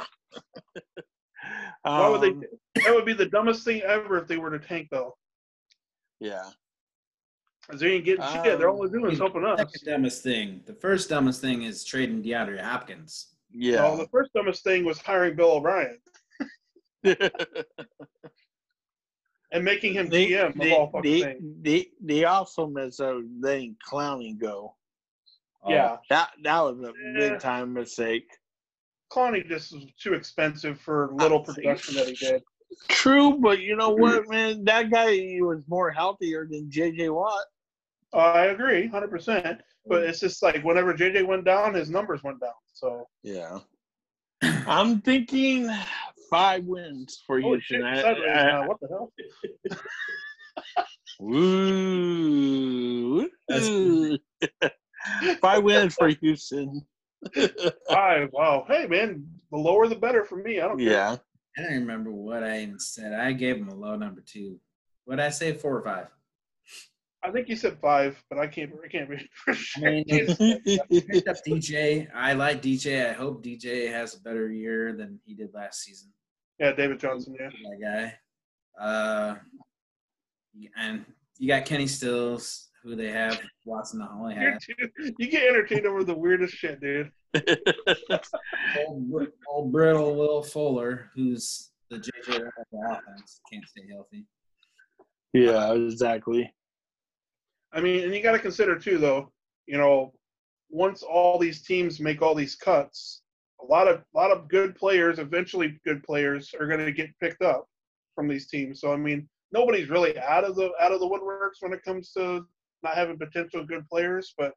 Why 1.84 2.10
would 2.10 2.22
they? 2.22 2.30
Um, 2.30 2.44
That 2.84 2.94
would 2.96 3.06
be 3.06 3.14
the 3.14 3.26
dumbest 3.28 3.64
thing 3.64 3.82
ever 3.82 4.18
if 4.18 4.28
they 4.28 4.38
were 4.38 4.50
to 4.52 4.60
tank, 4.60 4.90
though. 4.92 5.16
Yeah. 6.20 6.44
'Cause 7.68 7.80
they 7.82 7.94
ain't 7.94 8.06
getting 8.06 8.26
shit. 8.26 8.58
They're 8.58 8.70
only 8.70 8.90
doing 8.90 9.12
is 9.12 9.20
helping 9.20 9.46
us. 9.46 9.60
Second 9.60 9.82
dumbest 9.86 10.24
thing. 10.24 10.64
The 10.66 10.74
first 10.74 11.08
dumbest 11.10 11.40
thing 11.40 11.62
is 11.64 11.84
trading 11.84 12.24
DeAndre 12.24 12.60
Hopkins. 12.60 13.36
Yeah. 13.54 13.84
Well, 13.84 13.98
the 13.98 14.08
first 14.08 14.34
dumbest 14.34 14.64
thing 14.64 14.84
was 14.86 14.98
hiring 15.00 15.36
Bill 15.36 15.52
O'Brien 15.52 16.00
and 19.52 19.64
making 19.64 19.94
him 19.94 20.10
they, 20.10 20.28
GM 20.30 20.50
of 20.50 20.56
they, 20.56 20.74
all 20.76 20.90
fucking 20.92 21.22
things. 21.24 21.42
they, 21.62 21.88
they 22.02 22.26
also 22.26 22.68
messed 22.68 23.02
up 23.02 23.18
letting 23.40 23.76
Clowney 23.90 24.38
go. 24.38 24.76
Oh, 25.64 25.72
Yeah, 25.72 25.98
That 26.10 26.30
that 26.44 26.60
was 26.62 26.80
a 26.82 26.94
Yeah. 27.14 27.30
big 27.30 27.40
time 27.40 27.74
mistake. 27.74 28.28
Clowney 29.12 29.48
just 29.48 29.74
was 29.74 29.86
too 30.02 30.14
expensive 30.14 30.80
for 30.80 31.10
little 31.14 31.40
production 31.40 31.96
that 31.96 32.08
he 32.08 32.14
did. 32.16 32.44
True, 32.88 33.38
but 33.40 33.60
you 33.60 33.76
know 33.76 33.90
what, 33.90 34.30
man? 34.30 34.64
That 34.66 34.92
guy 34.92 35.14
he 35.14 35.42
was 35.42 35.64
more 35.68 35.90
healthier 35.90 36.48
than 36.50 36.70
JJ 36.70 37.14
Watt. 37.14 37.46
Uh, 38.14 38.18
I 38.18 38.46
agree, 38.46 38.88
hundred 38.88 39.10
percent. 39.10 39.62
But 39.88 40.04
it's 40.04 40.20
just 40.20 40.44
like 40.44 40.64
whenever 40.64 40.94
JJ 40.94 41.26
went 41.26 41.46
down, 41.46 41.74
his 41.74 41.90
numbers 41.90 42.24
went 42.24 42.40
down. 42.40 42.54
So 42.74 43.08
Yeah. 43.24 43.60
I'm 44.42 45.02
thinking 45.02 45.68
five 46.30 46.64
wins 46.66 47.24
for 47.26 47.40
holy 47.42 47.60
Houston. 47.60 47.78
shit, 47.82 47.86
I- 47.86 48.02
sideways 48.02 48.30
I- 48.30 48.44
now. 48.46 48.68
What 48.68 48.78
the 48.82 48.88
hell? 48.88 49.12
Ooh. 52.02 53.30
That's 53.48 53.68
Ooh. 53.70 54.18
Five 55.42 55.64
wins 55.64 55.96
for 55.96 56.08
Houston. 56.10 56.82
Five. 57.90 58.30
Wow. 58.32 58.66
Hey 58.68 58.88
man, 58.88 59.26
the 59.52 59.58
lower 59.58 59.88
the 59.88 59.96
better 59.96 60.24
for 60.24 60.38
me. 60.38 60.60
I 60.62 60.68
don't. 60.68 60.78
care. 60.78 60.88
yeah. 60.88 61.18
I 61.58 61.62
don't 61.64 61.74
remember 61.80 62.12
what 62.12 62.44
I 62.44 62.62
even 62.62 62.80
said. 62.80 63.14
I 63.14 63.34
gave 63.34 63.58
him 63.58 63.68
a 63.70 63.76
low 63.76 63.96
number 63.98 64.24
two. 64.26 64.60
What 65.06 65.18
did 65.18 65.26
I 65.26 65.30
say? 65.30 65.54
Four 65.54 65.78
or 65.80 65.84
five? 65.84 66.08
I 67.22 67.32
think 67.32 67.50
you 67.50 67.58
said 67.58 67.78
five, 67.82 68.24
but 68.30 68.40
I 68.40 68.48
can't. 68.48 68.72
I 68.84 68.88
can't 68.88 69.10
be 69.10 69.18
for 69.34 69.52
I 69.52 69.56
sure. 69.56 69.92
mean, 69.92 70.06
picked 70.06 71.28
up 71.28 71.36
DJ. 71.46 72.08
I 72.16 72.32
like 72.34 72.62
DJ. 72.62 73.10
I 73.10 73.14
hope 73.14 73.44
DJ 73.44 73.92
has 73.92 74.16
a 74.16 74.22
better 74.22 74.50
year 74.50 74.94
than 74.94 75.20
he 75.26 75.34
did 75.34 75.50
last 75.54 75.82
season. 75.82 76.14
Yeah, 76.60 76.72
David 76.74 77.00
Johnson. 77.00 77.36
Yeah. 77.40 77.50
That 77.50 77.82
guy. 77.82 78.84
Uh, 78.84 79.36
and 80.78 81.06
you 81.38 81.48
got 81.48 81.66
Kenny 81.66 81.88
Stills, 81.88 82.70
who 82.84 82.96
they 82.96 83.12
have. 83.12 83.40
Watson 83.66 84.00
not 84.00 84.12
only 84.14 84.36
You're 84.36 84.52
have. 84.52 84.62
too, 84.62 85.14
you 85.18 85.30
get 85.30 85.48
entertained 85.48 85.86
over 85.86 86.04
the 86.04 86.16
weirdest 86.18 86.54
shit, 86.54 86.80
dude. 86.82 87.12
Old, 88.88 89.28
old 89.48 89.72
brittle 89.72 90.16
Will 90.16 90.42
Fuller, 90.42 91.12
who's 91.16 91.70
the 91.90 91.98
JJ 91.98 92.30
Watt 92.30 92.42
of 92.42 92.66
the 92.72 92.80
offense, 92.90 93.42
can't 93.52 93.66
stay 93.68 93.84
healthy. 93.92 94.26
yeah, 95.34 95.74
exactly. 95.74 96.52
I 97.72 97.82
mean, 97.82 98.04
and 98.04 98.16
you 98.16 98.24
got 98.24 98.32
to 98.32 98.40
consider 98.40 98.78
too, 98.80 98.98
though. 98.98 99.32
You 99.68 99.78
know, 99.78 100.14
once 100.70 101.04
all 101.04 101.38
these 101.38 101.62
teams 101.62 102.00
make 102.00 102.22
all 102.22 102.34
these 102.34 102.56
cuts, 102.56 103.22
a 103.62 103.66
lot 103.66 103.88
of 103.88 103.98
a 103.98 104.18
lot 104.18 104.32
of 104.32 104.48
good 104.48 104.76
players, 104.76 105.20
eventually 105.20 105.80
good 105.86 106.04
players, 106.04 106.54
are 106.60 106.68
going 106.68 106.84
to 106.86 106.92
get 106.92 107.10
picked 107.20 107.42
up 107.42 107.68
from 108.16 108.28
these 108.28 108.48
teams. 108.48 108.82
So 108.82 108.94
I 108.94 108.98
mean, 108.98 109.28
nobody's 109.52 109.90
really 109.90 110.18
out 110.20 110.44
of 110.44 110.56
the 110.56 110.72
out 110.80 110.92
of 110.92 111.00
the 111.00 111.08
woodworks 111.08 111.62
when 111.62 111.74
it 111.74 111.84
comes 111.84 112.12
to 112.14 112.46
not 112.84 112.96
having 112.96 113.18
potential 113.18 113.66
good 113.66 113.88
players. 113.90 114.34
But 114.38 114.54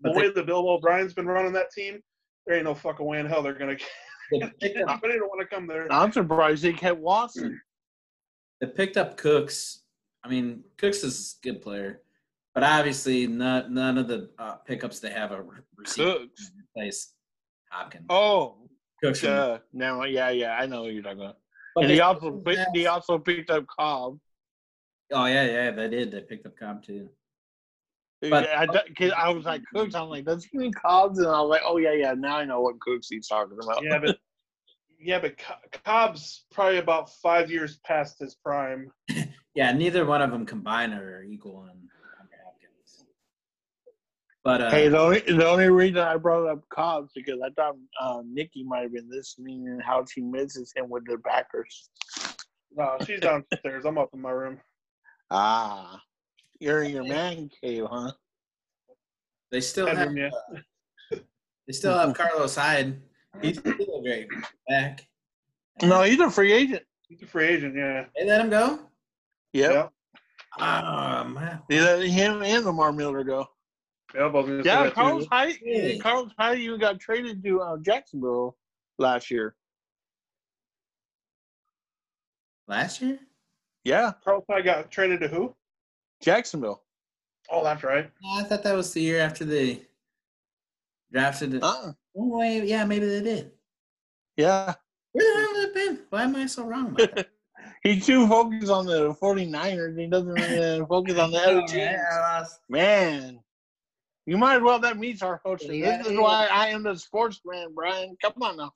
the 0.00 0.10
But 0.10 0.16
way 0.16 0.30
the 0.30 0.42
Bill 0.42 0.68
O'Brien's 0.68 1.14
been 1.14 1.26
running 1.26 1.52
that 1.52 1.70
team, 1.70 2.00
there 2.46 2.56
ain't 2.56 2.64
no 2.64 2.74
fucking 2.74 3.06
way 3.06 3.20
in 3.20 3.26
hell 3.26 3.42
they're 3.42 3.54
going 3.54 3.76
to. 3.76 3.84
They 4.30 4.40
Anybody 4.62 5.18
don't 5.18 5.28
want 5.28 5.40
to 5.40 5.46
come 5.46 5.66
there. 5.66 5.90
I'm 5.92 6.12
surprised 6.12 6.62
they 6.62 6.72
kept 6.72 7.00
Watson. 7.00 7.60
they 8.60 8.66
picked 8.68 8.96
up 8.96 9.16
Cooks. 9.16 9.82
I 10.22 10.28
mean, 10.28 10.64
Cooks 10.76 11.02
is 11.02 11.36
a 11.42 11.48
good 11.48 11.62
player, 11.62 12.02
but 12.54 12.62
obviously 12.62 13.26
not 13.26 13.70
none 13.70 13.98
of 13.98 14.06
the 14.06 14.30
uh, 14.38 14.56
pickups 14.56 15.00
they 15.00 15.10
have 15.10 15.32
are 15.32 15.42
re- 15.42 15.58
Cooks. 15.78 15.94
to 15.94 16.28
replace 16.76 17.14
Hopkins. 17.70 18.06
Oh, 18.10 18.56
Cooks. 19.02 19.22
and- 19.24 19.32
uh, 19.32 19.58
now, 19.72 20.04
yeah, 20.04 20.30
yeah, 20.30 20.52
I 20.52 20.66
know 20.66 20.82
what 20.82 20.92
you're 20.92 21.02
talking 21.02 21.20
about. 21.20 21.38
but 21.74 21.82
and 21.82 21.90
they 21.90 21.94
he 21.94 22.00
also 22.00 22.30
picked, 22.32 22.58
have- 22.58 22.68
he 22.74 22.86
also 22.86 23.18
picked 23.18 23.50
up 23.50 23.64
Cobb. 23.66 24.18
Oh 25.12 25.24
yeah, 25.26 25.44
yeah, 25.44 25.70
they 25.72 25.88
did. 25.88 26.10
They 26.12 26.20
picked 26.20 26.46
up 26.46 26.56
Cobb 26.56 26.82
too. 26.84 27.08
But- 28.20 28.48
I, 28.50 28.66
cause 28.66 29.12
I 29.16 29.30
was 29.30 29.44
like 29.46 29.62
Cooks. 29.74 29.94
I'm 29.94 30.08
like, 30.08 30.24
does 30.26 30.44
he 30.44 30.58
mean 30.58 30.72
Cobbs? 30.72 31.18
And 31.18 31.28
I 31.28 31.40
was 31.40 31.48
like, 31.48 31.62
oh 31.64 31.78
yeah, 31.78 31.92
yeah. 31.92 32.12
Now 32.12 32.36
I 32.36 32.44
know 32.44 32.60
what 32.60 32.78
Cooks 32.80 33.08
he's 33.08 33.26
talking 33.26 33.56
about. 33.62 33.82
Yeah, 33.82 33.98
but 33.98 34.18
yeah, 35.00 35.18
but 35.18 35.40
Cobb's 35.84 36.44
probably 36.52 36.78
about 36.78 37.08
five 37.22 37.50
years 37.50 37.78
past 37.86 38.18
his 38.18 38.34
prime. 38.34 38.90
Yeah, 39.52 39.72
neither 39.72 40.06
one 40.06 40.22
of 40.22 40.30
them 40.30 40.46
combined 40.46 40.94
are 40.94 41.24
equal 41.24 41.56
on 41.56 41.70
on 41.70 41.70
Hopkins. 41.70 41.79
But 44.42 44.62
uh, 44.62 44.70
Hey, 44.70 44.88
the 44.88 44.98
only 44.98 45.20
the 45.20 45.46
only 45.46 45.68
reason 45.68 45.98
I 45.98 46.16
brought 46.16 46.48
up 46.48 46.66
Cobbs 46.70 47.12
because 47.14 47.40
I 47.44 47.50
thought 47.50 47.76
uh, 48.00 48.22
Nikki 48.24 48.64
might 48.64 48.82
have 48.82 48.92
been 48.92 49.08
listening 49.10 49.68
and 49.68 49.82
how 49.82 50.04
she 50.04 50.22
misses 50.22 50.72
him 50.74 50.88
with 50.88 51.04
the 51.06 51.18
Packers. 51.18 51.90
No, 52.74 52.96
she's 53.04 53.20
downstairs. 53.20 53.84
I'm 53.84 53.98
up 53.98 54.10
in 54.14 54.20
my 54.20 54.30
room. 54.30 54.58
Ah, 55.30 56.00
you're 56.58 56.82
in 56.82 56.92
your 56.92 57.04
man 57.04 57.50
cave, 57.62 57.84
huh? 57.90 58.12
they 59.50 59.60
still 59.60 59.86
have 59.86 59.96
Bedroom, 59.96 60.30
yeah. 61.10 61.18
they 61.66 61.72
still 61.72 61.96
have 61.96 62.14
Carlos 62.14 62.54
Hyde. 62.54 63.00
He's 63.42 63.58
still 63.58 63.72
a 63.72 64.02
great 64.02 64.28
back. 64.68 65.06
No, 65.82 66.02
he's 66.02 66.20
a 66.20 66.30
free 66.30 66.52
agent. 66.52 66.82
He's 67.08 67.22
a 67.22 67.26
free 67.26 67.46
agent, 67.46 67.74
yeah. 67.76 68.06
They 68.16 68.26
let 68.26 68.40
him 68.40 68.50
go. 68.50 68.80
Yep. 69.52 69.72
Yep. 69.72 69.92
Um, 70.62 71.38
They 71.68 71.80
let 71.80 72.02
him 72.02 72.42
and 72.42 72.64
Lamar 72.64 72.92
Miller 72.92 73.24
go. 73.24 73.48
Yep, 74.14 74.22
I 74.22 74.26
was 74.28 74.46
gonna 74.46 74.62
say 74.64 74.68
Yeah, 74.70 74.82
that 74.84 74.94
Carlos 74.94 75.22
too. 75.24 75.28
Hyde. 75.30 75.54
Really? 75.64 75.98
Carlos 75.98 76.32
Hyde 76.38 76.58
even 76.58 76.80
got 76.80 76.98
traded 76.98 77.42
to 77.44 77.60
uh, 77.60 77.76
Jacksonville 77.78 78.56
last 78.98 79.30
year. 79.30 79.54
last 82.68 83.00
year. 83.02 83.18
Yeah, 83.84 84.12
Carlos 84.24 84.44
Hyde 84.50 84.64
got 84.64 84.90
traded 84.90 85.20
to 85.20 85.28
who? 85.28 85.54
Jacksonville. 86.22 86.82
Oh, 87.50 87.64
that's 87.64 87.82
right. 87.82 88.10
No, 88.22 88.30
I 88.40 88.44
thought 88.44 88.62
that 88.62 88.74
was 88.76 88.92
the 88.92 89.00
year 89.00 89.20
after 89.20 89.44
they 89.44 89.82
drafted 91.12 91.54
it. 91.54 91.62
Uh, 91.62 91.92
Oh, 92.16 92.38
wait, 92.38 92.64
yeah, 92.64 92.84
maybe 92.84 93.06
they 93.06 93.22
did. 93.22 93.52
yeah, 94.36 94.74
Where 95.12 95.24
the 95.24 95.40
hell 95.40 95.60
have 95.62 95.74
they 95.74 95.86
been? 95.86 96.00
Why 96.10 96.24
am 96.24 96.34
I 96.34 96.46
so 96.46 96.64
wrong 96.64 96.88
about 96.88 97.14
that? 97.14 97.28
He's 97.84 98.04
too 98.04 98.26
focused 98.26 98.68
on 98.70 98.84
the 98.86 99.14
49ers. 99.14 99.96
He 99.98 100.06
doesn't 100.08 100.38
uh, 100.38 100.86
focus 100.86 101.18
on 101.18 101.30
the 101.30 101.38
other 101.38 101.62
teams. 101.68 102.58
Man, 102.68 103.38
you 104.30 104.38
might 104.38 104.58
as 104.58 104.62
well 104.62 104.78
That 104.78 104.96
me 104.96 105.16
our 105.22 105.40
hosting. 105.44 105.80
Yeah, 105.80 105.98
this 105.98 106.06
is 106.06 106.12
yeah. 106.12 106.20
why 106.20 106.46
I 106.52 106.68
am 106.68 106.84
the 106.84 106.94
sportsman, 106.96 107.72
Brian. 107.74 108.16
Come 108.22 108.34
on 108.42 108.58
now. 108.58 108.70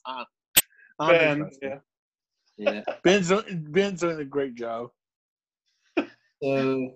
I'm 0.98 1.09
Ben, 1.09 1.51
yeah. 1.62 1.78
yeah. 2.56 2.81
Ben's, 3.05 3.31
Ben's 3.70 4.01
doing 4.01 4.18
a 4.18 4.24
great 4.24 4.56
job. 4.56 4.89
So 5.97 6.90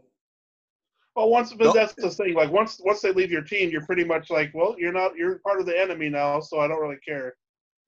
Well, 1.15 1.31
once 1.31 1.53
but 1.53 1.67
Don't- 1.67 1.77
that's 1.77 1.95
the 1.95 2.11
thing. 2.11 2.35
Like 2.35 2.51
once 2.51 2.81
once 2.85 3.01
they 3.01 3.13
leave 3.13 3.31
your 3.31 3.43
team, 3.43 3.71
you're 3.71 3.87
pretty 3.87 4.03
much 4.03 4.29
like, 4.29 4.51
well, 4.55 4.75
you're 4.77 4.93
not 4.93 5.13
you're 5.17 5.39
part 5.39 5.61
of 5.61 5.67
the 5.67 5.81
enemy 5.81 6.09
now, 6.09 6.41
so 6.41 6.59
I 6.59 6.67
don't 6.67 6.81
really 6.81 6.99
care. 7.07 7.37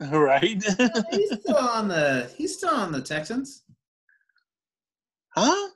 Right? 0.13 0.63
he's 1.11 1.41
still 1.41 1.57
on 1.57 1.89
the 1.89 2.31
he's 2.39 2.57
still 2.57 2.71
on 2.77 2.93
the 2.93 3.03
Texans. 3.03 3.65
huh? 5.35 5.69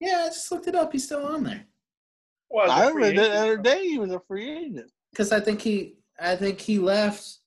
Yeah, 0.00 0.22
I 0.24 0.28
just 0.28 0.50
looked 0.50 0.68
it 0.68 0.74
up. 0.74 0.90
He's 0.92 1.04
still 1.04 1.26
on 1.26 1.44
there 1.44 1.66
Well, 2.50 2.70
as 2.70 2.80
a 2.80 2.86
I 2.86 2.92
free 2.92 3.02
read 3.02 3.18
the 3.18 3.30
other 3.32 3.56
day 3.56 3.88
he 3.88 3.98
was 3.98 4.12
a 4.12 4.20
free 4.20 4.50
agent. 4.50 4.90
because 5.10 5.32
I 5.32 5.40
think 5.40 5.60
he 5.60 5.96
I 6.20 6.36
think 6.36 6.60
he 6.60 6.78
left 6.78 7.38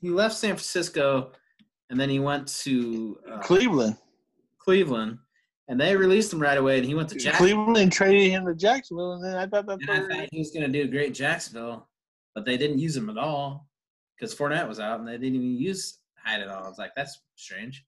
he 0.00 0.10
left 0.10 0.36
San 0.36 0.50
Francisco 0.50 1.32
and 1.90 1.98
then 1.98 2.08
he 2.08 2.18
went 2.20 2.48
to 2.48 3.18
uh, 3.30 3.38
Cleveland. 3.38 3.96
Cleveland 4.58 5.18
and 5.68 5.80
they 5.80 5.94
released 5.96 6.32
him 6.32 6.40
right 6.40 6.58
away 6.58 6.78
and 6.78 6.86
he 6.86 6.94
went 6.94 7.08
to 7.10 7.14
Jacksonville. 7.14 7.64
Cleveland 7.64 7.92
traded 7.92 8.30
him 8.30 8.46
to 8.46 8.54
Jacksonville, 8.54 9.12
and 9.12 9.24
then 9.24 9.36
I 9.36 9.46
thought 9.46 9.66
that. 9.66 9.80
And 9.80 9.90
I 9.90 10.00
where 10.00 10.08
thought 10.08 10.28
he 10.32 10.38
was 10.38 10.50
going 10.50 10.70
to 10.70 10.84
do 10.84 10.90
great 10.90 11.14
Jacksonville, 11.14 11.88
but 12.34 12.44
they 12.44 12.56
didn't 12.56 12.78
use 12.78 12.96
him 12.96 13.10
at 13.10 13.18
all 13.18 13.68
because 14.16 14.34
Fournette 14.34 14.66
was 14.66 14.80
out 14.80 14.98
and 14.98 15.06
they 15.06 15.12
didn't 15.12 15.36
even 15.36 15.56
use 15.56 15.98
Hyde 16.16 16.40
at 16.40 16.48
all. 16.48 16.64
I 16.64 16.68
was 16.68 16.78
like, 16.78 16.92
that's 16.96 17.20
strange. 17.36 17.84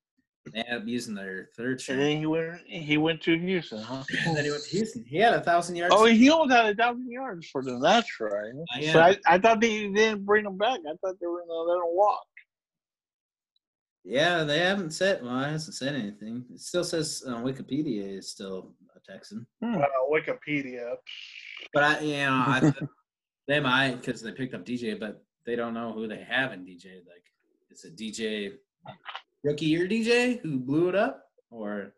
They 0.52 0.60
ended 0.60 0.82
up 0.82 0.88
using 0.88 1.14
their 1.14 1.48
third 1.56 1.82
And 1.88 2.00
then 2.00 2.16
he 2.18 2.26
went. 2.26 2.60
He 2.66 2.96
went 2.96 3.20
to 3.22 3.38
Houston, 3.38 3.82
huh? 3.82 4.02
And 4.26 4.36
then 4.36 4.44
he 4.44 4.50
went 4.50 4.62
to 4.64 4.70
Houston. 4.70 5.04
He 5.04 5.18
had 5.18 5.34
a 5.34 5.40
thousand 5.42 5.76
yards. 5.76 5.94
Oh, 5.96 6.06
he 6.06 6.30
almost 6.30 6.52
had 6.52 6.66
a 6.66 6.74
thousand 6.74 7.10
yards 7.10 7.46
for 7.48 7.62
them. 7.62 7.80
That's 7.80 8.08
right. 8.20 8.52
Uh, 8.54 8.78
yeah. 8.78 8.92
So 8.92 9.00
I, 9.00 9.16
I 9.26 9.38
thought 9.38 9.60
they 9.60 9.88
didn't 9.92 10.24
bring 10.24 10.46
him 10.46 10.56
back. 10.56 10.80
I 10.88 10.94
thought 11.00 11.16
they 11.20 11.26
were 11.26 11.44
gonna 11.46 11.68
let 11.70 11.76
him 11.76 11.94
walk. 11.94 12.24
yeah, 14.04 14.44
they 14.44 14.60
haven't 14.60 14.92
said. 14.92 15.22
Well, 15.22 15.40
it 15.40 15.50
hasn't 15.50 15.76
said 15.76 15.94
anything. 15.94 16.44
It 16.52 16.60
still 16.60 16.84
says 16.84 17.22
on 17.26 17.44
Wikipedia 17.44 18.18
is 18.18 18.30
still 18.30 18.72
a 18.96 19.12
Texan, 19.12 19.46
Well, 19.60 19.86
Wikipedia. 20.10 20.94
but 21.74 21.82
I, 21.84 22.00
you 22.00 22.16
know, 22.16 22.32
I, 22.32 22.72
they 23.46 23.60
might 23.60 23.96
because 24.00 24.22
they 24.22 24.32
picked 24.32 24.54
up 24.54 24.64
DJ, 24.64 24.98
but 24.98 25.22
they 25.44 25.54
don't 25.54 25.74
know 25.74 25.92
who 25.92 26.08
they 26.08 26.22
have 26.28 26.52
in 26.52 26.64
DJ. 26.64 26.96
Like, 27.06 27.24
is 27.70 27.84
it 27.84 27.96
DJ 27.96 28.52
rookie 29.44 29.66
year 29.66 29.86
DJ 29.88 30.40
who 30.40 30.58
blew 30.58 30.88
it 30.88 30.94
up, 30.94 31.24
or 31.50 31.92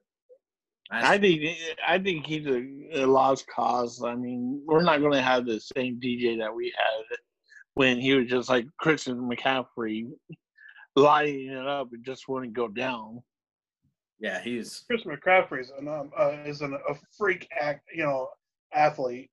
I 0.90 1.18
think. 1.18 1.42
I 1.86 1.98
think 1.98 2.26
he's 2.26 2.46
a, 2.46 3.02
a 3.02 3.06
lost 3.06 3.46
cause. 3.48 4.02
I 4.04 4.14
mean, 4.14 4.62
we're 4.66 4.82
not 4.82 5.00
gonna 5.00 5.22
have 5.22 5.46
the 5.46 5.58
same 5.60 5.98
DJ 6.00 6.38
that 6.38 6.54
we 6.54 6.72
had 6.76 7.18
when 7.74 7.98
he 8.00 8.14
was 8.14 8.26
just 8.28 8.48
like 8.50 8.66
Christian 8.78 9.16
McCaffrey, 9.30 10.10
lighting 10.96 11.48
it 11.50 11.66
up. 11.66 11.88
and 11.92 12.04
just 12.04 12.28
wouldn't 12.28 12.52
go 12.52 12.68
down. 12.68 13.22
yeah, 14.20 14.40
he's 14.40 14.84
Chris 14.86 15.04
McCaffrey 15.04 15.60
is 15.60 15.72
an 15.78 15.88
um, 15.88 16.10
uh, 16.18 16.36
is 16.44 16.60
an, 16.60 16.74
a 16.74 16.94
freak 17.16 17.48
act, 17.58 17.88
you 17.94 18.04
know, 18.04 18.28
athlete. 18.74 19.30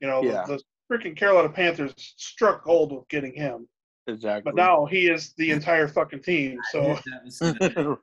You 0.00 0.08
know, 0.08 0.22
Yeah. 0.22 0.44
the, 0.46 0.56
the 0.56 0.62
freaking 0.98 1.16
Carolina 1.16 1.48
Panthers 1.48 1.94
struck 1.96 2.64
gold 2.64 2.92
with 2.92 3.08
getting 3.08 3.32
him, 3.34 3.66
Exactly. 4.06 4.52
but 4.52 4.56
now 4.56 4.84
he 4.84 5.08
is 5.08 5.32
the 5.38 5.50
entire 5.50 5.88
fucking 5.88 6.20
team. 6.20 6.58
So 6.70 6.82
knew 6.82 6.98
that 7.06 7.24
was 7.24 7.38
gonna, 7.38 7.56
I 7.62 7.96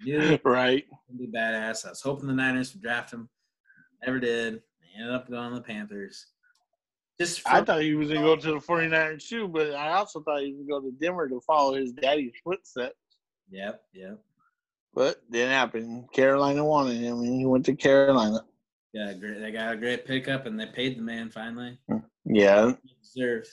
knew 0.04 0.20
it 0.20 0.40
right. 0.44 0.84
would 1.08 1.18
be 1.18 1.26
badass. 1.26 1.84
I 1.84 1.90
was 1.90 2.00
hoping 2.00 2.28
the 2.28 2.32
Niners 2.32 2.72
would 2.72 2.82
draft 2.82 3.12
him. 3.12 3.28
Never 4.04 4.20
did. 4.20 4.54
They 4.54 5.00
ended 5.00 5.14
up 5.14 5.28
going 5.28 5.50
to 5.50 5.56
the 5.56 5.62
Panthers. 5.62 6.26
Just 7.20 7.40
for, 7.40 7.50
I 7.50 7.64
thought 7.64 7.82
he 7.82 7.94
was 7.94 8.08
going 8.08 8.20
to 8.20 8.26
go 8.26 8.36
to 8.36 8.52
the 8.52 8.66
49ers 8.66 9.28
too, 9.28 9.48
but 9.48 9.74
I 9.74 9.92
also 9.94 10.22
thought 10.22 10.42
he 10.42 10.54
was 10.54 10.66
going 10.68 10.82
to 10.82 10.88
go 10.88 10.96
to 10.96 11.04
Denver 11.04 11.28
to 11.28 11.40
follow 11.40 11.74
his 11.74 11.92
daddy's 11.92 12.32
footsteps. 12.44 12.94
Yep, 13.50 13.82
yep. 13.92 14.18
But 14.94 15.28
didn't 15.30 15.50
happen. 15.52 16.06
Carolina 16.12 16.64
wanted 16.64 16.98
him, 16.98 17.20
and 17.20 17.34
he 17.34 17.44
went 17.44 17.64
to 17.66 17.74
Carolina. 17.74 18.44
Yeah, 18.92 19.12
great. 19.14 19.40
They 19.40 19.50
got 19.50 19.74
a 19.74 19.76
great 19.76 20.06
pickup, 20.06 20.46
and 20.46 20.58
they 20.58 20.66
paid 20.66 20.96
the 20.96 21.02
man 21.02 21.30
finally. 21.30 21.78
Yeah, 22.24 22.72
Deserved. 23.02 23.48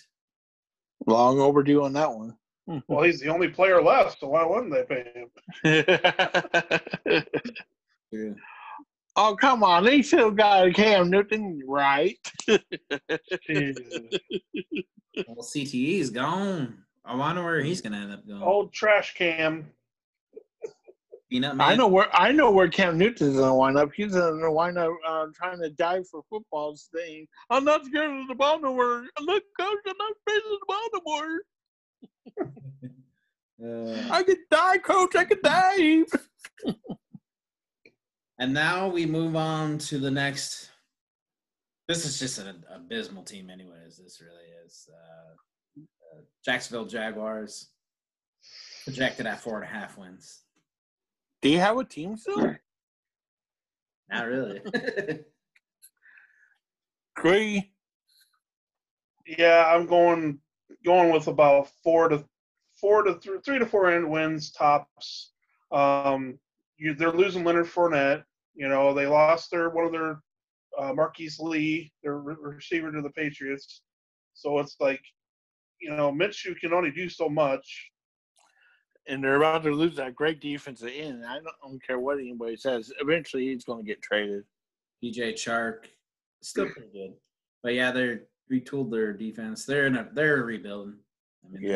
Long 1.05 1.39
overdue 1.39 1.83
on 1.83 1.93
that 1.93 2.11
one. 2.11 2.35
well, 2.87 3.03
he's 3.03 3.19
the 3.19 3.29
only 3.29 3.47
player 3.47 3.81
left, 3.81 4.19
so 4.19 4.29
why 4.29 4.45
wouldn't 4.45 4.73
they 4.73 4.83
pay 4.83 5.11
him? 5.13 5.29
True. 8.11 8.35
oh 9.15 9.35
come 9.35 9.63
on, 9.63 9.83
they 9.83 10.01
still 10.01 10.31
got 10.31 10.73
Cam 10.73 11.09
Newton, 11.09 11.61
right? 11.67 12.17
Jesus. 13.47 13.83
Well, 15.29 15.45
CTE 15.45 15.99
is 15.99 16.09
gone. 16.09 16.79
I 17.05 17.15
wonder 17.15 17.41
where 17.41 17.61
he's 17.61 17.79
gonna 17.79 17.99
end 17.99 18.11
up 18.11 18.27
going. 18.27 18.41
Old 18.41 18.73
trash 18.73 19.13
cam. 19.13 19.71
Peanut 21.35 21.57
Man. 21.57 21.69
I 21.69 21.75
know 21.75 21.87
where 21.87 22.07
I 22.15 22.31
know 22.31 22.49
where 22.49 22.69
Cam 22.69 22.97
Newton's 22.97 23.37
gonna 23.37 23.53
wind 23.53 23.77
up. 23.77 23.91
He's 23.93 24.13
gonna 24.13 24.51
wind 24.51 24.77
up 24.77 24.93
uh, 25.05 25.25
trying 25.35 25.59
to 25.59 25.69
dive 25.69 26.07
for 26.07 26.21
football, 26.29 26.77
saying, 26.77 27.27
"I'm 27.49 27.65
not 27.65 27.83
scared 27.83 28.09
of 28.09 28.29
the 28.29 28.35
ball 28.35 28.61
no 28.61 28.73
more. 28.73 29.03
Look, 29.19 29.43
coach, 29.59 29.77
I'm 29.85 29.97
not 29.97 30.13
afraid 30.25 30.37
of 30.37 30.51
the 30.51 30.65
ball 30.67 30.89
no 30.93 31.01
more. 31.05 31.41
Uh, 33.63 33.95
I 34.11 34.21
can 34.21 34.35
die, 34.51 34.77
coach. 34.79 35.15
I 35.15 35.23
can 35.23 35.39
dive." 35.41 36.75
and 38.39 38.53
now 38.53 38.89
we 38.89 39.05
move 39.05 39.37
on 39.37 39.77
to 39.77 39.97
the 39.97 40.11
next. 40.11 40.71
This 41.87 42.03
is 42.03 42.19
just 42.19 42.37
an 42.37 42.65
abysmal 42.69 43.23
team, 43.23 43.49
anyways. 43.49 43.97
This 43.97 44.21
really 44.21 44.43
is. 44.65 44.89
Uh, 44.91 45.81
uh, 45.81 46.21
Jacksonville 46.43 46.85
Jaguars 46.85 47.69
projected 48.83 49.25
at 49.25 49.39
four 49.39 49.55
and 49.55 49.63
a 49.63 49.73
half 49.73 49.97
wins. 49.97 50.44
Do 51.45 51.51
you 51.51 51.59
have 51.59 51.77
a 51.77 51.83
team 51.83 52.17
still? 52.17 52.55
Not 54.09 54.25
really. 54.25 54.61
Agree. 57.15 57.71
Yeah, 59.27 59.65
I'm 59.67 59.85
going 59.85 60.39
going 60.83 61.11
with 61.13 61.27
about 61.27 61.69
four 61.83 62.09
to 62.09 62.25
four 62.81 63.03
to 63.03 63.19
th- 63.19 63.41
three 63.45 63.59
to 63.59 63.65
four 63.67 63.91
end 63.91 64.09
wins 64.09 64.53
tops. 64.53 65.33
Um, 65.71 66.39
you, 66.77 66.95
they're 66.95 67.11
losing 67.11 67.43
Leonard 67.43 67.67
Fournette. 67.67 68.23
You 68.55 68.67
know, 68.67 68.95
they 68.95 69.05
lost 69.05 69.51
their 69.51 69.69
one 69.69 69.85
of 69.85 69.91
their 69.91 70.21
uh, 70.79 70.93
Marquise 70.93 71.37
Lee, 71.39 71.93
their 72.01 72.17
re- 72.17 72.37
receiver 72.39 72.91
to 72.91 73.03
the 73.03 73.11
Patriots. 73.11 73.83
So 74.33 74.57
it's 74.57 74.77
like, 74.79 75.01
you 75.79 75.91
know, 75.95 76.11
Minshew 76.11 76.57
can 76.59 76.73
only 76.73 76.89
do 76.89 77.07
so 77.07 77.29
much. 77.29 77.91
And 79.07 79.23
they're 79.23 79.35
about 79.35 79.63
to 79.63 79.71
lose 79.71 79.95
that 79.97 80.15
great 80.15 80.41
defensive 80.41 80.91
end. 80.93 81.25
I 81.25 81.35
don't, 81.35 81.47
I 81.47 81.67
don't 81.67 81.85
care 81.85 81.99
what 81.99 82.17
anybody 82.17 82.57
says. 82.57 82.91
Eventually, 82.99 83.47
he's 83.47 83.63
going 83.63 83.83
to 83.83 83.87
get 83.87 84.01
traded. 84.01 84.43
DJ 85.03 85.33
Chark, 85.33 85.85
still 86.41 86.69
pretty 86.69 86.89
good, 86.91 87.13
but 87.61 87.75
yeah, 87.75 87.91
they're 87.91 88.23
retooled 88.51 88.91
their 88.91 89.13
defense. 89.13 89.65
They're 89.65 89.85
in 89.87 89.95
a 89.95 90.07
they're 90.13 90.43
rebuilding. 90.43 90.97
I 91.43 91.49
mean, 91.51 91.69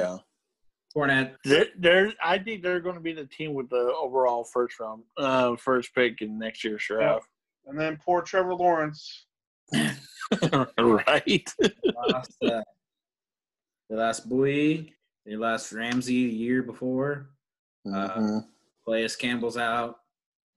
Fournette. 0.96 1.36
they're, 1.44 1.68
they're. 1.78 2.14
I 2.24 2.40
think 2.40 2.64
they're 2.64 2.80
going 2.80 2.96
to 2.96 3.02
be 3.02 3.14
the 3.14 3.26
team 3.26 3.54
with 3.54 3.70
the 3.70 3.94
overall 3.96 4.44
first 4.44 4.80
round, 4.80 5.04
uh, 5.18 5.56
first 5.56 5.94
pick 5.94 6.22
in 6.22 6.40
next 6.40 6.64
year's 6.64 6.84
draft. 6.84 7.28
And 7.68 7.80
then 7.80 8.00
poor 8.04 8.22
Trevor 8.22 8.56
Lawrence. 8.56 9.26
right. 9.74 11.54
lost, 11.96 12.36
uh, 12.44 12.62
they 13.90 13.96
lost 13.96 14.28
Bouye. 14.28 14.92
They 15.30 15.36
lost 15.36 15.72
Ramsey 15.72 16.28
the 16.28 16.36
year 16.36 16.64
before. 16.64 17.30
Mhm. 17.86 18.48
Calais 18.84 19.10
Campbell's 19.20 19.58
out. 19.58 20.00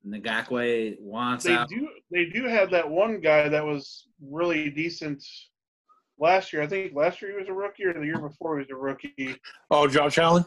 Ngakoue 0.07 0.99
wants 0.99 1.45
They 1.45 1.53
out. 1.55 1.69
do 1.69 1.89
they 2.11 2.25
do 2.25 2.45
have 2.45 2.71
that 2.71 2.89
one 2.89 3.21
guy 3.21 3.51
that 3.51 3.63
was 3.65 4.09
really 4.23 4.71
decent 4.71 5.23
last 6.19 6.53
year. 6.55 6.63
I 6.63 6.67
think 6.67 6.95
last 6.95 7.21
year 7.21 7.33
he 7.33 7.37
was 7.37 7.49
a 7.49 7.53
rookie, 7.53 7.85
or 7.85 7.93
the 7.93 8.01
year 8.07 8.19
before 8.19 8.57
he 8.59 8.63
was 8.63 8.71
a 8.71 8.75
rookie. 8.77 9.39
Oh, 9.71 9.87
Josh 9.87 10.17
Allen. 10.17 10.45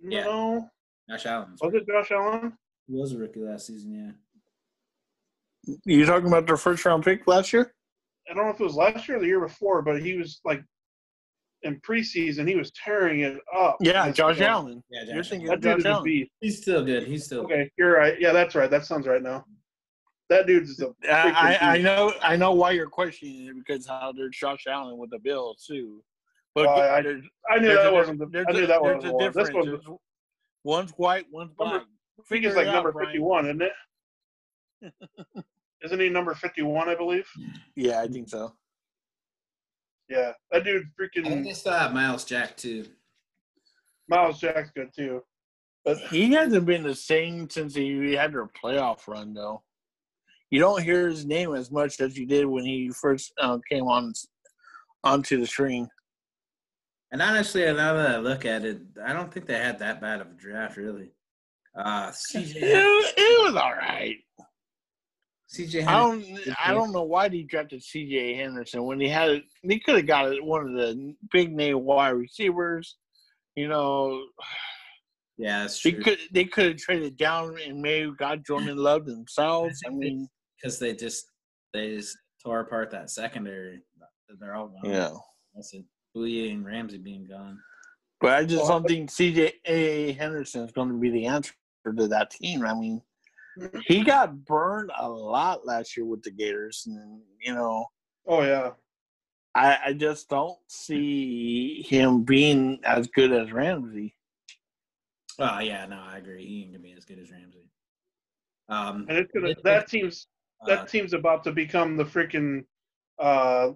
Yeah. 0.00 0.24
No, 0.24 0.70
Josh 1.08 1.24
Allen 1.24 1.56
was 1.58 1.72
it 1.72 1.86
Josh 1.86 2.10
Allen? 2.10 2.58
He 2.86 2.94
was 2.94 3.12
a 3.12 3.18
rookie 3.18 3.40
last 3.40 3.66
season. 3.68 4.16
Yeah. 5.64 5.74
You 5.86 6.04
talking 6.04 6.28
about 6.28 6.46
their 6.46 6.58
first 6.58 6.84
round 6.84 7.02
pick 7.02 7.26
last 7.26 7.52
year? 7.54 7.74
I 8.30 8.34
don't 8.34 8.44
know 8.44 8.50
if 8.52 8.60
it 8.60 8.64
was 8.64 8.74
last 8.74 9.08
year 9.08 9.16
or 9.16 9.20
the 9.20 9.26
year 9.26 9.40
before, 9.40 9.80
but 9.80 10.02
he 10.02 10.18
was 10.18 10.40
like 10.44 10.62
in 11.64 11.80
preseason 11.80 12.48
he 12.48 12.56
was 12.56 12.70
tearing 12.72 13.20
it 13.20 13.38
up. 13.56 13.76
Yeah, 13.80 14.10
Josh 14.10 14.38
guy- 14.38 14.46
Allen. 14.46 14.82
Yeah, 14.90 15.02
You're 15.04 15.16
Josh 15.16 15.28
thinking 15.30 15.48
That 15.48 15.60
dude 15.60 15.72
Josh 15.72 15.78
is 15.80 15.84
a 15.84 15.88
Allen. 15.90 16.04
beast. 16.04 16.30
He's 16.40 16.60
still 16.62 16.84
good. 16.84 17.04
He's 17.04 17.24
still 17.24 17.40
Okay, 17.44 17.70
you're 17.78 17.96
right. 17.96 18.20
Yeah, 18.20 18.32
that's 18.32 18.54
right. 18.54 18.70
That 18.70 18.84
sounds 18.84 19.06
right 19.06 19.22
now. 19.22 19.44
That 20.28 20.46
dude's 20.46 20.80
a 20.80 20.88
I, 21.10 21.30
I, 21.30 21.58
I 21.70 21.72
beast. 21.74 21.84
know 21.84 22.12
I 22.22 22.36
know 22.36 22.52
why 22.52 22.72
you're 22.72 22.88
questioning 22.88 23.46
it 23.46 23.54
because 23.56 23.86
how 23.86 24.12
there's 24.16 24.36
Josh 24.36 24.64
Allen 24.66 24.98
with 24.98 25.10
the 25.10 25.18
Bills 25.18 25.64
too. 25.66 26.02
But 26.54 26.66
Well, 26.66 26.80
I- 26.80 27.00
there's, 27.02 27.24
I 27.50 27.58
knew 27.58 27.68
that 27.68 27.88
a, 27.88 27.92
wasn't 27.92 28.18
the. 28.18 28.44
I 28.48 28.52
knew 28.52 28.64
a- 28.64 28.66
that 28.66 28.82
wasn't 28.82 29.02
the 29.04 29.12
one. 29.12 29.24
This 29.26 29.34
difference. 29.34 29.54
one. 29.54 29.66
There's- 29.66 29.98
one's 30.64 30.90
white, 30.92 31.26
one's 31.30 31.52
black. 31.56 31.82
I 31.82 32.22
think 32.28 32.44
he's 32.44 32.50
Figure 32.50 32.50
it 32.50 32.56
like 32.56 32.66
out, 32.68 32.74
number 32.74 32.92
Brian. 32.92 33.08
51, 33.08 33.46
isn't 33.46 33.62
it? 33.62 33.72
Isn't 35.84 35.98
he 36.00 36.08
number 36.08 36.32
51, 36.34 36.88
I 36.88 36.94
believe? 36.94 37.26
Yeah, 37.74 38.00
I 38.00 38.06
think 38.06 38.28
so. 38.28 38.52
Yeah. 40.12 40.32
That 40.50 40.64
dude 40.64 40.84
I 41.00 41.04
think 41.04 41.24
they 41.24 41.50
freaking 41.50 41.56
still 41.56 41.72
have 41.72 41.94
Myles 41.94 42.24
Jack 42.24 42.56
too. 42.56 42.84
Myles 44.08 44.38
Jack's 44.38 44.70
good 44.74 44.90
too. 44.94 45.22
But 45.84 45.98
He 45.98 46.32
hasn't 46.32 46.66
been 46.66 46.82
the 46.82 46.94
same 46.94 47.48
since 47.48 47.74
he 47.74 48.12
had 48.12 48.32
their 48.32 48.46
playoff 48.62 49.08
run, 49.08 49.32
though. 49.32 49.62
You 50.50 50.60
don't 50.60 50.82
hear 50.82 51.08
his 51.08 51.24
name 51.24 51.54
as 51.54 51.70
much 51.70 51.98
as 52.00 52.16
you 52.16 52.26
did 52.26 52.44
when 52.44 52.64
he 52.64 52.90
first 52.90 53.32
uh, 53.40 53.58
came 53.70 53.84
on 53.84 54.12
onto 55.02 55.40
the 55.40 55.46
screen. 55.46 55.88
And 57.10 57.22
honestly, 57.22 57.64
now 57.72 57.94
that 57.94 58.10
I 58.10 58.16
look 58.18 58.44
at 58.44 58.64
it, 58.64 58.80
I 59.02 59.12
don't 59.12 59.32
think 59.32 59.46
they 59.46 59.58
had 59.58 59.78
that 59.78 60.00
bad 60.00 60.20
of 60.20 60.28
a 60.28 60.34
draft, 60.34 60.76
really. 60.76 61.12
Uh, 61.74 62.12
It, 62.34 63.14
it 63.16 63.44
was 63.44 63.56
all 63.56 63.72
right. 63.72 64.18
CJ, 65.54 65.86
I 65.86 65.98
don't. 66.00 66.24
I 66.64 66.72
don't 66.72 66.92
know 66.92 67.02
why 67.02 67.28
they 67.28 67.42
drafted 67.42 67.82
C.J. 67.82 68.34
Henderson 68.36 68.84
when 68.84 68.98
he 69.00 69.08
had. 69.08 69.42
He 69.62 69.80
could 69.80 69.96
have 69.96 70.06
got 70.06 70.32
it 70.32 70.42
one 70.42 70.66
of 70.66 70.72
the 70.74 71.14
big 71.30 71.52
name 71.54 71.84
wide 71.84 72.10
receivers. 72.10 72.96
You 73.54 73.68
know, 73.68 74.22
yeah, 75.36 75.60
that's 75.62 75.82
they 75.82 75.92
true. 75.92 76.02
could. 76.04 76.18
They 76.32 76.44
could 76.44 76.66
have 76.66 76.76
traded 76.78 77.18
down 77.18 77.56
and 77.66 77.82
maybe 77.82 78.12
got 78.16 78.46
Jordan 78.46 78.78
Love 78.78 79.04
themselves. 79.04 79.78
I 79.86 79.90
mean, 79.90 80.26
Because 80.56 80.78
they 80.78 80.94
just 80.94 81.26
they 81.74 81.96
just 81.96 82.16
tore 82.42 82.60
apart 82.60 82.90
that 82.92 83.10
secondary. 83.10 83.80
They're 84.40 84.54
all 84.54 84.68
gone. 84.68 84.90
yeah. 84.90 85.10
That's 85.54 85.74
it. 85.74 85.84
Bouye 86.16 86.50
and 86.52 86.64
Ramsey 86.64 86.96
being 86.98 87.26
gone. 87.26 87.58
But 88.22 88.30
I 88.38 88.44
just 88.44 88.66
don't 88.66 88.86
think 88.86 89.10
C.J. 89.10 90.12
Henderson 90.12 90.62
is 90.64 90.72
going 90.72 90.88
to 90.88 90.94
be 90.94 91.10
the 91.10 91.26
answer 91.26 91.52
to 91.84 92.08
that 92.08 92.30
team. 92.30 92.64
I 92.64 92.72
mean, 92.72 93.02
he 93.86 94.02
got 94.02 94.44
burned 94.44 94.90
a 94.98 95.08
lot 95.08 95.66
last 95.66 95.96
year 95.96 96.06
with 96.06 96.22
the 96.22 96.30
Gators, 96.30 96.84
and 96.86 97.20
you 97.40 97.54
know, 97.54 97.86
oh 98.26 98.42
yeah. 98.42 98.70
I, 99.54 99.78
I 99.86 99.92
just 99.92 100.30
don't 100.30 100.58
see 100.66 101.82
him 101.86 102.22
being 102.22 102.80
as 102.84 103.06
good 103.08 103.32
as 103.32 103.52
Ramsey. 103.52 104.14
Oh 105.38 105.58
yeah, 105.58 105.84
no, 105.86 106.00
I 106.00 106.18
agree. 106.18 106.46
He 106.46 106.62
ain't 106.62 106.72
gonna 106.72 106.82
be 106.82 106.94
as 106.96 107.04
good 107.04 107.18
as 107.18 107.30
Ramsey. 107.30 107.68
Um, 108.68 109.06
And 109.08 109.18
it's 109.18 109.30
gonna 109.32 109.54
that 109.64 109.88
team's 109.88 110.28
that 110.66 110.80
uh, 110.80 110.84
team's 110.86 111.12
about 111.12 111.44
to 111.44 111.52
become 111.52 111.96
the 111.96 112.04
freaking 112.04 112.64
uh 113.18 113.70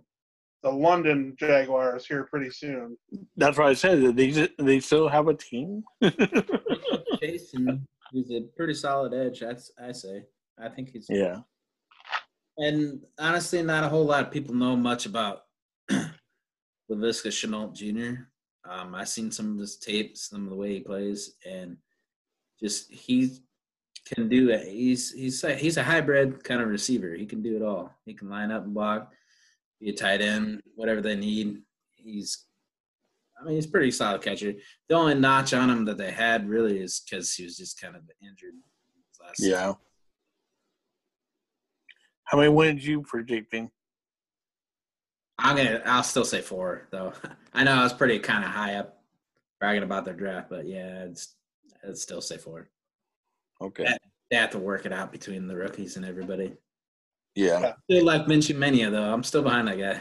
the 0.63 0.71
London 0.71 1.37
Jaguars 1.39 2.07
here 2.07 2.25
pretty 2.25 2.51
soon. 2.51 2.97
That's 3.37 3.59
why 3.59 3.69
I 3.69 3.75
said 3.75 4.03
that 4.03 4.17
they 4.17 4.49
they 4.59 4.81
still 4.81 5.09
have 5.09 5.29
a 5.29 5.35
team. 5.35 5.85
Jason, 7.21 7.87
he's 8.13 8.31
a 8.31 8.43
pretty 8.57 8.75
solid 8.75 9.15
edge. 9.15 9.41
That's 9.41 9.71
I 9.83 9.93
say. 9.93 10.25
I 10.59 10.69
think 10.69 10.91
he's 10.91 11.07
yeah, 11.11 11.41
And 12.57 13.01
honestly, 13.19 13.63
not 13.63 13.85
a 13.85 13.89
whole 13.89 14.07
lot 14.07 14.25
of 14.25 14.31
people 14.31 14.55
know 14.55 14.75
much 14.75 15.05
about 15.05 15.43
Laviska 15.91 17.29
Shenault 17.29 17.75
Jr. 17.75 18.23
Um, 18.69 18.95
I've 18.95 19.09
seen 19.09 19.31
some 19.31 19.53
of 19.53 19.59
his 19.59 19.77
tapes, 19.77 20.31
some 20.31 20.45
of 20.45 20.51
the 20.51 20.57
way 20.57 20.75
he 20.75 20.81
plays, 20.81 21.35
and 21.45 21.77
just 22.59 22.91
he 22.91 23.39
can 24.07 24.29
do 24.29 24.51
it. 24.51 24.67
He's 24.67 25.13
he's 25.13 25.43
a, 25.45 25.55
he's 25.55 25.77
a 25.77 25.83
hybrid 25.83 26.43
kind 26.43 26.63
of 26.63 26.69
receiver. 26.69 27.15
He 27.15 27.27
can 27.27 27.43
do 27.43 27.57
it 27.57 27.63
all. 27.63 27.93
He 28.05 28.15
can 28.15 28.31
line 28.31 28.51
up 28.51 28.65
and 28.65 28.75
block, 28.75 29.13
be 29.81 29.91
a 29.91 29.93
tight 29.93 30.21
end, 30.21 30.61
whatever 30.75 31.01
they 31.01 31.17
need. 31.17 31.63
He's, 31.95 32.45
I 33.39 33.45
mean, 33.45 33.55
he's 33.57 33.67
a 33.67 33.71
pretty 33.71 33.91
solid 33.91 34.23
catcher. 34.23 34.55
The 34.89 34.95
only 34.95 35.15
notch 35.15 35.53
on 35.53 35.71
him 35.71 35.85
that 35.87 35.99
they 35.99 36.11
had 36.11 36.49
really 36.49 36.79
is 36.79 37.01
because 37.01 37.35
he 37.35 37.45
was 37.45 37.57
just 37.57 37.81
kind 37.81 37.95
of 37.95 38.03
injured. 38.21 38.55
Last 39.21 39.39
season. 39.39 39.53
yeah. 39.53 39.73
How 42.25 42.39
many 42.39 42.49
wins 42.49 42.87
you 42.87 43.03
predicting? 43.03 43.71
I'm 45.39 45.57
gonna. 45.57 45.83
I'll 45.85 46.03
still 46.03 46.25
say 46.25 46.41
four, 46.41 46.89
though. 46.91 47.13
I 47.55 47.65
know 47.65 47.73
I 47.73 47.83
was 47.83 47.93
pretty 47.93 48.19
kind 48.19 48.45
of 48.45 48.51
high 48.51 48.77
up 48.77 49.01
bragging 49.61 49.83
about 49.83 50.05
their 50.05 50.15
draft, 50.15 50.49
but 50.51 50.67
yeah, 50.67 51.05
it's. 51.05 51.35
I'd 51.87 51.97
still 51.97 52.21
say 52.21 52.37
four. 52.39 52.69
Okay. 53.61 53.87
They 54.31 54.37
have 54.37 54.51
to 54.51 54.59
work 54.59 54.87
it 54.87 54.93
out 54.93 55.13
between 55.13 55.47
the 55.47 55.57
rookies 55.57 55.97
and 55.97 56.05
everybody. 56.05 56.55
Yeah. 57.35 57.75
Still 57.89 58.05
like 58.05 58.27
Minshew 58.27 58.57
Mania, 58.57 58.91
though. 58.91 59.13
I'm 59.13 59.23
still 59.23 59.43
behind 59.43 59.69
that 59.69 59.79
guy. 59.79 60.01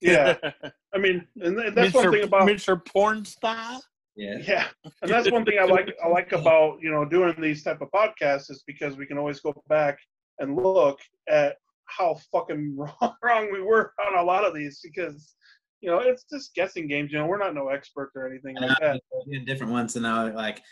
Yeah, 0.00 0.36
I 0.94 0.98
mean, 0.98 1.26
and 1.40 1.56
th- 1.56 1.74
that's 1.74 1.94
one 1.94 2.12
thing 2.12 2.24
about 2.24 2.48
Mr. 2.48 2.82
Pornstar. 2.82 3.80
Yeah. 4.16 4.36
yeah, 4.46 4.66
and 5.02 5.10
that's 5.10 5.30
one 5.30 5.44
thing 5.44 5.58
I 5.58 5.64
like. 5.64 5.92
I 6.02 6.06
like 6.06 6.32
about 6.32 6.78
you 6.80 6.90
know 6.90 7.04
doing 7.04 7.34
these 7.40 7.64
type 7.64 7.80
of 7.80 7.90
podcasts 7.90 8.50
is 8.50 8.62
because 8.66 8.96
we 8.96 9.06
can 9.06 9.18
always 9.18 9.40
go 9.40 9.52
back 9.68 9.98
and 10.38 10.56
look 10.56 11.00
at 11.28 11.56
how 11.86 12.16
fucking 12.32 12.76
wrong, 12.76 13.14
wrong 13.24 13.52
we 13.52 13.60
were 13.60 13.92
on 14.06 14.18
a 14.18 14.22
lot 14.22 14.44
of 14.44 14.54
these 14.54 14.80
because 14.82 15.34
you 15.80 15.90
know 15.90 15.98
it's 15.98 16.24
just 16.32 16.54
guessing 16.54 16.86
games. 16.86 17.10
You 17.10 17.18
know, 17.18 17.26
we're 17.26 17.38
not 17.38 17.54
no 17.54 17.68
experts 17.68 18.12
or 18.14 18.28
anything 18.28 18.56
I 18.58 18.66
like 18.66 18.80
know, 18.80 18.92
that. 18.92 19.00
we 19.26 19.36
had 19.36 19.46
different 19.46 19.72
ones, 19.72 19.96
and 19.96 20.04
now 20.04 20.32
like 20.32 20.62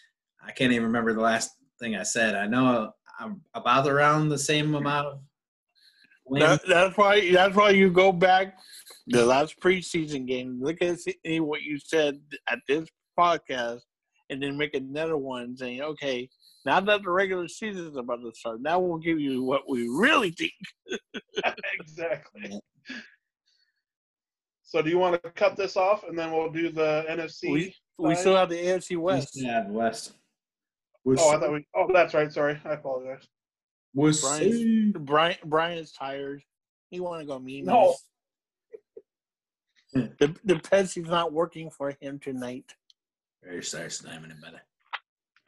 I 0.44 0.52
can't 0.52 0.72
even 0.72 0.86
remember 0.86 1.12
the 1.12 1.20
last 1.20 1.50
thing 1.80 1.96
I 1.96 2.04
said. 2.04 2.36
I 2.36 2.46
know 2.46 2.92
I'm 3.18 3.40
about 3.54 3.88
around 3.88 4.28
the 4.28 4.38
same 4.38 4.74
amount 4.74 5.06
of 5.08 5.12
wins. 5.14 5.31
That, 6.40 6.62
that's 6.66 6.96
why. 6.96 7.30
That's 7.32 7.54
why 7.54 7.70
you 7.70 7.90
go 7.90 8.12
back 8.12 8.58
the 9.06 9.24
last 9.24 9.60
preseason 9.60 10.26
game. 10.26 10.58
Look 10.62 10.80
at 10.80 10.98
see 11.00 11.40
what 11.40 11.62
you 11.62 11.78
said 11.78 12.20
at 12.48 12.58
this 12.68 12.88
podcast, 13.18 13.80
and 14.30 14.42
then 14.42 14.56
make 14.56 14.74
another 14.74 15.16
one 15.16 15.56
saying, 15.56 15.82
"Okay, 15.82 16.28
now 16.64 16.80
that 16.80 17.02
the 17.02 17.10
regular 17.10 17.48
season 17.48 17.86
is 17.86 17.96
about 17.96 18.20
to 18.22 18.32
start, 18.34 18.62
now 18.62 18.78
we'll 18.78 18.98
give 18.98 19.20
you 19.20 19.42
what 19.42 19.62
we 19.68 19.88
really 19.88 20.30
think." 20.30 20.52
exactly. 21.80 22.60
So 24.62 24.80
do 24.80 24.88
you 24.88 24.98
want 24.98 25.22
to 25.22 25.30
cut 25.32 25.56
this 25.56 25.76
off 25.76 26.04
and 26.04 26.18
then 26.18 26.32
we'll 26.32 26.50
do 26.50 26.70
the 26.70 27.04
NFC? 27.08 27.52
We 27.52 27.74
we 27.98 28.14
still 28.14 28.36
have 28.36 28.48
the 28.48 28.56
AFC 28.56 28.96
West. 28.96 29.32
Yeah, 29.34 29.68
West. 29.68 30.12
oh, 31.06 31.12
I 31.12 31.38
thought 31.38 31.52
we. 31.52 31.66
Oh, 31.76 31.88
that's 31.92 32.14
right. 32.14 32.32
Sorry, 32.32 32.58
I 32.64 32.72
apologize. 32.72 33.28
Brian, 33.94 34.92
Brian, 35.00 35.36
Brian 35.44 35.78
is 35.78 35.92
tired. 35.92 36.42
He 36.90 37.00
want 37.00 37.20
to 37.20 37.26
go 37.26 37.38
mean. 37.38 37.66
No. 37.66 37.94
The 39.94 40.34
the 40.46 40.54
Pepsi's 40.54 41.06
not 41.06 41.34
working 41.34 41.68
for 41.68 41.94
him 42.00 42.18
tonight. 42.18 42.64
Very 43.44 43.62
sorry, 43.62 43.90
slamming 43.90 44.30
it 44.30 44.40
better. 44.40 44.62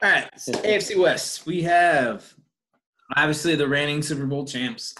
All 0.03 0.11
right, 0.11 0.29
so 0.39 0.51
AFC 0.51 0.99
West. 0.99 1.47
We 1.47 1.63
have 1.63 2.31
obviously 3.15 3.55
the 3.55 3.67
reigning 3.67 4.03
Super 4.03 4.27
Bowl 4.27 4.45
champs 4.45 4.93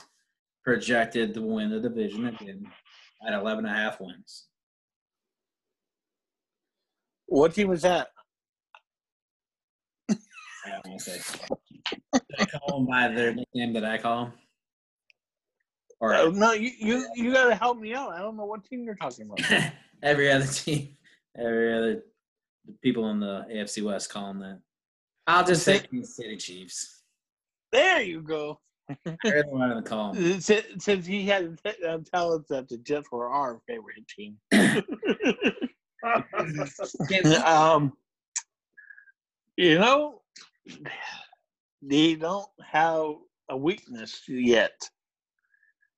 projected 0.63 1.35
to 1.35 1.43
win 1.43 1.69
the 1.69 1.80
division 1.80 2.26
again 2.26 2.65
at 3.27 3.34
11 3.34 3.65
and 3.65 3.76
a 3.76 3.77
half 3.77 3.99
wins. 3.99 4.47
What 7.27 7.53
team 7.53 7.67
was 7.67 7.84
that? 7.84 8.07
I 10.09 10.15
don't 10.65 10.88
want 10.88 11.01
to 11.01 11.11
say. 11.11 11.45
I 12.13 12.45
call 12.45 12.79
them 12.79 12.87
by 12.87 13.07
their 13.09 13.33
nickname 13.33 13.73
that 13.73 13.85
I 13.85 13.97
call 13.97 14.25
them? 14.25 14.33
Or 15.99 16.13
Uh, 16.13 16.29
no, 16.29 16.51
you, 16.53 16.71
you 16.77 17.07
you 17.15 17.33
gotta 17.33 17.55
help 17.55 17.79
me 17.79 17.93
out. 17.93 18.11
I 18.11 18.19
don't 18.19 18.35
know 18.35 18.45
what 18.45 18.63
team 18.65 18.83
you're 18.83 18.95
talking 18.95 19.25
about. 19.25 19.71
every 20.03 20.31
other 20.31 20.45
team, 20.45 20.97
every 21.37 21.73
other 21.73 22.03
people 22.81 23.09
in 23.09 23.19
the 23.19 23.45
AFC 23.51 23.83
West 23.83 24.09
call 24.09 24.27
them 24.27 24.39
that. 24.39 24.59
I'll 25.27 25.45
just 25.45 25.63
say 25.63 25.79
Kansas 25.79 26.15
City 26.15 26.37
Chiefs. 26.37 27.01
there 27.71 28.01
you 28.01 28.21
go. 28.21 28.59
They're 29.23 29.43
the 29.43 29.49
one 29.49 29.69
to 29.69 29.81
call 29.81 30.15
'em. 30.15 30.39
Since, 30.41 30.83
since 30.83 31.05
he 31.05 31.25
had 31.25 31.57
uh, 31.65 31.97
us 31.97 32.43
that 32.49 32.67
the 32.69 32.77
Jets 32.77 33.11
were 33.11 33.29
our 33.29 33.59
favorite 33.67 34.07
team. 34.07 34.37
um, 37.43 37.93
you 39.57 39.79
know, 39.79 40.21
they 41.87 42.15
don't 42.15 42.47
have 42.63 43.15
a 43.49 43.57
weakness 43.57 44.23
yet. 44.27 44.89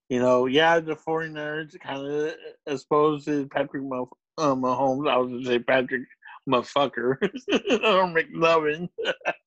You 0.09 0.19
know, 0.19 0.45
yeah, 0.45 0.79
the 0.79 0.95
49ers 0.95 1.79
kind 1.79 2.05
of 2.07 2.33
exposed 2.65 3.27
Patrick 3.51 3.83
Mah- 3.83 4.05
uh, 4.37 4.55
Mahomes. 4.55 5.09
I 5.09 5.17
was 5.17 5.29
going 5.29 5.43
to 5.43 5.49
say 5.49 5.59
Patrick 5.59 6.03
Motherfucker 6.49 7.17
or 7.83 8.07
McLovin. 8.13 8.89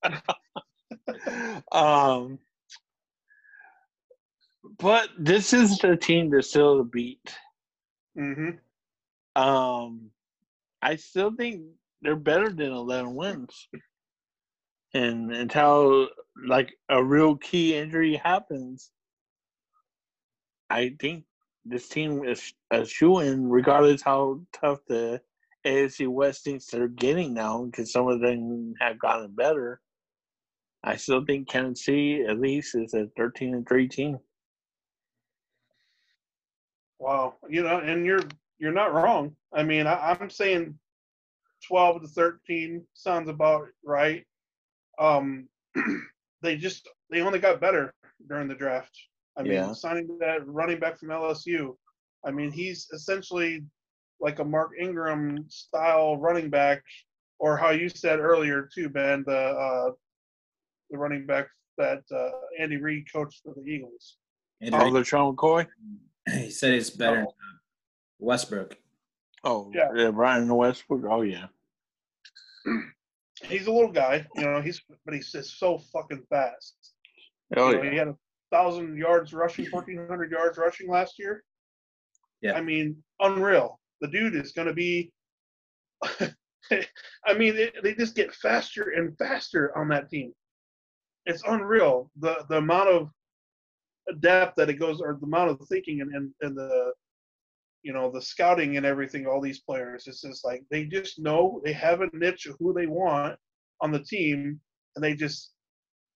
um, 1.71 2.39
but 4.77 5.09
this 5.17 5.53
is 5.53 5.77
the 5.79 5.97
team 5.97 6.31
to 6.31 6.43
still 6.43 6.83
beat. 6.83 7.35
hmm 8.15 8.51
Um, 9.35 10.11
I 10.81 10.95
still 10.97 11.31
think 11.35 11.63
they're 12.01 12.15
better 12.15 12.49
than 12.49 12.71
eleven 12.71 13.15
wins. 13.15 13.67
And 14.93 15.31
until 15.31 16.09
like 16.47 16.73
a 16.89 17.03
real 17.03 17.37
key 17.37 17.75
injury 17.75 18.15
happens, 18.15 18.91
I 20.69 20.95
think 20.99 21.23
this 21.65 21.87
team 21.87 22.25
is 22.25 22.53
a 22.71 22.85
shoe 22.85 23.19
in, 23.19 23.49
regardless 23.49 24.01
how 24.01 24.41
tough 24.53 24.79
the 24.87 25.21
AFC 25.65 26.07
West 26.07 26.43
thinks 26.43 26.65
they're 26.65 26.87
getting 26.87 27.33
now, 27.33 27.65
because 27.65 27.91
some 27.91 28.07
of 28.07 28.21
them 28.21 28.73
have 28.79 28.99
gotten 28.99 29.31
better. 29.35 29.79
I 30.83 30.95
still 30.95 31.23
think 31.23 31.51
City 31.77 32.23
at 32.27 32.39
least 32.39 32.75
is 32.75 32.93
a 32.93 33.07
thirteen 33.15 33.53
and 33.53 33.67
three 33.67 33.87
team. 33.87 34.17
Wow, 36.97 37.35
you 37.49 37.63
know, 37.63 37.79
and 37.79 38.05
you're 38.05 38.23
you're 38.57 38.71
not 38.71 38.93
wrong. 38.93 39.35
I 39.53 39.63
mean, 39.63 39.85
I, 39.85 40.17
I'm 40.19 40.29
saying 40.29 40.77
twelve 41.67 42.01
to 42.01 42.07
thirteen 42.07 42.83
sounds 42.93 43.29
about 43.29 43.67
right. 43.85 44.25
Um, 44.99 45.47
they 46.41 46.55
just 46.57 46.87
they 47.09 47.21
only 47.21 47.39
got 47.39 47.61
better 47.61 47.93
during 48.27 48.47
the 48.47 48.55
draft. 48.55 48.91
I 49.37 49.43
mean, 49.43 49.53
Yeah. 49.53 49.73
signing 49.73 50.17
that 50.19 50.45
running 50.47 50.79
back 50.79 50.99
from 50.99 51.09
LSU. 51.09 51.75
I 52.25 52.31
mean, 52.31 52.51
he's 52.51 52.87
essentially 52.91 53.63
like 54.19 54.39
a 54.39 54.43
Mark 54.45 54.71
Ingram 54.79 55.45
style 55.49 56.17
running 56.17 56.49
back, 56.49 56.83
or 57.39 57.57
how 57.57 57.71
you 57.71 57.89
said 57.89 58.19
earlier 58.19 58.69
too, 58.73 58.89
Ben, 58.89 59.23
the 59.25 59.35
uh, 59.37 59.91
the 60.89 60.97
running 60.97 61.25
back 61.25 61.47
that 61.77 62.03
uh, 62.13 62.29
Andy 62.59 62.77
Reid 62.77 63.11
coached 63.11 63.41
for 63.43 63.53
the 63.55 63.63
Eagles. 63.63 64.17
And 64.59 64.75
Oh, 64.75 64.79
LeSean 64.91 65.35
McCoy. 65.35 65.65
he 66.29 66.51
said 66.51 66.73
he's 66.73 66.89
better 66.91 67.15
than 67.21 67.27
Westbrook. 68.19 68.77
Oh, 69.43 69.71
Yeah. 69.73 69.87
yeah, 69.95 70.11
Brian 70.11 70.53
Westbrook. 70.53 71.03
Oh, 71.09 71.21
yeah. 71.23 71.47
He's 73.43 73.67
a 73.67 73.71
little 73.71 73.91
guy, 73.91 74.25
you 74.35 74.43
know. 74.43 74.61
He's 74.61 74.81
but 75.05 75.13
he's 75.13 75.31
just 75.31 75.59
so 75.59 75.79
fucking 75.91 76.23
fast. 76.29 76.75
Oh, 77.57 77.69
You 77.69 77.75
know, 77.75 77.83
yeah. 77.83 77.91
He 77.91 77.97
had 77.97 78.07
a 78.09 78.15
thousand 78.51 78.97
yards 78.97 79.33
rushing, 79.33 79.65
fourteen 79.65 80.05
hundred 80.07 80.31
yards 80.31 80.57
rushing 80.57 80.89
last 80.89 81.19
year. 81.19 81.43
Yeah. 82.41 82.53
I 82.53 82.61
mean, 82.61 83.03
unreal. 83.19 83.79
The 84.01 84.07
dude 84.07 84.35
is 84.35 84.51
going 84.51 84.67
to 84.67 84.73
be. 84.73 85.11
I 87.25 87.33
mean, 87.35 87.55
they, 87.55 87.71
they 87.83 87.93
just 87.93 88.15
get 88.15 88.33
faster 88.33 88.91
and 88.95 89.17
faster 89.17 89.77
on 89.77 89.89
that 89.89 90.09
team. 90.09 90.33
It's 91.25 91.43
unreal 91.47 92.09
the 92.19 92.45
the 92.49 92.57
amount 92.57 92.89
of 92.89 93.09
depth 94.19 94.55
that 94.57 94.69
it 94.69 94.79
goes, 94.79 95.01
or 95.01 95.17
the 95.19 95.25
amount 95.25 95.51
of 95.51 95.67
thinking 95.67 96.01
and 96.01 96.13
and, 96.13 96.31
and 96.41 96.57
the, 96.57 96.93
you 97.83 97.93
know, 97.93 98.11
the 98.11 98.21
scouting 98.21 98.77
and 98.77 98.85
everything. 98.85 99.25
All 99.25 99.41
these 99.41 99.61
players, 99.61 100.05
it's 100.07 100.21
just 100.21 100.45
like 100.45 100.63
they 100.69 100.85
just 100.85 101.19
know 101.19 101.61
they 101.63 101.73
have 101.73 102.01
a 102.01 102.09
niche 102.13 102.45
of 102.45 102.55
who 102.59 102.73
they 102.73 102.87
want 102.87 103.37
on 103.81 103.91
the 103.91 104.03
team, 104.03 104.59
and 104.95 105.03
they 105.03 105.15
just 105.15 105.51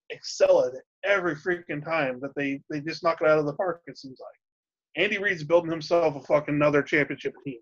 excel 0.09 0.65
at 0.65 0.73
it 0.73 0.83
every 1.03 1.35
freaking 1.35 1.83
time 1.83 2.19
that 2.21 2.31
they 2.35 2.61
they 2.69 2.79
just 2.79 3.03
knock 3.03 3.19
it 3.21 3.27
out 3.27 3.39
of 3.39 3.45
the 3.45 3.53
park. 3.53 3.81
It 3.87 3.97
seems 3.97 4.19
like 4.19 5.03
Andy 5.03 5.17
Reid's 5.17 5.43
building 5.43 5.71
himself 5.71 6.15
a 6.15 6.21
fucking 6.21 6.55
another 6.55 6.81
championship 6.81 7.33
team. 7.43 7.59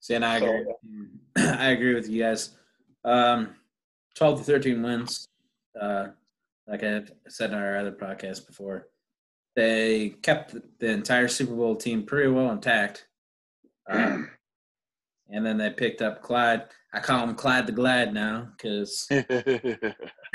See, 0.00 0.14
and 0.14 0.24
I 0.24 0.36
agree. 0.38 0.64
with 0.64 0.76
you. 1.36 1.44
I 1.44 1.70
agree 1.70 1.94
with 1.94 2.08
you 2.08 2.22
guys. 2.22 2.50
Um, 3.04 3.54
Twelve 4.14 4.38
to 4.38 4.44
thirteen 4.44 4.82
wins. 4.82 5.26
Uh, 5.80 6.08
like 6.66 6.82
I 6.82 7.02
said 7.28 7.52
on 7.52 7.62
our 7.62 7.78
other 7.78 7.92
podcast 7.92 8.46
before, 8.46 8.88
they 9.56 10.10
kept 10.22 10.54
the 10.78 10.90
entire 10.90 11.28
Super 11.28 11.54
Bowl 11.54 11.76
team 11.76 12.04
pretty 12.04 12.28
well 12.30 12.50
intact. 12.50 13.06
Um, 13.88 14.30
and 15.28 15.44
then 15.44 15.58
they 15.58 15.70
picked 15.70 16.02
up 16.02 16.22
Clyde. 16.22 16.64
I 16.92 17.00
call 17.00 17.24
him 17.26 17.34
Clyde 17.34 17.66
the 17.66 17.72
Glad 17.72 18.12
now 18.14 18.48
because 18.56 19.06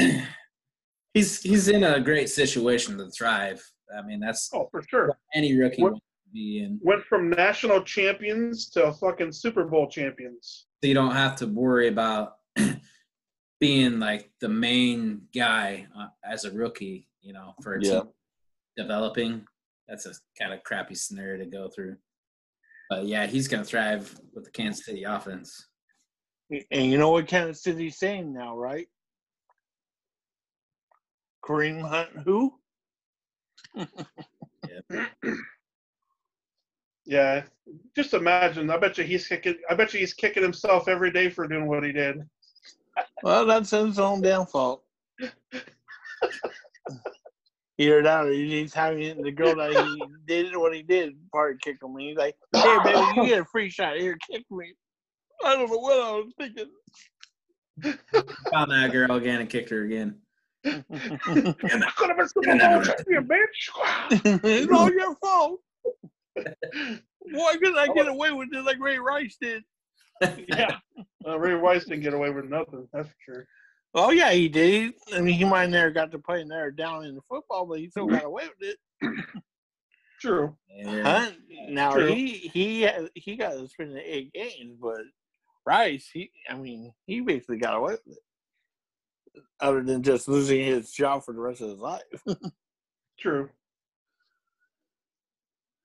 he's 1.13 1.41
he's 1.41 1.67
in 1.67 1.83
a 1.83 1.99
great 1.99 2.29
situation 2.29 2.97
to 2.97 3.09
thrive. 3.09 3.63
I 3.97 4.01
mean, 4.01 4.19
that's 4.19 4.49
Oh, 4.53 4.67
for 4.71 4.81
sure. 4.89 5.17
any 5.33 5.57
rookie 5.57 5.81
What- 5.81 5.93
wants 5.93 6.05
be 6.33 6.59
in. 6.63 6.79
Went 6.83 7.03
from 7.05 7.29
national 7.29 7.81
champions 7.83 8.69
to 8.71 8.91
fucking 8.93 9.31
Super 9.31 9.63
Bowl 9.63 9.89
champions. 9.89 10.65
so 10.83 10.87
you 10.87 10.93
don't 10.93 11.13
have 11.13 11.35
to 11.37 11.47
worry 11.47 11.87
about 11.87 12.33
being 13.61 13.99
like 13.99 14.31
the 14.41 14.49
main 14.49 15.21
guy 15.33 15.87
uh, 15.97 16.07
as 16.29 16.43
a 16.43 16.51
rookie, 16.51 17.07
you 17.21 17.31
know, 17.31 17.53
for 17.63 17.75
a 17.75 17.81
Yeah. 17.83 17.91
team 18.01 18.09
developing. 18.77 19.45
That's 19.88 20.06
a 20.06 20.14
kind 20.39 20.53
of 20.53 20.64
crappy 20.64 20.95
scenario 20.95 21.43
to 21.43 21.49
go 21.49 21.69
through. 21.69 21.97
But 22.89 23.06
yeah, 23.06 23.26
he's 23.26 23.47
going 23.47 23.64
to 23.64 23.69
thrive 23.69 24.19
with 24.34 24.45
the 24.45 24.52
Kansas 24.52 24.85
City 24.85 25.03
offense. 25.03 25.68
and 26.72 26.91
you 26.91 26.97
know 26.97 27.11
what 27.11 27.27
Kansas 27.27 27.64
City's 27.64 27.97
saying 27.97 28.34
now, 28.34 28.56
right? 28.57 28.88
Kareem 31.43 31.81
Hunt, 31.81 32.10
who? 32.26 32.53
Yeah, 33.76 35.06
yeah, 37.06 37.43
just 37.95 38.14
imagine. 38.14 38.69
I 38.69 38.77
bet 38.77 38.97
you 38.97 39.03
he's 39.03 39.27
kicking. 39.27 39.56
I 39.69 39.76
bet 39.76 39.93
you 39.93 39.99
he's 39.99 40.14
kicking 40.14 40.43
himself 40.43 40.88
every 40.88 41.11
day 41.11 41.30
for 41.30 41.47
doing 41.47 41.68
what 41.68 41.84
he 41.84 41.91
did. 41.91 42.27
Well, 43.23 43.45
that's 43.45 43.72
his 43.72 43.99
own 43.99 44.22
damn 44.22 44.45
fault. 47.77 47.88
Either 47.88 48.03
that 48.03 48.26
or 48.26 48.31
he's 48.31 48.73
having 48.73 49.22
the 49.22 49.31
girl 49.31 49.56
that 49.56 49.72
he 49.72 50.03
did 50.26 50.56
what 50.56 50.73
he 50.73 50.81
did, 50.81 51.15
part 51.31 51.61
kick 51.61 51.77
him. 51.81 51.91
And 51.91 52.02
he's 52.02 52.18
like, 52.18 52.35
hey, 52.53 52.77
baby, 52.84 52.99
you 53.15 53.27
get 53.27 53.41
a 53.41 53.45
free 53.45 53.69
shot. 53.69 53.97
Here, 53.97 54.18
kick 54.31 54.43
me. 54.52 54.73
I 55.43 55.56
don't 55.56 55.69
know 55.69 55.77
what 55.77 55.99
I 55.99 56.11
was 56.11 56.34
thinking. 56.38 56.69
Found 58.52 58.72
that 58.72 58.91
girl 58.91 59.11
again 59.15 59.41
and 59.41 59.49
kicked 59.49 59.69
her 59.69 59.84
again. 59.84 60.15
I 60.65 60.84
could 60.88 62.10
have 62.10 62.18
been 62.18 62.27
Super 62.27 62.57
Bowl 62.57 62.81
champion, 62.81 63.27
bitch. 63.27 64.41
it's 64.43 64.72
all 64.72 64.91
your 64.91 65.15
fault. 65.15 65.60
Why 66.35 67.53
couldn't 67.57 67.77
I 67.77 67.88
get 67.93 68.07
away 68.07 68.31
with 68.31 68.49
it 68.53 68.65
like 68.65 68.80
Ray 68.80 68.97
Rice 68.97 69.38
did? 69.39 69.64
yeah, 70.47 70.77
uh, 71.27 71.38
Ray 71.38 71.52
Rice 71.52 71.85
didn't 71.85 72.02
get 72.02 72.14
away 72.14 72.30
with 72.30 72.45
nothing. 72.45 72.88
That's 72.93 73.10
for 73.10 73.15
sure. 73.26 73.47
Oh 73.97 74.11
yeah, 74.11 74.31
he 74.31 74.49
did. 74.49 74.93
I 75.13 75.22
mean, 75.22 75.35
he 75.35 75.45
might 75.45 75.69
never 75.69 75.89
got 75.89 76.11
to 76.11 76.19
play 76.19 76.43
there 76.43 76.69
down 76.69 77.05
in 77.05 77.15
the 77.15 77.22
football, 77.30 77.65
but 77.65 77.80
he 77.80 77.89
still 77.89 78.05
mm-hmm. 78.05 78.15
got 78.15 78.26
away 78.26 78.43
with 78.59 78.76
it. 79.01 79.26
True. 80.22 80.55
Hunt, 80.84 81.35
now 81.69 81.93
True. 81.93 82.07
he 82.07 82.27
he 82.53 82.85
uh, 82.85 83.07
he 83.15 83.38
got 83.38 83.53
to 83.53 83.67
spend 83.69 83.95
the 83.95 84.01
eight 84.01 84.34
games, 84.34 84.77
but 84.81 84.99
Rice, 85.65 86.09
he 86.13 86.30
I 86.49 86.55
mean, 86.55 86.91
he 87.05 87.22
basically 87.22 87.57
got 87.57 87.77
away 87.77 87.93
with 87.93 88.17
it, 88.17 89.43
other 89.61 89.81
than 89.81 90.03
just 90.03 90.27
losing 90.27 90.65
his 90.65 90.91
job 90.91 91.23
for 91.23 91.34
the 91.34 91.39
rest 91.39 91.61
of 91.61 91.69
his 91.69 91.80
life. 91.80 92.01
True. 93.19 93.49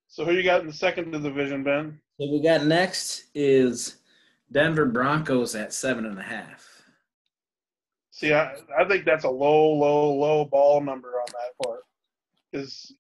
So 0.09 0.25
who 0.25 0.33
you 0.33 0.43
got 0.43 0.63
in 0.63 0.67
the 0.67 0.73
second 0.73 1.13
division, 1.13 1.63
Ben? 1.63 2.01
So 2.19 2.29
we 2.29 2.43
got 2.43 2.67
next 2.67 3.27
is 3.37 3.99
Denver 4.51 4.87
Broncos 4.87 5.55
at 5.55 5.73
seven 5.73 6.05
and 6.05 6.19
a 6.19 6.23
half. 6.23 6.70
See, 8.21 8.35
I, 8.35 8.53
I 8.79 8.85
think 8.87 9.07
that's 9.07 9.25
a 9.25 9.31
low, 9.31 9.73
low, 9.73 10.13
low 10.13 10.45
ball 10.45 10.83
number 10.83 11.09
on 11.09 11.27
that 11.29 11.65
part. 11.67 11.81
Because 12.53 12.95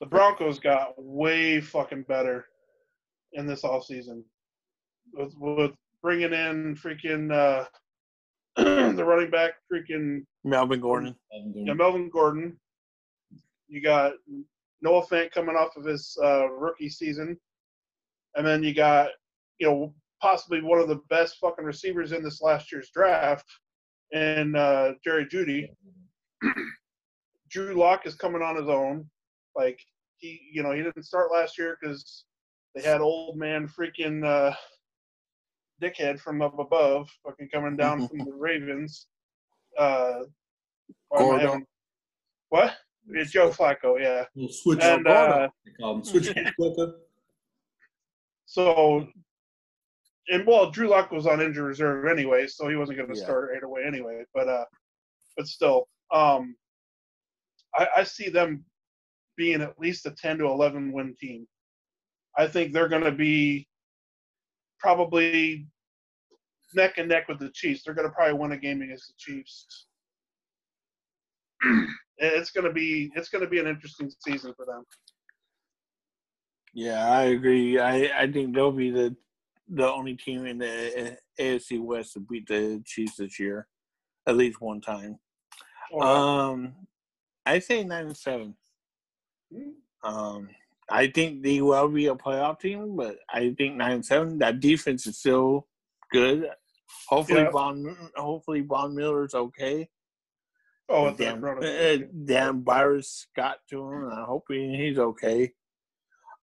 the 0.00 0.06
Broncos 0.06 0.58
got 0.58 0.94
way 0.98 1.60
fucking 1.60 2.02
better 2.08 2.46
in 3.34 3.46
this 3.46 3.62
offseason. 3.62 4.24
With, 5.12 5.32
with 5.38 5.70
bringing 6.02 6.32
in 6.32 6.74
freaking 6.74 7.32
uh, 7.32 7.66
the 8.56 9.04
running 9.04 9.30
back, 9.30 9.52
freaking 9.72 10.24
Melvin 10.42 10.80
Gordon. 10.80 11.14
yeah, 11.54 11.74
Melvin 11.74 12.10
Gordon. 12.10 12.56
You 13.68 13.80
got 13.80 14.14
Noah 14.82 15.06
Fant 15.06 15.30
coming 15.30 15.54
off 15.54 15.76
of 15.76 15.84
his 15.84 16.18
uh, 16.20 16.48
rookie 16.48 16.88
season. 16.88 17.38
And 18.34 18.44
then 18.44 18.64
you 18.64 18.74
got, 18.74 19.10
you 19.60 19.68
know, 19.68 19.94
possibly 20.20 20.62
one 20.62 20.80
of 20.80 20.88
the 20.88 21.00
best 21.10 21.36
fucking 21.40 21.64
receivers 21.64 22.10
in 22.10 22.24
this 22.24 22.42
last 22.42 22.72
year's 22.72 22.90
draft 22.90 23.46
and 24.14 24.56
uh, 24.56 24.92
Jerry 25.04 25.26
Jeudy. 25.26 25.68
Drew 27.50 27.74
Lock 27.74 28.06
is 28.06 28.14
coming 28.14 28.42
on 28.42 28.56
his 28.56 28.68
own. 28.68 29.06
Like 29.54 29.78
he, 30.18 30.40
you 30.52 30.62
know, 30.62 30.72
he 30.72 30.82
didn't 30.82 31.02
start 31.04 31.30
last 31.32 31.58
year 31.58 31.76
because 31.80 32.24
they 32.74 32.82
had 32.82 33.00
old 33.00 33.36
man 33.36 33.68
freaking 33.68 34.24
uh, 34.24 34.54
dickhead 35.82 36.18
from 36.20 36.42
up 36.42 36.58
above, 36.58 37.10
fucking 37.24 37.48
coming 37.52 37.76
down 37.76 38.08
from 38.08 38.18
the 38.18 38.32
Ravens. 38.32 39.08
Uh, 39.78 40.20
why 41.08 41.20
am 41.20 41.24
I 41.24 41.28
Gordo. 41.28 41.46
having- 41.46 41.66
what? 42.48 42.74
It's 43.10 43.32
Joe 43.32 43.50
Flacco, 43.50 44.00
yeah. 44.00 44.24
We'll 44.34 44.48
Switch 44.48 44.78
And 44.80 45.06
uh, 45.06 45.48
They 45.66 45.72
call 45.72 45.96
him 45.96 46.04
switch 46.04 46.32
so, 48.46 49.06
and 50.28 50.46
well, 50.46 50.70
Drew 50.70 50.88
Lock 50.88 51.10
was 51.10 51.26
on 51.26 51.40
injury 51.40 51.64
reserve 51.68 52.06
anyway, 52.06 52.46
so 52.46 52.68
he 52.68 52.76
wasn't 52.76 52.98
going 52.98 53.10
to 53.10 53.16
Yeah. 53.18 53.24
start 53.24 53.50
right 53.52 53.62
away 53.62 53.82
anyway. 53.86 54.24
But 54.34 54.48
uh, 54.48 54.64
but 55.36 55.46
still, 55.46 55.88
um, 56.12 56.56
I, 57.76 57.88
I 57.98 58.04
see 58.04 58.28
them 58.30 58.64
being 59.36 59.60
at 59.60 59.78
least 59.78 60.06
a 60.06 60.10
ten 60.12 60.38
to 60.38 60.46
eleven 60.46 60.92
win 60.92 61.14
team. 61.20 61.46
I 62.38 62.46
think 62.46 62.72
they're 62.72 62.88
going 62.88 63.04
to 63.04 63.12
be 63.12 63.68
probably 64.78 65.66
neck 66.74 66.98
and 66.98 67.08
neck 67.08 67.28
with 67.28 67.38
the 67.38 67.50
Chiefs. 67.50 67.82
They're 67.84 67.94
going 67.94 68.08
to 68.08 68.14
probably 68.14 68.38
win 68.38 68.52
a 68.52 68.56
game 68.58 68.82
against 68.82 69.08
the 69.08 69.14
Chiefs. 69.18 69.86
it's 72.18 72.50
going 72.50 72.64
to 72.66 72.72
be 72.72 73.10
it's 73.14 73.28
going 73.28 73.44
to 73.44 73.50
be 73.50 73.58
an 73.58 73.66
interesting 73.66 74.10
season 74.26 74.52
for 74.56 74.66
them. 74.66 74.84
Yeah, 76.72 77.08
I 77.08 77.24
agree. 77.24 77.78
I, 77.78 78.22
I 78.22 78.32
think 78.32 78.54
they'll 78.54 78.72
be 78.72 78.90
the 78.90 79.14
the 79.68 79.90
only 79.90 80.14
team 80.14 80.46
in 80.46 80.58
the 80.58 81.16
AFC 81.38 81.80
West 81.80 82.14
to 82.14 82.20
beat 82.20 82.46
the 82.46 82.82
Chiefs 82.84 83.16
this 83.16 83.38
year, 83.38 83.66
at 84.26 84.36
least 84.36 84.60
one 84.60 84.80
time. 84.80 85.18
Or, 85.90 86.04
Um, 86.04 86.74
I 87.46 87.58
say 87.58 87.84
nine 87.84 88.06
and 88.06 88.16
seven. 88.16 88.56
Hmm. 89.52 89.70
Um, 90.02 90.48
I 90.90 91.06
think 91.06 91.42
they 91.42 91.62
will 91.62 91.88
be 91.88 92.06
a 92.06 92.14
playoff 92.14 92.60
team, 92.60 92.96
but 92.96 93.18
I 93.32 93.54
think 93.56 93.76
nine 93.76 93.92
and 93.92 94.06
seven. 94.06 94.38
That 94.38 94.60
defense 94.60 95.06
is 95.06 95.18
still 95.18 95.66
good. 96.12 96.50
Hopefully, 97.08 97.42
Yeah. 97.42 97.50
Von 97.50 98.10
hopefully 98.16 98.60
Von 98.60 98.94
Miller's 98.94 99.34
okay. 99.34 99.88
oh, 100.90 101.14
damn, 101.14 101.40
damn 102.26 102.62
virus 102.62 103.26
got 103.34 103.58
to 103.70 103.88
him. 103.88 104.10
I 104.10 104.16
hope 104.16 104.44
hoping 104.48 104.74
he's 104.74 104.98
okay. 104.98 105.52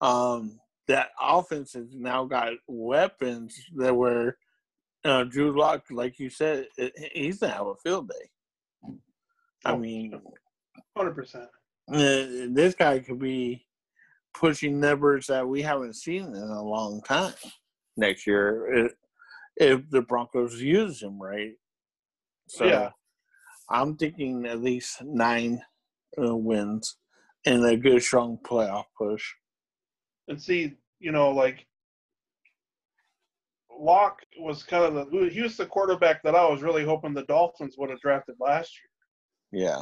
Um, 0.02 0.60
that 0.88 1.10
offense 1.20 1.74
has 1.74 1.88
now 1.94 2.26
got 2.26 2.54
weapons 2.68 3.58
that 3.76 3.96
were 3.96 4.38
uh, 5.04 5.24
Drew 5.24 5.58
Lock, 5.58 5.86
like 5.90 6.20
you 6.20 6.30
said, 6.30 6.68
it, 6.78 6.94
he's 7.14 7.40
gonna 7.40 7.54
have 7.54 7.68
a 7.68 7.76
field 7.84 8.10
day. 8.10 8.30
I 9.66 9.72
Oh. 9.74 9.78
mean, 9.78 10.20
Hundred 10.96 11.16
percent. 11.16 11.50
uh, 11.92 12.50
this 12.52 12.76
guy 12.76 13.00
could 13.00 13.20
be 13.20 13.66
pushing 14.34 14.80
numbers 14.80 15.28
that 15.28 15.48
we 15.48 15.62
haven't 15.62 15.96
seen 15.96 16.26
in 16.26 16.36
a 16.36 16.64
long 16.64 17.02
time 17.02 17.34
next 17.98 18.26
year 18.28 18.86
if, 18.86 18.94
if 19.58 19.90
the 19.90 20.02
Broncos 20.02 20.62
use 20.62 21.02
him 21.02 21.22
right. 21.22 21.54
So 22.48 22.66
Yeah. 22.66 22.92
I'm 23.70 23.96
thinking 23.98 24.46
at 24.46 24.62
least 24.62 25.02
nine 25.04 25.62
uh, 26.22 26.36
wins 26.36 26.98
and 27.46 27.66
a 27.66 27.76
good 27.78 28.02
strong 28.04 28.38
playoff 28.44 28.86
push. 28.98 29.24
And 30.28 30.42
see, 30.42 30.76
you 31.00 31.12
know, 31.12 31.32
like 31.32 31.66
Lock 33.78 34.22
was 34.40 34.64
kind 34.64 34.84
of 34.84 35.12
the 35.12 35.30
he 35.30 35.42
was 35.42 35.58
the 35.58 35.66
quarterback 35.66 36.22
that 36.24 36.36
I 36.36 36.48
was 36.48 36.62
really 36.62 36.86
hoping 36.86 37.14
the 37.14 37.24
Dolphins 37.24 37.76
would 37.78 37.90
have 37.90 38.00
drafted 38.00 38.36
last 38.40 38.72
year. 39.52 39.64
Yeah. 39.64 39.82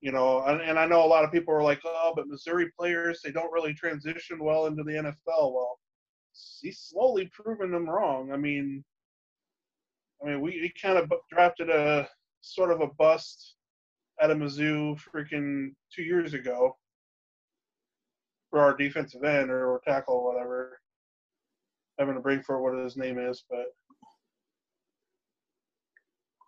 You 0.00 0.12
know, 0.12 0.42
and, 0.44 0.60
and 0.60 0.78
I 0.78 0.86
know 0.86 1.04
a 1.04 1.06
lot 1.06 1.24
of 1.24 1.32
people 1.32 1.54
are 1.54 1.62
like, 1.62 1.80
oh, 1.84 2.12
but 2.16 2.28
Missouri 2.28 2.70
players 2.78 3.20
they 3.22 3.30
don't 3.30 3.52
really 3.52 3.74
transition 3.74 4.42
well 4.42 4.66
into 4.66 4.82
the 4.82 4.92
NFL. 4.92 5.52
Well, 5.54 5.78
he's 6.60 6.80
slowly 6.80 7.30
proving 7.32 7.70
them 7.70 7.88
wrong. 7.88 8.32
I 8.32 8.36
mean, 8.36 8.84
I 10.22 10.30
mean, 10.30 10.40
we, 10.40 10.60
we 10.60 10.72
kind 10.80 10.98
of 10.98 11.12
drafted 11.30 11.68
a 11.70 12.08
sort 12.40 12.70
of 12.70 12.80
a 12.80 12.88
bust 12.98 13.54
at 14.20 14.30
a 14.30 14.34
Mizzou 14.34 14.98
freaking 15.14 15.74
two 15.94 16.02
years 16.02 16.34
ago 16.34 16.76
for 18.52 18.60
our 18.60 18.76
defensive 18.76 19.24
end 19.24 19.50
or, 19.50 19.80
tackle 19.84 20.14
or 20.14 20.32
whatever. 20.34 20.78
Having 21.98 22.14
to 22.14 22.20
bring 22.20 22.42
for 22.42 22.62
what 22.62 22.78
his 22.84 22.96
name 22.96 23.18
is, 23.18 23.42
but 23.50 23.64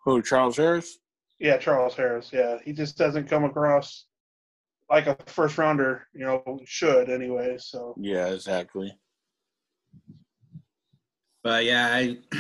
Who, 0.05 0.23
Charles 0.23 0.57
Harris? 0.57 0.99
yeah, 1.41 1.57
Charles 1.57 1.95
Harris. 1.95 2.31
Yeah, 2.33 2.59
he 2.65 2.73
just 2.73 2.97
doesn't 2.97 3.29
come 3.29 3.45
across 3.45 4.07
like 4.91 5.07
a 5.07 5.17
first 5.27 5.59
rounder. 5.59 6.07
You 6.15 6.25
know, 6.27 6.61
should 6.65 7.11
anyway. 7.11 7.57
So 7.59 7.95
Yeah, 7.99 8.29
exactly. 8.29 8.97
But 11.43 11.65
yeah, 11.65 11.89
I 11.93 12.19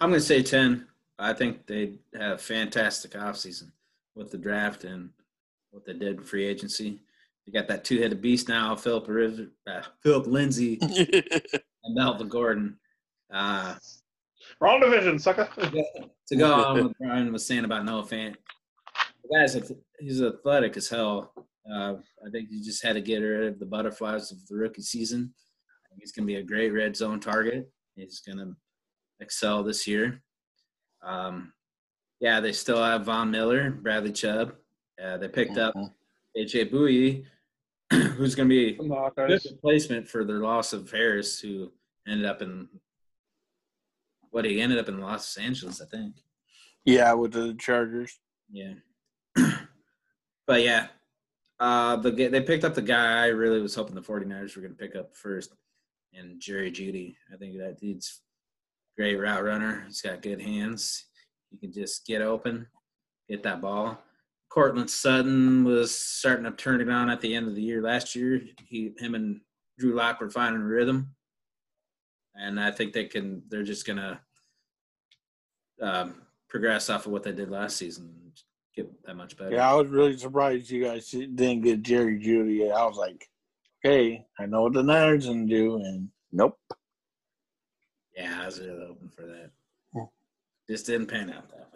I'm 0.00 0.10
gonna 0.10 0.20
say 0.20 0.42
ten. 0.42 0.86
I 1.18 1.32
think 1.32 1.66
they 1.66 1.94
had 2.14 2.32
a 2.32 2.38
fantastic 2.38 3.12
offseason 3.12 3.70
with 4.14 4.30
the 4.30 4.38
draft 4.38 4.84
and 4.84 5.10
what 5.70 5.84
they 5.86 5.94
did 5.94 6.18
in 6.18 6.22
free 6.22 6.44
agency. 6.44 7.00
They 7.46 7.52
got 7.52 7.68
that 7.68 7.84
two 7.84 8.00
headed 8.00 8.20
beast 8.20 8.48
now, 8.48 8.74
Philip 8.74 9.06
Riv- 9.08 9.50
uh, 9.66 9.82
Phillip 10.02 10.26
Lindsay 10.26 10.78
and 10.82 11.94
Melvin 11.94 12.28
Gordon. 12.28 12.76
Uh, 13.32 13.76
wrong 14.60 14.80
division, 14.80 15.18
sucker. 15.18 15.48
to 15.56 16.36
go 16.36 16.52
on 16.52 16.84
what 16.84 16.98
Brian 16.98 17.32
was 17.32 17.46
saying 17.46 17.64
about 17.64 17.84
Noah 17.84 18.02
Fant, 18.02 18.34
the 19.22 19.38
guy's 19.38 19.54
ath- 19.54 19.72
he's 20.00 20.20
athletic 20.22 20.76
as 20.76 20.88
hell. 20.88 21.32
Uh, 21.72 21.94
I 22.24 22.30
think 22.30 22.48
you 22.50 22.64
just 22.64 22.82
had 22.82 22.94
to 22.94 23.00
get 23.00 23.18
rid 23.18 23.52
of 23.52 23.58
the 23.58 23.66
butterflies 23.66 24.32
of 24.32 24.44
the 24.48 24.56
rookie 24.56 24.82
season. 24.82 25.32
I 25.84 25.88
think 25.88 26.00
he's 26.02 26.12
going 26.12 26.24
to 26.24 26.32
be 26.32 26.36
a 26.38 26.42
great 26.42 26.70
red 26.70 26.96
zone 26.96 27.20
target. 27.20 27.70
He's 27.94 28.20
going 28.20 28.38
to 28.38 28.56
excel 29.20 29.62
this 29.62 29.86
year. 29.86 30.22
Um, 31.02 31.52
yeah, 32.20 32.40
they 32.40 32.52
still 32.52 32.82
have 32.82 33.04
Von 33.04 33.30
Miller, 33.30 33.70
Bradley 33.70 34.12
Chubb. 34.12 34.54
Uh, 35.02 35.16
they 35.16 35.28
picked 35.28 35.58
up 35.58 35.74
AJ 36.36 36.70
Bouye, 36.70 37.24
who's 37.92 38.34
going 38.34 38.48
to 38.48 38.54
be 38.54 38.76
From 38.76 38.88
the 38.88 38.94
a 38.94 39.38
replacement 39.50 40.08
for 40.08 40.24
their 40.24 40.38
loss 40.38 40.72
of 40.72 40.90
Harris, 40.90 41.40
who 41.40 41.72
ended 42.06 42.26
up 42.26 42.42
in 42.42 42.68
what 44.30 44.44
he 44.44 44.60
ended 44.60 44.78
up 44.78 44.88
in 44.88 45.00
Los 45.00 45.36
Angeles, 45.36 45.80
I 45.80 45.86
think. 45.86 46.16
yeah, 46.84 47.12
with 47.12 47.32
the 47.32 47.54
Chargers. 47.54 48.18
Yeah. 48.50 48.74
but 50.46 50.62
yeah, 50.62 50.88
uh, 51.58 51.96
the 51.96 52.10
they 52.10 52.40
picked 52.40 52.64
up 52.64 52.74
the 52.74 52.82
guy 52.82 53.24
I 53.24 53.26
really 53.28 53.60
was 53.60 53.74
hoping 53.74 53.94
the 53.94 54.02
49ers 54.02 54.56
were 54.56 54.62
going 54.62 54.74
to 54.74 54.78
pick 54.78 54.96
up 54.96 55.14
first, 55.14 55.54
and 56.12 56.40
Jerry 56.40 56.70
Jeudy. 56.70 57.16
I 57.32 57.36
think 57.36 57.56
that 57.58 57.80
dude's 57.80 58.20
great 58.96 59.16
route 59.16 59.44
runner. 59.44 59.84
He's 59.86 60.02
got 60.02 60.22
good 60.22 60.40
hands. 60.40 61.06
He 61.50 61.56
can 61.58 61.72
just 61.72 62.06
get 62.06 62.22
open, 62.22 62.66
get 63.28 63.42
that 63.44 63.60
ball. 63.60 63.98
Courtland 64.56 64.88
Sutton 64.88 65.64
was 65.64 65.94
starting 65.94 66.44
to 66.44 66.50
turn 66.50 66.80
it 66.80 66.88
on 66.88 67.10
at 67.10 67.20
the 67.20 67.34
end 67.34 67.46
of 67.46 67.54
the 67.54 67.60
year 67.60 67.82
last 67.82 68.16
year. 68.16 68.40
He, 68.66 68.90
him, 68.96 69.14
and 69.14 69.42
Drew 69.78 69.94
Lock 69.94 70.18
were 70.18 70.30
finding 70.30 70.62
rhythm, 70.62 71.14
and 72.34 72.58
I 72.58 72.70
think 72.70 72.94
they 72.94 73.04
can. 73.04 73.42
They're 73.50 73.62
just 73.62 73.86
gonna 73.86 74.18
um, 75.82 76.22
progress 76.48 76.88
off 76.88 77.04
of 77.04 77.12
what 77.12 77.22
they 77.22 77.32
did 77.32 77.50
last 77.50 77.76
season, 77.76 78.14
and 78.18 78.32
get 78.74 79.04
that 79.04 79.14
much 79.14 79.36
better. 79.36 79.54
Yeah, 79.54 79.70
I 79.70 79.74
was 79.74 79.88
really 79.88 80.16
surprised 80.16 80.70
you 80.70 80.84
guys 80.84 81.10
didn't 81.10 81.60
get 81.60 81.82
Jerry 81.82 82.18
Jeudy. 82.18 82.72
I 82.72 82.86
was 82.86 82.96
like, 82.96 83.28
okay, 83.84 84.24
I 84.40 84.46
know 84.46 84.62
what 84.62 84.72
the 84.72 84.82
Niners 84.82 85.26
gonna 85.26 85.44
do, 85.44 85.76
and 85.76 86.08
nope. 86.32 86.58
Yeah, 88.16 88.40
I 88.40 88.46
was 88.46 88.58
really 88.58 88.86
hoping 88.86 89.10
for 89.10 89.26
that. 89.26 89.50
Hmm. 89.92 90.04
Just 90.66 90.86
didn't 90.86 91.08
pan 91.08 91.30
out 91.30 91.50
that 91.50 91.68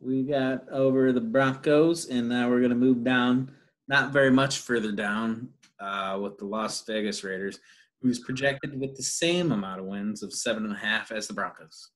we 0.00 0.22
got 0.22 0.66
over 0.70 1.12
the 1.12 1.20
Broncos, 1.20 2.06
and 2.06 2.26
now 2.26 2.48
we're 2.48 2.60
going 2.60 2.70
to 2.70 2.74
move 2.74 3.04
down, 3.04 3.50
not 3.86 4.14
very 4.14 4.30
much 4.30 4.60
further 4.60 4.92
down, 4.92 5.50
uh, 5.78 6.18
with 6.22 6.38
the 6.38 6.46
Las 6.46 6.82
Vegas 6.86 7.22
Raiders, 7.22 7.58
who's 8.00 8.18
projected 8.18 8.80
with 8.80 8.96
the 8.96 9.02
same 9.02 9.52
amount 9.52 9.80
of 9.80 9.86
wins 9.86 10.22
of 10.22 10.32
seven 10.32 10.64
and 10.64 10.72
a 10.72 10.78
half 10.78 11.12
as 11.12 11.28
the 11.28 11.34
Broncos. 11.34 11.90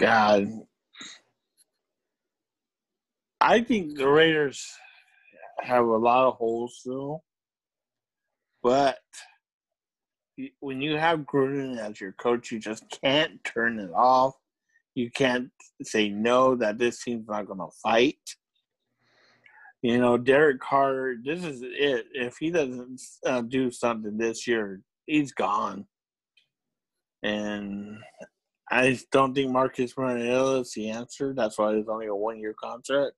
God, 0.00 0.48
I 3.40 3.60
think 3.60 3.96
the 3.96 4.08
Raiders 4.08 4.66
have 5.62 5.84
a 5.84 5.96
lot 5.96 6.26
of 6.26 6.34
holes 6.34 6.78
still, 6.80 7.22
but 8.60 8.98
when 10.60 10.80
you 10.80 10.96
have 10.96 11.20
Gruden 11.20 11.78
as 11.78 12.00
your 12.00 12.12
coach, 12.12 12.50
you 12.50 12.58
just 12.58 12.84
can't 13.02 13.42
turn 13.44 13.78
it 13.78 13.90
off. 13.94 14.34
You 14.94 15.10
can't 15.10 15.50
say 15.82 16.08
no 16.08 16.54
that 16.56 16.78
this 16.78 17.02
team's 17.02 17.28
not 17.28 17.46
going 17.46 17.58
to 17.58 17.68
fight. 17.82 18.18
You 19.82 19.98
know, 19.98 20.18
Derek 20.18 20.60
Carr, 20.60 21.14
this 21.24 21.44
is 21.44 21.62
it. 21.62 22.06
If 22.12 22.36
he 22.38 22.50
doesn't 22.50 23.00
uh, 23.24 23.42
do 23.42 23.70
something 23.70 24.18
this 24.18 24.46
year, 24.46 24.80
he's 25.06 25.32
gone. 25.32 25.86
And 27.22 27.98
I 28.70 28.98
don't 29.12 29.34
think 29.34 29.52
Marcus 29.52 29.96
Mariota 29.96 30.60
is 30.60 30.72
the 30.72 30.90
answer. 30.90 31.32
That's 31.32 31.58
why 31.58 31.74
it's 31.74 31.88
only 31.88 32.06
a 32.06 32.14
one 32.14 32.38
year 32.38 32.54
contract. 32.60 33.12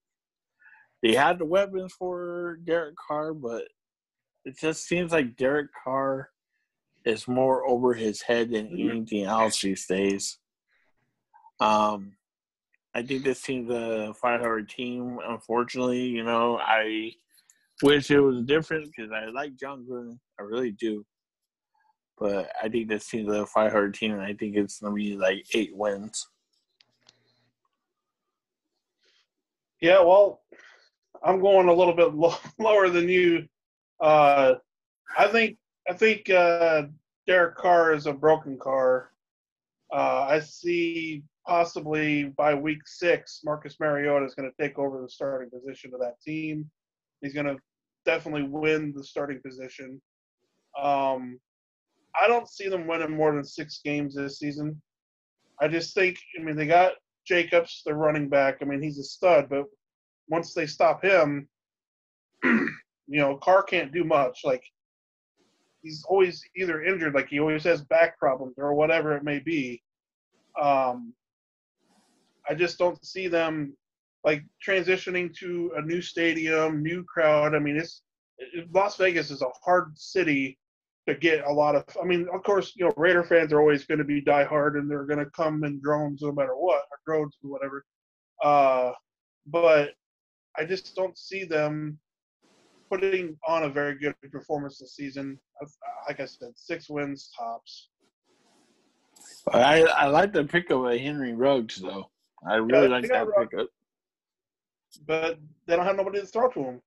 They 1.03 1.15
had 1.15 1.39
the 1.39 1.47
weapons 1.47 1.95
for 1.99 2.59
Derek 2.65 2.95
Carr, 2.97 3.33
but 3.33 3.65
it 4.45 4.59
just 4.59 4.87
seems 4.87 5.13
like 5.13 5.37
Derek 5.37 5.71
Carr 5.83 6.29
is 7.05 7.29
more 7.29 7.67
over 7.67 7.95
his 7.95 8.23
head 8.23 8.51
than 8.51 8.69
anything 8.69 9.25
else 9.25 9.61
these 9.61 9.87
days. 9.87 10.39
Um, 11.61 12.13
I 12.95 13.03
think 13.03 13.25
this 13.25 13.43
team's 13.43 13.71
a 13.71 14.13
500 14.21 14.69
team. 14.69 15.19
Unfortunately, 15.27 16.03
you 16.03 16.25
know, 16.25 16.59
I 16.59 17.13
wish 17.83 18.11
it 18.11 18.21
was 18.21 18.43
different 18.45 18.91
because 18.95 19.13
I 19.13 19.27
like 19.27 19.57
Jon 19.57 19.87
Gruden. 19.89 20.19
I 20.39 20.43
really 20.43 20.73
do. 20.73 21.05
But 22.19 22.51
I 22.63 22.69
think 22.69 22.89
this 22.89 23.09
team's 23.09 23.33
a 23.33 23.47
500 23.47 23.95
team, 23.95 24.13
and 24.13 24.23
I 24.23 24.35
think 24.35 24.57
it's 24.57 24.81
going 24.81 24.93
to 24.93 24.97
be 24.97 25.17
like 25.17 25.45
eight 25.55 25.75
wins. 25.75 26.29
Yeah, 29.81 30.01
well, 30.01 30.43
I'm 31.23 31.41
going 31.41 31.69
a 31.69 31.73
little 31.73 31.95
bit 31.95 32.15
lo- 32.15 32.37
lower 32.59 32.91
than 32.91 33.09
you. 33.09 33.47
Uh, 34.01 34.55
I 35.17 35.29
think 35.29 35.57
I 35.91 35.93
think 35.93 36.31
uh, 36.31 36.83
Derek 37.27 37.57
Carr 37.57 37.93
is 37.95 38.07
a 38.07 38.13
broken 38.13 38.57
car. 38.57 39.11
Uh, 39.93 40.25
I 40.29 40.39
see 40.39 41.25
possibly 41.45 42.27
by 42.37 42.55
week 42.55 42.87
six, 42.87 43.41
Marcus 43.45 43.75
Mariota 43.81 44.25
is 44.25 44.37
going 44.37 44.49
to 44.49 44.63
take 44.63 44.79
over 44.79 45.03
the 45.03 45.09
starting 45.09 45.51
position 45.51 45.91
of 45.93 45.99
that 45.99 46.21
team. 46.25 46.71
He's 47.21 47.35
going 47.35 47.47
to 47.47 47.57
definitely 48.05 48.45
win 48.45 48.93
the 48.97 49.03
starting 49.03 49.41
position. 49.45 50.01
Um, 50.81 51.41
I 52.23 52.29
don't 52.29 52.49
see 52.49 52.69
them 52.69 52.87
winning 52.87 53.17
more 53.17 53.35
than 53.35 53.43
six 53.43 53.81
games 53.85 54.15
this 54.15 54.39
season. 54.39 54.81
I 55.61 55.67
just 55.67 55.93
think, 55.93 56.21
I 56.39 56.43
mean, 56.45 56.55
they 56.55 56.67
got 56.67 56.93
Jacobs, 57.27 57.83
their 57.85 57.97
running 57.97 58.29
back. 58.29 58.59
I 58.63 58.65
mean, 58.65 58.81
he's 58.81 59.01
a 59.01 59.03
stud, 59.03 59.49
but 59.51 59.65
once 60.29 60.55
they 60.55 60.69
stop 60.69 61.03
him, 61.03 61.49
you 62.45 62.71
know, 63.09 63.39
Carr 63.39 63.65
can't 63.65 63.93
do 63.93 64.05
much. 64.05 64.43
Like, 64.45 64.63
he's 65.83 66.05
always 66.09 66.43
either 66.57 66.83
injured, 66.83 67.15
like 67.15 67.29
he 67.29 67.41
always 67.41 67.65
has 67.65 67.83
back 67.83 68.19
problems 68.19 68.55
or 68.59 68.75
whatever 68.75 69.17
it 69.17 69.25
may 69.25 69.39
be. 69.39 69.83
Um, 70.61 71.15
I 72.49 72.55
just 72.55 72.79
don't 72.79 73.03
see 73.05 73.29
them 73.29 73.77
like 74.25 74.45
transitioning 74.67 75.35
to 75.39 75.73
a 75.77 75.83
new 75.83 76.03
stadium, 76.03 76.83
new 76.83 77.05
crowd. 77.05 77.55
I 77.55 77.59
mean, 77.59 77.77
it's 77.77 78.03
it, 78.39 78.67
Las 78.73 78.97
Vegas 78.97 79.31
is 79.31 79.43
a 79.43 79.51
hard 79.65 79.97
city 79.97 80.59
to 81.07 81.15
get 81.15 81.45
a 81.45 81.53
lot 81.53 81.75
of. 81.75 81.85
I 82.01 82.05
mean, 82.05 82.29
of 82.33 82.43
course, 82.43 82.73
you 82.77 82.85
know, 82.85 82.93
Raider 82.97 83.25
fans 83.25 83.53
are 83.53 83.61
always 83.61 83.85
going 83.85 83.99
to 83.99 84.05
be 84.05 84.23
diehard 84.23 84.79
and 84.79 84.91
they're 84.91 85.07
going 85.07 85.25
to 85.25 85.31
come 85.31 85.65
in 85.65 85.81
drones 85.83 86.23
no 86.23 86.33
matter 86.33 86.57
what, 86.57 86.83
or 86.91 86.99
drones 87.07 87.37
or 87.43 87.51
whatever. 87.51 87.85
Uh, 88.43 88.93
but 89.47 89.91
I 90.57 90.65
just 90.65 90.95
don't 90.95 91.17
see 91.17 91.45
them 91.45 91.99
putting 92.91 93.37
on 93.47 93.65
a 93.65 93.69
very 93.69 93.99
good 93.99 94.15
performance 94.33 94.79
this 94.79 94.95
season. 94.97 95.39
Uh, 95.63 95.67
like 96.09 96.21
I 96.21 96.27
said, 96.27 96.51
six 96.57 96.89
wins 96.91 97.31
tops. 97.39 97.89
I 99.53 99.83
I 99.83 100.07
like 100.07 100.33
the 100.33 100.45
pickup 100.45 100.79
of 100.79 100.87
a 100.87 100.99
Henry 100.99 101.33
Ruggs 101.35 101.77
though. 101.77 102.11
I 102.49 102.57
really 102.57 102.89
Yeah, 102.89 102.95
like 102.95 103.09
that 103.09 103.27
Ruggs. 103.27 103.51
pickup. 103.51 103.69
But 105.07 105.39
they 105.67 105.77
don't 105.77 105.85
have 105.85 105.97
nobody 105.97 106.21
to 106.21 106.27
throw 106.27 106.49
to 106.51 106.61
them. 106.61 106.83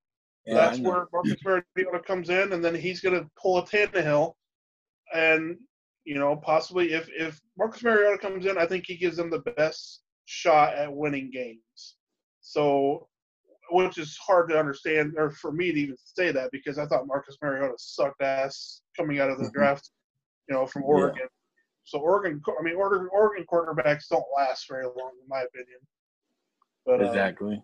Yeah, 0.46 0.56
That's 0.56 0.80
where 0.80 1.08
Marcus 1.14 1.38
Mariota 1.46 2.04
comes 2.06 2.30
in, 2.30 2.52
and 2.52 2.64
then 2.64 2.76
he's 2.76 3.00
going 3.00 3.16
to 3.16 3.30
pull 3.42 3.58
a 3.60 3.66
Tannehill, 3.66 4.34
and 5.14 5.58
you 6.04 6.16
know 6.16 6.36
possibly 6.36 6.92
if 6.94 7.10
if 7.18 7.40
Marcus 7.58 7.82
Mariota 7.84 8.18
comes 8.18 8.46
in, 8.46 8.58
I 8.58 8.66
think 8.66 8.86
he 8.86 8.98
gives 8.98 9.16
them 9.18 9.30
the 9.30 9.40
best 9.40 10.02
shot 10.26 10.74
at 10.76 10.94
winning 10.94 11.32
games. 11.32 11.96
So, 12.42 13.08
which 13.72 13.98
is 13.98 14.18
hard 14.18 14.50
to 14.50 14.60
understand, 14.60 15.14
or 15.18 15.32
for 15.32 15.52
me 15.52 15.72
to 15.72 15.80
even 15.80 15.96
say 16.04 16.32
that 16.32 16.52
because 16.52 16.78
I 16.78 16.86
thought 16.86 17.08
Marcus 17.08 17.38
Mariota 17.42 17.74
sucked 17.78 18.22
ass 18.22 18.82
coming 18.98 19.20
out 19.20 19.30
of 19.30 19.40
the 19.40 19.46
Mhm. 19.46 19.54
draft, 19.54 19.90
you 20.50 20.56
know, 20.56 20.66
from 20.66 20.84
Yeah. 20.84 20.90
Oregon. 20.90 21.28
So 21.86 22.00
Oregon, 22.00 22.42
I 22.48 22.62
mean, 22.64 22.76
Oregon, 22.76 23.10
Oregon 23.12 23.46
quarterbacks 23.46 24.08
don't 24.10 24.26
last 24.36 24.68
very 24.70 24.86
long, 24.86 25.12
in 25.22 25.28
my 25.28 25.42
opinion. 25.42 25.80
But 26.86 27.02
uh, 27.02 27.06
Exactly. 27.06 27.62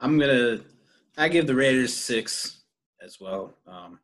I'm 0.00 0.18
gonna. 0.18 0.64
I 1.16 1.28
give 1.28 1.46
the 1.46 1.54
Raiders 1.54 1.94
six 1.96 2.64
as 3.00 3.20
well. 3.20 3.56
Um, 3.66 4.00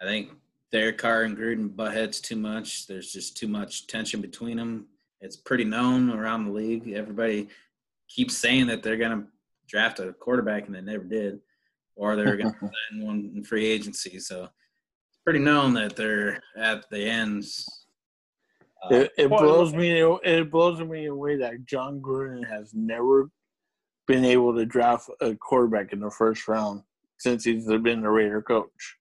I 0.00 0.04
think 0.04 0.32
Derek 0.72 0.98
Carr 0.98 1.22
and 1.22 1.36
Gruden 1.36 1.74
butt 1.74 1.92
heads 1.94 2.20
too 2.20 2.36
much. 2.36 2.86
There's 2.86 3.12
just 3.12 3.36
too 3.36 3.48
much 3.48 3.86
tension 3.86 4.20
between 4.20 4.56
them. 4.56 4.88
It's 5.20 5.36
pretty 5.36 5.64
known 5.64 6.10
around 6.10 6.44
the 6.44 6.52
league. 6.52 6.88
Everybody 6.88 7.48
keeps 8.08 8.36
saying 8.36 8.66
that 8.66 8.82
they're 8.82 8.96
gonna 8.96 9.26
draft 9.68 10.00
a 10.00 10.12
quarterback, 10.12 10.66
and 10.66 10.74
they 10.74 10.80
never 10.80 11.04
did, 11.04 11.40
or 11.96 12.16
they're 12.16 12.36
gonna 12.36 12.56
sign 12.60 13.04
one 13.04 13.32
in 13.36 13.44
free 13.44 13.66
agency. 13.66 14.18
So 14.18 14.44
it's 14.44 15.18
pretty 15.24 15.38
known 15.40 15.74
that 15.74 15.96
they're 15.96 16.42
at 16.56 16.88
the 16.90 17.04
ends. 17.04 17.64
Uh, 18.84 18.94
It, 18.94 19.12
it 19.18 19.28
blows 19.28 19.74
me. 19.74 20.00
It 20.24 20.50
blows 20.50 20.80
me 20.80 21.06
away 21.06 21.36
that 21.36 21.66
Jon 21.66 22.00
Gruden 22.00 22.46
has 22.48 22.72
never 22.74 23.30
been 24.06 24.24
able 24.24 24.54
to 24.56 24.64
draft 24.64 25.10
a 25.20 25.34
quarterback 25.34 25.92
in 25.92 26.00
the 26.00 26.10
first 26.10 26.48
round 26.48 26.82
since 27.18 27.44
he's 27.44 27.66
been 27.66 28.00
the 28.00 28.08
Raider 28.08 28.40
coach. 28.40 28.96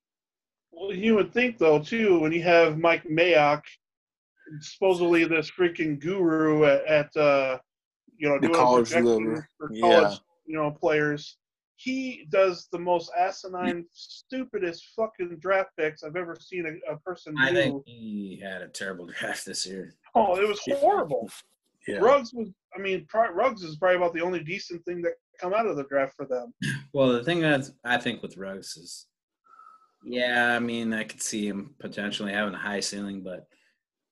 Well, 0.71 0.93
you 0.93 1.15
would 1.15 1.33
think 1.33 1.57
though 1.57 1.79
too 1.79 2.19
when 2.19 2.31
you 2.31 2.43
have 2.43 2.77
Mike 2.77 3.03
Mayock, 3.05 3.61
supposedly 4.59 5.23
this 5.25 5.49
freaking 5.49 5.99
guru 5.99 6.65
at, 6.65 6.85
at 6.85 7.17
uh, 7.17 7.57
you 8.17 8.27
know 8.27 8.35
The 8.35 8.47
doing 8.47 8.53
college 8.59 8.91
projections 8.91 9.27
level. 9.27 9.43
for 9.57 9.69
Yeah. 9.71 10.15
You 10.47 10.55
know 10.55 10.71
players. 10.71 11.37
He 11.75 12.25
does 12.31 12.67
the 12.71 12.79
most 12.79 13.11
asinine, 13.15 13.85
stupidest 13.91 14.83
fucking 14.95 15.37
draft 15.39 15.69
picks 15.77 16.01
I've 16.01 16.15
ever 16.15 16.35
seen 16.39 16.65
a, 16.65 16.93
a 16.93 16.97
person 16.97 17.35
do. 17.35 17.43
I 17.43 17.53
think 17.53 17.83
he 17.85 18.41
had 18.43 18.63
a 18.63 18.67
terrible 18.67 19.05
draft 19.19 19.45
this 19.45 19.63
year. 19.65 19.93
oh, 20.15 20.39
it 20.41 20.47
was 20.47 20.59
horrible. 20.79 21.29
Yeah. 21.87 21.99
Ruggs 21.99 22.33
was, 22.33 22.49
I 22.75 22.79
mean, 22.79 23.05
pro- 23.07 23.31
Ruggs 23.31 23.63
is 23.63 23.77
probably 23.77 23.97
about 23.97 24.13
the 24.13 24.21
only 24.21 24.43
decent 24.43 24.83
thing 24.85 25.01
that 25.03 25.13
come 25.39 25.53
out 25.53 25.67
of 25.67 25.77
the 25.77 25.85
draft 25.85 26.15
for 26.17 26.25
them. 26.25 26.53
Well, 26.93 27.13
the 27.13 27.23
thing 27.23 27.41
that 27.41 27.69
I 27.85 27.97
think 27.97 28.21
with 28.21 28.37
Ruggs 28.37 28.75
is, 28.75 29.05
yeah, 30.03 30.55
I 30.55 30.59
mean, 30.59 30.93
I 30.93 31.03
could 31.03 31.21
see 31.21 31.47
him 31.47 31.75
potentially 31.79 32.33
having 32.33 32.53
a 32.55 32.57
high 32.57 32.79
ceiling, 32.79 33.21
but 33.23 33.45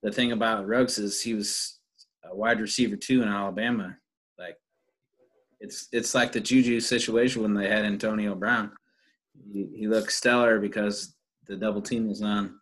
the 0.03 0.12
thing 0.12 0.32
about 0.32 0.68
Ruggs 0.68 0.99
is 0.99 1.22
he 1.22 1.34
was 1.34 1.80
a 2.24 2.36
wide 2.36 2.62
receiver 2.62 2.95
too 2.95 3.22
in 3.24 3.28
Alabama. 3.28 3.98
It's 5.60 5.88
it's 5.91 6.14
like 6.14 6.32
the 6.32 6.40
Juju 6.40 6.80
situation 6.80 7.41
when 7.41 7.53
they 7.53 7.69
had 7.69 7.86
Antonio 7.86 8.36
Brown. 8.36 8.72
He, 9.52 9.68
he 9.76 9.88
looked 9.88 10.11
stellar 10.11 10.60
because 10.60 11.15
the 11.48 11.56
double 11.56 11.82
team 11.82 12.07
was 12.07 12.22
on 12.22 12.60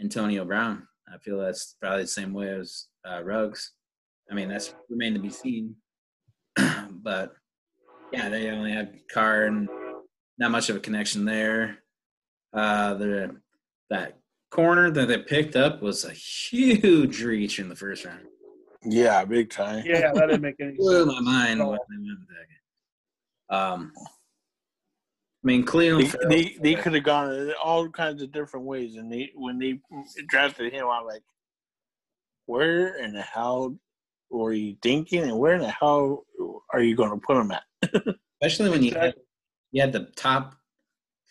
Antonio 0.00 0.44
Brown. 0.44 0.86
I 1.12 1.18
feel 1.18 1.38
that's 1.38 1.76
probably 1.80 2.02
the 2.02 2.08
same 2.08 2.32
way 2.32 2.50
as 2.50 2.86
uh, 3.08 3.22
Ruggs. 3.22 3.72
I 4.30 4.34
mean, 4.34 4.48
that's 4.48 4.74
remained 4.88 5.16
to 5.16 5.20
be 5.20 5.30
seen, 5.30 5.74
but 6.90 7.32
yeah, 8.12 8.28
they 8.28 8.50
only 8.50 8.72
had 8.72 9.00
Carr 9.12 9.44
and 9.44 9.68
not 10.38 10.50
much 10.50 10.68
of 10.70 10.76
a 10.76 10.80
connection 10.80 11.24
there. 11.24 11.78
Uh, 12.52 12.94
the 12.94 13.36
that 13.90 14.18
corner 14.50 14.90
that 14.90 15.08
they 15.08 15.18
picked 15.18 15.56
up 15.56 15.82
was 15.82 16.04
a 16.04 16.12
huge 16.12 17.22
reach 17.22 17.58
in 17.58 17.68
the 17.68 17.76
first 17.76 18.04
round. 18.04 18.26
Yeah, 18.82 19.24
big 19.24 19.50
time. 19.50 19.84
Yeah, 19.86 20.12
that 20.12 20.26
didn't 20.26 20.40
make 20.40 20.56
any 20.60 20.72
Blew 20.78 21.04
sense. 21.04 21.20
my 21.20 21.20
mind 21.20 21.58
when 21.58 21.78
they 21.90 21.96
went 21.96 22.18
with. 22.20 23.56
Um, 23.56 23.92
I 25.42 25.46
mean, 25.46 25.64
Cleveland. 25.64 26.14
They, 26.28 26.42
they, 26.42 26.56
they 26.60 26.74
could 26.74 26.94
have 26.94 27.04
gone 27.04 27.52
all 27.62 27.88
kinds 27.88 28.22
of 28.22 28.32
different 28.32 28.66
ways, 28.66 28.96
and 28.96 29.12
they 29.12 29.32
when 29.34 29.58
they 29.58 29.80
drafted 30.28 30.72
him, 30.72 30.86
I'm 30.86 31.04
like, 31.06 31.22
where 32.46 32.96
in 32.96 33.12
the 33.12 33.22
hell 33.22 33.76
were 34.30 34.52
you 34.52 34.76
thinking, 34.82 35.22
and 35.22 35.38
where 35.38 35.54
in 35.54 35.62
the 35.62 35.70
hell 35.70 36.24
are 36.72 36.82
you 36.82 36.94
going 36.94 37.10
to 37.10 37.16
put 37.16 37.36
him 37.36 37.52
at? 37.52 37.62
especially 38.42 38.70
when 38.70 38.82
you 38.82 38.92
had, 38.92 39.14
you 39.72 39.80
had 39.80 39.92
the 39.92 40.10
top 40.16 40.54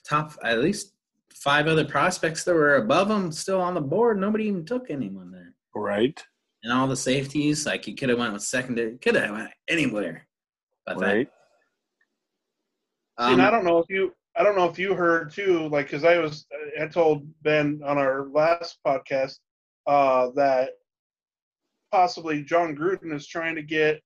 top 0.08 0.34
at 0.44 0.60
least 0.60 0.94
five 1.34 1.68
other 1.68 1.86
prospects 1.86 2.44
that 2.44 2.54
were 2.54 2.76
above 2.76 3.10
him 3.10 3.32
still 3.32 3.62
on 3.62 3.76
the 3.76 3.82
board. 3.82 4.20
Nobody 4.20 4.46
even 4.46 4.66
took 4.66 4.90
anyone 4.90 5.32
there. 5.32 5.54
Right, 5.76 6.22
And 6.64 6.73
all 6.73 6.88
the 6.88 6.95
safeties, 6.95 7.65
like 7.65 7.88
you 7.88 7.95
could 7.95 8.10
have 8.10 8.19
went 8.19 8.34
with 8.34 8.44
secondary, 8.44 8.98
could 8.98 9.15
have 9.15 9.31
went 9.31 9.49
anywhere. 9.69 10.27
But 10.86 10.99
that, 10.99 11.06
right. 11.06 11.30
And 13.18 13.41
um, 13.41 13.48
I 13.48 13.49
don't 13.52 13.64
know 13.65 13.80
if 13.80 13.86
you, 13.90 14.14
I 14.36 14.44
don't 14.44 14.56
know 14.56 14.68
if 14.69 14.77
you 14.80 14.94
heard 14.94 15.31
too, 15.31 15.68
like, 15.69 15.88
because 15.88 16.03
I 16.03 16.18
was, 16.18 16.45
I 16.81 16.88
told 16.88 17.27
Ben 17.44 17.81
on 17.86 17.98
our 17.98 18.27
last 18.30 18.77
podcast 18.86 19.38
uh, 19.88 20.30
that 20.36 20.72
possibly 21.91 22.44
Jon 22.44 22.76
Gruden 22.76 23.14
is 23.14 23.27
trying 23.27 23.56
to 23.56 23.64
get 23.64 24.02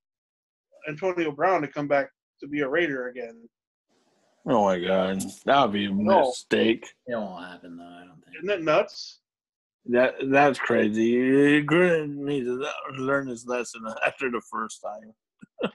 Antonio 0.88 1.32
Brown 1.32 1.62
to 1.62 1.68
come 1.68 1.88
back 1.88 2.10
to 2.40 2.48
be 2.48 2.62
a 2.62 2.68
Raider 2.68 3.08
again. 3.08 3.48
Oh 4.46 4.66
my 4.66 4.78
god, 4.80 5.24
that 5.46 5.62
would 5.64 5.72
be 5.74 5.86
a 5.86 5.90
No. 5.90 6.28
mistake. 6.28 6.86
it 7.08 7.16
won't 7.16 7.46
happen 7.46 7.78
though. 7.78 7.84
I 7.84 8.06
don't 8.06 8.22
think. 8.26 8.36
Isn't 8.38 8.48
that 8.48 8.62
nuts? 8.62 9.22
That 9.88 10.16
that's 10.32 10.60
crazy. 10.60 11.62
Gruden 11.64 12.16
needs 12.16 12.48
to 12.48 12.66
learn 12.98 13.28
his 13.28 13.46
lesson 13.46 13.82
after 14.06 14.32
the 14.32 14.42
first 14.50 14.82
time. 14.82 15.72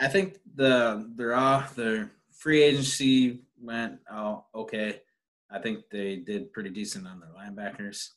I 0.00 0.06
think 0.06 0.38
the 0.54 1.10
they're 1.16 1.34
off. 1.34 1.74
Their 1.74 2.12
free 2.32 2.62
agency 2.62 3.40
went 3.60 3.98
oh 4.12 4.44
okay. 4.54 5.00
I 5.50 5.58
think 5.58 5.84
they 5.90 6.16
did 6.16 6.52
pretty 6.52 6.70
decent 6.70 7.06
on 7.06 7.20
their 7.20 7.30
linebackers, 7.30 8.10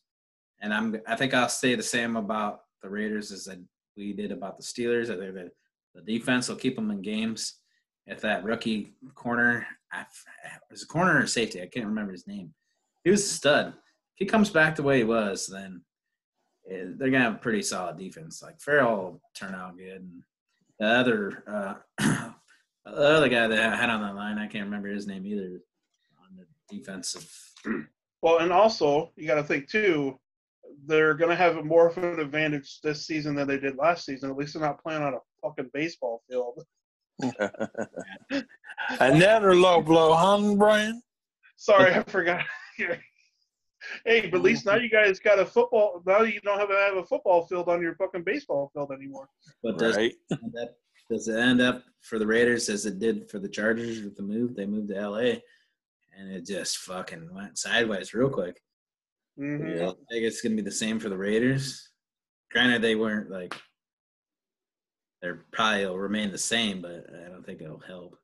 and 0.62 0.74
I'm 0.74 1.02
I 1.08 1.16
think 1.16 1.34
I'll 1.34 1.50
say 1.50 1.74
the 1.74 1.84
same 1.84 2.18
about 2.18 2.62
the 2.84 2.90
Raiders 2.90 3.32
as 3.32 3.46
that 3.46 3.60
we 3.98 4.14
did 4.14 4.32
about 4.32 4.58
the 4.58 4.64
Steelers. 4.64 5.10
I 5.10 5.18
think 5.18 5.34
that 5.36 5.52
the 5.96 6.02
defense 6.02 6.50
will 6.50 6.56
keep 6.56 6.76
them 6.76 6.92
in 6.92 7.02
games. 7.02 7.56
If 8.08 8.22
that 8.22 8.44
rookie 8.44 8.94
corner, 9.16 9.66
I, 9.92 10.06
was 10.70 10.84
a 10.84 10.88
corner 10.88 11.22
or 11.22 11.28
safety, 11.28 11.62
I 11.62 11.68
can't 11.68 11.86
remember 11.86 12.12
his 12.12 12.28
name. 12.28 12.54
He 13.04 13.12
was 13.12 13.24
a 13.24 13.28
stud. 13.28 13.74
If 14.22 14.26
he 14.26 14.30
comes 14.30 14.52
back 14.52 14.76
the 14.76 14.84
way 14.84 15.00
he 15.00 15.04
was, 15.04 15.48
then 15.48 15.82
eh, 16.70 16.84
they're 16.96 17.10
gonna 17.10 17.24
have 17.24 17.34
a 17.34 17.40
pretty 17.40 17.64
solid 17.64 17.98
defense. 17.98 18.44
Like 18.44 18.62
Ferrell 18.62 18.96
will 18.96 19.22
turn 19.36 19.56
out 19.56 19.80
good, 19.80 20.02
and 20.02 20.22
the 20.80 20.86
other 20.86 21.44
uh, 21.48 21.74
the 22.86 22.92
other 22.92 23.30
guy 23.30 23.48
that 23.48 23.60
I 23.60 23.76
had 23.76 23.90
on 23.90 24.02
that 24.02 24.14
line, 24.14 24.38
I 24.38 24.46
can't 24.46 24.66
remember 24.66 24.90
his 24.90 25.08
name 25.08 25.26
either. 25.26 25.64
On 26.22 26.38
the 26.38 26.46
defensive, 26.70 27.28
Well, 28.22 28.38
and 28.38 28.52
also 28.52 29.12
you 29.16 29.26
got 29.26 29.38
to 29.38 29.44
think 29.44 29.68
too, 29.68 30.20
they're 30.86 31.16
going 31.16 31.32
to 31.32 31.36
have 31.36 31.58
a 31.58 31.64
more 31.64 31.88
of 31.88 31.98
an 31.98 32.20
advantage 32.20 32.80
this 32.84 33.08
season 33.08 33.34
than 33.34 33.48
they 33.48 33.58
did 33.58 33.76
last 33.78 34.06
season. 34.06 34.30
At 34.30 34.38
least 34.38 34.54
they're 34.54 34.62
not 34.62 34.84
playing 34.84 35.02
on 35.02 35.16
a 35.16 35.20
fucking 35.42 35.72
baseball 35.74 36.22
field. 36.30 36.64
Another 39.00 39.56
low 39.56 39.82
blow, 39.82 40.14
huh, 40.14 40.54
Brian? 40.54 41.02
Sorry, 41.56 41.92
I 41.92 42.04
forgot. 42.04 42.46
Hey, 44.06 44.28
but 44.28 44.38
at 44.38 44.44
least 44.44 44.66
now 44.66 44.76
you 44.76 44.90
guys 44.90 45.20
got 45.20 45.40
a 45.40 45.46
football. 45.46 46.02
Now 46.06 46.22
you 46.22 46.40
don't 46.42 46.60
have 46.60 46.70
to 46.70 46.76
have 46.76 46.98
a 46.98 47.06
football 47.06 47.46
field 47.46 47.70
on 47.70 47.82
your 47.82 47.96
fucking 47.96 48.24
baseball 48.24 48.70
field 48.74 48.92
anymore. 48.92 49.30
But 49.64 49.78
does 49.78 49.96
Right. 49.98 50.14
it 50.30 50.40
end 50.44 50.54
up, 50.62 50.70
does 51.10 51.28
it 51.28 51.38
end 51.38 51.62
up 51.62 51.84
for 52.02 52.20
the 52.20 52.28
Raiders 52.28 52.70
as 52.70 52.86
it 52.86 53.00
did 53.00 53.30
for 53.30 53.40
the 53.40 53.50
Chargers 53.50 54.02
with 54.04 54.16
the 54.16 54.24
move? 54.24 54.56
They 54.56 54.66
moved 54.66 54.90
to 54.90 54.96
LA, 55.10 55.40
and 56.18 56.32
it 56.32 56.46
just 56.46 56.78
fucking 56.78 57.34
went 57.34 57.58
sideways 57.58 58.14
real 58.14 58.30
quick. 58.30 58.62
hmm 59.38 59.66
Yeah. 59.78 59.90
I 59.90 59.94
think 60.10 60.24
it's 60.26 60.42
gonna 60.42 60.56
be 60.56 60.62
the 60.62 60.72
same 60.72 61.00
for 61.00 61.10
the 61.10 61.18
Raiders. 61.18 61.90
Granted, 62.52 62.82
they 62.82 62.96
weren't 62.96 63.30
like 63.32 63.56
they're 65.22 65.46
probably 65.52 65.86
will 65.86 65.98
remain 66.00 66.32
the 66.32 66.38
same, 66.38 66.82
but 66.82 67.06
I 67.14 67.30
don't 67.30 67.46
think 67.46 67.62
it'll 67.62 67.78
help. 67.80 68.18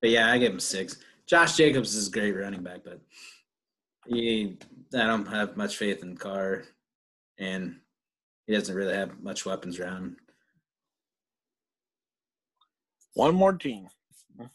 But 0.00 0.10
yeah, 0.10 0.30
I 0.30 0.38
give 0.38 0.52
them 0.52 0.60
six. 0.60 0.96
Josh 1.30 1.56
Jacobs 1.56 1.94
is 1.94 2.08
a 2.08 2.10
great 2.10 2.32
running 2.32 2.64
back, 2.64 2.80
but 2.84 3.00
he 4.08 4.58
I 4.92 5.06
don't 5.06 5.26
have 5.26 5.56
much 5.56 5.76
faith 5.76 6.02
in 6.02 6.16
Carr, 6.16 6.64
and 7.38 7.76
he 8.48 8.54
doesn't 8.54 8.74
really 8.74 8.94
have 8.94 9.22
much 9.22 9.46
weapons 9.46 9.78
around. 9.78 10.16
One 13.14 13.34
more 13.34 13.52
team. 13.52 13.88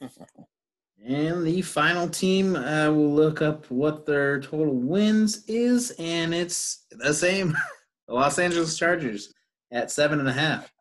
And 1.07 1.45
the 1.45 1.61
final 1.61 2.09
team, 2.09 2.55
uh, 2.55 2.89
we'll 2.89 3.13
look 3.13 3.39
up 3.39 3.69
what 3.69 4.07
their 4.07 4.39
total 4.39 4.73
wins 4.73 5.43
is, 5.45 5.91
and 5.99 6.33
it's 6.33 6.87
the 6.89 7.13
same. 7.13 7.55
the 8.07 8.13
Los 8.15 8.39
Angeles 8.39 8.75
Chargers 8.75 9.31
at 9.71 9.91
seven 9.91 10.19
and 10.19 10.27
a 10.27 10.33
half. 10.33 10.73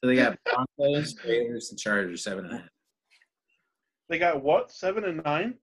So 0.00 0.08
they 0.08 0.16
got 0.16 0.36
Broncos, 0.78 1.16
Raiders, 1.24 1.70
and 1.70 1.78
Chargers 1.78 2.22
seven 2.22 2.44
and 2.44 2.64
They 4.12 4.18
got 4.18 4.42
what? 4.42 4.70
Seven 4.70 5.04
and 5.04 5.22
nine? 5.24 5.54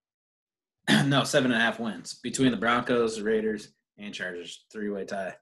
no, 1.06 1.24
seven 1.24 1.52
and 1.52 1.62
a 1.62 1.64
half 1.64 1.80
wins 1.80 2.16
between 2.16 2.50
the 2.50 2.58
Broncos, 2.58 3.18
the 3.18 3.24
Raiders, 3.24 3.74
and 4.00 4.12
Chargers. 4.12 4.66
Three 4.74 4.90
way 4.90 5.06
tie. 5.06 5.36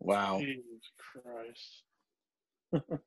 Wow. 0.00 0.38
Jesus 0.40 0.64
Christ. 2.72 2.88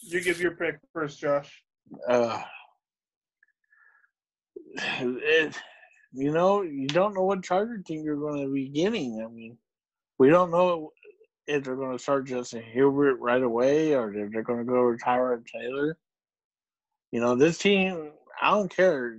you 0.00 0.20
give 0.20 0.40
your 0.40 0.56
pick 0.56 0.80
first, 0.92 1.20
Josh. 1.20 1.62
Uh, 2.08 2.42
it, 4.74 5.54
you 6.12 6.32
know, 6.32 6.62
you 6.62 6.88
don't 6.88 7.14
know 7.14 7.22
what 7.22 7.44
Charger 7.44 7.78
team 7.78 8.02
you're 8.02 8.16
going 8.16 8.44
to 8.44 8.52
be 8.52 8.68
getting. 8.68 9.24
I 9.24 9.32
mean, 9.32 9.56
we 10.18 10.28
don't 10.28 10.50
know 10.50 10.90
if 11.46 11.62
they're 11.62 11.76
going 11.76 11.96
to 11.96 12.02
start 12.02 12.26
Justin 12.26 12.64
Herbert 12.74 13.20
right 13.20 13.44
away 13.44 13.94
or 13.94 14.12
if 14.12 14.32
they're 14.32 14.42
going 14.42 14.58
to 14.58 14.64
go 14.64 14.90
with 14.90 15.00
Tyrod 15.02 15.46
Taylor. 15.46 15.96
You 17.12 17.20
know, 17.20 17.36
this 17.36 17.58
team, 17.58 18.10
I 18.40 18.50
don't 18.50 18.74
care. 18.74 19.18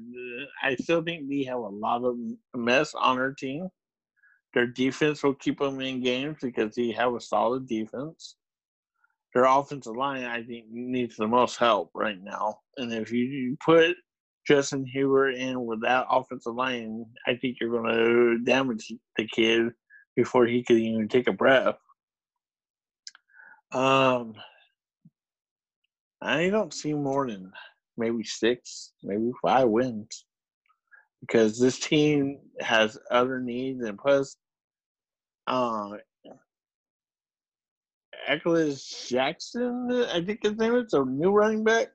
I 0.62 0.76
still 0.76 1.02
think 1.02 1.28
we 1.28 1.44
have 1.46 1.58
a 1.58 1.62
lot 1.62 2.04
of 2.04 2.18
mess 2.56 2.94
on 2.94 3.18
our 3.18 3.34
team. 3.34 3.70
Their 4.54 4.68
defense 4.68 5.24
will 5.24 5.36
keep 5.36 5.60
them 5.60 5.82
in 5.82 6.02
games 6.02 6.38
because 6.42 6.76
they 6.76 6.92
have 6.92 7.14
a 7.14 7.22
solid 7.22 7.68
defense. 7.68 8.36
Their 9.34 9.46
offensive 9.46 9.96
line, 9.96 10.24
I 10.24 10.44
think, 10.44 10.66
needs 10.70 11.16
the 11.16 11.28
most 11.28 11.58
help 11.58 11.92
right 11.94 12.22
now. 12.22 12.60
And 12.78 12.92
if 12.94 13.12
you- 13.12 13.58
put 13.64 13.96
Justin 14.48 14.86
Herbert 14.88 15.32
in 15.32 15.66
with 15.66 15.82
that 15.82 16.08
offensive 16.10 16.56
line, 16.56 17.06
I 17.28 17.36
think 17.36 17.58
you're 17.60 17.70
going 17.70 17.94
to 17.94 18.40
damage 18.40 18.92
the 19.18 19.28
kid 19.28 19.74
before 20.16 20.48
he 20.48 20.64
could 20.64 20.78
even 20.78 21.08
take 21.08 21.28
a 21.28 21.34
breath. 21.34 21.78
Um, 23.72 24.36
I 26.22 26.50
don't 26.50 26.74
see 26.74 26.94
more 26.94 27.28
than 27.30 27.52
maybe 27.98 28.24
six, 28.24 28.94
maybe 29.04 29.32
five 29.42 29.68
wins 29.68 30.26
because 31.22 31.60
this 31.60 31.80
team 31.80 32.40
has 32.60 32.98
other 33.10 33.40
needs, 33.40 33.84
and 33.84 33.98
plus, 33.98 34.38
uh, 35.48 35.90
Eckles 38.28 39.08
Jackson, 39.10 40.06
I 40.14 40.24
think 40.24 40.44
his 40.44 40.58
name 40.58 40.76
is 40.76 40.94
a 40.94 41.04
new 41.06 41.32
running 41.32 41.64
back 41.64 41.88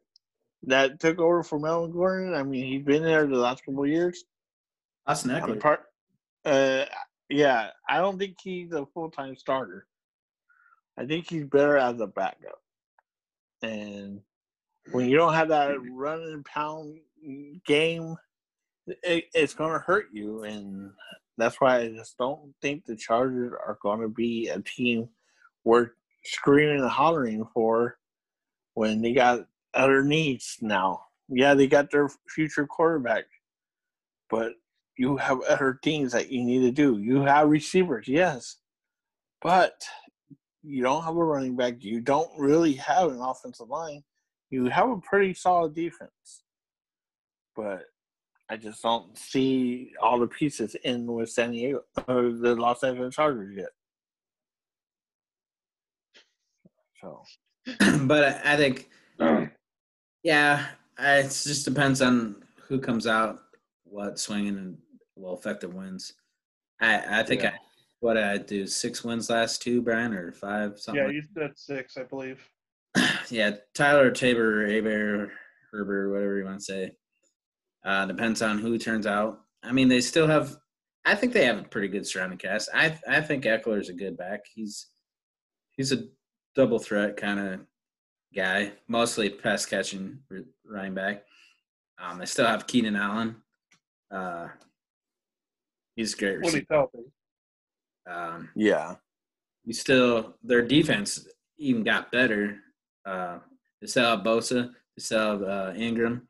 that 0.65 0.99
took 0.99 1.19
over 1.19 1.43
for 1.43 1.59
Melvin 1.59 1.93
Gordon. 1.93 2.35
I 2.35 2.43
mean, 2.43 2.65
he's 2.65 2.85
been 2.85 3.03
there 3.03 3.27
the 3.27 3.37
last 3.37 3.65
couple 3.65 3.85
of 3.85 3.91
years. 3.91 4.25
That's 5.07 5.25
an 5.25 5.33
Ekeler. 5.33 5.61
part, 5.61 5.81
uh, 6.45 6.85
yeah, 7.29 7.71
I 7.89 7.99
don't 7.99 8.19
think 8.19 8.37
he's 8.43 8.73
a 8.73 8.87
full 8.95 9.11
time 9.11 9.37
starter. 9.37 9.87
I 10.99 11.07
think 11.07 11.29
he's 11.29 11.45
better 11.45 11.77
as 11.77 12.01
a 12.01 12.07
backup. 12.07 12.61
And 13.63 14.21
when 14.91 15.09
you 15.09 15.17
don't 15.17 15.35
have 15.35 15.49
that 15.49 15.77
run 15.93 16.23
and 16.23 16.45
pound 16.45 16.99
game, 17.67 18.17
it, 18.87 19.25
it's 19.35 19.55
going 19.55 19.73
to 19.73 19.79
hurt 19.79 20.07
you. 20.13 20.43
And 20.43 20.91
that's 21.39 21.61
why 21.61 21.79
I 21.79 21.89
just 21.89 22.19
don't 22.19 22.53
think 22.61 22.85
the 22.85 22.97
Chargers 22.97 23.53
are 23.53 23.79
going 23.83 24.01
to 24.01 24.09
be 24.09 24.49
a 24.49 24.61
team 24.61 25.09
worth 25.65 25.91
screaming 26.25 26.81
and 26.81 26.91
hollering 26.91 27.47
for 27.55 27.99
when 28.75 29.03
they 29.03 29.13
got 29.13 29.47
other 29.75 30.03
needs 30.03 30.59
now. 30.61 31.05
Yeah, 31.29 31.55
they 31.55 31.67
got 31.67 31.91
their 31.91 32.11
future 32.29 32.67
quarterback, 32.67 33.25
but 34.29 34.53
you 34.99 35.17
have 35.17 35.41
other 35.43 35.79
things 35.83 36.13
that 36.13 36.31
you 36.31 36.45
need 36.45 36.61
to 36.61 36.71
do. 36.71 36.99
You 36.99 37.23
have 37.23 37.49
receivers, 37.49 38.07
yes, 38.07 38.57
but 39.41 39.83
you 40.63 40.83
don't 40.83 41.05
have 41.05 41.17
a 41.17 41.25
running 41.25 41.57
back. 41.57 41.77
You 41.79 42.01
don't 42.01 42.31
really 42.39 42.75
have 42.75 43.11
an 43.11 43.21
offensive 43.21 43.69
line. 43.69 44.03
You 44.53 44.67
have 44.67 44.91
a 44.91 44.99
pretty 44.99 45.33
solid 45.33 45.75
defense, 45.75 46.43
but 47.57 47.87
I 48.51 48.59
just 48.59 48.83
don't 48.83 49.17
see 49.17 49.93
all 49.99 50.19
the 50.19 50.27
pieces 50.27 50.77
in 50.85 51.07
with 51.07 51.31
San 51.31 51.53
Diego 51.53 51.85
or 52.07 52.33
the 52.33 52.55
Los 52.55 52.85
Angeles 52.85 53.15
Chargers 53.15 53.57
yet. 53.57 53.71
So 57.01 57.23
but 58.07 58.25
I 58.45 58.53
I 58.53 58.57
think, 58.59 58.91
um, 59.19 59.51
yeah, 60.23 60.67
it 60.99 61.23
just 61.23 61.65
depends 61.65 62.03
on 62.03 62.45
who 62.69 62.79
comes 62.79 63.07
out, 63.07 63.39
what 63.85 64.19
swinging 64.19 64.59
and 64.59 64.77
well 65.17 65.33
effective 65.33 65.73
wins. 65.73 66.13
I 66.79 67.21
I 67.21 67.23
think 67.23 67.43
Yeah. 67.43 67.53
I 67.55 67.59
what 68.01 68.19
I 68.19 68.37
do 68.37 68.67
six 68.67 69.03
wins 69.03 69.31
last 69.31 69.63
two, 69.63 69.81
Brian, 69.81 70.13
or 70.13 70.31
five 70.31 70.79
something. 70.79 71.03
Yeah, 71.03 71.11
you 71.11 71.23
said 71.35 71.53
six, 71.57 71.97
I 71.97 72.03
believe. 72.03 72.47
Yeah, 73.33 73.53
Tyler 73.73 74.11
Tabor, 74.11 74.67
Aber, 74.67 75.33
Herbert, 75.73 76.13
whatever 76.13 76.37
you 76.37 76.45
want 76.45 76.59
to 76.59 76.65
say. 76.65 76.93
Uh, 77.83 78.05
depends 78.05 78.43
on 78.43 78.59
who 78.59 78.77
turns 78.77 79.07
out. 79.07 79.41
I 79.63 79.73
mean, 79.73 79.89
they 79.89 80.03
still 80.03 80.27
have. 80.27 80.55
I 81.07 81.15
think 81.15 81.33
they 81.33 81.47
have 81.47 81.59
a 81.59 81.63
pretty 81.63 81.89
good 81.89 82.07
surrounding 82.07 82.37
cast. 82.39 82.69
I 82.75 82.95
I 83.09 83.23
think 83.23 83.45
Ekeler's 83.45 83.89
a 83.89 83.95
good 83.95 84.19
back. 84.19 84.41
He's 84.55 84.89
he's 85.71 85.93
a 85.93 86.05
double 86.55 86.79
threat 86.79 87.17
kind 87.17 87.41
of 87.41 87.61
guy, 88.37 88.73
mostly 88.87 89.31
pass 89.31 89.65
catching 89.65 90.19
running 90.67 90.93
back. 90.93 91.25
Um, 91.99 92.19
they 92.19 92.27
still 92.27 92.47
have 92.47 92.67
Keenan 92.67 92.97
Allen. 92.97 93.37
Uh, 94.11 94.49
he's 95.97 96.13
a 96.13 96.17
great. 96.19 96.33
When 96.35 96.41
Receiver. 96.43 96.59
he's 96.59 96.67
healthy. 96.71 97.13
Um, 98.07 98.51
yeah, 98.55 98.97
you 99.65 99.73
still 99.73 100.35
their 100.43 100.61
defense 100.63 101.27
even 101.57 101.83
got 101.83 102.13
better. 102.13 102.59
Uh, 103.05 103.39
they 103.81 103.87
still 103.87 104.05
have 104.05 104.25
Bosa, 104.25 104.71
they 104.97 105.03
still 105.03 105.39
have 105.39 105.43
uh, 105.43 105.73
Ingram, 105.77 106.29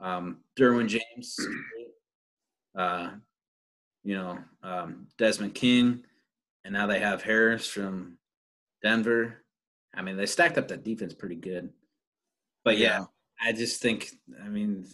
um, 0.00 0.38
Derwin 0.58 0.88
James, 0.88 1.38
uh, 2.76 3.10
you 4.04 4.14
know 4.14 4.38
um, 4.62 5.06
Desmond 5.18 5.54
King, 5.54 6.04
and 6.64 6.72
now 6.72 6.86
they 6.86 7.00
have 7.00 7.22
Harris 7.22 7.66
from 7.66 8.18
Denver. 8.82 9.44
I 9.94 10.02
mean, 10.02 10.16
they 10.16 10.26
stacked 10.26 10.58
up 10.58 10.68
that 10.68 10.84
defense 10.84 11.14
pretty 11.14 11.36
good. 11.36 11.70
But 12.64 12.78
yeah, 12.78 13.04
I 13.40 13.52
just 13.52 13.80
think 13.82 14.10
I 14.44 14.48
mean 14.48 14.86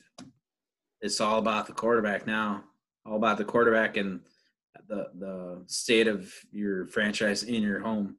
it's 1.00 1.20
all 1.20 1.38
about 1.38 1.66
the 1.66 1.72
quarterback 1.72 2.26
now. 2.26 2.64
All 3.04 3.16
about 3.16 3.36
the 3.36 3.44
quarterback 3.44 3.96
and 3.96 4.20
the 4.88 5.08
the 5.18 5.62
state 5.66 6.08
of 6.08 6.32
your 6.50 6.86
franchise 6.86 7.42
in 7.42 7.62
your 7.62 7.80
home. 7.80 8.16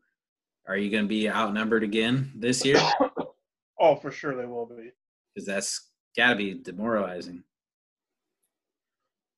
Are 0.68 0.78
you 0.78 0.90
going 0.90 1.04
to 1.04 1.10
be 1.10 1.30
outnumbered 1.30 1.84
again 1.84 2.32
this 2.36 2.66
year? 2.66 2.82
Oh, 3.78 3.98
for 3.98 4.10
sure 4.10 4.38
they 4.38 4.46
will 4.46 4.68
be. 4.68 4.92
Because 5.34 5.46
that's 5.46 5.90
got 6.16 6.30
to 6.30 6.36
be 6.38 6.54
demoralizing. 6.54 7.44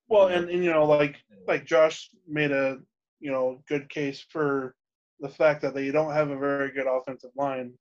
Well, 0.08 0.28
and, 0.28 0.48
and 0.48 0.64
you 0.64 0.72
know, 0.72 0.86
like 0.86 1.18
like 1.48 1.66
Josh 1.66 2.12
made 2.28 2.52
a 2.52 2.78
you 3.20 3.32
know 3.32 3.64
good 3.68 3.90
case 3.90 4.24
for 4.30 4.76
the 5.20 5.28
fact 5.28 5.64
that 5.64 5.74
they 5.74 5.90
don't 5.90 6.14
have 6.14 6.30
a 6.30 6.38
very 6.38 6.72
good 6.72 6.86
offensive 6.86 7.32
line. 7.36 7.74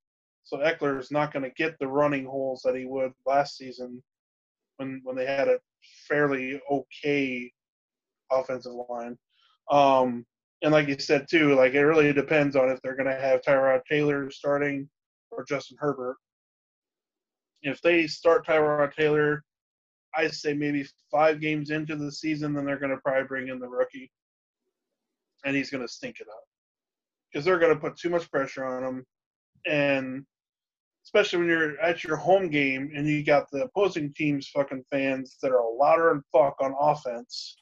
So 0.44 0.56
Ekeler 0.58 0.98
is 0.98 1.10
not 1.10 1.30
going 1.30 1.42
to 1.42 1.50
get 1.50 1.78
the 1.78 1.88
running 1.88 2.24
holes 2.24 2.62
that 2.64 2.74
he 2.74 2.86
would 2.86 3.12
last 3.26 3.58
season 3.58 4.02
when 4.78 5.02
when 5.04 5.14
they 5.14 5.26
had 5.26 5.48
a 5.48 5.58
fairly 6.08 6.60
okay 6.70 7.52
offensive 8.32 8.72
line. 8.88 9.18
Um, 9.70 10.24
and 10.66 10.72
like 10.72 10.88
you 10.88 10.98
said 10.98 11.28
too, 11.30 11.54
like 11.54 11.74
it 11.74 11.84
really 11.84 12.12
depends 12.12 12.56
on 12.56 12.68
if 12.68 12.82
they're 12.82 12.96
going 12.96 13.08
to 13.08 13.14
have 13.14 13.40
Tyrod 13.40 13.82
Taylor 13.88 14.28
starting 14.32 14.88
or 15.30 15.44
Justin 15.44 15.76
Herbert. 15.78 16.16
If 17.62 17.80
they 17.82 18.08
start 18.08 18.44
Tyrod 18.44 18.92
Taylor, 18.92 19.44
I 20.12 20.26
say 20.26 20.54
maybe 20.54 20.84
five 21.08 21.40
games 21.40 21.70
into 21.70 21.94
the 21.94 22.10
season, 22.10 22.52
then 22.52 22.64
they're 22.64 22.80
going 22.80 22.90
to 22.90 22.96
probably 22.96 23.28
bring 23.28 23.46
in 23.46 23.60
the 23.60 23.68
rookie, 23.68 24.10
and 25.44 25.54
he's 25.54 25.70
going 25.70 25.86
to 25.86 25.92
stink 25.92 26.18
it 26.18 26.26
up 26.26 26.42
because 27.30 27.44
they're 27.44 27.60
going 27.60 27.72
to 27.72 27.80
put 27.80 27.96
too 27.96 28.10
much 28.10 28.28
pressure 28.28 28.64
on 28.64 28.82
him, 28.82 29.04
and 29.66 30.26
especially 31.04 31.38
when 31.38 31.48
you're 31.48 31.80
at 31.80 32.02
your 32.02 32.16
home 32.16 32.50
game 32.50 32.90
and 32.92 33.06
you 33.06 33.24
got 33.24 33.48
the 33.52 33.62
opposing 33.62 34.12
team's 34.14 34.48
fucking 34.48 34.82
fans 34.90 35.36
that 35.42 35.52
are 35.52 35.62
louder 35.78 36.10
and 36.10 36.24
fuck 36.32 36.56
on 36.60 36.74
offense. 36.80 37.56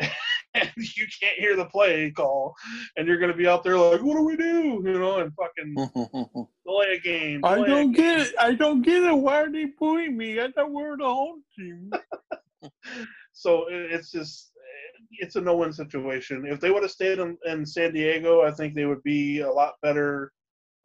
and 0.54 0.70
you 0.76 1.06
can't 1.20 1.38
hear 1.38 1.56
the 1.56 1.66
play 1.66 2.10
call, 2.10 2.54
and 2.96 3.06
you're 3.06 3.18
gonna 3.18 3.36
be 3.36 3.46
out 3.46 3.62
there 3.64 3.78
like, 3.78 4.02
"What 4.02 4.16
do 4.16 4.24
we 4.24 4.36
do?" 4.36 4.82
You 4.84 4.98
know, 4.98 5.20
and 5.20 5.32
fucking 5.34 6.46
delay 6.66 6.94
a 6.96 7.00
game. 7.00 7.44
I 7.44 7.56
don't 7.56 7.92
game. 7.92 7.92
get 7.92 8.20
it. 8.20 8.34
I 8.38 8.54
don't 8.54 8.82
get 8.82 9.02
it. 9.02 9.12
Why 9.12 9.42
are 9.42 9.52
they 9.52 9.66
booing 9.78 10.16
me? 10.16 10.40
I 10.40 10.50
thought 10.52 10.72
we 10.72 10.82
were 10.82 10.96
the 10.96 11.04
home 11.04 11.42
team. 11.58 11.90
So 13.34 13.64
it's 13.68 14.12
just 14.12 14.52
it's 15.10 15.36
a 15.36 15.40
no-win 15.40 15.72
situation. 15.72 16.46
If 16.46 16.60
they 16.60 16.70
would 16.70 16.82
have 16.82 16.92
stayed 16.92 17.18
in, 17.18 17.36
in 17.44 17.66
San 17.66 17.92
Diego, 17.92 18.42
I 18.42 18.50
think 18.50 18.74
they 18.74 18.86
would 18.86 19.02
be 19.02 19.40
a 19.40 19.50
lot 19.50 19.74
better 19.82 20.32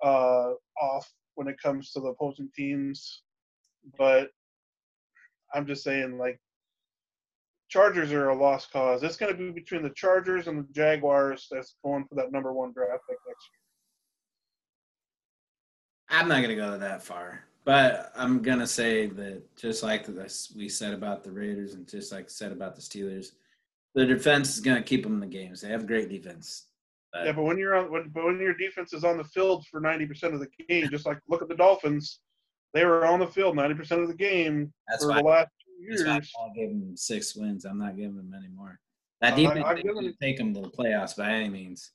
uh, 0.03 0.53
off 0.81 1.07
when 1.35 1.47
it 1.47 1.61
comes 1.61 1.91
to 1.91 1.99
the 1.99 2.07
opposing 2.07 2.49
teams. 2.55 3.21
But 3.97 4.29
I'm 5.53 5.65
just 5.65 5.83
saying, 5.83 6.17
like, 6.17 6.39
Chargers 7.69 8.13
are 8.13 8.29
a 8.29 8.35
lost 8.35 8.71
cause. 8.71 9.03
It's 9.03 9.17
going 9.17 9.31
to 9.31 9.37
be 9.37 9.51
between 9.51 9.83
the 9.83 9.89
Chargers 9.89 10.47
and 10.47 10.59
the 10.59 10.73
Jaguars 10.73 11.47
that's 11.51 11.75
going 11.83 12.05
for 12.05 12.15
that 12.15 12.31
number 12.31 12.53
one 12.53 12.71
draft 12.71 13.03
pick 13.09 13.17
next 13.27 13.49
year. 13.51 13.57
I'm 16.09 16.27
not 16.27 16.41
gonna 16.41 16.55
go 16.55 16.77
that 16.77 17.03
far, 17.03 17.43
but 17.65 18.13
I'm 18.15 18.41
gonna 18.41 18.67
say 18.67 19.07
that 19.07 19.43
just 19.57 19.83
like 19.83 20.05
this 20.05 20.53
we 20.55 20.69
said 20.69 20.93
about 20.93 21.23
the 21.23 21.31
Raiders 21.31 21.73
and 21.73 21.87
just 21.87 22.13
like 22.13 22.29
said 22.29 22.51
about 22.51 22.75
the 22.75 22.81
Steelers, 22.81 23.33
the 23.93 24.05
defense 24.05 24.55
is 24.55 24.61
gonna 24.61 24.81
keep 24.81 25.03
them 25.03 25.15
in 25.15 25.19
the 25.19 25.27
games. 25.27 25.61
They 25.61 25.69
have 25.69 25.85
great 25.85 26.09
defense. 26.09 26.67
But 27.11 27.25
Yeah, 27.25 27.31
but 27.33 27.43
when 27.43 27.57
you're 27.57 27.75
on, 27.75 27.91
when, 27.91 28.09
but 28.09 28.25
when 28.25 28.39
your 28.39 28.53
defense 28.53 28.93
is 28.93 29.03
on 29.03 29.17
the 29.17 29.23
field 29.25 29.65
for 29.69 29.81
90% 29.81 30.33
of 30.33 30.39
the 30.39 30.47
game, 30.69 30.89
just 30.89 31.05
like 31.05 31.19
look 31.27 31.41
at 31.41 31.49
the 31.49 31.55
Dolphins, 31.55 32.19
they 32.73 32.85
were 32.85 33.05
on 33.05 33.19
the 33.19 33.27
field 33.27 33.55
90% 33.55 34.01
of 34.01 34.07
the 34.07 34.13
game 34.13 34.71
that's 34.87 35.03
for 35.03 35.13
the 35.13 35.21
last 35.21 35.21
two 35.21 35.23
that's 35.23 35.25
why 35.25 35.45
years. 35.79 36.03
Paul 36.35 36.51
gave 36.55 36.69
them 36.69 36.95
six 36.97 37.35
wins. 37.35 37.65
I'm 37.65 37.77
not 37.79 37.95
giving 37.97 38.15
them 38.15 38.33
any 38.37 38.49
more. 38.49 38.79
That 39.21 39.33
I'm 39.33 39.43
not- 39.43 39.49
defense 39.53 39.65
I'm 39.69 39.75
they 39.75 39.81
giving- 39.83 40.01
didn't 40.03 40.19
take 40.21 40.37
them 40.37 40.53
to 40.53 40.61
the 40.61 40.69
playoffs 40.69 41.15
by 41.17 41.31
any 41.31 41.49
means 41.49 41.91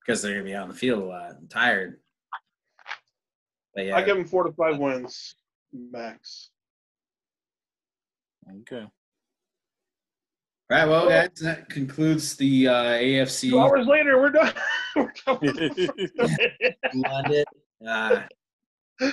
because 0.00 0.22
they're 0.22 0.32
gonna 0.34 0.44
be 0.44 0.54
out 0.54 0.64
on 0.64 0.68
the 0.70 0.74
field 0.74 1.02
a 1.02 1.06
lot 1.06 1.30
and 1.36 1.48
tired. 1.50 2.00
But 3.74 3.86
yeah, 3.86 3.96
I 3.96 4.02
give 4.02 4.16
them 4.16 4.26
four 4.26 4.44
to 4.44 4.52
five 4.52 4.78
wins 4.78 5.34
max. 5.72 6.50
Okay. 8.60 8.82
All 8.82 8.90
right, 10.78 10.88
well, 10.88 11.08
guys, 11.08 11.30
that 11.42 11.68
concludes 11.68 12.34
the 12.36 12.66
uh, 12.68 12.74
AFC. 12.94 13.50
Two 13.50 13.60
hours 13.60 13.86
later, 13.86 14.18
we're 14.18 14.30
done. 14.30 14.52
we're 14.96 15.12
done 15.26 15.88
London. 16.94 17.44
Uh, 17.86 18.22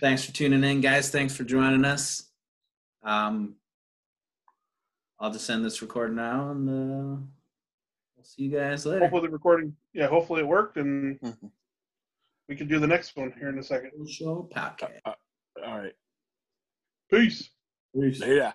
thanks 0.00 0.24
for 0.24 0.32
tuning 0.32 0.62
in, 0.64 0.80
guys. 0.80 1.10
Thanks 1.10 1.36
for 1.36 1.42
joining 1.44 1.84
us. 1.84 2.30
Um, 3.04 3.56
I'll 5.20 5.30
just 5.32 5.48
end 5.48 5.64
this 5.64 5.80
recording 5.82 6.16
now, 6.16 6.50
and 6.50 6.68
uh, 6.68 7.20
we'll 8.16 8.24
see 8.24 8.42
you 8.44 8.50
guys 8.50 8.84
later. 8.86 9.00
hopefully 9.00 9.22
the 9.26 9.32
recording, 9.32 9.76
yeah, 9.92 10.06
hopefully 10.08 10.40
it 10.40 10.46
worked, 10.46 10.76
and 10.76 11.20
Mhm. 11.20 11.50
we 12.48 12.56
can 12.56 12.66
do 12.66 12.78
the 12.78 12.86
next 12.86 13.16
one 13.16 13.32
here 13.38 13.48
in 13.50 13.58
a 13.58 13.62
second. 13.62 14.08
Show 14.10 14.48
podcast. 14.54 15.00
All 15.04 15.14
right. 15.78 15.94
Peace. 17.10 17.50
Later. 17.94 18.54